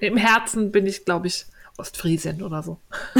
Im 0.02 0.18
Herzen 0.18 0.72
bin 0.72 0.85
ich, 0.85 1.06
glaube 1.06 1.27
ich, 1.27 1.45
Ostfriesin 1.77 2.43
oder 2.43 2.61
so. 2.61 2.77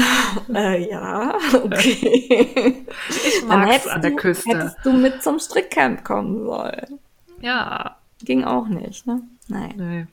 Äh, 0.54 0.88
ja, 0.88 1.34
okay. 1.62 2.86
Ich 3.10 3.44
mag's 3.46 3.70
hättest 3.70 3.88
an 3.88 4.00
der 4.00 4.12
du, 4.12 4.16
Küste. 4.16 4.48
Hättest 4.48 4.76
du 4.82 4.92
mit 4.92 5.22
zum 5.22 5.38
Strickcamp 5.38 6.04
kommen 6.04 6.46
sollen. 6.46 6.98
Ja, 7.42 7.98
Ging 8.24 8.44
auch 8.44 8.68
nicht, 8.68 9.06
ne? 9.06 9.22
Nein. 9.48 9.74
nee. 9.76 10.06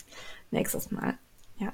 Nächstes 0.52 0.92
Mal. 0.92 1.18
Ja. 1.60 1.74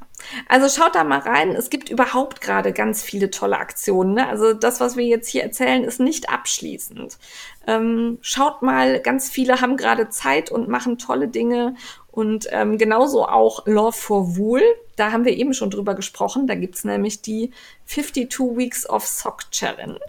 Also 0.50 0.68
schaut 0.68 0.96
da 0.96 1.04
mal 1.04 1.20
rein. 1.20 1.52
Es 1.52 1.70
gibt 1.70 1.90
überhaupt 1.90 2.42
gerade 2.42 2.74
ganz 2.74 3.04
viele 3.04 3.30
tolle 3.30 3.60
Aktionen. 3.60 4.16
Ne? 4.16 4.28
Also 4.28 4.54
das, 4.54 4.80
was 4.80 4.98
wir 4.98 5.06
jetzt 5.06 5.30
hier 5.30 5.44
erzählen, 5.44 5.84
ist 5.84 6.00
nicht 6.00 6.30
abschließend. 6.30 7.20
Ähm, 7.68 8.18
schaut 8.22 8.64
mal, 8.64 9.00
ganz 9.00 9.30
viele 9.30 9.62
haben 9.62 9.78
gerade 9.78 10.10
Zeit 10.10 10.52
und 10.52 10.68
machen 10.68 10.98
tolle 10.98 11.28
Dinge. 11.28 11.76
Und 12.10 12.48
ähm, 12.50 12.80
genauso 12.80 13.28
auch 13.28 13.68
Love 13.68 13.92
for 13.96 14.36
Wool. 14.38 14.64
Da 14.96 15.12
haben 15.12 15.24
wir 15.24 15.38
eben 15.38 15.54
schon 15.54 15.70
drüber 15.70 15.94
gesprochen. 15.94 16.48
Da 16.48 16.56
gibt's 16.56 16.84
nämlich 16.84 17.22
die 17.22 17.52
52 17.86 18.58
Weeks 18.58 18.90
of 18.90 19.06
Sock 19.06 19.52
Challenge 19.52 20.00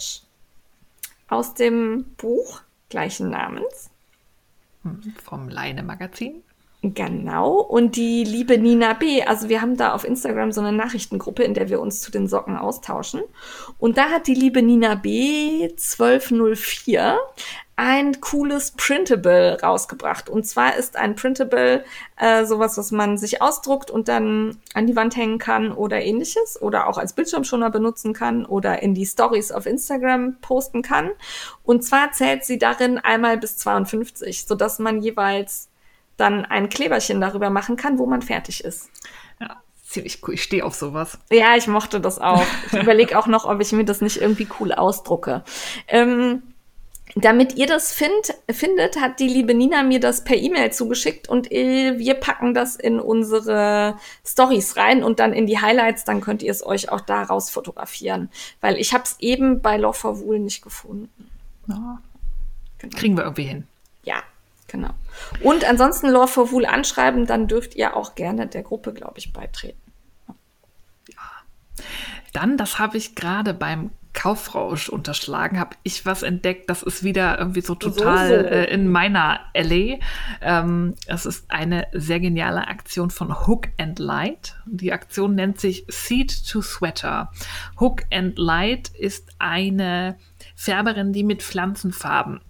aus 1.29 1.53
dem 1.53 2.05
Buch 2.17 2.63
gleichen 2.89 3.29
Namens. 3.29 3.91
Vom 5.23 5.49
Leine 5.51 5.83
Magazin. 5.83 6.43
Genau. 6.95 7.59
Und 7.59 7.97
die 7.97 8.23
liebe 8.23 8.59
Nina 8.59 8.93
B., 8.93 9.23
also 9.23 9.49
wir 9.49 9.61
haben 9.61 9.77
da 9.77 9.93
auf 9.93 10.05
Instagram 10.05 10.53
so 10.53 10.61
eine 10.61 10.73
Nachrichtengruppe, 10.73 11.43
in 11.43 11.55
der 11.55 11.69
wir 11.69 11.81
uns 11.81 12.01
zu 12.01 12.13
den 12.13 12.29
Socken 12.29 12.57
austauschen. 12.57 13.23
Und 13.79 13.99
da 13.99 14.11
hat 14.11 14.29
die 14.29 14.35
liebe 14.35 14.63
Nina 14.63 14.95
B. 14.95 15.65
1204 15.65 17.19
ein 17.75 18.21
cooles 18.21 18.71
Printable 18.71 19.61
rausgebracht. 19.63 20.31
Und 20.31 20.47
zwar 20.47 20.77
ist 20.77 20.97
ein 20.97 21.17
Printable 21.17 21.85
äh, 22.19 22.45
sowas, 22.45 22.79
was 22.79 22.93
man 22.93 23.19
sich 23.19 23.43
ausdruckt 23.43 23.91
und 23.91 24.09
dann 24.09 24.59
an 24.75 24.87
die 24.87 24.97
Wand 24.97 25.17
hängen 25.17 25.39
kann 25.39 25.73
oder 25.73 26.01
ähnliches 26.01 26.61
oder 26.61 26.89
auch 26.89 26.99
als 26.99 27.15
Bildschirmschoner 27.15 27.71
benutzen 27.71 28.13
kann 28.15 28.47
oder 28.47 28.83
in 28.83 28.95
die 28.95 29.07
Stories 29.07 29.51
auf 29.51 29.67
Instagram 29.67 30.37
posten 30.41 30.83
kann. 30.83 31.11
Und 31.65 31.85
zwar 31.85 32.13
zählt 32.13 32.45
sie 32.45 32.59
darin 32.59 32.99
einmal 32.99 33.39
bis 33.39 33.59
52, 33.59 34.45
sodass 34.47 34.79
man 34.79 35.03
jeweils 35.03 35.69
dann 36.17 36.45
ein 36.45 36.69
Kleberchen 36.69 37.21
darüber 37.21 37.51
machen 37.51 37.77
kann, 37.77 37.99
wo 37.99 38.07
man 38.07 38.23
fertig 38.23 38.65
ist. 38.65 38.89
Ja, 39.41 39.57
ziemlich 39.85 40.21
cool. 40.27 40.35
Ich 40.35 40.43
stehe 40.43 40.65
auf 40.65 40.75
sowas. 40.75 41.19
Ja, 41.31 41.57
ich 41.57 41.67
mochte 41.67 42.01
das 42.01 42.19
auch. 42.19 42.45
Ich 42.73 42.73
überlege 42.83 43.19
auch 43.19 43.27
noch, 43.27 43.45
ob 43.45 43.61
ich 43.61 43.73
mir 43.73 43.85
das 43.85 44.01
nicht 44.01 44.21
irgendwie 44.21 44.49
cool 44.61 44.73
ausdrucke. 44.73 45.45
Ähm, 45.89 46.43
damit 47.15 47.55
ihr 47.57 47.67
das 47.67 47.93
find, 47.93 48.35
findet, 48.51 49.01
hat 49.01 49.21
die 49.21 49.29
liebe 49.29 49.55
Nina 49.55 49.83
mir 49.83 50.01
das 50.01 50.25
per 50.25 50.37
E-Mail 50.37 50.73
zugeschickt 50.73 51.29
und 51.29 51.49
wir 51.51 52.15
packen 52.15 52.53
das 52.53 52.77
in 52.77 53.01
unsere 53.01 53.97
Stories 54.27 54.77
rein 54.77 55.03
und 55.03 55.19
dann 55.19 55.33
in 55.33 55.47
die 55.47 55.59
Highlights, 55.61 56.05
dann 56.05 56.21
könnt 56.21 56.43
ihr 56.43 56.51
es 56.51 56.67
euch 56.67 56.91
auch 56.91 57.01
daraus 57.01 57.49
fotografieren. 57.49 58.29
Weil 58.61 58.77
ich 58.77 58.93
habe 58.93 59.05
es 59.05 59.17
eben 59.21 59.63
bei 59.63 59.79
Love 59.79 59.97
for 59.97 60.21
Wool 60.21 60.41
nicht 60.41 60.63
gefunden. 60.63 61.09
Ja, 61.69 61.99
Genau. 62.79 62.97
kriegen 62.99 63.17
wir 63.17 63.25
irgendwie 63.25 63.45
hin. 63.45 63.67
Ja, 64.03 64.17
genau. 64.69 64.91
Und 65.41 65.65
ansonsten 65.69 66.09
Love 66.09 66.29
for 66.29 66.51
Wool 66.51 66.67
anschreiben, 66.67 67.27
dann 67.27 67.49
dürft 67.49 67.75
ihr 67.75 67.97
auch 67.97 68.15
gerne 68.15 68.47
der 68.47 68.63
Gruppe, 68.63 68.93
glaube 68.93 69.19
ich, 69.19 69.33
beitreten. 69.33 69.81
Dann, 72.33 72.57
das 72.57 72.79
habe 72.79 72.97
ich 72.99 73.15
gerade 73.15 73.55
beim 73.55 73.91
Kaufrausch 74.17 74.89
unterschlagen, 74.89 75.61
habe 75.61 75.77
ich 75.83 76.07
was 76.07 76.23
entdeckt, 76.23 76.71
das 76.71 76.83
ist 76.83 77.05
wieder 77.05 77.39
irgendwie 77.39 77.61
so 77.61 77.75
total 77.75 78.29
So, 78.29 78.35
so. 78.35 78.49
Äh, 78.49 78.65
in 78.73 78.89
meiner 78.91 79.41
Alley. 79.55 80.01
Ähm, 80.41 80.95
es 81.07 81.27
ist 81.27 81.51
eine 81.51 81.87
sehr 81.93 82.19
geniale 82.19 82.67
Aktion 82.67 83.11
von 83.11 83.47
Hook 83.47 83.69
and 83.79 83.99
Light. 83.99 84.57
Die 84.65 84.93
Aktion 84.93 85.35
nennt 85.35 85.61
sich 85.61 85.85
Seed 85.89 86.49
to 86.49 86.63
Sweater. 86.63 87.31
Hook 87.79 88.05
and 88.11 88.39
Light 88.39 88.89
ist 88.89 89.29
eine 89.39 90.17
Färberin, 90.55 91.13
die 91.13 91.23
mit 91.23 91.43
Pflanzenfarben 91.43 92.41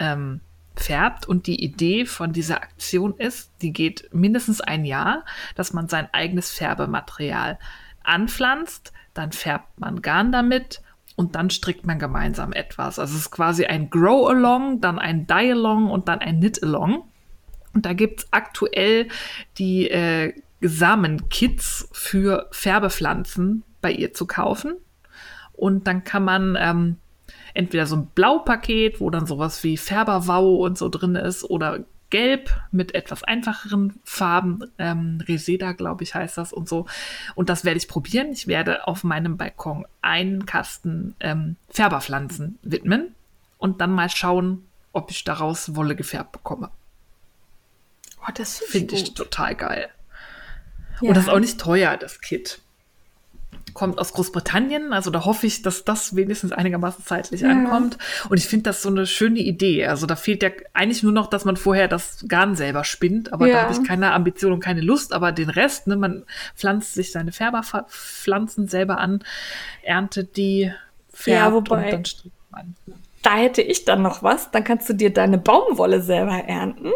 ähm, 0.00 0.40
färbt. 0.76 1.26
Und 1.26 1.46
die 1.46 1.62
Idee 1.62 2.06
von 2.06 2.32
dieser 2.32 2.62
Aktion 2.62 3.14
ist, 3.16 3.52
die 3.62 3.72
geht 3.72 4.08
mindestens 4.12 4.60
ein 4.60 4.84
Jahr, 4.84 5.24
dass 5.54 5.72
man 5.72 5.88
sein 5.88 6.08
eigenes 6.12 6.50
Färbematerial 6.50 7.58
anpflanzt, 8.04 8.92
dann 9.14 9.32
färbt 9.32 9.78
man 9.78 10.02
Garn 10.02 10.32
damit 10.32 10.82
und 11.16 11.34
dann 11.34 11.50
strickt 11.50 11.86
man 11.86 11.98
gemeinsam 11.98 12.52
etwas. 12.52 12.98
Also 12.98 13.14
es 13.14 13.22
ist 13.22 13.30
quasi 13.30 13.66
ein 13.66 13.90
Grow-Along, 13.90 14.80
dann 14.80 14.98
ein 14.98 15.26
Die-Along 15.26 15.90
und 15.90 16.08
dann 16.08 16.20
ein 16.20 16.40
Knit-Along. 16.40 17.04
Und 17.74 17.86
da 17.86 17.92
gibt's 17.92 18.26
aktuell 18.30 19.08
die 19.58 19.90
äh, 19.90 20.34
Samenkits 20.60 21.88
für 21.92 22.48
Färbepflanzen 22.50 23.64
bei 23.80 23.92
ihr 23.92 24.12
zu 24.14 24.26
kaufen. 24.26 24.76
Und 25.52 25.86
dann 25.86 26.04
kann 26.04 26.24
man 26.24 26.56
ähm, 26.58 26.96
entweder 27.54 27.86
so 27.86 27.96
ein 27.96 28.06
Blaupaket, 28.06 29.00
wo 29.00 29.10
dann 29.10 29.26
sowas 29.26 29.62
wie 29.64 29.76
Färberwau 29.76 30.56
und 30.56 30.78
so 30.78 30.88
drin 30.88 31.14
ist, 31.14 31.44
oder 31.44 31.80
Gelb 32.12 32.50
mit 32.72 32.94
etwas 32.94 33.24
einfacheren 33.24 33.98
Farben, 34.04 34.64
ähm, 34.78 35.22
Reseda, 35.26 35.72
glaube 35.72 36.04
ich, 36.04 36.14
heißt 36.14 36.36
das 36.36 36.52
und 36.52 36.68
so. 36.68 36.84
Und 37.34 37.48
das 37.48 37.64
werde 37.64 37.78
ich 37.78 37.88
probieren. 37.88 38.32
Ich 38.32 38.46
werde 38.46 38.86
auf 38.86 39.02
meinem 39.02 39.38
Balkon 39.38 39.86
einen 40.02 40.44
Kasten 40.44 41.14
ähm, 41.20 41.56
Färberpflanzen 41.70 42.58
widmen 42.62 43.14
und 43.56 43.80
dann 43.80 43.92
mal 43.92 44.10
schauen, 44.10 44.66
ob 44.92 45.10
ich 45.10 45.24
daraus 45.24 45.74
Wolle 45.74 45.96
gefärbt 45.96 46.32
bekomme. 46.32 46.68
Oh, 48.20 48.32
das 48.34 48.58
Finde 48.58 48.94
ich 48.94 49.14
total 49.14 49.54
geil. 49.54 49.88
Ja. 51.00 51.08
Und 51.08 51.16
das 51.16 51.24
ist 51.24 51.30
auch 51.30 51.40
nicht 51.40 51.58
teuer, 51.58 51.96
das 51.96 52.20
Kit. 52.20 52.60
Kommt 53.74 53.98
aus 53.98 54.12
Großbritannien, 54.12 54.92
also 54.92 55.10
da 55.10 55.24
hoffe 55.24 55.46
ich, 55.46 55.62
dass 55.62 55.84
das 55.84 56.14
wenigstens 56.14 56.52
einigermaßen 56.52 57.04
zeitlich 57.04 57.40
Ja. 57.40 57.48
ankommt. 57.50 57.98
Und 58.28 58.36
ich 58.36 58.46
finde 58.46 58.64
das 58.64 58.82
so 58.82 58.88
eine 58.88 59.06
schöne 59.06 59.38
Idee. 59.40 59.86
Also 59.86 60.06
da 60.06 60.16
fehlt 60.16 60.42
ja 60.42 60.50
eigentlich 60.74 61.02
nur 61.02 61.12
noch, 61.12 61.28
dass 61.28 61.44
man 61.44 61.56
vorher 61.56 61.88
das 61.88 62.24
Garn 62.28 62.54
selber 62.54 62.84
spinnt, 62.84 63.32
aber 63.32 63.46
Ja. 63.46 63.54
da 63.54 63.62
habe 63.62 63.72
ich 63.72 63.86
keine 63.88 64.12
Ambition 64.12 64.52
und 64.52 64.60
keine 64.60 64.80
Lust. 64.82 65.12
Aber 65.12 65.32
den 65.32 65.48
Rest, 65.50 65.86
ne, 65.86 65.96
man 65.96 66.24
pflanzt 66.56 66.94
sich 66.94 67.12
seine 67.12 67.32
Färberpflanzen 67.32 68.68
selber 68.68 68.98
an, 68.98 69.24
erntet 69.82 70.36
die, 70.36 70.72
färbt 71.12 71.40
Ja, 71.40 71.52
wobei- 71.52 71.84
und 71.86 71.92
dann 71.92 72.04
strickt 72.04 72.34
man. 72.50 72.74
Da 73.22 73.36
hätte 73.36 73.62
ich 73.62 73.84
dann 73.84 74.02
noch 74.02 74.22
was. 74.24 74.50
Dann 74.50 74.64
kannst 74.64 74.88
du 74.88 74.94
dir 74.94 75.12
deine 75.12 75.38
Baumwolle 75.38 76.02
selber 76.02 76.32
ernten. 76.34 76.90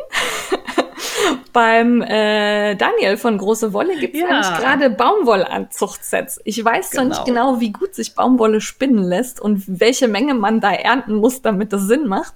Beim 1.52 2.02
äh, 2.02 2.74
Daniel 2.76 3.16
von 3.16 3.38
Große 3.38 3.72
Wolle 3.72 3.97
gibt 3.98 4.14
es 4.14 4.20
Ja. 4.20 4.28
nämlich 4.28 4.48
gerade 4.59 4.90
Baumwollanzuchtsets. 4.90 6.40
Ich 6.44 6.62
weiß 6.64 6.90
zwar 6.90 7.05
nicht 7.05 7.24
Genau. 7.24 7.51
genau, 7.52 7.60
wie 7.60 7.72
gut 7.72 7.94
sich 7.94 8.14
Baumwolle 8.14 8.60
spinnen 8.60 9.02
lässt 9.05 9.40
und 9.40 9.62
welche 9.66 10.09
Menge 10.09 10.34
man 10.34 10.60
da 10.60 10.72
ernten 10.72 11.14
muss, 11.14 11.43
damit 11.43 11.72
das 11.72 11.82
Sinn 11.82 12.06
macht. 12.06 12.34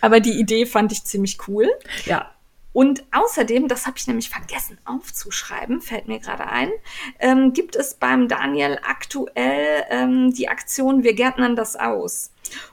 Aber 0.00 0.20
die 0.20 0.38
Idee 0.38 0.66
fand 0.66 0.92
ich 0.92 1.04
ziemlich 1.04 1.38
cool. 1.48 1.68
Ja, 2.04 2.30
Und 2.72 3.04
außerdem, 3.10 3.68
das 3.68 3.86
habe 3.86 3.96
ich 3.96 4.06
nämlich 4.06 4.28
vergessen 4.28 4.76
aufzuschreiben, 4.84 5.80
fällt 5.80 6.08
mir 6.08 6.18
gerade 6.18 6.46
ein, 6.46 6.68
ähm, 7.20 7.54
gibt 7.54 7.74
es 7.74 7.94
beim 7.94 8.28
Daniel 8.28 8.78
aktuell 8.86 9.84
ähm, 9.88 10.34
die 10.34 10.48
Aktion 10.50 11.02
Wir 11.02 11.14
gärtnern 11.14 11.56
das 11.56 11.76
aus. 11.76 12.32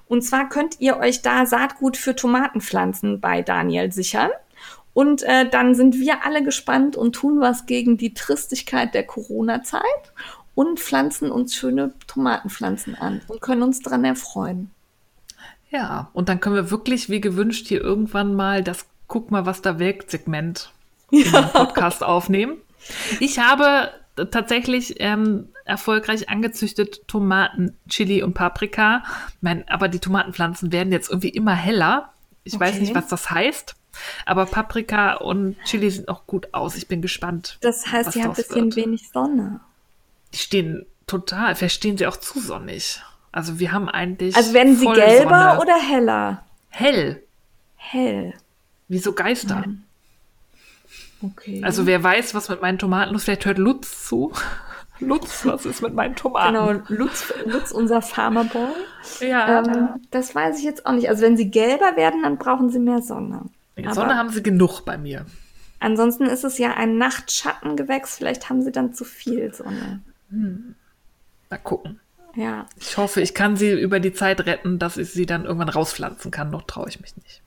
Und 0.10 0.22
zwar 0.24 0.50
könnt 0.50 0.82
ihr 0.82 0.98
euch 0.98 1.22
da 1.22 1.46
Saatgut 1.46 1.96
für 1.96 2.16
Tomatenpflanzen 2.18 3.22
bei 3.22 3.42
Daniel 3.42 3.92
sichern. 3.94 4.30
Und 4.94 5.24
äh, 5.24 5.50
dann 5.50 5.74
sind 5.76 5.96
wir 6.00 6.24
alle 6.26 6.44
gespannt 6.44 6.96
und 6.96 7.14
tun 7.14 7.40
was 7.40 7.66
gegen 7.66 7.98
die 7.98 8.14
Tristigkeit 8.14 8.94
der 8.94 9.04
Corona-Zeit 9.06 9.82
und 10.56 10.80
pflanzen 10.80 11.32
uns 11.32 11.56
schöne 11.56 11.94
Tomatenpflanzen 12.08 12.96
an 12.96 13.22
und 13.28 13.42
können 13.42 13.64
uns 13.64 13.82
dran 13.82 14.06
erfreuen. 14.06 14.70
Ja, 15.72 16.10
und 16.14 16.30
dann 16.30 16.40
können 16.40 16.56
wir 16.56 16.70
wirklich, 16.70 17.10
wie 17.10 17.22
gewünscht, 17.22 17.68
hier 17.68 17.82
irgendwann 17.82 18.36
mal 18.36 18.64
das 18.64 18.86
Guck 19.08 19.32
mal, 19.32 19.46
was 19.46 19.62
da 19.62 19.80
wirkt 19.80 20.10
Segment 20.12 20.72
in 21.12 21.24
den 21.24 21.50
Podcast 21.54 22.04
aufnehmen. 22.04 22.58
Ich 23.20 23.38
habe 23.40 23.92
tatsächlich 24.32 24.96
ähm, 25.00 25.50
erfolgreich 25.66 26.30
angezüchtet 26.30 27.08
Tomaten, 27.08 27.76
Chili 27.90 28.24
und 28.24 28.34
Paprika. 28.34 29.04
Mein, 29.42 29.68
aber 29.68 29.88
die 29.88 30.00
Tomatenpflanzen 30.00 30.72
werden 30.72 30.92
jetzt 30.92 31.10
irgendwie 31.10 31.30
immer 31.30 31.54
heller. 31.54 32.14
Ich 32.44 32.60
weiß 32.60 32.72
Okay. 32.76 32.80
nicht, 32.82 32.96
was 32.96 33.08
das 33.08 33.30
heißt. 33.30 33.76
Aber 34.26 34.46
Paprika 34.46 35.16
und 35.16 35.56
Chili 35.66 35.90
sieht 35.90 36.08
auch 36.10 36.26
gut 36.26 36.54
aus. 36.54 36.76
Ich 36.76 36.88
bin 36.88 37.02
gespannt. 37.02 37.58
Das 37.62 37.92
heißt, 37.92 38.16
ihr 38.16 38.24
habt 38.24 38.38
ein 38.38 38.44
bisschen 38.44 38.66
wird. 38.66 38.76
wenig 38.76 39.10
Sonne. 39.10 39.60
Die 40.34 40.38
stehen 40.40 40.86
total, 41.08 41.56
verstehen 41.56 41.98
sie 41.98 42.08
auch 42.08 42.18
zu 42.18 42.40
sonnig. 42.40 43.02
Also 43.32 43.60
wir 43.60 43.72
haben 43.72 43.90
eigentlich. 43.90 44.36
Also 44.36 44.54
werden 44.54 44.76
sie 44.76 44.86
gelber 44.86 45.60
oder 45.62 45.76
heller? 45.78 46.44
hell? 46.70 47.24
Hell. 47.76 48.34
Wie 48.88 48.98
so 48.98 49.14
Geister. 49.14 49.64
Okay. 51.22 51.62
Also 51.64 51.86
wer 51.86 52.04
weiß, 52.04 52.34
was 52.34 52.50
mit 52.50 52.62
meinen 52.62 52.80
Tomaten 52.80 53.16
ist, 53.16 53.24
vielleicht 53.26 53.46
hört 53.46 53.58
Lutz 53.58 54.08
zu. 54.08 54.34
Lutz, 55.00 55.46
was 55.46 55.66
ist 55.66 55.82
mit 55.82 55.94
meinen 55.94 56.16
Tomaten? 56.16 56.54
Genau, 56.54 56.82
Lutz, 56.88 57.34
Lutz 57.46 57.72
unser 57.72 58.02
Farmerboy. 58.02 58.70
Ja, 59.20 59.64
Ähm, 59.64 59.90
das 60.12 60.34
weiß 60.34 60.60
ich 60.60 60.64
jetzt 60.64 60.86
auch 60.86 60.94
nicht. 60.94 61.10
Also 61.10 61.24
wenn 61.24 61.36
sie 61.36 61.50
gelber 61.50 61.96
werden, 61.96 62.24
dann 62.24 62.38
brauchen 62.38 62.70
sie 62.70 62.80
mehr 62.80 63.02
Sonne. 63.02 63.42
Aber- 63.78 63.94
Sonne 63.94 64.16
haben 64.18 64.30
sie 64.30 64.44
genug 64.44 64.82
bei 64.82 64.98
mir. 64.98 65.26
Ansonsten 65.80 66.26
ist 66.26 66.44
es 66.44 66.58
ja 66.58 66.76
ein 66.76 66.98
Nachtschattengewächs. 66.98 68.16
Vielleicht 68.16 68.50
haben 68.50 68.62
sie 68.62 68.72
dann 68.72 68.94
zu 68.94 69.04
viel 69.04 69.54
Sonne. 69.54 70.02
Mal 71.50 71.58
gucken. 71.62 72.00
Ja. 72.36 72.66
Ich 72.80 72.98
hoffe, 72.98 73.22
ich 73.22 73.34
kann 73.34 73.58
sie 73.58 73.72
über 73.72 74.00
die 74.00 74.14
Zeit 74.14 74.46
retten, 74.46 74.80
dass 74.80 74.98
ich 74.98 75.12
sie 75.12 75.26
dann 75.26 75.46
irgendwann 75.46 75.70
rauspflanzen 75.70 76.32
kann. 76.32 76.50
Noch 76.50 76.64
traue 76.64 76.88
ich 76.90 77.00
mich 77.02 77.16
nicht. 77.18 77.42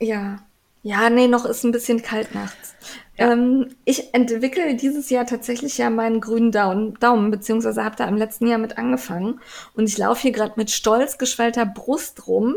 Ja. 0.00 0.38
Ja, 0.82 1.10
nee, 1.10 1.28
noch 1.28 1.44
ist 1.44 1.62
ein 1.64 1.72
bisschen 1.72 2.00
kalt 2.00 2.34
nachts. 2.34 2.74
Ja. 3.18 3.32
Ähm, 3.32 3.68
ich 3.84 4.14
entwickle 4.14 4.74
dieses 4.76 5.10
Jahr 5.10 5.26
tatsächlich 5.26 5.76
ja 5.76 5.90
meinen 5.90 6.22
grünen 6.22 6.52
Daumen, 6.52 6.98
Daumen 6.98 7.30
beziehungsweise 7.30 7.84
habe 7.84 7.96
da 7.96 8.08
im 8.08 8.16
letzten 8.16 8.46
Jahr 8.46 8.58
mit 8.58 8.78
angefangen. 8.78 9.40
Und 9.74 9.86
ich 9.86 9.98
laufe 9.98 10.22
hier 10.22 10.32
gerade 10.32 10.54
mit 10.56 10.70
stolz 10.70 11.18
geschwellter 11.18 11.66
Brust 11.66 12.26
rum, 12.26 12.54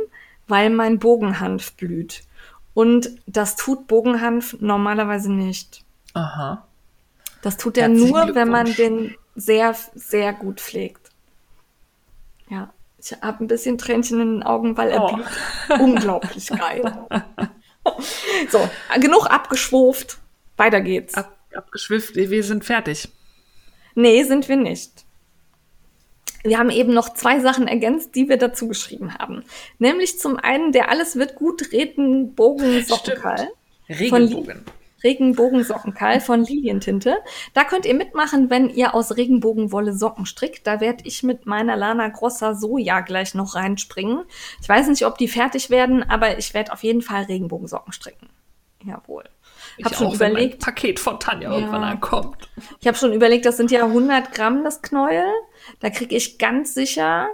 weil 0.48 0.70
mein 0.70 0.99
Bogenhanf 0.99 1.74
blüht. 1.74 2.22
Und 2.74 3.12
das 3.28 3.56
tut 3.56 3.88
Bogenhanf 3.88 4.56
normalerweise 4.60 5.32
nicht. 5.32 5.84
Aha. 6.14 6.66
Das 7.41 7.58
tut 7.58 7.78
er 7.78 7.88
Herzlichen 7.90 8.10
nur, 8.10 8.36
wenn 8.36 8.50
man 8.50 8.74
den 8.74 9.16
sehr, 9.36 9.76
sehr 9.94 10.34
gut 10.34 10.60
pflegt. 10.62 11.10
Ja, 12.50 12.74
ich 12.98 13.12
habe 13.22 13.44
ein 13.44 13.48
bisschen 13.48 13.78
Tränchen 13.78 14.20
in 14.22 14.34
den 14.36 14.44
Augen, 14.44 14.78
weil 14.78 14.90
er 14.90 15.04
Oh. 15.04 15.14
blüht. 15.16 15.80
Unglaublich 15.80 16.48
geil. 16.48 17.08
so, 18.50 18.70
genug 19.00 19.28
abgeschwuft. 19.28 20.20
Weiter 20.58 20.82
geht's. 20.82 21.16
Ab, 21.16 21.36
abgeschwifft, 21.54 22.16
wir 22.16 22.44
sind 22.44 22.64
fertig. 22.64 23.10
Nee, 23.95 24.24
sind 24.24 24.48
wir 24.50 24.56
nicht. 24.56 25.03
Wir 26.44 26.60
haben 26.60 26.70
eben 26.70 26.94
noch 26.94 27.14
zwei 27.14 27.40
Sachen 27.40 27.68
ergänzt, 27.68 28.16
die 28.16 28.28
wir 28.28 28.38
dazu 28.38 28.68
geschrieben 28.68 29.16
haben. 29.18 29.44
Nämlich 29.80 30.20
zum 30.20 30.38
einen 30.38 30.74
der 30.74 30.90
Alles 30.90 31.16
wird 31.16 31.36
gut 31.36 31.72
Regenbogen-Sockenkeil. 31.72 33.50
Regenbogen. 33.90 34.66
Regenbogensockenkeil 35.04 36.22
von 36.22 36.44
Lilientinte. 36.44 37.18
Da 37.54 37.64
könnt 37.64 37.86
ihr 37.86 37.94
mitmachen, 37.94 38.50
wenn 38.50 38.70
ihr 38.70 38.95
aus 38.95 39.18
Regenbogenwolle 39.18 39.94
Socken 39.94 40.26
strickt. 40.26 40.66
Da 40.66 40.80
werde 40.80 41.04
ich 41.06 41.24
mit 41.24 41.45
meiner 41.45 41.76
Lana 41.76 42.08
Grossa 42.08 42.56
Soja 42.56 43.02
gleich 43.02 43.36
noch 43.36 43.56
reinspringen. 43.56 44.24
Ich 44.62 44.70
weiß 44.70 44.88
nicht, 44.88 45.06
ob 45.06 45.18
die 45.18 45.28
fertig 45.28 45.70
werden, 45.70 46.04
aber 46.10 46.38
ich 46.38 46.54
werde 46.54 46.72
auf 46.72 46.84
jeden 46.84 47.02
Fall 47.02 47.24
Regenbogensocken 47.24 47.91
stricken. 47.91 48.30
Jawohl. 48.86 49.26
Ich 49.78 49.86
Hab 49.86 49.95
schon 49.95 50.14
überlegt. 50.14 50.64
Paket 50.64 51.00
von 51.00 51.20
Tanja 51.20 51.52
irgendwann 51.52 51.84
ankommt. 51.84 52.50
Ich 52.80 52.88
habe 52.88 52.98
schon 52.98 53.14
überlegt, 53.14 53.45
das 53.45 53.58
sind 53.58 53.72
ja 53.72 53.86
100 53.86 54.34
Gramm 54.34 54.64
das 54.64 54.82
Knäuel. 54.82 55.26
Da 55.80 55.90
kriege 55.90 56.16
ich 56.16 56.38
ganz 56.38 56.74
sicher 56.74 57.30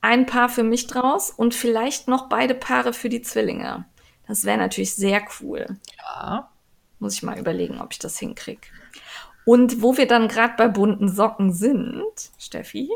ein 0.00 0.26
Paar 0.26 0.48
für 0.48 0.64
mich 0.64 0.86
draus 0.86 1.30
und 1.30 1.54
vielleicht 1.54 2.08
noch 2.08 2.28
beide 2.28 2.54
Paare 2.54 2.92
für 2.92 3.08
die 3.08 3.22
Zwillinge. 3.22 3.86
Das 4.26 4.44
wäre 4.44 4.58
natürlich 4.58 4.94
sehr 4.94 5.22
cool. 5.40 5.66
Ja. 5.98 6.50
Muss 6.98 7.14
ich 7.14 7.22
mal 7.22 7.38
überlegen, 7.38 7.80
ob 7.80 7.92
ich 7.92 7.98
das 7.98 8.18
hinkriege. 8.18 8.66
Und 9.44 9.82
wo 9.82 9.96
wir 9.96 10.06
dann 10.06 10.28
gerade 10.28 10.54
bei 10.56 10.68
bunten 10.68 11.08
Socken 11.08 11.52
sind, 11.52 12.30
Steffi, 12.38 12.90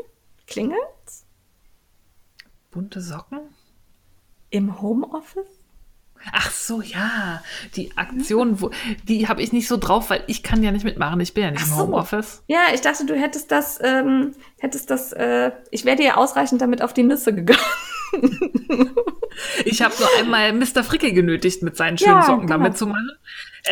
klingelt's? 0.47 1.25
Bunte 2.71 3.01
Socken? 3.01 3.39
Im 4.49 4.81
Homeoffice? 4.81 5.58
Ach 6.31 6.51
so, 6.51 6.81
ja. 6.81 7.41
Die 7.75 7.95
Aktion, 7.95 8.61
wo, 8.61 8.71
die 9.03 9.27
habe 9.27 9.41
ich 9.41 9.53
nicht 9.53 9.67
so 9.67 9.77
drauf, 9.77 10.09
weil 10.09 10.23
ich 10.27 10.43
kann 10.43 10.63
ja 10.63 10.71
nicht 10.71 10.83
mitmachen. 10.83 11.19
Ich 11.21 11.33
bin 11.33 11.43
ja 11.43 11.51
nicht 11.51 11.63
Ach 11.63 11.71
im 11.71 11.73
so. 11.77 11.83
Homeoffice. 11.83 12.43
Ja, 12.47 12.67
ich 12.73 12.81
dachte, 12.81 13.05
du 13.05 13.15
hättest 13.15 13.51
das, 13.51 13.79
ähm, 13.81 14.33
hättest 14.59 14.89
das, 14.89 15.13
äh, 15.13 15.51
ich 15.71 15.85
wäre 15.85 15.97
dir 15.97 16.17
ausreichend 16.17 16.61
damit 16.61 16.81
auf 16.81 16.93
die 16.93 17.03
Nüsse 17.03 17.33
gegangen. 17.33 17.59
Ich 19.65 19.81
habe 19.81 19.93
nur 19.99 20.07
einmal 20.19 20.53
Mr. 20.53 20.83
Fricke 20.83 21.13
genötigt, 21.13 21.61
mit 21.63 21.77
seinen 21.77 21.97
schönen 21.97 22.17
Ja, 22.17 22.23
Socken 22.23 22.47
genau. 22.47 22.57
damit 22.57 22.77
zu 22.77 22.87
machen. 22.87 23.11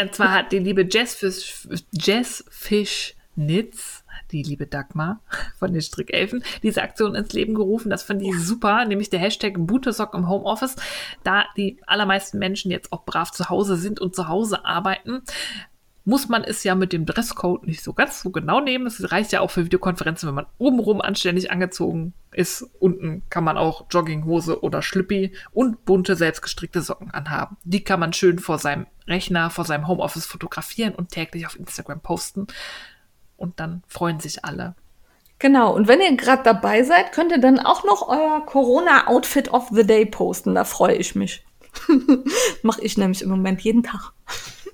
Und 0.02 0.16
zwar 0.16 0.32
hat 0.32 0.52
die 0.52 0.60
liebe 0.60 0.88
Jazzfish, 0.90 1.68
Jazzfish 1.92 3.16
Nitz, 3.36 3.97
die 4.32 4.44
liebe 4.44 4.68
Dagmar 4.68 5.22
von 5.58 5.74
den 5.74 5.82
Strickelfen, 5.82 6.44
diese 6.64 6.82
Aktion 6.82 7.16
ins 7.16 7.34
Leben 7.34 7.56
gerufen. 7.56 7.90
Das 7.90 8.04
fand 8.04 8.22
ich 8.22 8.38
super, 8.40 8.86
nämlich 8.86 9.10
der 9.10 9.20
Hashtag 9.20 9.54
Bunte 9.58 9.94
Socken 9.94 10.22
im 10.22 10.30
Homeoffice. 10.30 10.76
Da 11.24 11.46
die 11.56 11.80
allermeisten 11.86 12.40
Menschen 12.40 12.72
jetzt 12.72 12.92
auch 12.92 13.06
brav 13.06 13.32
zu 13.32 13.50
Hause 13.50 13.78
sind 13.78 14.00
und 14.00 14.16
zu 14.16 14.28
Hause 14.28 14.66
arbeiten, 14.66 15.22
muss 16.08 16.30
man 16.30 16.46
es 16.46 16.64
ja 16.64 16.74
mit 16.74 16.94
dem 16.94 17.06
Dresscode 17.06 17.68
nicht 17.68 17.84
so 17.84 17.92
ganz 17.92 18.22
so 18.22 18.30
genau 18.30 18.62
nehmen. 18.62 18.88
Es 18.88 19.12
reicht 19.12 19.34
ja 19.34 19.42
auch 19.42 19.52
für 19.52 19.66
Videokonferenzen, 19.66 20.26
wenn 20.26 20.36
man 20.36 20.46
obenrum 20.58 21.02
anständig 21.02 21.52
angezogen 21.52 22.14
ist. 22.32 22.62
Unten 22.80 23.24
kann 23.30 23.44
man 23.44 23.58
auch 23.58 23.88
Jogginghose 23.90 24.64
oder 24.64 24.82
Schlüppi 24.82 25.34
und 25.52 25.84
bunte 25.84 26.16
selbstgestrickte 26.16 26.82
Socken 26.82 27.12
anhaben. 27.12 27.58
Die 27.66 27.84
kann 27.84 28.00
man 28.00 28.14
schön 28.14 28.40
vor 28.40 28.58
seinem 28.58 28.88
Rechner, 29.06 29.50
vor 29.50 29.66
seinem 29.66 29.90
Homeoffice 29.90 30.26
fotografieren 30.26 30.96
und 30.96 31.10
täglich 31.12 31.46
auf 31.46 31.60
Instagram 31.60 32.00
posten. 32.00 32.48
Und 33.38 33.60
dann 33.60 33.84
freuen 33.88 34.20
sich 34.20 34.44
alle. 34.44 34.76
Genau, 35.40 35.74
und 35.74 35.88
wenn 35.88 36.02
ihr 36.02 36.16
gerade 36.18 36.42
dabei 36.44 36.84
seid, 36.84 37.12
könnt 37.12 37.32
ihr 37.32 37.38
dann 37.38 37.60
auch 37.60 37.84
noch 37.84 38.08
euer 38.08 38.44
Corona-Outfit 38.46 39.50
of 39.54 39.70
the 39.72 39.86
Day 39.86 40.06
posten. 40.06 40.56
Da 40.56 40.64
freue 40.64 40.96
ich 40.96 41.14
mich. 41.16 41.46
Mache 42.64 42.82
ich 42.82 42.98
nämlich 42.98 43.22
im 43.22 43.30
Moment 43.30 43.62
jeden 43.62 43.84
Tag. 43.84 44.14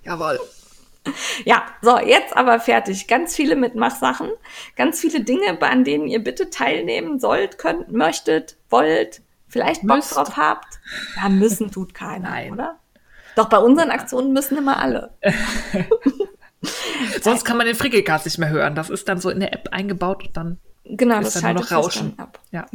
Jawohl. 0.03 0.39
Ja, 1.43 1.63
so, 1.81 1.99
jetzt 1.99 2.35
aber 2.35 2.61
fertig. 2.61 3.07
Ganz 3.07 3.35
viele 3.35 3.57
Mitmachsachen, 3.57 4.29
ganz 4.77 5.01
viele 5.01 5.21
Dinge, 5.21 5.61
an 5.61 5.83
denen 5.83 6.07
ihr 6.07 6.23
bitte 6.23 6.49
teilnehmen 6.49 7.19
sollt, 7.19 7.57
könnt, 7.57 7.91
möchtet, 7.91 8.55
wollt, 8.69 9.21
vielleicht 9.49 9.85
Bock 9.85 9.97
Müsst. 9.97 10.15
drauf 10.15 10.37
habt. 10.37 10.79
Ja, 11.21 11.27
müssen 11.27 11.71
tut 11.71 11.93
keiner, 11.93 12.29
Nein. 12.29 12.53
oder? 12.53 12.79
Doch 13.35 13.49
bei 13.49 13.57
unseren 13.57 13.89
Aktionen 13.89 14.31
müssen 14.31 14.57
immer 14.57 14.77
alle. 14.77 15.13
Sonst 17.21 17.43
kann 17.45 17.57
man 17.57 17.65
den 17.65 17.75
Frickelcast 17.75 18.25
nicht 18.25 18.37
mehr 18.37 18.49
hören. 18.49 18.75
Das 18.75 18.89
ist 18.89 19.07
dann 19.09 19.19
so 19.19 19.29
in 19.29 19.39
der 19.39 19.53
App 19.53 19.69
eingebaut 19.71 20.25
und 20.27 20.37
dann 20.37 20.59
Genau, 20.85 21.19
Ist 21.21 21.35
das 21.37 21.41
dann 21.41 21.55
nur 21.55 21.63
schaltet 21.65 21.85
Rauschen. 21.95 22.19
ab. 22.19 22.39
Ja. 22.51 22.65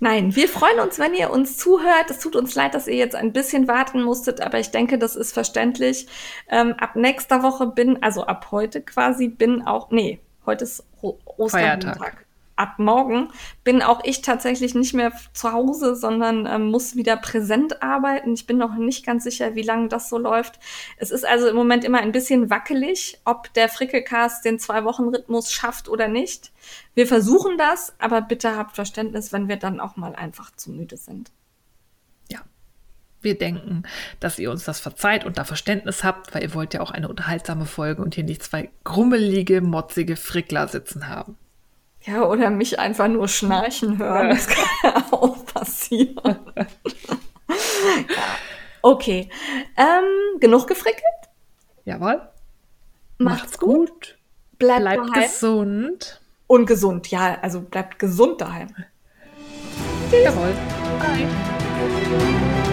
Nein, 0.00 0.36
wir 0.36 0.48
freuen 0.48 0.78
uns, 0.78 0.98
wenn 1.00 1.12
ihr 1.14 1.30
uns 1.30 1.58
zuhört. 1.58 2.08
Es 2.08 2.20
tut 2.20 2.36
uns 2.36 2.54
leid, 2.54 2.74
dass 2.74 2.86
ihr 2.86 2.94
jetzt 2.94 3.16
ein 3.16 3.32
bisschen 3.32 3.66
warten 3.66 4.00
musstet, 4.02 4.40
aber 4.40 4.60
ich 4.60 4.70
denke, 4.70 4.96
das 4.98 5.16
ist 5.16 5.32
verständlich. 5.32 6.06
Ähm, 6.48 6.74
ab 6.78 6.94
nächster 6.94 7.42
Woche 7.42 7.66
bin, 7.66 8.00
also 8.02 8.26
ab 8.26 8.48
heute 8.52 8.80
quasi, 8.80 9.26
bin 9.26 9.62
auch, 9.66 9.90
nee, 9.90 10.20
heute 10.46 10.62
ist 10.62 10.84
Ro- 11.02 11.18
Ostermontag. 11.24 11.98
Feiertag. 11.98 12.26
Ab 12.54 12.78
morgen 12.78 13.30
bin 13.64 13.80
auch 13.80 14.04
ich 14.04 14.20
tatsächlich 14.20 14.74
nicht 14.74 14.92
mehr 14.92 15.12
zu 15.32 15.52
Hause, 15.52 15.96
sondern 15.96 16.46
ähm, 16.46 16.70
muss 16.70 16.96
wieder 16.96 17.16
präsent 17.16 17.82
arbeiten. 17.82 18.34
Ich 18.34 18.46
bin 18.46 18.58
noch 18.58 18.74
nicht 18.76 19.06
ganz 19.06 19.24
sicher, 19.24 19.54
wie 19.54 19.62
lange 19.62 19.88
das 19.88 20.10
so 20.10 20.18
läuft. 20.18 20.60
Es 20.98 21.10
ist 21.10 21.26
also 21.26 21.48
im 21.48 21.56
Moment 21.56 21.82
immer 21.82 22.00
ein 22.00 22.12
bisschen 22.12 22.50
wackelig, 22.50 23.18
ob 23.24 23.52
der 23.54 23.70
Frickelcast 23.70 24.44
den 24.44 24.58
Zwei-Wochen-Rhythmus 24.58 25.50
schafft 25.50 25.88
oder 25.88 26.08
nicht. 26.08 26.52
Wir 26.94 27.06
versuchen 27.06 27.56
das, 27.56 27.94
aber 27.98 28.20
bitte 28.20 28.56
habt 28.56 28.74
Verständnis, 28.74 29.32
wenn 29.32 29.48
wir 29.48 29.56
dann 29.56 29.80
auch 29.80 29.96
mal 29.96 30.14
einfach 30.14 30.54
zu 30.54 30.70
müde 30.70 30.98
sind. 30.98 31.32
Ja. 32.30 32.40
Wir 33.22 33.38
denken, 33.38 33.84
dass 34.20 34.38
ihr 34.38 34.50
uns 34.50 34.64
das 34.64 34.78
verzeiht 34.78 35.24
und 35.24 35.38
da 35.38 35.44
Verständnis 35.44 36.04
habt, 36.04 36.34
weil 36.34 36.42
ihr 36.42 36.54
wollt 36.54 36.74
ja 36.74 36.80
auch 36.80 36.90
eine 36.90 37.08
unterhaltsame 37.08 37.64
Folge 37.64 38.02
und 38.02 38.14
hier 38.14 38.24
nicht 38.24 38.42
zwei 38.42 38.70
grummelige, 38.84 39.62
motzige 39.62 40.16
Frickler 40.16 40.68
sitzen 40.68 41.08
haben. 41.08 41.38
Ja, 42.04 42.24
oder 42.24 42.50
mich 42.50 42.78
einfach 42.78 43.08
nur 43.08 43.28
schnarchen 43.28 43.98
hören. 43.98 44.30
Das 44.30 44.46
kann 44.48 44.64
ja 44.82 45.04
auch 45.12 45.44
passieren. 45.46 46.16
ja. 46.58 46.66
Okay. 48.82 49.30
Ähm, 49.76 50.40
genug 50.40 50.66
gefrickelt? 50.66 51.04
Jawohl. 51.84 52.20
Macht's 53.18 53.58
gut. 53.58 54.18
Bleibt, 54.58 54.80
Bleibt, 54.82 55.08
daheim. 55.08 55.22
gesund. 55.22 56.20
Und 56.46 56.66
gesund. 56.66 57.08
Ja, 57.08 57.38
also 57.40 57.60
bleibt 57.60 57.98
gesund 57.98 58.40
daheim. 58.40 58.74
Jawohl. 60.10 60.52
Bye. 60.98 62.68